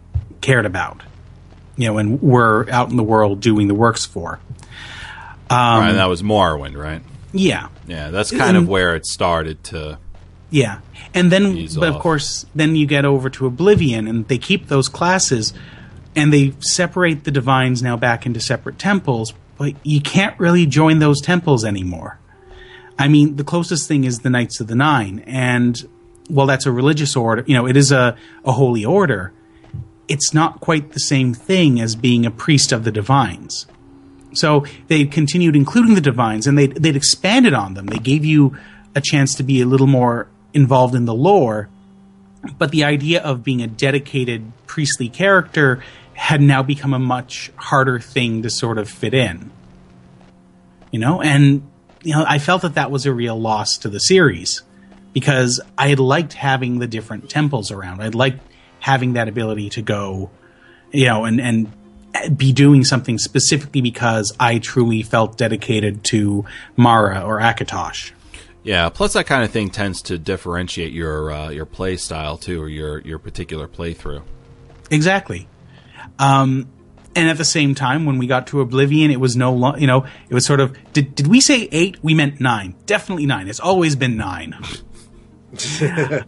cared 0.40 0.66
about, 0.66 1.02
you 1.76 1.86
know, 1.86 1.98
and 1.98 2.20
were 2.22 2.68
out 2.70 2.90
in 2.90 2.96
the 2.96 3.02
world 3.02 3.40
doing 3.40 3.68
the 3.68 3.74
works 3.74 4.04
for. 4.04 4.40
Um, 5.50 5.80
right, 5.80 5.92
that 5.92 6.06
was 6.06 6.22
Morrowind, 6.22 6.76
right? 6.76 7.02
Yeah, 7.32 7.68
yeah, 7.86 8.10
that's 8.10 8.30
kind 8.30 8.56
and, 8.56 8.58
of 8.58 8.68
where 8.68 8.94
it 8.94 9.06
started 9.06 9.62
to. 9.64 9.98
Yeah, 10.50 10.80
and 11.14 11.32
then, 11.32 11.66
but 11.74 11.88
off. 11.88 11.96
of 11.96 12.02
course, 12.02 12.46
then 12.54 12.76
you 12.76 12.86
get 12.86 13.04
over 13.04 13.30
to 13.30 13.46
Oblivion, 13.46 14.06
and 14.06 14.28
they 14.28 14.38
keep 14.38 14.68
those 14.68 14.88
classes, 14.88 15.52
and 16.14 16.32
they 16.32 16.52
separate 16.60 17.24
the 17.24 17.30
divines 17.30 17.82
now 17.82 17.96
back 17.96 18.26
into 18.26 18.40
separate 18.40 18.78
temples, 18.78 19.32
but 19.58 19.74
you 19.82 20.00
can't 20.00 20.38
really 20.38 20.66
join 20.66 20.98
those 20.98 21.20
temples 21.20 21.64
anymore. 21.64 22.18
I 22.98 23.08
mean, 23.08 23.36
the 23.36 23.44
closest 23.44 23.88
thing 23.88 24.04
is 24.04 24.20
the 24.20 24.30
Knights 24.30 24.60
of 24.60 24.66
the 24.66 24.74
Nine, 24.74 25.20
and 25.26 25.88
well, 26.30 26.46
that's 26.46 26.66
a 26.66 26.72
religious 26.72 27.16
order. 27.16 27.44
You 27.46 27.54
know, 27.54 27.66
it 27.66 27.76
is 27.76 27.90
a, 27.92 28.16
a 28.44 28.52
holy 28.52 28.84
order. 28.84 29.32
It's 30.08 30.34
not 30.34 30.60
quite 30.60 30.92
the 30.92 31.00
same 31.00 31.32
thing 31.34 31.80
as 31.80 31.96
being 31.96 32.26
a 32.26 32.30
priest 32.30 32.72
of 32.72 32.84
the 32.84 32.92
divines. 32.92 33.66
So 34.34 34.64
they 34.88 35.04
continued 35.04 35.56
including 35.56 35.94
the 35.94 36.00
divines, 36.00 36.46
and 36.46 36.58
they 36.58 36.66
they'd 36.66 36.96
expanded 36.96 37.54
on 37.54 37.74
them. 37.74 37.86
They 37.86 37.98
gave 37.98 38.24
you 38.24 38.56
a 38.94 39.00
chance 39.00 39.34
to 39.36 39.42
be 39.42 39.60
a 39.60 39.66
little 39.66 39.86
more 39.86 40.28
involved 40.54 40.94
in 40.94 41.04
the 41.06 41.14
lore, 41.14 41.68
but 42.58 42.70
the 42.70 42.84
idea 42.84 43.22
of 43.22 43.42
being 43.42 43.62
a 43.62 43.66
dedicated 43.66 44.52
priestly 44.66 45.08
character 45.08 45.82
had 46.22 46.40
now 46.40 46.62
become 46.62 46.94
a 46.94 47.00
much 47.00 47.50
harder 47.56 47.98
thing 47.98 48.42
to 48.42 48.48
sort 48.48 48.78
of 48.78 48.88
fit 48.88 49.12
in. 49.12 49.50
You 50.92 51.00
know, 51.00 51.20
and 51.20 51.68
you 52.04 52.14
know, 52.14 52.24
I 52.24 52.38
felt 52.38 52.62
that 52.62 52.76
that 52.76 52.92
was 52.92 53.06
a 53.06 53.12
real 53.12 53.38
loss 53.38 53.76
to 53.78 53.88
the 53.88 53.98
series 53.98 54.62
because 55.12 55.60
I 55.76 55.88
had 55.88 55.98
liked 55.98 56.34
having 56.34 56.78
the 56.78 56.86
different 56.86 57.28
temples 57.28 57.72
around. 57.72 58.00
I'd 58.00 58.14
liked 58.14 58.40
having 58.78 59.14
that 59.14 59.26
ability 59.26 59.70
to 59.70 59.82
go, 59.82 60.30
you 60.92 61.06
know, 61.06 61.24
and 61.24 61.40
and 61.40 62.38
be 62.38 62.52
doing 62.52 62.84
something 62.84 63.18
specifically 63.18 63.80
because 63.80 64.32
I 64.38 64.60
truly 64.60 65.02
felt 65.02 65.36
dedicated 65.36 66.04
to 66.04 66.44
Mara 66.76 67.22
or 67.22 67.40
Akatosh. 67.40 68.12
Yeah, 68.62 68.90
plus 68.90 69.14
that 69.14 69.26
kind 69.26 69.42
of 69.42 69.50
thing 69.50 69.70
tends 69.70 70.02
to 70.02 70.18
differentiate 70.18 70.92
your 70.92 71.32
uh, 71.32 71.48
your 71.48 71.66
play 71.66 71.96
style 71.96 72.36
too, 72.36 72.62
or 72.62 72.68
your 72.68 73.00
your 73.00 73.18
particular 73.18 73.66
playthrough. 73.66 74.22
Exactly. 74.88 75.48
Um, 76.18 76.68
and 77.14 77.28
at 77.28 77.36
the 77.36 77.44
same 77.44 77.74
time, 77.74 78.06
when 78.06 78.18
we 78.18 78.26
got 78.26 78.46
to 78.48 78.60
Oblivion, 78.60 79.10
it 79.10 79.20
was 79.20 79.36
no, 79.36 79.52
lo- 79.52 79.76
you 79.76 79.86
know, 79.86 80.06
it 80.28 80.34
was 80.34 80.46
sort 80.46 80.60
of 80.60 80.76
did 80.92 81.14
did 81.14 81.26
we 81.26 81.40
say 81.40 81.68
eight? 81.70 82.02
We 82.02 82.14
meant 82.14 82.40
nine. 82.40 82.74
Definitely 82.86 83.26
nine. 83.26 83.48
It's 83.48 83.60
always 83.60 83.96
been 83.96 84.16
nine. 84.16 84.56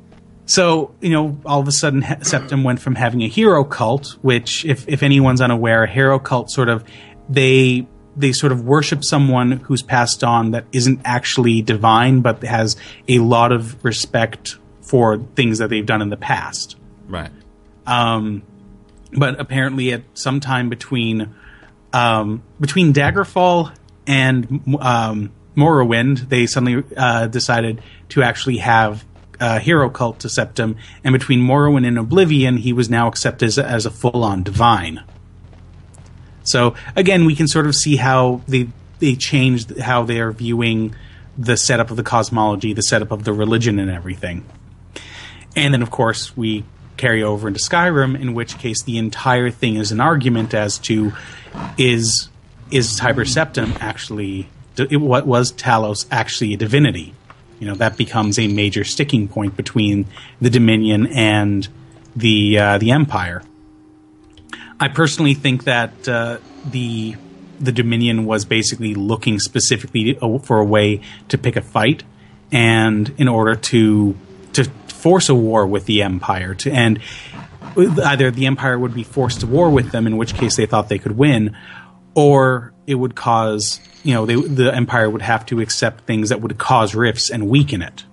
so 0.47 0.95
you 1.01 1.11
know, 1.11 1.39
all 1.47 1.61
of 1.61 1.69
a 1.69 1.73
sudden, 1.73 2.03
Septim 2.03 2.65
went 2.65 2.81
from 2.81 2.97
having 2.97 3.23
a 3.23 3.29
hero 3.29 3.65
cult, 3.65 4.19
which, 4.21 4.65
if 4.65 4.87
if 4.89 5.03
anyone's 5.03 5.41
unaware, 5.41 5.85
a 5.85 5.91
hero 5.91 6.19
cult 6.19 6.51
sort 6.51 6.69
of 6.69 6.85
they 7.29 7.87
they 8.17 8.33
sort 8.33 8.53
of 8.53 8.65
worship 8.65 9.03
someone 9.03 9.53
who's 9.53 9.83
passed 9.83 10.23
on 10.23 10.53
that 10.53 10.67
isn't 10.73 11.01
actually 11.05 11.63
divine, 11.63 12.21
but 12.21 12.43
has 12.45 12.77
a 13.09 13.19
lot 13.19 13.53
of 13.53 13.83
respect 13.85 14.59
for 14.83 15.19
things 15.35 15.59
that 15.59 15.71
they've 15.71 15.87
done 15.87 16.03
in 16.03 16.11
the 16.11 16.17
past. 16.17 16.77
Right. 17.09 17.31
Um, 17.87 18.43
but 19.15 19.41
apparently 19.41 19.93
at 19.93 20.03
some 20.15 20.41
time 20.41 20.69
between 20.69 21.35
um, 21.93 22.43
between 22.61 22.93
Daggerfall 22.93 23.73
and 24.07 24.77
um, 24.81 25.33
Morrowind, 25.57 26.29
they 26.29 26.47
suddenly 26.47 26.85
uh, 26.97 27.29
decided 27.29 27.81
to 28.11 28.23
actually 28.23 28.59
have 28.59 29.05
a 29.41 29.59
hero 29.59 29.89
cult 29.91 30.21
to 30.21 30.29
Septim, 30.29 30.77
and 31.03 31.13
between 31.13 31.41
Morrowind 31.41 31.87
and 31.87 31.99
Oblivion, 31.99 32.57
he 32.57 32.73
was 32.73 32.89
now 32.91 33.09
accepted 33.09 33.47
as, 33.47 33.59
as 33.59 33.87
a 33.87 33.91
full-on 33.91 34.43
divine. 34.43 35.03
So 36.43 36.75
again, 36.95 37.25
we 37.25 37.35
can 37.35 37.49
sort 37.49 37.67
of 37.67 37.75
see 37.75 37.97
how 37.97 38.43
they 38.47 38.69
they 38.99 39.17
changed 39.17 39.79
how 39.79 40.05
they 40.05 40.21
are 40.21 40.33
viewing 40.33 40.95
the 41.37 41.57
setup 41.57 41.91
of 41.91 41.97
the 41.97 42.03
cosmology, 42.03 42.73
the 42.73 42.83
setup 42.83 43.11
of 43.11 43.25
the 43.25 43.33
religion, 43.33 43.79
and 43.79 43.91
everything. 43.91 44.45
And 45.57 45.73
then, 45.73 45.83
of 45.83 45.91
course, 45.91 46.37
we 46.37 46.65
carry 46.97 47.23
over 47.23 47.49
into 47.49 47.61
Skyrim, 47.61 48.21
in 48.21 48.35
which 48.35 48.59
case 48.59 48.83
the 48.83 48.99
entire 48.99 49.51
thing 49.51 49.77
is 49.77 49.93
an 49.93 50.01
argument 50.01 50.55
as 50.55 50.79
to 50.79 51.13
is 51.79 52.29
is 52.71 52.97
Tiber 52.97 53.25
Septim 53.25 53.77
actually 53.81 54.49
what 54.79 55.27
was 55.27 55.53
Talos 55.53 56.07
actually 56.11 56.55
a 56.55 56.57
divinity? 56.57 57.15
You 57.61 57.69
know 57.69 57.75
that 57.77 57.97
becomes 57.97 58.39
a 58.39 58.49
major 58.49 58.85
sticking 58.85 59.29
point 59.29 59.57
between 59.57 60.07
the 60.41 60.51
Dominion 60.51 61.07
and 61.07 61.67
the 62.17 62.59
uh, 62.59 62.79
the 62.79 62.91
Empire. 62.91 63.43
I 64.81 64.89
personally 64.89 65.35
think 65.35 65.65
that 65.65 66.09
uh, 66.09 66.39
the 66.69 67.17
the 67.61 67.73
Dominion 67.73 68.25
was 68.25 68.45
basically 68.45 68.95
looking 68.95 69.39
specifically 69.39 70.19
for 70.43 70.59
a 70.59 70.65
way 70.65 71.01
to 71.29 71.39
pick 71.39 71.57
a 71.57 71.63
fight, 71.63 72.03
and 72.51 73.15
in 73.17 73.29
order 73.29 73.55
to 73.55 74.17
force 75.05 75.29
a 75.29 75.35
war 75.35 75.67
with 75.67 75.85
the 75.85 76.03
Empire 76.03 76.55
to 76.55 76.73
and 76.73 76.99
either 77.77 78.31
the 78.31 78.47
Empire 78.47 78.79
would 78.79 78.95
be 78.95 79.05
forced 79.05 79.41
to 79.41 79.47
war 79.47 79.69
with 79.69 79.93
them, 79.93 80.07
in 80.07 80.17
which 80.17 80.33
case 80.33 80.57
they 80.57 80.65
thought 80.65 80.89
they 80.89 80.99
could 80.99 81.19
win, 81.19 81.55
or 82.15 82.73
it 82.87 82.95
would 82.95 83.15
cause 83.15 83.81
you 84.03 84.15
know 84.15 84.25
they, 84.25 84.35
the 84.35 84.75
Empire 84.75 85.11
would 85.11 85.21
have 85.21 85.45
to 85.45 85.61
accept 85.61 86.07
things 86.07 86.31
that 86.31 86.41
would 86.41 86.57
cause 86.57 86.95
rifts 86.95 87.29
and 87.29 87.51
weaken 87.51 87.83
it, 87.83 88.07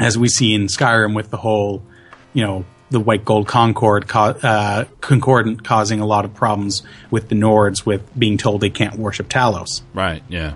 as 0.00 0.18
we 0.18 0.28
see 0.28 0.54
in 0.54 0.62
Skyrim 0.62 1.14
with 1.14 1.30
the 1.30 1.36
whole 1.36 1.84
you 2.32 2.44
know 2.44 2.64
the 2.90 2.98
White 2.98 3.24
Gold 3.24 3.46
Concord 3.46 4.08
co- 4.08 4.36
uh, 4.42 4.86
Concordant 5.00 5.62
causing 5.62 6.00
a 6.00 6.06
lot 6.06 6.24
of 6.24 6.34
problems 6.34 6.82
with 7.12 7.28
the 7.28 7.36
Nords 7.36 7.86
with 7.86 8.02
being 8.18 8.38
told 8.38 8.60
they 8.60 8.70
can't 8.70 8.96
worship 8.96 9.28
Talos. 9.28 9.82
Right. 9.94 10.24
Yeah. 10.28 10.54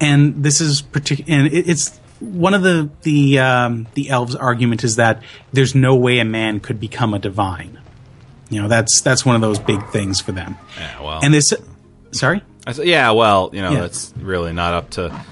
And 0.00 0.44
this 0.44 0.60
is 0.60 0.82
particular, 0.82 1.32
and 1.32 1.46
it, 1.46 1.66
it's 1.66 1.98
one 2.20 2.54
of 2.54 2.62
the 2.62 2.90
the 3.02 3.38
um, 3.38 3.86
the 3.94 4.10
elves' 4.10 4.34
argument 4.34 4.84
is 4.84 4.96
that 4.96 5.22
there's 5.52 5.74
no 5.74 5.96
way 5.96 6.18
a 6.18 6.24
man 6.24 6.60
could 6.60 6.80
become 6.80 7.14
a 7.14 7.18
divine. 7.18 7.78
You 8.48 8.62
know, 8.62 8.68
that's 8.68 9.00
that's 9.02 9.24
one 9.24 9.34
of 9.34 9.40
those 9.40 9.58
big 9.58 9.86
things 9.88 10.20
for 10.20 10.32
them. 10.32 10.56
Yeah, 10.78 11.02
well, 11.02 11.20
and 11.22 11.34
this, 11.34 11.52
sorry. 12.12 12.42
I 12.66 12.72
said, 12.72 12.86
yeah, 12.86 13.12
well, 13.12 13.50
you 13.52 13.62
know, 13.62 13.72
yeah. 13.72 13.80
that's 13.80 14.12
really 14.16 14.52
not 14.52 14.74
up 14.74 14.90
to 14.90 15.24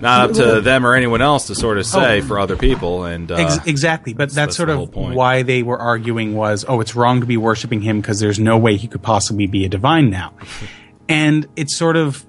not 0.00 0.30
up 0.30 0.36
to 0.36 0.60
them 0.60 0.84
or 0.84 0.94
anyone 0.94 1.22
else 1.22 1.46
to 1.46 1.54
sort 1.54 1.78
of 1.78 1.86
say 1.86 2.18
oh, 2.18 2.22
for 2.22 2.38
other 2.38 2.56
people. 2.56 3.04
And 3.04 3.30
uh, 3.30 3.36
ex- 3.36 3.66
exactly, 3.66 4.12
but 4.12 4.30
that's, 4.30 4.34
that's 4.34 4.56
sort 4.56 4.68
of 4.68 4.94
why 4.94 5.42
they 5.42 5.62
were 5.62 5.78
arguing 5.78 6.34
was, 6.34 6.64
oh, 6.68 6.80
it's 6.80 6.94
wrong 6.94 7.20
to 7.20 7.26
be 7.26 7.36
worshiping 7.36 7.80
him 7.80 8.00
because 8.00 8.20
there's 8.20 8.38
no 8.38 8.58
way 8.58 8.76
he 8.76 8.88
could 8.88 9.02
possibly 9.02 9.46
be 9.46 9.64
a 9.64 9.68
divine 9.68 10.10
now. 10.10 10.34
and 11.08 11.46
it's 11.56 11.76
sort 11.76 11.96
of 11.96 12.24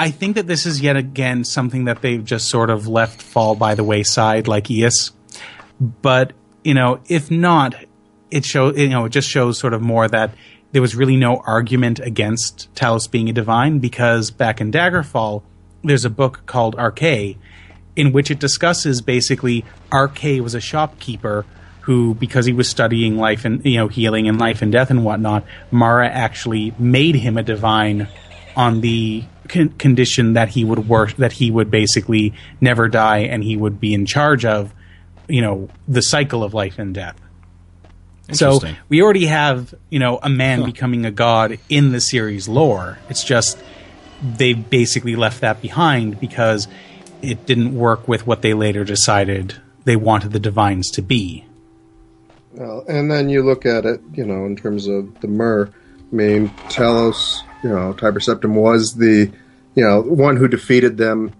I 0.00 0.10
think 0.10 0.36
that 0.36 0.46
this 0.46 0.64
is 0.64 0.80
yet 0.80 0.96
again 0.96 1.44
something 1.44 1.84
that 1.84 2.00
they've 2.00 2.24
just 2.24 2.48
sort 2.48 2.70
of 2.70 2.88
left 2.88 3.20
fall 3.20 3.54
by 3.54 3.74
the 3.74 3.84
wayside, 3.84 4.48
like 4.48 4.70
Eos. 4.70 5.10
But 5.78 6.32
you 6.64 6.72
know, 6.72 7.00
if 7.06 7.30
not, 7.30 7.74
it 8.30 8.46
shows 8.46 8.78
you 8.78 8.88
know 8.88 9.04
it 9.04 9.10
just 9.10 9.28
shows 9.28 9.58
sort 9.58 9.74
of 9.74 9.82
more 9.82 10.08
that 10.08 10.30
there 10.72 10.80
was 10.80 10.96
really 10.96 11.18
no 11.18 11.42
argument 11.44 12.00
against 12.00 12.72
Talos 12.74 13.10
being 13.10 13.28
a 13.28 13.34
divine 13.34 13.78
because 13.78 14.30
back 14.30 14.58
in 14.58 14.72
Daggerfall, 14.72 15.42
there's 15.84 16.06
a 16.06 16.10
book 16.10 16.46
called 16.46 16.76
Arkay, 16.76 17.36
in 17.94 18.10
which 18.10 18.30
it 18.30 18.38
discusses 18.38 19.02
basically 19.02 19.66
Arkay 19.92 20.40
was 20.40 20.54
a 20.54 20.60
shopkeeper 20.60 21.44
who, 21.82 22.14
because 22.14 22.46
he 22.46 22.54
was 22.54 22.70
studying 22.70 23.18
life 23.18 23.44
and 23.44 23.62
you 23.66 23.76
know 23.76 23.88
healing 23.88 24.28
and 24.28 24.38
life 24.38 24.62
and 24.62 24.72
death 24.72 24.90
and 24.90 25.04
whatnot, 25.04 25.44
Mara 25.70 26.08
actually 26.08 26.72
made 26.78 27.16
him 27.16 27.36
a 27.36 27.42
divine 27.42 28.08
on 28.56 28.80
the 28.80 29.24
con- 29.50 29.70
condition 29.70 30.32
that 30.32 30.48
he 30.48 30.64
would 30.64 30.88
work, 30.88 31.16
that 31.16 31.32
he 31.32 31.50
would 31.50 31.70
basically 31.70 32.32
never 32.60 32.88
die, 32.88 33.18
and 33.18 33.44
he 33.44 33.56
would 33.56 33.80
be 33.80 33.92
in 33.92 34.06
charge 34.06 34.44
of, 34.44 34.72
you 35.28 35.42
know, 35.42 35.68
the 35.86 36.00
cycle 36.00 36.42
of 36.42 36.54
life 36.54 36.78
and 36.78 36.94
death. 36.94 37.20
So 38.32 38.60
we 38.88 39.02
already 39.02 39.26
have, 39.26 39.74
you 39.90 39.98
know, 39.98 40.20
a 40.22 40.28
man 40.28 40.64
becoming 40.64 41.04
a 41.04 41.10
god 41.10 41.58
in 41.68 41.90
the 41.90 42.00
series 42.00 42.48
lore. 42.48 42.98
It's 43.08 43.24
just 43.24 43.58
they 44.22 44.52
basically 44.52 45.16
left 45.16 45.40
that 45.40 45.60
behind 45.60 46.20
because 46.20 46.68
it 47.22 47.44
didn't 47.46 47.74
work 47.74 48.06
with 48.06 48.26
what 48.26 48.42
they 48.42 48.54
later 48.54 48.84
decided 48.84 49.56
they 49.84 49.96
wanted 49.96 50.32
the 50.32 50.38
divines 50.38 50.90
to 50.92 51.02
be. 51.02 51.44
Well, 52.52 52.84
and 52.88 53.10
then 53.10 53.28
you 53.28 53.42
look 53.42 53.66
at 53.66 53.84
it, 53.84 54.00
you 54.14 54.24
know, 54.24 54.46
in 54.46 54.56
terms 54.56 54.86
of 54.86 55.20
the 55.20 55.28
Mer. 55.28 55.70
I 56.12 56.14
mean, 56.14 56.48
Talos, 56.68 57.42
you 57.62 57.68
know, 57.68 57.92
Tiber 57.92 58.20
Septim 58.20 58.54
was 58.54 58.94
the, 58.94 59.30
you 59.74 59.84
know, 59.84 60.00
one 60.00 60.36
who 60.36 60.48
defeated 60.48 60.96
them 60.96 61.32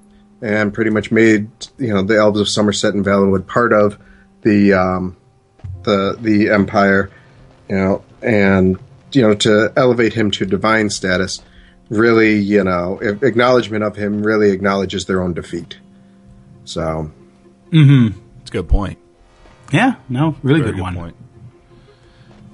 and 0.43 0.73
pretty 0.73 0.90
much 0.90 1.11
made, 1.11 1.51
you 1.78 1.93
know, 1.93 2.02
the 2.02 2.16
Elves 2.16 2.40
of 2.40 2.48
Somerset 2.48 2.94
and 2.94 3.05
Valenwood 3.05 3.47
part 3.47 3.73
of 3.73 3.98
the, 4.43 4.73
um, 4.73 5.16
the 5.82 6.16
the 6.20 6.51
Empire, 6.51 7.11
you 7.69 7.77
know, 7.77 8.05
and 8.23 8.78
you 9.12 9.23
know 9.23 9.35
to 9.35 9.73
elevate 9.77 10.12
him 10.15 10.31
to 10.32 10.47
divine 10.47 10.90
status, 10.90 11.43
really, 11.89 12.36
you 12.36 12.65
know, 12.65 12.98
acknowledgement 13.01 13.85
of 13.85 13.97
him 13.97 14.23
really 14.23 14.51
acknowledges 14.51 15.07
their 15.07 15.23
own 15.23 15.35
defeat. 15.35 15.78
So, 16.65 17.11
mm-hmm. 17.70 18.19
It's 18.40 18.51
a 18.51 18.52
good 18.52 18.69
point. 18.69 18.98
Yeah, 19.73 19.97
no, 20.09 20.36
really 20.43 20.61
Very 20.61 20.73
good, 20.73 20.81
one. 20.81 20.94
point. 20.94 21.16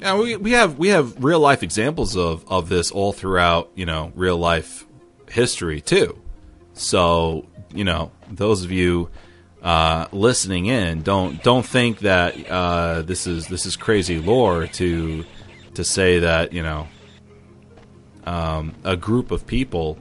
Yeah, 0.00 0.18
we 0.18 0.36
we 0.36 0.52
have 0.52 0.78
we 0.78 0.88
have 0.88 1.22
real 1.22 1.40
life 1.40 1.62
examples 1.62 2.16
of 2.16 2.44
of 2.48 2.68
this 2.68 2.90
all 2.90 3.12
throughout 3.12 3.70
you 3.74 3.86
know 3.86 4.12
real 4.14 4.36
life 4.36 4.85
history 5.30 5.80
too. 5.80 6.20
So 6.74 7.46
you 7.72 7.84
know 7.84 8.10
those 8.30 8.64
of 8.64 8.70
you 8.70 9.10
uh, 9.62 10.06
listening 10.12 10.66
in 10.66 11.02
don't 11.02 11.42
don't 11.42 11.66
think 11.66 12.00
that 12.00 12.34
uh, 12.48 13.02
this 13.02 13.26
is 13.26 13.48
this 13.48 13.66
is 13.66 13.76
crazy 13.76 14.18
lore 14.18 14.66
to 14.66 15.24
to 15.74 15.84
say 15.84 16.20
that 16.20 16.52
you 16.52 16.62
know 16.62 16.88
um, 18.24 18.74
a 18.84 18.96
group 18.96 19.30
of 19.30 19.46
people 19.46 19.98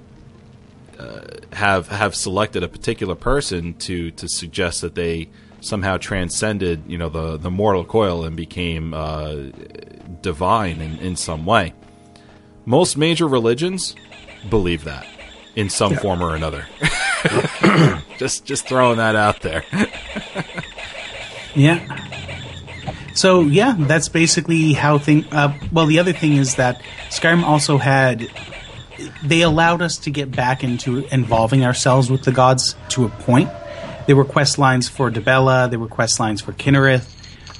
uh, 1.00 1.22
have 1.54 1.88
have 1.88 2.16
selected 2.16 2.64
a 2.64 2.68
particular 2.68 3.16
person 3.16 3.74
to 3.76 4.12
to 4.12 4.28
suggest 4.28 4.82
that 4.82 4.96
they 4.96 5.30
somehow 5.62 5.98
transcended 5.98 6.84
you 6.88 6.98
know 6.98 7.10
the 7.10 7.38
the 7.38 7.52
mortal 7.52 7.84
coil 7.84 8.24
and 8.24 8.36
became 8.36 8.94
uh, 8.94 9.36
divine 10.22 10.82
in, 10.82 10.98
in 11.00 11.16
some 11.16 11.46
way. 11.46 11.74
Most 12.66 12.98
major 12.98 13.28
religions 13.28 13.96
believe 14.50 14.84
that 14.84 15.06
in 15.56 15.70
some 15.70 15.96
form 15.96 16.22
or 16.22 16.36
another. 16.36 16.66
just 18.18 18.46
just 18.46 18.68
throwing 18.68 18.98
that 18.98 19.16
out 19.16 19.42
there. 19.42 19.64
Yeah. 21.56 22.02
So 23.14 23.42
yeah, 23.42 23.76
that's 23.78 24.10
basically 24.10 24.74
how 24.74 24.98
thing. 24.98 25.26
Uh, 25.32 25.58
well, 25.72 25.86
the 25.86 26.00
other 26.00 26.14
thing 26.14 26.34
is 26.34 26.56
that 26.56 26.82
Skyrim 27.10 27.44
also 27.44 27.78
had. 27.78 28.30
They 29.24 29.42
allowed 29.42 29.82
us 29.82 29.98
to 30.00 30.10
get 30.10 30.32
back 30.32 30.64
into 30.64 31.06
involving 31.14 31.66
ourselves 31.66 32.10
with 32.10 32.24
the 32.24 32.32
gods 32.32 32.76
to 32.90 33.06
a 33.06 33.10
point. 33.10 33.50
There 34.08 34.16
were 34.16 34.24
quest 34.24 34.58
lines 34.58 34.88
for 34.88 35.12
Dibella. 35.12 35.70
There 35.70 35.80
were 35.80 35.88
quest 35.88 36.20
lines 36.20 36.42
for 36.42 36.54
Kynareth, 36.54 37.10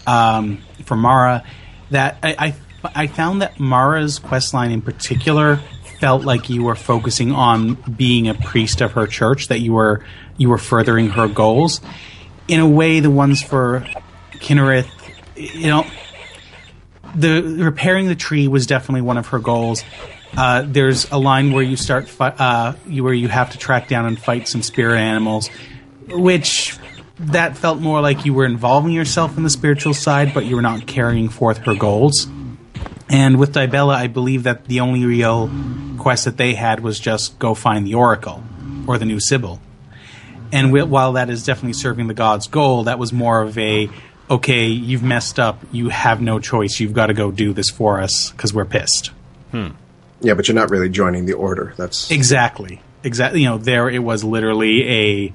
um, 0.08 0.60
for 0.86 0.96
Mara. 0.96 1.44
That 1.92 2.18
I, 2.24 2.36
I 2.84 2.92
I 2.96 3.08
found 3.08 3.42
that 3.42 3.60
Mara's 3.60 4.20
quest 4.20 4.54
line 4.54 4.72
in 4.72 4.82
particular 4.82 5.60
felt 6.00 6.24
like 6.24 6.50
you 6.50 6.64
were 6.64 6.76
focusing 6.76 7.32
on 7.32 7.76
being 7.76 8.28
a 8.28 8.34
priest 8.34 8.82
of 8.82 8.94
her 8.94 9.08
church. 9.08 9.48
That 9.48 9.60
you 9.60 9.74
were 9.74 10.04
you 10.38 10.50
were 10.50 10.58
furthering 10.58 11.10
her 11.10 11.28
goals. 11.28 11.82
In 12.48 12.60
a 12.60 12.68
way, 12.68 13.00
the 13.00 13.12
ones 13.12 13.42
for 13.42 13.88
Kynareth, 14.34 14.88
you 15.36 15.68
know, 15.68 15.86
the 17.16 17.42
repairing 17.42 18.08
the 18.08 18.16
tree 18.16 18.48
was 18.48 18.68
definitely 18.68 19.02
one 19.02 19.18
of 19.18 19.28
her 19.28 19.40
goals. 19.40 19.84
Uh, 20.38 20.64
there's 20.66 21.10
a 21.12 21.18
line 21.18 21.54
where 21.54 21.64
you 21.64 21.78
start 21.78 22.10
fi- 22.10 22.36
uh, 22.38 22.74
where 22.74 23.14
you 23.14 23.28
have 23.28 23.52
to 23.52 23.58
track 23.58 23.88
down 23.88 24.06
and 24.06 24.20
fight 24.20 24.48
some 24.48 24.62
spirit 24.62 24.98
animals, 24.98 25.50
which 26.10 26.78
that 27.18 27.58
felt 27.58 27.80
more 27.80 28.02
like 28.02 28.26
you 28.26 28.34
were 28.34 28.46
involving 28.46 28.92
yourself 28.92 29.38
in 29.38 29.44
the 29.44 29.50
spiritual 29.50 29.94
side, 29.94 30.34
but 30.34 30.46
you 30.46 30.56
were 30.56 30.62
not 30.62 30.86
carrying 30.86 31.30
forth 31.30 31.60
her 31.60 31.74
goals. 31.74 32.28
And 33.10 33.38
with 33.38 33.54
Dibella, 33.54 33.96
I 33.96 34.08
believe 34.08 34.44
that 34.44 34.66
the 34.66 34.80
only 34.80 35.06
real 35.06 35.50
quest 36.00 36.26
that 36.26 36.38
they 36.38 36.56
had 36.56 36.80
was 36.80 37.00
just 37.00 37.38
go 37.38 37.54
find 37.54 37.86
the 37.86 37.96
Oracle 37.96 38.44
or 38.88 38.98
the 38.98 39.06
new 39.06 39.20
Sybil. 39.20 39.62
And 40.52 40.72
whi- 40.72 40.84
while 40.84 41.14
that 41.14 41.30
is 41.30 41.46
definitely 41.46 41.74
serving 41.74 42.08
the 42.08 42.14
god's 42.14 42.48
goal, 42.48 42.86
that 42.86 42.98
was 43.00 43.12
more 43.14 43.42
of 43.42 43.58
a 43.58 43.90
okay, 44.30 44.68
you've 44.68 45.04
messed 45.04 45.40
up, 45.40 45.62
you 45.72 45.90
have 45.90 46.20
no 46.22 46.40
choice, 46.40 46.80
you've 46.80 46.94
got 46.94 47.08
to 47.08 47.14
go 47.14 47.30
do 47.32 47.54
this 47.54 47.70
for 47.70 48.02
us 48.02 48.32
because 48.32 48.54
we're 48.54 48.66
pissed. 48.66 49.12
Hmm. 49.52 49.70
yeah, 50.22 50.34
but 50.34 50.48
you're 50.48 50.56
not 50.56 50.72
really 50.72 50.90
joining 50.90 51.26
the 51.26 51.34
order. 51.34 51.74
That's 51.78 52.10
Exactly. 52.10 52.82
Exactly. 53.04 53.42
You 53.42 53.50
know, 53.50 53.58
there 53.60 53.88
it 53.88 54.00
was 54.00 54.24
literally 54.24 54.90
a, 54.90 55.34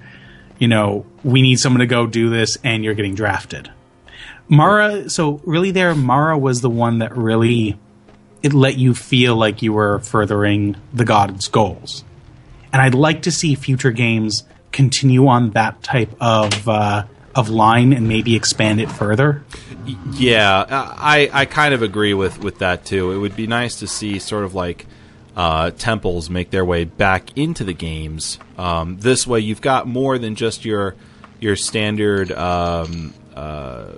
you 0.59 0.67
know, 0.67 1.07
we 1.23 1.41
need 1.41 1.61
someone 1.61 1.81
to 1.81 1.87
go 1.87 2.07
do 2.07 2.31
this 2.31 2.59
and 2.65 2.85
you're 2.85 2.95
getting 2.95 3.15
drafted. 3.15 3.71
Mara, 4.51 5.09
so 5.09 5.40
really 5.44 5.70
there, 5.70 5.94
Mara 5.94 6.36
was 6.36 6.60
the 6.60 6.68
one 6.68 6.98
that 6.98 7.16
really, 7.16 7.78
it 8.43 8.52
let 8.52 8.77
you 8.77 8.94
feel 8.94 9.36
like 9.36 9.62
you 9.62 9.72
were 9.72 10.01
furthering 10.01 10.77
the 10.93 11.05
god's 11.05 11.48
goals. 11.48 12.05
And 12.72 12.82
I'd 12.82 12.94
like 12.94 13.22
to 13.22 13.31
see 13.31 13.55
future 13.55 13.93
games 13.93 14.44
continue 14.72 15.28
on 15.28 15.51
that 15.51 15.82
type 15.82 16.12
of, 16.20 16.68
uh, 16.68 17.05
of 17.35 17.48
line 17.48 17.93
and 17.93 18.09
maybe 18.09 18.35
expand 18.35 18.81
it 18.81 18.90
further. 18.90 19.44
Yeah, 20.12 20.66
I, 20.68 21.31
I 21.32 21.44
kind 21.47 21.72
of 21.72 21.82
agree 21.82 22.12
with, 22.12 22.43
with 22.43 22.59
that 22.59 22.85
too. 22.85 23.12
It 23.12 23.18
would 23.18 23.36
be 23.36 23.47
nice 23.47 23.78
to 23.81 23.86
see 23.86 24.18
sort 24.18 24.44
of 24.44 24.55
like 24.55 24.86
uh, 25.36 25.70
temples 25.70 26.28
make 26.28 26.51
their 26.51 26.64
way 26.64 26.85
back 26.85 27.36
into 27.39 27.64
the 27.64 27.72
games. 27.72 28.39
Um, 28.59 28.98
this 28.98 29.27
way, 29.27 29.40
you've 29.40 29.60
got 29.60 29.86
more 29.86 30.18
than 30.18 30.35
just 30.35 30.64
your 30.64 30.97
your 31.40 31.56
standard 31.56 32.31
um, 32.32 33.14
uh, 33.35 33.93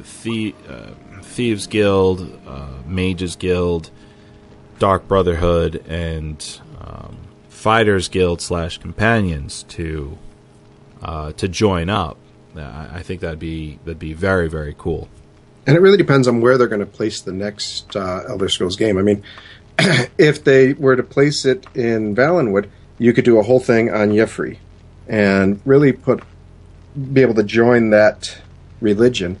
thie- 0.00 0.54
uh, 0.68 0.90
thieves 1.22 1.66
guild, 1.66 2.38
uh, 2.46 2.68
mages 2.86 3.36
guild, 3.36 3.90
dark 4.78 5.06
brotherhood, 5.06 5.84
and 5.86 6.60
um, 6.80 7.16
fighters 7.48 8.08
guild 8.08 8.40
slash 8.40 8.78
companions 8.78 9.64
to 9.64 10.18
uh, 11.02 11.32
to 11.32 11.48
join 11.48 11.88
up. 11.88 12.16
I 12.56 13.02
think 13.02 13.20
that'd 13.22 13.38
be 13.38 13.78
that'd 13.84 13.98
be 13.98 14.12
very 14.12 14.48
very 14.48 14.74
cool. 14.76 15.08
And 15.66 15.76
it 15.76 15.80
really 15.80 15.96
depends 15.96 16.26
on 16.26 16.40
where 16.40 16.58
they're 16.58 16.66
going 16.66 16.80
to 16.80 16.86
place 16.86 17.20
the 17.20 17.32
next 17.32 17.94
uh, 17.94 18.24
Elder 18.28 18.48
Scrolls 18.48 18.76
game. 18.76 18.98
I 18.98 19.02
mean, 19.02 19.22
if 20.18 20.42
they 20.42 20.72
were 20.72 20.96
to 20.96 21.04
place 21.04 21.44
it 21.44 21.66
in 21.74 22.16
Valenwood, 22.16 22.68
you 22.98 23.12
could 23.12 23.24
do 23.24 23.38
a 23.38 23.42
whole 23.42 23.60
thing 23.60 23.90
on 23.90 24.10
Y'ffre 24.10 24.58
and 25.08 25.60
really 25.64 25.92
put 25.92 26.22
be 27.12 27.22
able 27.22 27.34
to 27.34 27.42
join 27.42 27.90
that 27.90 28.36
religion 28.80 29.38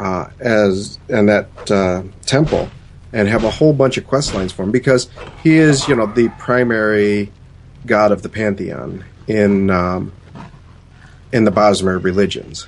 uh, 0.00 0.30
as 0.40 0.98
and 1.08 1.28
that 1.28 1.70
uh, 1.70 2.02
temple 2.26 2.68
and 3.12 3.28
have 3.28 3.44
a 3.44 3.50
whole 3.50 3.72
bunch 3.72 3.98
of 3.98 4.06
quest 4.06 4.34
lines 4.34 4.50
for 4.50 4.62
him 4.62 4.70
because 4.70 5.08
he 5.42 5.56
is, 5.56 5.86
you 5.86 5.94
know, 5.94 6.06
the 6.06 6.28
primary 6.38 7.30
god 7.86 8.10
of 8.10 8.22
the 8.22 8.28
pantheon 8.28 9.04
in 9.28 9.70
um, 9.70 10.12
in 11.32 11.44
the 11.44 11.52
Bosmer 11.52 12.02
religions. 12.02 12.66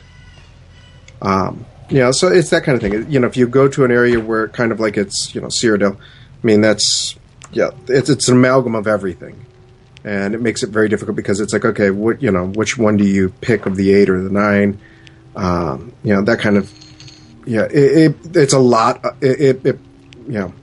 Um, 1.21 1.65
you 1.89 1.99
know, 1.99 2.11
so 2.11 2.29
it's 2.29 2.51
that 2.51 2.65
kind 2.65 2.77
of 2.77 2.83
thing. 2.83 3.11
You 3.11 3.21
know, 3.21 3.27
if 3.27 3.37
you 3.37 3.47
go 3.47 3.69
to 3.69 3.85
an 3.85 3.91
area 3.91 4.19
where 4.19 4.49
kind 4.49 4.73
of 4.73 4.81
like 4.81 4.97
it's, 4.97 5.35
you 5.35 5.41
know, 5.41 5.49
Cyrodiil, 5.49 5.97
I 5.97 6.47
mean, 6.47 6.61
that's, 6.61 7.17
yeah, 7.53 7.71
it's, 7.87 8.09
it's 8.09 8.29
an 8.29 8.37
amalgam 8.37 8.75
of 8.75 8.87
everything. 8.87 9.45
And 10.05 10.35
it 10.35 10.41
makes 10.41 10.63
it 10.63 10.71
very 10.71 10.89
difficult 10.89 11.17
because 11.17 11.39
it's 11.39 11.53
like, 11.53 11.65
okay, 11.65 11.91
what, 11.91 12.23
you 12.23 12.31
know, 12.31 12.47
which 12.47 12.77
one 12.77 12.97
do 12.97 13.05
you 13.05 13.29
pick 13.41 13.67
of 13.67 13.77
the 13.77 13.95
eight 13.95 14.09
or 14.09 14.21
the 14.21 14.31
nine? 14.31 14.81
Um, 15.37 15.93
you 16.03 16.13
know, 16.15 16.23
that 16.23 16.41
kind 16.41 16.57
of, 16.57 16.73
yeah, 17.44 17.62
it, 17.64 18.14
it 18.24 18.36
it's 18.36 18.52
a 18.52 18.59
lot. 18.59 19.05
uh, 19.05 19.12
It, 19.20 19.40
it, 19.40 19.66
it, 19.66 19.78
you 20.27 20.32
know, 20.39 20.55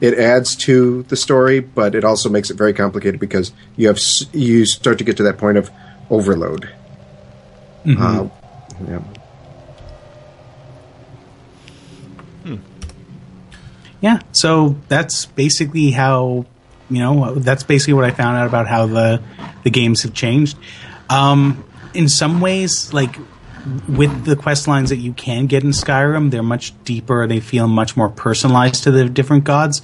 it 0.00 0.18
adds 0.18 0.56
to 0.56 1.02
the 1.04 1.16
story, 1.16 1.60
but 1.60 1.94
it 1.94 2.04
also 2.04 2.28
makes 2.28 2.50
it 2.50 2.56
very 2.56 2.72
complicated 2.72 3.20
because 3.20 3.52
you 3.76 3.88
have, 3.88 3.98
you 4.32 4.66
start 4.66 4.98
to 4.98 5.04
get 5.04 5.16
to 5.18 5.22
that 5.24 5.38
point 5.38 5.58
of 5.58 5.70
overload. 6.10 6.68
Uh, 7.86 8.28
yeah. 8.88 9.00
Yeah, 14.00 14.20
so 14.32 14.76
that's 14.88 15.24
basically 15.24 15.90
how 15.90 16.44
you 16.90 16.98
know 16.98 17.36
that's 17.36 17.62
basically 17.62 17.94
what 17.94 18.04
I 18.04 18.10
found 18.10 18.36
out 18.36 18.46
about 18.46 18.68
how 18.68 18.86
the 18.86 19.22
the 19.62 19.70
games 19.70 20.02
have 20.02 20.12
changed. 20.12 20.58
Um, 21.08 21.64
in 21.94 22.10
some 22.10 22.42
ways, 22.42 22.92
like 22.92 23.16
with 23.88 24.24
the 24.24 24.36
quest 24.36 24.68
lines 24.68 24.90
that 24.90 24.96
you 24.96 25.12
can 25.12 25.46
get 25.46 25.62
in 25.62 25.70
Skyrim, 25.70 26.30
they're 26.30 26.42
much 26.42 26.72
deeper. 26.84 27.26
They 27.26 27.40
feel 27.40 27.66
much 27.66 27.96
more 27.96 28.08
personalized 28.08 28.84
to 28.84 28.90
the 28.90 29.08
different 29.08 29.44
gods. 29.44 29.82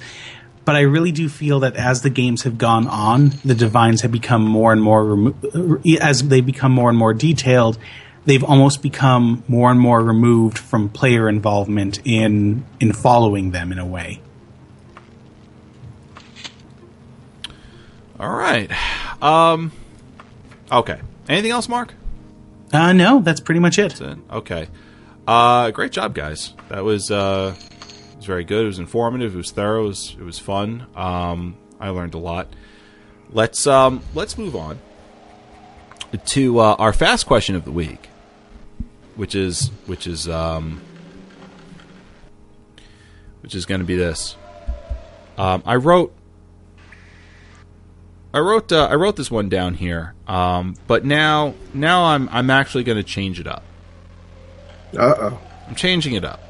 But 0.63 0.75
I 0.75 0.81
really 0.81 1.11
do 1.11 1.27
feel 1.27 1.59
that 1.61 1.75
as 1.75 2.03
the 2.03 2.09
games 2.09 2.43
have 2.43 2.57
gone 2.57 2.87
on, 2.87 3.31
the 3.43 3.55
divines 3.55 4.01
have 4.01 4.11
become 4.11 4.45
more 4.45 4.71
and 4.71 4.81
more 4.81 5.03
remo- 5.03 5.81
as 5.99 6.27
they 6.27 6.41
become 6.41 6.71
more 6.71 6.89
and 6.89 6.97
more 6.97 7.13
detailed. 7.13 7.79
They've 8.25 8.43
almost 8.43 8.83
become 8.83 9.43
more 9.47 9.71
and 9.71 9.79
more 9.79 10.03
removed 10.03 10.59
from 10.59 10.89
player 10.89 11.27
involvement 11.27 11.99
in 12.05 12.63
in 12.79 12.93
following 12.93 13.49
them 13.49 13.71
in 13.71 13.79
a 13.79 13.85
way. 13.85 14.21
All 18.19 18.29
right. 18.29 18.69
Um, 19.23 19.71
okay. 20.71 21.01
Anything 21.27 21.49
else, 21.49 21.67
Mark? 21.67 21.95
Uh, 22.73 22.93
no, 22.93 23.19
that's 23.21 23.39
pretty 23.39 23.59
much 23.59 23.77
it. 23.77 23.99
It. 23.99 24.17
Okay. 24.31 24.67
Uh, 25.27 25.71
great 25.71 25.91
job, 25.91 26.13
guys. 26.15 26.53
That 26.69 26.83
was 26.83 27.11
uh, 27.11 27.55
it 28.11 28.17
was 28.17 28.25
very 28.25 28.43
good. 28.43 28.63
It 28.63 28.67
was 28.67 28.79
informative. 28.79 29.33
It 29.33 29.37
was 29.37 29.51
thorough. 29.51 29.85
It 29.85 29.87
was, 29.87 30.15
it 30.19 30.23
was 30.23 30.39
fun. 30.39 30.87
Um, 30.95 31.57
I 31.79 31.89
learned 31.89 32.13
a 32.13 32.17
lot. 32.17 32.47
Let's 33.31 33.67
um, 33.67 34.01
let's 34.13 34.37
move 34.37 34.55
on 34.55 34.79
to 36.25 36.59
uh, 36.59 36.75
our 36.77 36.93
fast 36.93 37.25
question 37.25 37.55
of 37.55 37.65
the 37.65 37.71
week, 37.71 38.09
which 39.15 39.35
is 39.35 39.69
which 39.85 40.07
is 40.07 40.27
um, 40.27 40.81
which 43.41 43.55
is 43.55 43.65
going 43.65 43.79
to 43.79 43.85
be 43.87 43.95
this. 43.95 44.35
Um, 45.37 45.63
I 45.65 45.75
wrote 45.75 46.13
I 48.33 48.39
wrote 48.39 48.71
uh, 48.71 48.87
I 48.89 48.95
wrote 48.95 49.17
this 49.17 49.29
one 49.29 49.49
down 49.49 49.73
here, 49.73 50.13
um, 50.27 50.75
but 50.87 51.03
now 51.03 51.53
now 51.73 52.05
I'm 52.05 52.29
I'm 52.29 52.49
actually 52.49 52.83
going 52.83 52.97
to 52.97 53.03
change 53.03 53.39
it 53.39 53.47
up. 53.47 53.63
Uh 54.97 55.13
oh. 55.17 55.41
I'm 55.67 55.75
changing 55.75 56.13
it 56.13 56.23
up. 56.23 56.41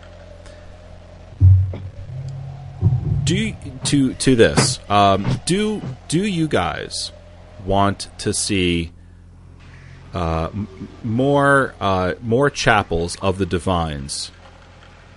Do 3.23 3.35
you, 3.35 3.55
to 3.85 4.13
to 4.13 4.35
this? 4.35 4.79
Um, 4.89 5.25
do 5.45 5.81
do 6.07 6.25
you 6.25 6.47
guys 6.47 7.11
want 7.65 8.09
to 8.19 8.33
see 8.33 8.91
uh, 10.13 10.49
m- 10.53 10.89
more 11.03 11.73
uh, 11.79 12.13
more 12.21 12.49
chapels 12.49 13.15
of 13.21 13.37
the 13.37 13.45
divines 13.45 14.31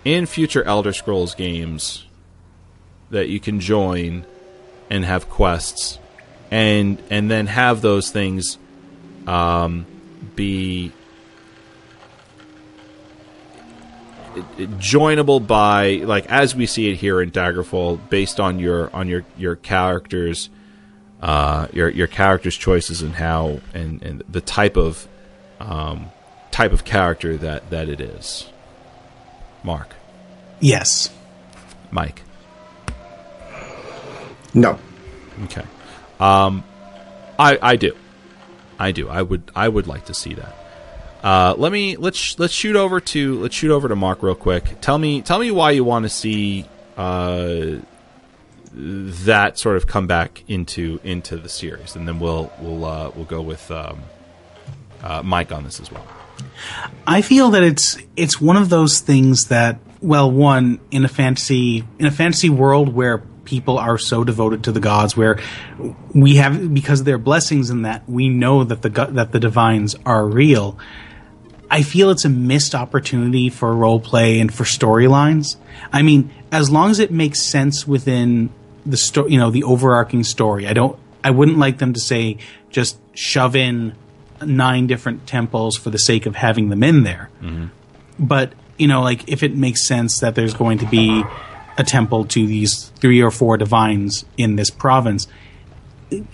in 0.05 0.27
future 0.27 0.62
Elder 0.65 0.93
Scrolls 0.93 1.35
games 1.35 2.07
that 3.11 3.28
you 3.28 3.41
can 3.41 3.61
join 3.61 4.24
and 4.91 5.05
have 5.05 5.28
quests 5.28 5.99
and 6.55 7.02
and 7.10 7.28
then 7.28 7.48
have 7.48 7.81
those 7.82 8.12
things 8.12 8.59
um, 9.26 9.85
be 10.36 10.93
joinable 14.78 15.44
by 15.44 15.97
like 16.05 16.26
as 16.26 16.55
we 16.55 16.66
see 16.66 16.90
it 16.90 16.97
here 16.97 17.20
in 17.20 17.32
Daggerfall, 17.32 17.98
based 18.09 18.39
on 18.39 18.60
your 18.60 18.94
on 18.94 19.09
your 19.09 19.24
your 19.36 19.56
characters, 19.56 20.48
uh, 21.20 21.66
your 21.72 21.89
your 21.89 22.06
characters' 22.06 22.56
choices 22.56 23.02
and 23.02 23.14
how 23.14 23.59
and 23.72 24.01
and 24.05 24.22
the 24.28 24.40
type 24.40 24.76
of 24.76 25.09
um, 25.59 26.12
type 26.52 26.72
of 26.72 26.85
character 26.85 27.36
that 27.36 27.70
that 27.70 27.89
it 27.89 28.01
is. 28.01 28.48
Mark, 29.64 29.94
Yes. 30.60 31.10
Mike, 31.90 32.22
No. 34.52 34.78
okay. 35.44 35.64
Um, 36.24 36.64
I 37.38 37.59
I 37.60 37.76
do, 37.76 37.94
I 38.78 38.92
do. 38.92 39.09
I 39.09 39.20
would 39.20 39.51
I 39.55 39.68
would 39.68 39.86
like 39.86 40.06
to 40.06 40.14
see 40.14 40.34
that. 40.34 40.56
Uh, 41.22 41.55
let 41.59 41.70
me 41.72 41.96
let's 41.96 42.38
let's 42.38 42.52
shoot 42.52 42.76
over 42.76 43.01
to 43.01 43.40
let's 43.40 43.55
shoot 43.55 43.70
over 43.70 43.88
to 43.88 43.96
Mark 43.96 44.22
real 44.22 44.34
quick. 44.34 44.80
Tell 44.80 44.98
me 44.98 45.20
tell 45.20 45.38
me 45.38 45.51
why 45.51 45.72
you 45.72 45.84
want 45.84 46.05
to 46.05 46.09
see 46.09 46.66
uh, 46.96 47.76
that 48.72 49.59
sort 49.59 49.76
of 49.76 49.86
come 49.86 50.06
back 50.06 50.42
into 50.48 50.98
into 51.05 51.36
the 51.36 51.48
series, 51.48 51.94
and 51.94 52.09
then 52.09 52.18
we'll 52.18 52.51
we'll 52.59 52.84
uh, 52.84 53.10
we'll 53.14 53.26
go 53.26 53.42
with 53.42 53.70
um, 53.70 54.02
uh, 55.02 55.22
Mike 55.22 55.52
on 55.52 55.64
this 55.64 55.80
as 55.80 55.90
well. 55.90 56.06
I 57.06 57.20
feel 57.20 57.51
that 57.51 57.62
it's 57.62 57.98
it's 58.16 58.40
one 58.40 58.56
of 58.56 58.70
those 58.70 59.01
things 59.01 59.48
that 59.48 59.78
well, 60.01 60.30
one 60.30 60.80
in 60.90 61.05
a 61.05 61.09
fantasy 61.09 61.84
in 61.98 62.06
a 62.06 62.10
fantasy 62.10 62.51
world 62.51 62.94
where 62.94 63.22
people 63.45 63.79
are 63.79 63.99
so 63.99 64.25
devoted 64.25 64.65
to 64.65 64.73
the 64.73 64.81
gods, 64.81 65.16
where 65.16 65.41
we 66.12 66.37
have 66.37 66.73
because 66.73 67.01
of 67.01 67.07
their 67.07 67.19
blessings 67.19 67.71
in 67.71 67.83
that 67.83 68.09
we 68.09 68.29
know 68.29 68.65
that 68.65 68.83
the 68.83 68.89
that 68.89 69.33
the 69.33 69.41
divines 69.41 69.97
are 70.07 70.27
real. 70.27 70.79
I 71.71 71.83
feel 71.83 72.11
it's 72.11 72.25
a 72.25 72.29
missed 72.29 72.75
opportunity 72.75 73.49
for 73.49 73.75
role 73.75 73.99
play 73.99 74.39
and 74.39 74.53
for 74.53 74.65
storylines. 74.65 75.57
I 75.93 76.03
mean, 76.03 76.31
as 76.53 76.71
long 76.71 76.91
as 76.91 77.01
it 77.01 77.11
makes 77.11 77.43
sense 77.43 77.87
within 77.87 78.51
the 78.87 78.97
story, 78.97 79.33
you 79.33 79.39
know, 79.39 79.51
the 79.51 79.65
overarching 79.65 80.25
story. 80.25 80.66
I 80.66 80.73
don't. 80.73 80.99
I 81.23 81.31
wouldn't 81.31 81.59
like 81.59 81.79
them 81.79 81.95
to 81.95 82.01
say 82.01 82.39
just 82.71 82.99
shove 83.15 83.57
in 83.57 83.95
nine 84.43 84.87
different 84.87 85.27
temples 85.27 85.77
for 85.77 85.91
the 85.91 85.99
sake 85.99 86.27
of 86.27 86.37
having 86.37 86.69
them 86.69 86.83
in 86.83 87.03
there. 87.03 87.31
Mm-hmm. 87.41 87.66
But 88.19 88.53
you 88.79 88.89
know, 88.89 89.03
like 89.03 89.29
if 89.29 89.43
it 89.43 89.57
makes 89.57 89.87
sense 89.87 90.21
that 90.21 90.35
there's 90.35 90.55
going 90.55 90.79
to 90.79 90.87
be 90.87 91.25
a 91.76 91.84
temple 91.84 92.24
to 92.26 92.46
these 92.46 92.90
three 92.96 93.22
or 93.22 93.30
four 93.30 93.56
divines 93.56 94.24
in 94.36 94.56
this 94.56 94.70
province, 94.70 95.26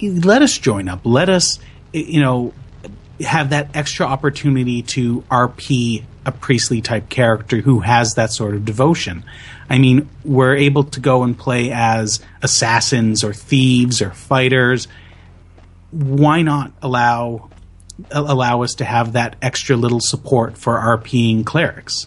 let 0.00 0.42
us 0.42 0.58
join 0.58 0.88
up. 0.88 1.00
Let 1.04 1.28
us, 1.28 1.58
you 1.92 2.20
know, 2.20 2.52
have 3.20 3.50
that 3.50 3.74
extra 3.74 4.06
opportunity 4.06 4.82
to 4.82 5.22
RP 5.30 6.04
a 6.26 6.32
priestly 6.32 6.80
type 6.80 7.08
character 7.08 7.58
who 7.58 7.80
has 7.80 8.14
that 8.14 8.30
sort 8.30 8.54
of 8.54 8.64
devotion. 8.64 9.24
I 9.68 9.78
mean, 9.78 10.08
we're 10.24 10.56
able 10.56 10.84
to 10.84 11.00
go 11.00 11.22
and 11.22 11.38
play 11.38 11.70
as 11.72 12.20
assassins 12.42 13.24
or 13.24 13.32
thieves 13.32 14.02
or 14.02 14.10
fighters. 14.10 14.86
Why 15.90 16.42
not 16.42 16.72
allow 16.82 17.50
allow 18.10 18.62
us 18.62 18.74
to 18.76 18.84
have 18.84 19.12
that 19.12 19.36
extra 19.42 19.76
little 19.76 20.00
support 20.00 20.56
for 20.56 20.78
RPing 20.78 21.44
clerics? 21.44 22.06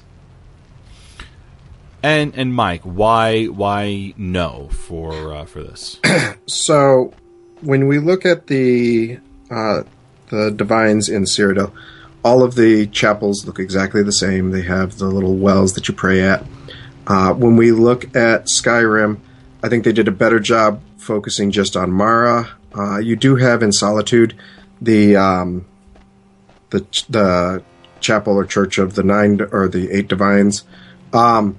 And 2.04 2.36
and 2.36 2.54
Mike, 2.54 2.82
why 2.84 3.46
why 3.46 4.14
no 4.18 4.68
for 4.72 5.34
uh, 5.34 5.46
for 5.46 5.64
this? 5.64 6.00
So, 6.46 7.14
when 7.62 7.88
we 7.88 8.00
look 8.00 8.26
at 8.26 8.48
the 8.48 9.18
uh, 9.50 9.84
the 10.28 10.52
divines 10.52 11.08
in 11.08 11.24
Cyrodiil, 11.24 11.72
all 12.22 12.44
of 12.44 12.56
the 12.56 12.88
chapels 12.88 13.46
look 13.46 13.60
exactly 13.60 14.04
the 14.04 14.12
same. 14.12 14.52
They 14.52 14.64
have 14.64 14.98
the 14.98 15.06
little 15.06 15.38
wells 15.38 15.74
that 15.74 15.88
you 15.88 15.94
pray 15.94 16.22
at. 16.22 16.46
Uh, 17.08 17.34
when 17.34 17.56
we 17.56 17.72
look 17.72 18.14
at 18.16 18.46
Skyrim, 18.46 19.20
I 19.64 19.70
think 19.70 19.86
they 19.86 19.94
did 19.94 20.10
a 20.10 20.12
better 20.12 20.40
job 20.42 20.82
focusing 20.98 21.52
just 21.52 21.78
on 21.78 21.92
Mara. 21.92 22.50
Uh, 22.78 22.98
you 22.98 23.16
do 23.16 23.38
have 23.38 23.64
in 23.64 23.72
Solitude 23.72 24.36
the 24.82 25.16
um, 25.16 25.66
the 26.72 26.86
the 27.08 27.64
chapel 28.02 28.36
or 28.36 28.46
church 28.46 28.78
of 28.78 28.96
the 28.96 29.04
nine 29.04 29.40
or 29.52 29.70
the 29.70 29.90
eight 29.92 30.10
divines. 30.10 30.66
Um, 31.14 31.58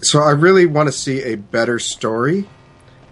so 0.00 0.20
I 0.20 0.30
really 0.30 0.66
want 0.66 0.88
to 0.88 0.92
see 0.92 1.22
a 1.22 1.36
better 1.36 1.78
story 1.78 2.48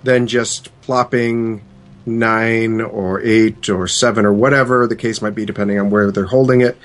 than 0.03 0.27
just 0.27 0.71
plopping 0.83 1.63
nine 2.05 2.81
or 2.81 3.21
eight 3.21 3.69
or 3.69 3.89
seven 3.89 4.25
or 4.25 4.33
whatever 4.33 4.87
the 4.87 4.97
case 4.97 5.21
might 5.21 5.35
be, 5.35 5.45
depending 5.45 5.79
on 5.81 5.91
where 5.91 6.11
they're 6.11 6.27
holding 6.27 6.61
it. 6.61 6.79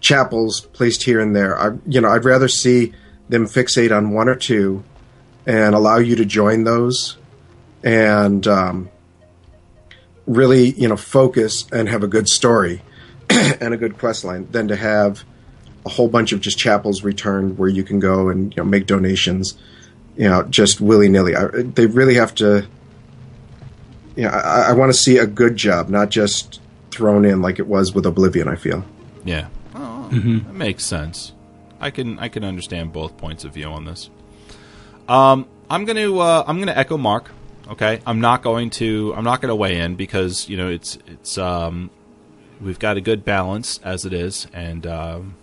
Chapels 0.00 0.60
placed 0.60 1.02
here 1.02 1.20
and 1.20 1.34
there. 1.34 1.58
I, 1.58 1.76
you 1.86 2.00
know, 2.00 2.08
I'd 2.08 2.24
rather 2.24 2.48
see 2.48 2.94
them 3.28 3.46
fixate 3.46 3.96
on 3.96 4.12
one 4.12 4.28
or 4.28 4.36
two 4.36 4.84
and 5.46 5.74
allow 5.74 5.98
you 5.98 6.16
to 6.16 6.24
join 6.24 6.64
those 6.64 7.16
and 7.82 8.46
um, 8.46 8.88
really, 10.26 10.70
you 10.70 10.88
know, 10.88 10.96
focus 10.96 11.66
and 11.72 11.88
have 11.88 12.02
a 12.02 12.08
good 12.08 12.28
story 12.28 12.82
and 13.30 13.74
a 13.74 13.76
good 13.76 13.98
quest 13.98 14.24
line 14.24 14.48
than 14.50 14.68
to 14.68 14.76
have 14.76 15.24
a 15.84 15.88
whole 15.88 16.08
bunch 16.08 16.32
of 16.32 16.40
just 16.40 16.58
chapels 16.58 17.02
returned 17.02 17.58
where 17.58 17.68
you 17.68 17.82
can 17.82 18.00
go 18.00 18.28
and 18.28 18.54
you 18.54 18.62
know 18.62 18.68
make 18.68 18.86
donations, 18.86 19.58
you 20.16 20.28
know, 20.28 20.42
just 20.44 20.80
willy 20.80 21.08
nilly. 21.08 21.34
They 21.62 21.86
really 21.86 22.14
have 22.14 22.34
to. 22.36 22.66
You 24.16 24.24
know, 24.24 24.30
I, 24.30 24.70
I 24.70 24.72
want 24.72 24.92
to 24.92 24.98
see 24.98 25.18
a 25.18 25.26
good 25.26 25.56
job, 25.56 25.88
not 25.88 26.10
just 26.10 26.60
thrown 26.90 27.24
in 27.24 27.40
like 27.40 27.58
it 27.58 27.66
was 27.66 27.94
with 27.94 28.04
Oblivion. 28.04 28.48
I 28.48 28.56
feel. 28.56 28.84
Yeah, 29.24 29.48
oh, 29.74 30.08
that 30.10 30.52
makes 30.52 30.84
sense. 30.84 31.32
I 31.80 31.90
can 31.90 32.18
I 32.18 32.28
can 32.28 32.44
understand 32.44 32.92
both 32.92 33.16
points 33.16 33.44
of 33.44 33.54
view 33.54 33.66
on 33.66 33.84
this. 33.84 34.10
Um, 35.08 35.46
I'm 35.70 35.84
gonna 35.84 36.16
uh, 36.16 36.44
I'm 36.46 36.58
gonna 36.58 36.72
echo 36.72 36.96
Mark. 36.98 37.30
Okay, 37.68 38.00
I'm 38.06 38.20
not 38.20 38.42
going 38.42 38.70
to 38.70 39.14
I'm 39.16 39.24
not 39.24 39.40
gonna 39.40 39.56
weigh 39.56 39.78
in 39.78 39.94
because 39.94 40.48
you 40.48 40.56
know 40.56 40.68
it's 40.68 40.98
it's 41.06 41.38
um 41.38 41.90
we've 42.60 42.78
got 42.78 42.96
a 42.96 43.00
good 43.00 43.24
balance 43.24 43.80
as 43.82 44.04
it 44.04 44.12
is, 44.12 44.46
and 44.52 44.86
um, 44.86 45.36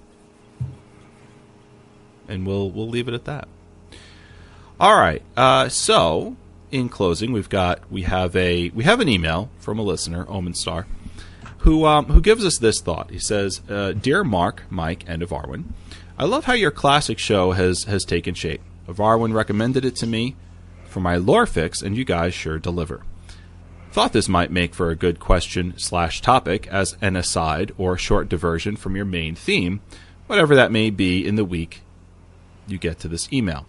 and 2.27 2.45
we'll 2.45 2.69
we'll 2.69 2.89
leave 2.89 3.07
it 3.07 3.13
at 3.13 3.25
that. 3.25 3.47
All 4.79 4.95
right. 4.95 5.23
Uh, 5.35 5.69
so 5.69 6.35
in 6.71 6.89
closing, 6.89 7.31
we've 7.31 7.49
got 7.49 7.89
we 7.91 8.03
have 8.03 8.35
a 8.35 8.69
we 8.69 8.83
have 8.83 8.99
an 8.99 9.09
email 9.09 9.49
from 9.59 9.79
a 9.79 9.83
listener, 9.83 10.25
Omen 10.27 10.53
Star, 10.53 10.85
who 11.59 11.85
um, 11.85 12.05
who 12.05 12.21
gives 12.21 12.45
us 12.45 12.57
this 12.57 12.79
thought. 12.81 13.09
He 13.09 13.19
says, 13.19 13.61
uh, 13.69 13.93
"Dear 13.93 14.23
Mark, 14.23 14.63
Mike, 14.69 15.03
and 15.07 15.21
Evarwyn, 15.21 15.65
I 16.17 16.25
love 16.25 16.45
how 16.45 16.53
your 16.53 16.71
classic 16.71 17.17
show 17.17 17.53
has 17.53 17.85
has 17.85 18.05
taken 18.05 18.33
shape. 18.33 18.61
Evarwyn 18.87 19.33
recommended 19.33 19.83
it 19.83 19.95
to 19.97 20.07
me 20.07 20.35
for 20.85 20.99
my 20.99 21.17
lore 21.17 21.45
fix, 21.45 21.81
and 21.81 21.97
you 21.97 22.05
guys 22.05 22.33
sure 22.33 22.59
deliver. 22.59 23.01
Thought 23.91 24.13
this 24.13 24.29
might 24.29 24.51
make 24.51 24.75
for 24.75 24.91
a 24.91 24.95
good 24.95 25.19
question 25.19 25.73
slash 25.77 26.21
topic 26.21 26.67
as 26.67 26.95
an 27.01 27.15
aside 27.15 27.71
or 27.77 27.97
short 27.97 28.29
diversion 28.29 28.75
from 28.75 28.95
your 28.95 29.05
main 29.05 29.33
theme, 29.33 29.81
whatever 30.27 30.55
that 30.55 30.71
may 30.71 30.91
be 30.91 31.25
in 31.25 31.35
the 31.35 31.45
week 31.45 31.81
you 32.67 32.77
get 32.77 32.99
to 32.99 33.07
this 33.07 33.31
email. 33.31 33.65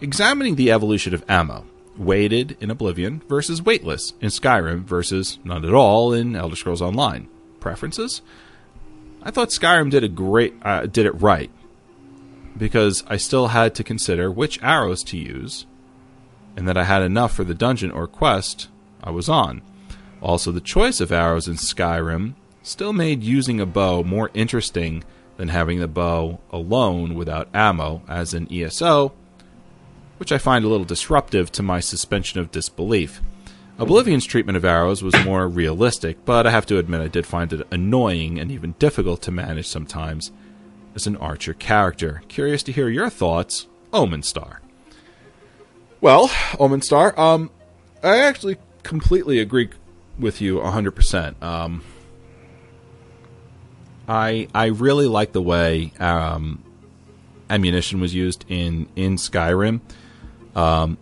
Examining 0.00 0.54
the 0.54 0.70
evolution 0.70 1.14
of 1.14 1.24
ammo, 1.28 1.64
weighted 1.96 2.56
in 2.60 2.70
Oblivion 2.70 3.20
versus 3.28 3.60
weightless 3.60 4.12
in 4.20 4.28
Skyrim 4.28 4.84
versus 4.84 5.38
none 5.44 5.64
at 5.64 5.74
all 5.74 6.12
in 6.12 6.36
Elder 6.36 6.56
Scrolls 6.56 6.82
Online. 6.82 7.28
Preferences? 7.60 8.22
I 9.22 9.30
thought 9.30 9.48
Skyrim 9.48 9.90
did 9.90 10.04
a 10.04 10.08
great 10.08 10.54
uh, 10.62 10.86
did 10.86 11.06
it 11.06 11.20
right 11.20 11.50
because 12.56 13.04
I 13.08 13.16
still 13.16 13.48
had 13.48 13.74
to 13.76 13.84
consider 13.84 14.30
which 14.30 14.62
arrows 14.62 15.02
to 15.04 15.16
use 15.16 15.66
and 16.56 16.66
that 16.68 16.76
I 16.76 16.84
had 16.84 17.02
enough 17.02 17.34
for 17.34 17.44
the 17.44 17.54
dungeon 17.54 17.90
or 17.90 18.06
quest 18.06 18.68
I 19.02 19.10
was 19.10 19.28
on. 19.28 19.62
Also, 20.20 20.50
the 20.50 20.60
choice 20.60 21.00
of 21.00 21.12
arrows 21.12 21.46
in 21.46 21.54
Skyrim 21.54 22.34
still 22.62 22.92
made 22.92 23.22
using 23.22 23.60
a 23.60 23.66
bow 23.66 24.02
more 24.02 24.30
interesting 24.34 25.04
than 25.38 25.48
having 25.48 25.78
the 25.78 25.88
bow 25.88 26.40
alone 26.50 27.14
without 27.14 27.48
ammo, 27.54 28.02
as 28.06 28.34
in 28.34 28.52
ESO, 28.52 29.12
which 30.18 30.32
I 30.32 30.36
find 30.36 30.64
a 30.64 30.68
little 30.68 30.84
disruptive 30.84 31.50
to 31.52 31.62
my 31.62 31.80
suspension 31.80 32.40
of 32.40 32.50
disbelief. 32.50 33.22
Oblivion's 33.78 34.26
treatment 34.26 34.56
of 34.56 34.64
arrows 34.64 35.04
was 35.04 35.14
more 35.24 35.46
realistic, 35.48 36.24
but 36.24 36.44
I 36.44 36.50
have 36.50 36.66
to 36.66 36.78
admit 36.78 37.00
I 37.00 37.06
did 37.06 37.24
find 37.24 37.52
it 37.52 37.66
annoying 37.70 38.40
and 38.40 38.50
even 38.50 38.74
difficult 38.80 39.22
to 39.22 39.30
manage 39.30 39.68
sometimes 39.68 40.32
as 40.96 41.06
an 41.06 41.16
archer 41.16 41.54
character. 41.54 42.22
Curious 42.26 42.64
to 42.64 42.72
hear 42.72 42.88
your 42.88 43.08
thoughts, 43.08 43.68
Omen 43.92 44.24
Star. 44.24 44.60
Well, 46.00 46.28
Omen 46.58 46.82
Star, 46.82 47.18
um, 47.18 47.52
I 48.02 48.18
actually 48.18 48.56
completely 48.82 49.38
agree 49.38 49.70
with 50.18 50.40
you 50.40 50.56
100%. 50.56 51.40
Um, 51.40 51.84
I 54.08 54.48
I 54.54 54.66
really 54.66 55.06
like 55.06 55.32
the 55.32 55.42
way 55.42 55.92
um, 56.00 56.64
ammunition 57.50 58.00
was 58.00 58.14
used 58.14 58.44
in 58.48 58.88
in 58.96 59.16
Skyrim. 59.16 59.80
Um, 60.56 60.96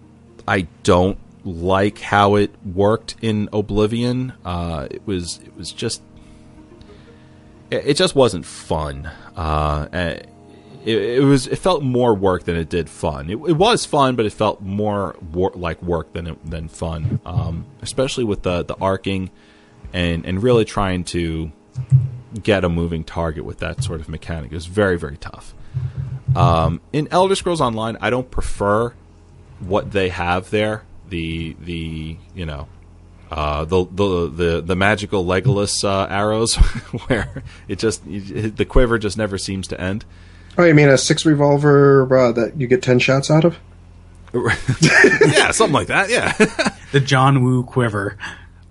I 0.46 0.66
don't 0.82 1.18
like 1.44 2.00
how 2.00 2.34
it 2.34 2.52
worked 2.64 3.14
in 3.22 3.48
Oblivion. 3.52 4.32
Uh, 4.44 4.88
it 4.90 5.06
was 5.06 5.38
it 5.44 5.56
was 5.56 5.70
just 5.70 6.02
it, 7.70 7.86
it 7.86 7.96
just 7.96 8.14
wasn't 8.16 8.44
fun. 8.44 9.10
Uh, 9.36 9.88
it, 9.92 10.28
it, 10.84 11.22
was 11.22 11.46
it 11.46 11.56
felt 11.56 11.82
more 11.82 12.14
work 12.14 12.44
than 12.44 12.56
it 12.56 12.68
did 12.68 12.88
fun. 12.88 13.30
It, 13.30 13.38
it 13.48 13.56
was 13.56 13.84
fun, 13.84 14.16
but 14.16 14.26
it 14.26 14.32
felt 14.32 14.60
more 14.60 15.16
wor- 15.32 15.52
like 15.54 15.82
work 15.82 16.12
than 16.12 16.26
it, 16.28 16.50
than 16.50 16.68
fun. 16.68 17.20
Um, 17.24 17.66
especially 17.82 18.24
with 18.24 18.42
the 18.42 18.64
the 18.64 18.76
arcing 18.80 19.30
and 19.92 20.26
and 20.26 20.42
really 20.42 20.64
trying 20.64 21.04
to 21.04 21.52
get 22.42 22.64
a 22.64 22.68
moving 22.68 23.04
target 23.04 23.44
with 23.44 23.58
that 23.58 23.82
sort 23.82 24.00
of 24.00 24.08
mechanic. 24.08 24.52
It 24.52 24.54
was 24.54 24.66
very 24.66 24.98
very 24.98 25.16
tough. 25.16 25.54
Um, 26.34 26.80
in 26.92 27.08
Elder 27.10 27.34
Scrolls 27.34 27.60
Online, 27.60 27.96
I 28.00 28.10
don't 28.10 28.30
prefer 28.30 28.92
what 29.60 29.92
they 29.92 30.10
have 30.10 30.50
there. 30.50 30.84
The 31.08 31.56
the 31.60 32.18
you 32.34 32.46
know 32.46 32.68
uh, 33.30 33.64
the, 33.64 33.84
the 33.84 34.28
the 34.28 34.60
the 34.60 34.76
magical 34.76 35.24
Legolas 35.24 35.84
uh, 35.84 36.06
arrows, 36.08 36.54
where 37.06 37.42
it 37.68 37.78
just 37.78 38.04
the 38.04 38.66
quiver 38.68 38.98
just 38.98 39.16
never 39.16 39.38
seems 39.38 39.66
to 39.68 39.80
end. 39.80 40.04
Oh, 40.58 40.64
you 40.64 40.74
mean 40.74 40.88
a 40.88 40.98
six 40.98 41.26
revolver 41.26 42.16
uh, 42.16 42.32
that 42.32 42.60
you 42.60 42.66
get 42.66 42.82
ten 42.82 42.98
shots 42.98 43.30
out 43.30 43.44
of? 43.44 43.58
yeah, 44.80 45.50
something 45.50 45.74
like 45.74 45.88
that. 45.88 46.10
Yeah, 46.10 46.32
the 46.92 47.00
John 47.00 47.42
Woo 47.42 47.64
quiver. 47.64 48.16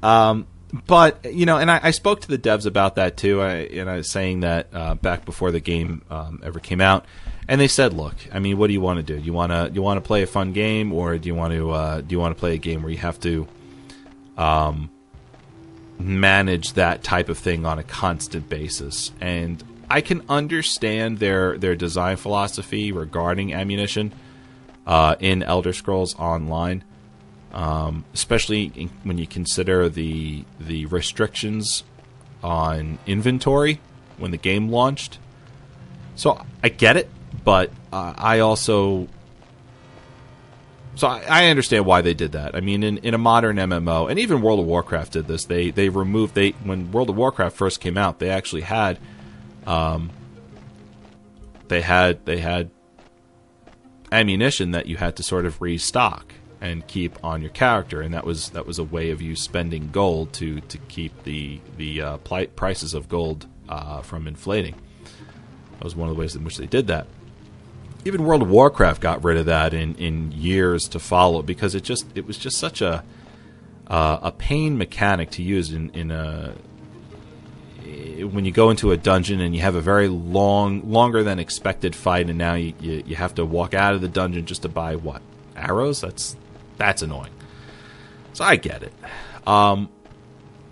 Um, 0.04 0.48
but 0.74 1.34
you 1.34 1.46
know, 1.46 1.58
and 1.58 1.70
I, 1.70 1.80
I, 1.84 1.92
spoke 1.92 2.22
to 2.22 2.28
the 2.28 2.38
devs 2.38 2.66
about 2.66 2.96
that 2.96 3.18
too. 3.18 3.42
I, 3.42 3.54
and 3.54 3.90
I 3.90 3.98
was 3.98 4.10
saying 4.10 4.42
that 4.42 4.68
uh, 4.74 4.96
back 4.96 5.26
before 5.26 5.52
the 5.52 5.60
game 5.60 6.02
um, 6.10 6.42
ever 6.44 6.60
came 6.60 6.82
out, 6.82 7.06
and 7.48 7.62
they 7.62 7.68
said, 7.68 7.94
"Look, 7.94 8.16
I 8.34 8.40
mean, 8.40 8.58
what 8.58 8.68
do 8.68 8.74
you 8.74 8.82
want 8.82 9.06
to 9.06 9.16
do? 9.16 9.22
You 9.22 9.32
want 9.32 9.52
to 9.52 9.72
you 9.74 9.82
want 9.82 9.98
to 9.98 10.08
play 10.08 10.24
a 10.24 10.28
fun 10.28 10.54
game, 10.54 10.92
or 10.92 11.18
do 11.18 11.28
you 11.28 11.36
want 11.36 11.54
to 11.54 11.72
uh, 11.72 12.02
do 12.02 12.14
you 12.14 12.20
want 12.20 12.36
to 12.36 12.40
play 12.40 12.56
a 12.56 12.58
game 12.58 12.82
where 12.82 12.92
you 12.92 12.98
have 12.98 13.20
to 13.22 13.48
um, 14.38 14.90
manage 16.00 16.74
that 16.74 17.04
type 17.04 17.30
of 17.30 17.38
thing 17.38 17.66
on 17.66 17.80
a 17.80 17.84
constant 17.84 18.50
basis?" 18.50 19.12
And 19.22 19.64
I 19.90 20.02
can 20.02 20.24
understand 20.28 21.20
their 21.20 21.58
their 21.58 21.76
design 21.76 22.18
philosophy 22.18 22.92
regarding 22.92 23.54
ammunition 23.54 24.14
uh, 24.88 25.16
in 25.20 25.44
Elder 25.44 25.74
Scrolls 25.74 26.16
Online, 26.16 26.84
um, 27.56 28.03
especially 28.14 28.72
in, 28.76 28.90
when 29.03 29.18
you 29.18 29.26
consider 29.26 29.88
the 29.90 30.44
the 30.60 30.86
restrictions 30.88 31.84
on 32.44 32.99
inventory 33.07 33.80
when 34.18 34.32
the 34.32 34.38
game 34.38 34.69
launched. 34.69 35.18
So 36.15 36.40
I 36.61 36.69
get 36.69 36.98
it, 36.98 37.10
but 37.44 37.72
uh, 37.91 38.14
I 38.18 38.40
also 38.40 39.07
so 40.95 41.07
I, 41.07 41.23
I, 41.27 41.48
understand 41.48 41.86
why 41.86 42.02
they 42.02 42.14
did 42.14 42.34
that. 42.34 42.56
I 42.56 42.61
mean, 42.61 42.84
in, 42.84 42.98
in 42.99 43.14
a 43.14 43.18
modern 43.18 43.57
MMO, 43.57 44.10
and 44.10 44.18
even 44.19 44.41
World 44.41 44.60
of 44.60 44.65
Warcraft 44.65 45.14
did 45.14 45.27
this. 45.27 45.45
They 45.45 45.72
they 45.72 45.90
removed 45.90 46.36
they 46.36 46.52
when 46.52 46.91
World 46.91 47.10
of 47.10 47.15
Warcraft 47.15 47.56
first 47.56 47.80
came 47.80 47.98
out, 47.98 48.19
they 48.19 48.30
actually 48.30 48.61
had 48.61 48.99
um, 49.65 50.10
they 51.69 51.82
had 51.82 52.26
they 52.26 52.38
had 52.38 52.69
ammunition 54.11 54.72
that 54.72 54.88
you 54.88 54.98
had 54.98 55.15
to 55.15 55.23
sort 55.23 55.45
of 55.45 55.61
restock 55.61 56.34
and 56.61 56.86
keep 56.88 57.23
on 57.23 57.41
your 57.41 57.52
character, 57.52 58.02
and 58.02 58.14
that 58.14 58.26
was 58.26 58.49
that 58.52 58.65
was 58.65 58.80
a 58.80 58.84
way 58.84 59.11
of 59.11 59.22
you 59.22 59.36
spending 59.36 59.90
gold 59.91 60.34
to 60.34 60.61
to 60.61 60.77
keep 60.77 61.23
the 61.23 61.60
the 61.77 62.02
uh, 62.02 62.18
prices 62.18 62.94
of 62.94 63.10
gold 63.10 63.48
uh, 63.69 64.02
from 64.02 64.27
inflating. 64.27 64.76
That 65.73 65.84
was 65.84 65.95
one 65.95 66.10
of 66.10 66.15
the 66.15 66.19
ways 66.19 66.36
in 66.36 66.44
which 66.44 66.57
they 66.57 66.68
did 66.68 66.88
that. 66.88 67.07
Even 68.06 68.23
World 68.23 68.44
of 68.44 68.49
Warcraft 68.49 69.02
got 69.02 69.23
rid 69.23 69.38
of 69.38 69.48
that 69.48 69.73
in, 69.73 69.95
in 69.95 70.32
years 70.32 70.88
to 70.90 70.99
follow 70.99 71.41
because 71.41 71.76
it 71.76 71.84
just 71.84 72.06
it 72.15 72.26
was 72.26 72.38
just 72.38 72.57
such 72.57 72.82
a 72.82 73.03
uh, 73.88 74.19
a 74.22 74.32
pain 74.32 74.77
mechanic 74.77 75.32
to 75.32 75.44
use 75.44 75.72
in 75.72 75.90
in 75.91 76.11
a 76.11 76.53
when 78.23 78.45
you 78.45 78.52
go 78.52 78.69
into 78.69 78.91
a 78.91 78.98
dungeon 78.98 79.41
and 79.41 79.56
you 79.56 79.61
have 79.61 79.76
a 79.76 79.82
very 79.82 80.07
long, 80.07 80.90
longer 80.90 81.23
than 81.23 81.40
expected 81.40 81.95
fight, 81.95 82.30
and 82.30 82.38
now 82.38 82.53
you, 82.53 82.73
you, 82.80 83.03
you 83.06 83.15
have 83.15 83.36
to 83.36 83.45
walk 83.45 83.73
out 83.73 83.94
of 83.94 84.02
the 84.02 84.07
dungeon 84.07 84.45
just 84.45 84.64
to 84.64 84.69
buy 84.69 84.95
what 84.95 85.22
arrows? 85.56 86.02
That's 86.02 86.36
that's 86.77 87.02
annoying. 87.02 87.31
So 88.34 88.43
I 88.43 88.56
get 88.56 88.84
it. 88.84 88.93
Um, 89.47 89.89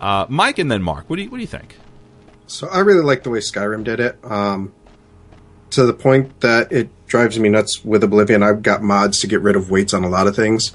uh, 0.00 0.26
Mike 0.28 0.58
and 0.58 0.70
then 0.70 0.82
Mark, 0.82 1.08
what 1.08 1.16
do 1.16 1.22
you 1.22 1.30
what 1.30 1.38
do 1.38 1.42
you 1.42 1.48
think? 1.48 1.76
So 2.46 2.68
I 2.68 2.80
really 2.80 3.02
like 3.02 3.22
the 3.22 3.30
way 3.30 3.38
Skyrim 3.38 3.84
did 3.84 4.00
it. 4.00 4.18
Um, 4.22 4.72
to 5.70 5.84
the 5.84 5.94
point 5.94 6.40
that 6.40 6.70
it 6.70 6.88
drives 7.06 7.38
me 7.38 7.48
nuts 7.48 7.84
with 7.84 8.04
Oblivion. 8.04 8.42
I've 8.42 8.62
got 8.62 8.82
mods 8.82 9.20
to 9.20 9.26
get 9.26 9.40
rid 9.40 9.56
of 9.56 9.70
weights 9.70 9.92
on 9.94 10.04
a 10.04 10.08
lot 10.08 10.26
of 10.26 10.36
things. 10.36 10.74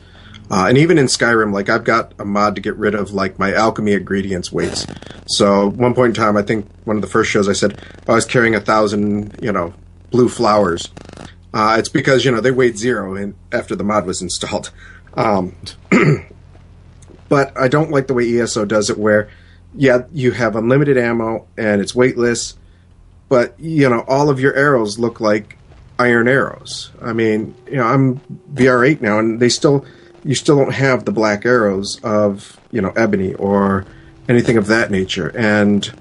Uh, 0.51 0.65
and 0.67 0.77
even 0.77 0.97
in 0.97 1.05
Skyrim, 1.05 1.53
like 1.53 1.69
I've 1.69 1.83
got 1.83 2.13
a 2.19 2.25
mod 2.25 2.55
to 2.55 2.61
get 2.61 2.75
rid 2.75 2.95
of 2.95 3.11
like 3.11 3.37
my 3.37 3.53
alchemy 3.53 3.93
ingredients 3.93 4.51
weights. 4.51 4.85
So 5.27 5.69
one 5.69 5.93
point 5.93 6.17
in 6.17 6.23
time, 6.23 6.35
I 6.37 6.41
think 6.41 6.67
one 6.85 6.95
of 6.95 7.01
the 7.01 7.07
first 7.07 7.29
shows 7.29 7.47
I 7.47 7.53
said 7.53 7.79
I 8.07 8.13
was 8.13 8.25
carrying 8.25 8.55
a 8.55 8.61
thousand, 8.61 9.37
you 9.41 9.51
know, 9.51 9.73
blue 10.09 10.27
flowers. 10.27 10.89
Uh, 11.53 11.75
it's 11.79 11.89
because 11.89 12.25
you 12.25 12.31
know 12.31 12.41
they 12.41 12.51
weighed 12.51 12.77
zero 12.77 13.15
in, 13.15 13.35
after 13.51 13.75
the 13.75 13.83
mod 13.83 14.05
was 14.05 14.21
installed. 14.21 14.71
Um, 15.13 15.55
but 17.29 17.57
I 17.57 17.67
don't 17.67 17.91
like 17.91 18.07
the 18.07 18.13
way 18.13 18.39
ESO 18.39 18.65
does 18.65 18.89
it, 18.89 18.97
where 18.97 19.29
yeah, 19.75 20.03
you 20.11 20.31
have 20.31 20.55
unlimited 20.55 20.97
ammo 20.97 21.47
and 21.57 21.81
it's 21.81 21.93
weightless, 21.93 22.57
but 23.27 23.59
you 23.59 23.89
know 23.89 24.03
all 24.07 24.29
of 24.29 24.39
your 24.39 24.55
arrows 24.55 24.97
look 24.99 25.19
like 25.19 25.57
iron 25.97 26.27
arrows. 26.27 26.91
I 27.01 27.13
mean, 27.13 27.55
you 27.67 27.77
know, 27.77 27.83
I'm 27.83 28.19
VR8 28.53 29.01
now, 29.01 29.19
and 29.19 29.39
they 29.39 29.49
still 29.49 29.85
you 30.23 30.35
still 30.35 30.57
don't 30.57 30.73
have 30.73 31.05
the 31.05 31.11
black 31.11 31.45
arrows 31.45 31.99
of 32.03 32.59
you 32.71 32.81
know 32.81 32.91
ebony 32.91 33.33
or 33.35 33.85
anything 34.27 34.57
of 34.57 34.67
that 34.67 34.91
nature 34.91 35.35
and 35.35 35.91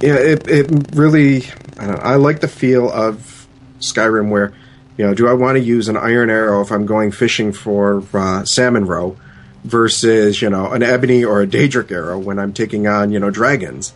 yeah 0.00 0.14
it, 0.14 0.48
it 0.48 0.70
really 0.94 1.44
I, 1.78 1.86
know, 1.86 1.94
I 1.94 2.14
like 2.16 2.40
the 2.40 2.48
feel 2.48 2.90
of 2.90 3.46
skyrim 3.80 4.30
where 4.30 4.54
you 4.96 5.04
know 5.04 5.14
do 5.14 5.28
i 5.28 5.32
want 5.32 5.56
to 5.56 5.62
use 5.62 5.88
an 5.88 5.96
iron 5.96 6.30
arrow 6.30 6.60
if 6.60 6.70
i'm 6.70 6.86
going 6.86 7.10
fishing 7.10 7.52
for 7.52 8.02
uh, 8.14 8.44
salmon 8.44 8.86
roe 8.86 9.16
versus 9.64 10.42
you 10.42 10.50
know 10.50 10.72
an 10.72 10.82
ebony 10.82 11.24
or 11.24 11.40
a 11.42 11.46
daedric 11.46 11.90
arrow 11.90 12.18
when 12.18 12.38
i'm 12.38 12.52
taking 12.52 12.86
on 12.86 13.10
you 13.10 13.18
know 13.18 13.30
dragons 13.30 13.92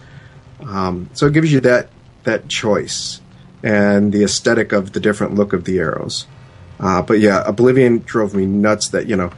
um, 0.61 1.09
so 1.13 1.27
it 1.27 1.33
gives 1.33 1.53
you 1.53 1.61
that 1.61 1.89
that 2.25 2.49
choice 2.49 3.21
and 3.63 4.13
the 4.13 4.25
aesthetic 4.25 4.73
of 4.73 4.93
the 4.93 5.01
different 5.01 5.35
look 5.35 5.53
of 5.53 5.65
the 5.65 5.79
arrows 5.79 6.27
uh, 6.81 7.03
but 7.03 7.19
yeah, 7.19 7.43
Oblivion 7.45 7.99
drove 7.99 8.35
me 8.35 8.47
nuts 8.47 8.89
that, 8.89 9.07
you 9.07 9.17
know, 9.17 9.31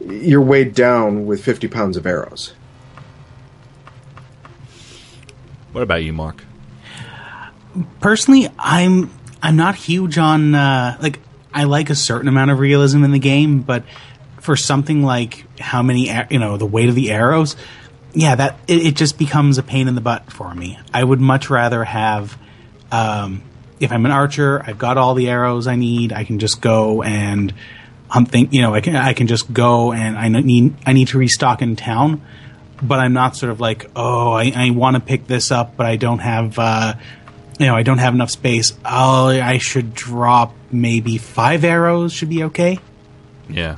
you're 0.00 0.42
weighed 0.42 0.74
down 0.74 1.26
with 1.26 1.44
50 1.44 1.68
pounds 1.68 1.96
of 1.96 2.06
arrows. 2.06 2.54
What 5.72 5.82
about 5.82 6.02
you, 6.02 6.12
Mark? 6.12 6.44
personally, 8.00 8.48
I'm 8.58 9.10
I'm 9.42 9.56
not 9.56 9.76
huge 9.76 10.18
on 10.18 10.54
uh, 10.54 10.96
like 11.00 11.20
I 11.52 11.64
like 11.64 11.90
a 11.90 11.94
certain 11.94 12.28
amount 12.28 12.50
of 12.50 12.58
realism 12.58 13.04
in 13.04 13.12
the 13.12 13.18
game, 13.18 13.62
but 13.62 13.84
for 14.40 14.56
something 14.56 15.02
like 15.02 15.44
how 15.58 15.82
many 15.82 16.10
you 16.30 16.38
know 16.38 16.56
the 16.56 16.66
weight 16.66 16.88
of 16.88 16.94
the 16.94 17.10
arrows, 17.10 17.56
yeah, 18.12 18.34
that 18.34 18.58
it, 18.66 18.86
it 18.86 18.96
just 18.96 19.18
becomes 19.18 19.58
a 19.58 19.62
pain 19.62 19.88
in 19.88 19.94
the 19.94 20.00
butt 20.00 20.32
for 20.32 20.54
me. 20.54 20.78
I 20.92 21.02
would 21.04 21.20
much 21.20 21.50
rather 21.50 21.84
have. 21.84 22.38
Um, 22.90 23.42
if 23.80 23.92
I'm 23.92 24.04
an 24.06 24.10
archer, 24.10 24.62
I've 24.66 24.78
got 24.78 24.98
all 24.98 25.14
the 25.14 25.28
arrows 25.28 25.66
I 25.66 25.76
need. 25.76 26.12
I 26.12 26.24
can 26.24 26.38
just 26.38 26.60
go 26.60 27.02
and 27.02 27.54
I'm 28.10 28.24
think 28.24 28.52
you 28.52 28.62
know 28.62 28.74
I 28.74 28.80
can 28.80 28.96
I 28.96 29.12
can 29.12 29.26
just 29.26 29.52
go 29.52 29.92
and 29.92 30.16
I 30.16 30.28
need 30.28 30.74
I 30.86 30.92
need 30.92 31.08
to 31.08 31.18
restock 31.18 31.62
in 31.62 31.76
town, 31.76 32.22
but 32.82 32.98
I'm 32.98 33.12
not 33.12 33.36
sort 33.36 33.52
of 33.52 33.60
like 33.60 33.90
oh 33.94 34.32
I, 34.32 34.52
I 34.54 34.70
want 34.70 34.96
to 34.96 35.00
pick 35.00 35.26
this 35.26 35.50
up, 35.50 35.76
but 35.76 35.86
I 35.86 35.96
don't 35.96 36.20
have 36.20 36.58
uh, 36.58 36.94
you 37.58 37.66
know 37.66 37.74
I 37.76 37.82
don't 37.82 37.98
have 37.98 38.14
enough 38.14 38.30
space. 38.30 38.76
Oh, 38.84 39.28
I 39.28 39.58
should 39.58 39.94
drop 39.94 40.54
maybe 40.70 41.18
five 41.18 41.64
arrows 41.64 42.12
should 42.12 42.28
be 42.28 42.44
okay. 42.44 42.78
Yeah. 43.48 43.76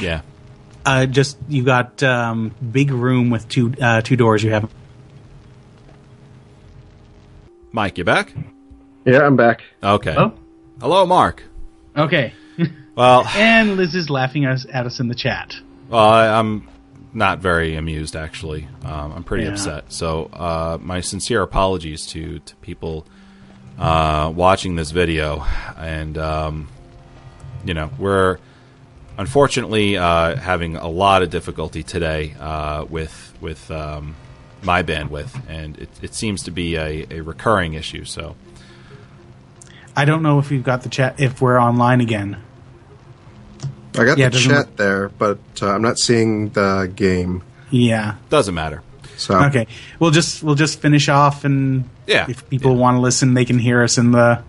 Yeah. 0.00 0.22
Uh, 0.84 1.06
just 1.06 1.38
you 1.48 1.64
got 1.64 2.02
um, 2.02 2.54
big 2.72 2.90
room 2.90 3.30
with 3.30 3.48
two 3.48 3.72
uh, 3.80 4.02
two 4.02 4.16
doors. 4.16 4.42
You 4.42 4.50
have 4.52 4.70
Mike, 7.72 7.98
you 7.98 8.04
back? 8.04 8.32
Yeah, 9.04 9.26
I'm 9.26 9.36
back. 9.36 9.62
Okay. 9.82 10.14
Oh. 10.16 10.32
Hello, 10.80 11.06
Mark. 11.06 11.42
okay. 11.96 12.32
Well, 12.94 13.26
and 13.34 13.76
Liz 13.76 13.94
is 13.94 14.08
laughing 14.10 14.46
us, 14.46 14.66
at 14.72 14.86
us 14.86 15.00
in 15.00 15.08
the 15.08 15.14
chat. 15.14 15.56
well 15.88 16.04
I, 16.08 16.28
I'm 16.28 16.68
not 17.14 17.38
very 17.38 17.76
amused, 17.76 18.16
actually. 18.16 18.66
Um, 18.84 19.12
I'm 19.12 19.24
pretty 19.24 19.44
Yeah. 19.44 19.50
upset. 19.50 19.84
So, 19.92 20.26
uh, 20.32 20.78
my 20.80 21.00
sincere 21.00 21.42
apologies 21.42 22.06
to, 22.08 22.40
to 22.40 22.56
people 22.56 23.06
uh, 23.78 24.32
watching 24.34 24.76
this 24.76 24.90
video. 24.90 25.44
And, 25.78 26.18
um, 26.18 26.68
you 27.64 27.74
know, 27.74 27.90
we're 27.98 28.38
unfortunately 29.16 29.96
uh, 29.96 30.36
having 30.36 30.76
a 30.76 30.88
lot 30.88 31.22
of 31.22 31.30
difficulty 31.30 31.82
today 31.82 32.34
uh, 32.40 32.84
with, 32.88 33.32
with 33.40 33.70
um, 33.70 34.16
my 34.62 34.82
bandwidth. 34.82 35.40
And 35.48 35.78
it, 35.78 35.88
it 36.02 36.14
seems 36.14 36.42
to 36.44 36.50
be 36.50 36.76
a, 36.76 37.06
a 37.10 37.20
recurring 37.20 37.74
issue. 37.74 38.04
So, 38.04 38.34
I 39.96 40.04
don't 40.04 40.22
know 40.24 40.40
if 40.40 40.50
we've 40.50 40.64
got 40.64 40.82
the 40.82 40.88
chat 40.88 41.20
if 41.20 41.40
we're 41.40 41.60
online 41.60 42.00
again. 42.00 42.38
I 43.96 44.04
got 44.04 44.18
Yeah, 44.18 44.28
the 44.28 44.38
chat 44.38 44.52
look- 44.56 44.76
there, 44.76 45.08
but 45.08 45.38
uh, 45.62 45.70
I'm 45.70 45.82
not 45.82 45.98
seeing 45.98 46.48
the 46.50 46.90
game. 46.94 47.42
Yeah. 47.70 48.14
doesn't 48.30 48.54
matter. 48.54 48.82
So 49.16 49.36
Okay. 49.44 49.66
We'll 50.00 50.10
just 50.10 50.42
we'll 50.42 50.54
just 50.56 50.80
finish 50.80 51.08
off 51.08 51.44
and 51.44 51.84
Yeah. 52.06 52.26
if 52.28 52.48
people 52.50 52.72
Yeah. 52.72 52.78
want 52.78 52.96
to 52.96 53.00
listen, 53.00 53.34
they 53.34 53.44
can 53.44 53.58
hear 53.58 53.82
us 53.82 53.96
in 53.98 54.10
the 54.12 54.40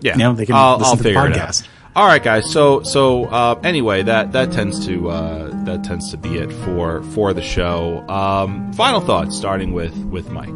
Yeah, 0.00 0.12
You 0.12 0.18
know, 0.18 0.34
they 0.34 0.46
can 0.46 0.54
I'll, 0.54 0.78
listen 0.78 0.84
I'll 0.90 0.96
to 0.96 1.02
the 1.02 1.08
figure 1.08 1.26
it 1.26 1.32
podcast. 1.32 1.62
out. 1.62 1.68
All 1.96 2.06
right, 2.06 2.22
guys. 2.22 2.50
So 2.52 2.82
so 2.82 3.24
uh, 3.24 3.58
anyway, 3.64 4.02
that 4.02 4.32
that 4.32 4.52
tends 4.52 4.84
to 4.86 5.08
uh, 5.10 5.64
that 5.64 5.82
tends 5.82 6.10
to 6.10 6.16
be 6.18 6.36
it 6.36 6.52
for 6.52 7.02
for 7.14 7.32
the 7.32 7.40
show. 7.42 8.04
Um, 8.08 8.72
final 8.74 9.00
thoughts, 9.00 9.34
starting 9.36 9.72
with 9.72 9.96
with 10.04 10.30
Mike. 10.30 10.54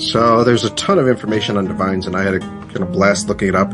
So 0.00 0.44
there's 0.44 0.64
a 0.64 0.70
ton 0.70 0.98
of 1.00 1.08
information 1.08 1.56
on 1.56 1.66
divines, 1.66 2.06
and 2.06 2.14
I 2.14 2.22
had 2.22 2.34
a 2.34 2.38
kind 2.38 2.82
of 2.82 2.92
blast 2.92 3.28
looking 3.28 3.48
it 3.48 3.54
up 3.56 3.72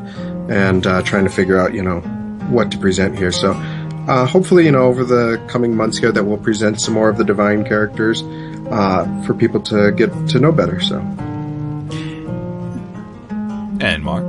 and 0.48 0.86
uh, 0.86 1.02
trying 1.02 1.24
to 1.24 1.30
figure 1.30 1.58
out, 1.60 1.74
you 1.74 1.82
know, 1.82 2.02
what 2.50 2.70
to 2.72 2.78
present 2.78 3.16
here. 3.18 3.32
So 3.32 3.52
uh, 3.52 4.26
hopefully, 4.26 4.64
you 4.66 4.72
know, 4.72 4.84
over 4.84 5.04
the 5.04 5.42
coming 5.48 5.74
months 5.76 5.98
here, 5.98 6.12
that 6.12 6.24
we'll 6.24 6.38
present 6.38 6.80
some 6.80 6.94
more 6.94 7.08
of 7.08 7.16
the 7.16 7.24
divine 7.24 7.64
characters 7.64 8.22
uh, 8.70 9.22
for 9.26 9.34
people 9.34 9.60
to 9.62 9.92
get 9.92 10.10
to 10.28 10.38
know 10.38 10.52
better. 10.52 10.80
So 10.80 10.98
And 13.80 14.02
Mark. 14.02 14.24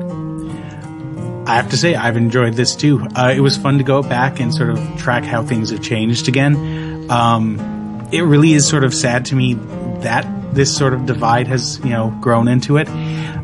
I 1.47 1.55
have 1.55 1.69
to 1.69 1.77
say, 1.77 1.93
I've 1.93 2.17
enjoyed 2.17 2.55
this 2.55 2.75
too. 2.75 3.07
Uh, 3.15 3.31
it 3.35 3.39
was 3.39 3.55
fun 3.55 3.77
to 3.77 3.83
go 3.83 4.01
back 4.01 4.39
and 4.39 4.53
sort 4.53 4.71
of 4.71 4.97
track 4.97 5.23
how 5.23 5.43
things 5.43 5.69
have 5.69 5.81
changed 5.81 6.27
again. 6.27 7.11
Um, 7.11 8.09
it 8.11 8.21
really 8.21 8.53
is 8.53 8.67
sort 8.67 8.83
of 8.83 8.93
sad 8.93 9.25
to 9.25 9.35
me 9.35 9.53
that 10.01 10.25
this 10.55 10.75
sort 10.75 10.93
of 10.93 11.05
divide 11.05 11.47
has, 11.47 11.79
you 11.79 11.91
know, 11.91 12.17
grown 12.19 12.47
into 12.47 12.77
it. 12.77 12.87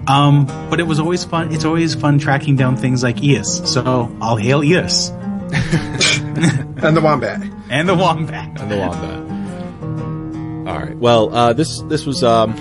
Um, 0.08 0.46
but 0.70 0.80
it 0.80 0.84
was 0.88 1.00
always 1.00 1.24
fun. 1.24 1.54
It's 1.54 1.66
always 1.66 1.94
fun 1.96 2.18
tracking 2.20 2.56
down 2.56 2.76
things 2.78 3.04
like 3.04 3.22
Eos. 3.24 3.72
So 3.72 4.12
I'll 4.22 4.36
hail 4.36 4.64
Eos 4.64 5.10
and 5.12 6.96
the 6.98 7.02
wombat. 7.04 7.42
and 7.70 7.88
the 7.88 7.96
Wombat. 7.96 8.60
and 8.62 8.72
the 8.72 8.78
wombat. 8.78 10.68
All 10.68 10.80
right. 10.80 10.98
Well, 10.98 11.34
uh, 11.36 11.54
this 11.54 11.82
this 11.84 12.06
was 12.06 12.24
um, 12.24 12.54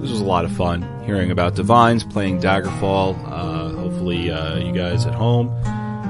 this 0.00 0.10
was 0.10 0.20
a 0.20 0.24
lot 0.24 0.44
of 0.44 0.52
fun 0.52 0.82
hearing 1.04 1.30
about 1.30 1.54
divines 1.54 2.04
playing 2.04 2.40
Daggerfall. 2.40 3.16
Uh, 3.26 3.68
hopefully, 3.76 4.30
uh, 4.30 4.56
you 4.58 4.72
guys 4.72 5.06
at 5.06 5.14
home 5.14 5.48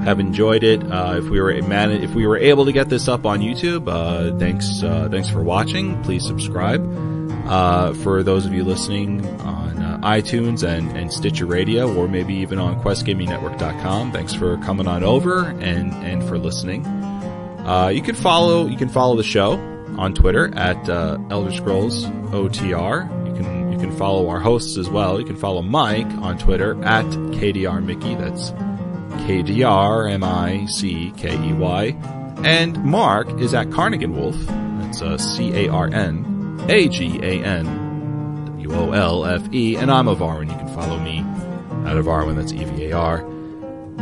have 0.03 0.19
enjoyed 0.19 0.63
it. 0.63 0.83
Uh, 0.89 1.15
if 1.17 1.25
we 1.29 1.39
were 1.41 1.53
man, 1.63 1.91
if 1.91 2.13
we 2.13 2.25
were 2.27 2.37
able 2.37 2.65
to 2.65 2.71
get 2.71 2.89
this 2.89 3.07
up 3.07 3.25
on 3.25 3.39
YouTube, 3.39 3.87
uh, 3.87 4.37
thanks 4.37 4.83
uh, 4.83 5.07
thanks 5.11 5.29
for 5.29 5.41
watching. 5.43 6.01
Please 6.03 6.25
subscribe. 6.25 6.81
Uh, 7.47 7.93
for 7.93 8.23
those 8.23 8.45
of 8.45 8.53
you 8.53 8.63
listening 8.63 9.25
on 9.39 9.66
uh, 9.66 9.66
iTunes 10.07 10.63
and, 10.63 10.95
and 10.95 11.11
Stitcher 11.11 11.45
Radio, 11.45 11.93
or 11.93 12.07
maybe 12.07 12.33
even 12.35 12.59
on 12.59 12.81
QuestGamingNetwork.com, 12.81 14.13
thanks 14.13 14.33
for 14.33 14.57
coming 14.59 14.87
on 14.87 15.03
over 15.03 15.49
and, 15.59 15.93
and 15.95 16.23
for 16.23 16.37
listening. 16.37 16.85
Uh, 16.85 17.89
you 17.89 18.01
can 18.01 18.15
follow 18.15 18.65
you 18.65 18.77
can 18.77 18.87
follow 18.87 19.17
the 19.17 19.23
show 19.23 19.53
on 19.97 20.13
Twitter 20.13 20.55
at 20.55 20.89
uh, 20.89 21.17
Elder 21.29 21.51
Scrolls 21.51 22.05
OTR. 22.31 23.27
You 23.27 23.33
can 23.33 23.73
you 23.73 23.77
can 23.77 23.91
follow 23.97 24.29
our 24.29 24.39
hosts 24.39 24.77
as 24.77 24.89
well. 24.89 25.19
You 25.19 25.25
can 25.25 25.35
follow 25.35 25.61
Mike 25.61 26.07
on 26.21 26.37
Twitter 26.37 26.81
at 26.85 27.05
KDR 27.05 27.83
Mickey. 27.83 28.15
That's 28.15 28.51
K 29.25 29.43
D 29.43 29.63
R 29.63 30.07
M 30.07 30.23
I 30.23 30.65
C 30.67 31.11
K 31.17 31.33
E 31.33 31.51
Y. 31.51 31.87
And 32.45 32.81
Mark 32.85 33.41
is 33.41 33.53
at 33.53 33.67
Carnagan 33.71 34.15
Wolfe. 34.15 34.37
That's 34.81 35.01
uh, 35.01 35.17
C 35.17 35.65
A 35.65 35.69
R 35.69 35.89
N 35.91 36.65
A 36.69 36.87
G 36.87 37.19
A 37.21 37.43
N 37.43 37.86
W 38.67 38.79
O 38.79 38.91
L 38.91 39.25
F 39.25 39.53
E. 39.53 39.75
And 39.75 39.91
I'm 39.91 40.05
Evarwyn. 40.07 40.49
You 40.51 40.57
can 40.57 40.67
follow 40.73 40.99
me 40.99 41.19
at 41.89 41.95
Evarwyn. 41.95 42.35
That's 42.35 42.51
E 42.51 42.63
V 42.63 42.85
A 42.85 42.97
R. 42.97 43.33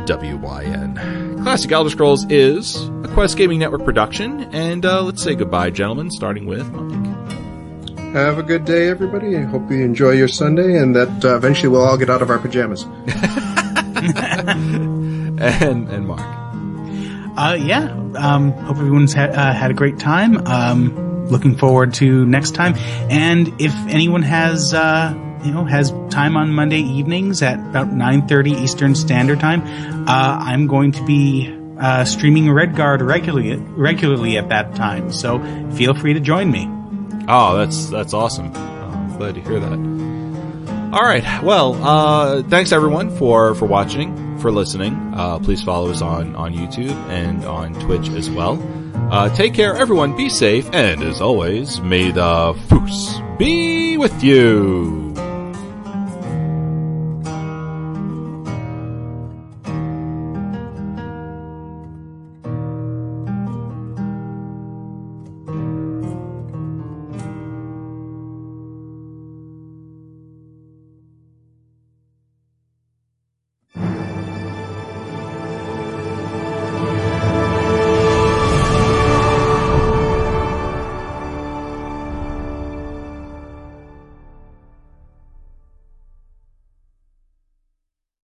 W-Y-N. 0.06 1.42
Classic 1.42 1.72
Elder 1.72 1.90
Scrolls 1.90 2.30
is 2.30 2.90
a 3.04 3.08
Quest 3.14 3.38
Gaming 3.38 3.58
Network 3.58 3.84
production, 3.86 4.44
and 4.54 4.86
uh, 4.86 5.02
let's 5.02 5.24
say 5.24 5.34
goodbye, 5.34 5.72
gentlemen, 5.72 6.12
starting 6.12 6.46
with 6.46 6.70
Mike. 6.72 8.04
Have 8.14 8.38
a 8.38 8.44
good 8.44 8.66
day, 8.66 8.88
everybody. 8.90 9.36
I 9.36 9.42
hope 9.44 9.72
you 9.72 9.84
enjoy 9.84 10.12
your 10.12 10.28
Sunday, 10.28 10.78
and 10.78 10.96
that 10.96 11.26
uh, 11.26 11.36
eventually 11.38 11.70
we'll 11.70 11.82
all 11.84 11.98
get 11.98 12.10
out 12.10 12.22
of 12.22 12.30
our 12.30 12.38
pajamas. 12.40 12.86
And, 15.38 15.90
and 15.90 16.08
Mark. 16.08 16.22
Uh, 17.38 17.58
yeah. 17.60 17.92
Um, 18.16 18.52
hope 18.52 18.78
everyone's 18.78 19.14
ha- 19.14 19.24
uh, 19.24 19.54
had 19.54 19.70
a 19.70 19.74
great 19.74 20.00
time. 20.00 20.38
Um, 20.48 20.94
looking 21.30 21.56
forward 21.58 21.94
to 21.96 22.26
next 22.26 22.56
time. 22.56 22.76
And 23.10 23.60
if 23.60 23.74
anyone 23.88 24.22
has, 24.24 24.74
uh, 24.74 25.14
you 25.44 25.52
know, 25.52 25.66
has 25.66 25.92
time 26.10 26.38
on 26.38 26.52
Monday 26.54 26.80
evenings 26.80 27.42
at 27.42 27.60
about 27.60 27.90
9.30 27.90 28.62
Eastern 28.62 28.96
Standard 28.96 29.40
Time, 29.40 29.62
uh, 30.08 30.38
I'm 30.42 30.68
going 30.68 30.92
to 30.94 31.06
be, 31.06 31.54
uh, 31.80 32.06
streaming 32.06 32.46
Redguard 32.46 33.06
regularly, 33.06 33.58
regularly 33.58 34.38
at 34.38 34.50
that 34.50 34.76
time. 34.76 35.12
So 35.12 35.40
feel 35.74 35.94
free 35.94 36.14
to 36.14 36.20
join 36.20 36.50
me. 36.52 36.70
Oh, 37.28 37.58
that's 37.58 37.88
that's 37.88 38.14
awesome. 38.14 38.52
Oh, 38.56 38.60
I'm 38.60 39.18
glad 39.18 39.36
to 39.36 39.42
hear 39.42 39.60
that. 39.60 39.96
All 40.94 41.04
right. 41.04 41.44
Well, 41.44 41.74
uh, 41.84 42.44
thanks 42.44 42.72
everyone 42.72 43.10
for 43.18 43.56
for 43.56 43.66
watching, 43.66 44.38
for 44.40 44.52
listening. 44.52 44.94
Uh, 45.14 45.40
please 45.40 45.62
follow 45.64 45.90
us 45.90 46.02
on 46.02 46.36
on 46.36 46.54
YouTube 46.54 46.96
and 47.10 47.44
on 47.44 47.74
Twitch 47.74 48.10
as 48.10 48.30
well. 48.30 48.56
Uh, 49.12 49.30
take 49.30 49.54
care, 49.54 49.76
everyone. 49.76 50.16
Be 50.18 50.30
safe, 50.30 50.68
and 50.74 51.04
as 51.04 51.22
always, 51.22 51.80
may 51.82 52.12
the 52.12 52.54
Foos 52.68 53.38
be 53.38 53.98
with 53.98 54.24
you. 54.24 55.05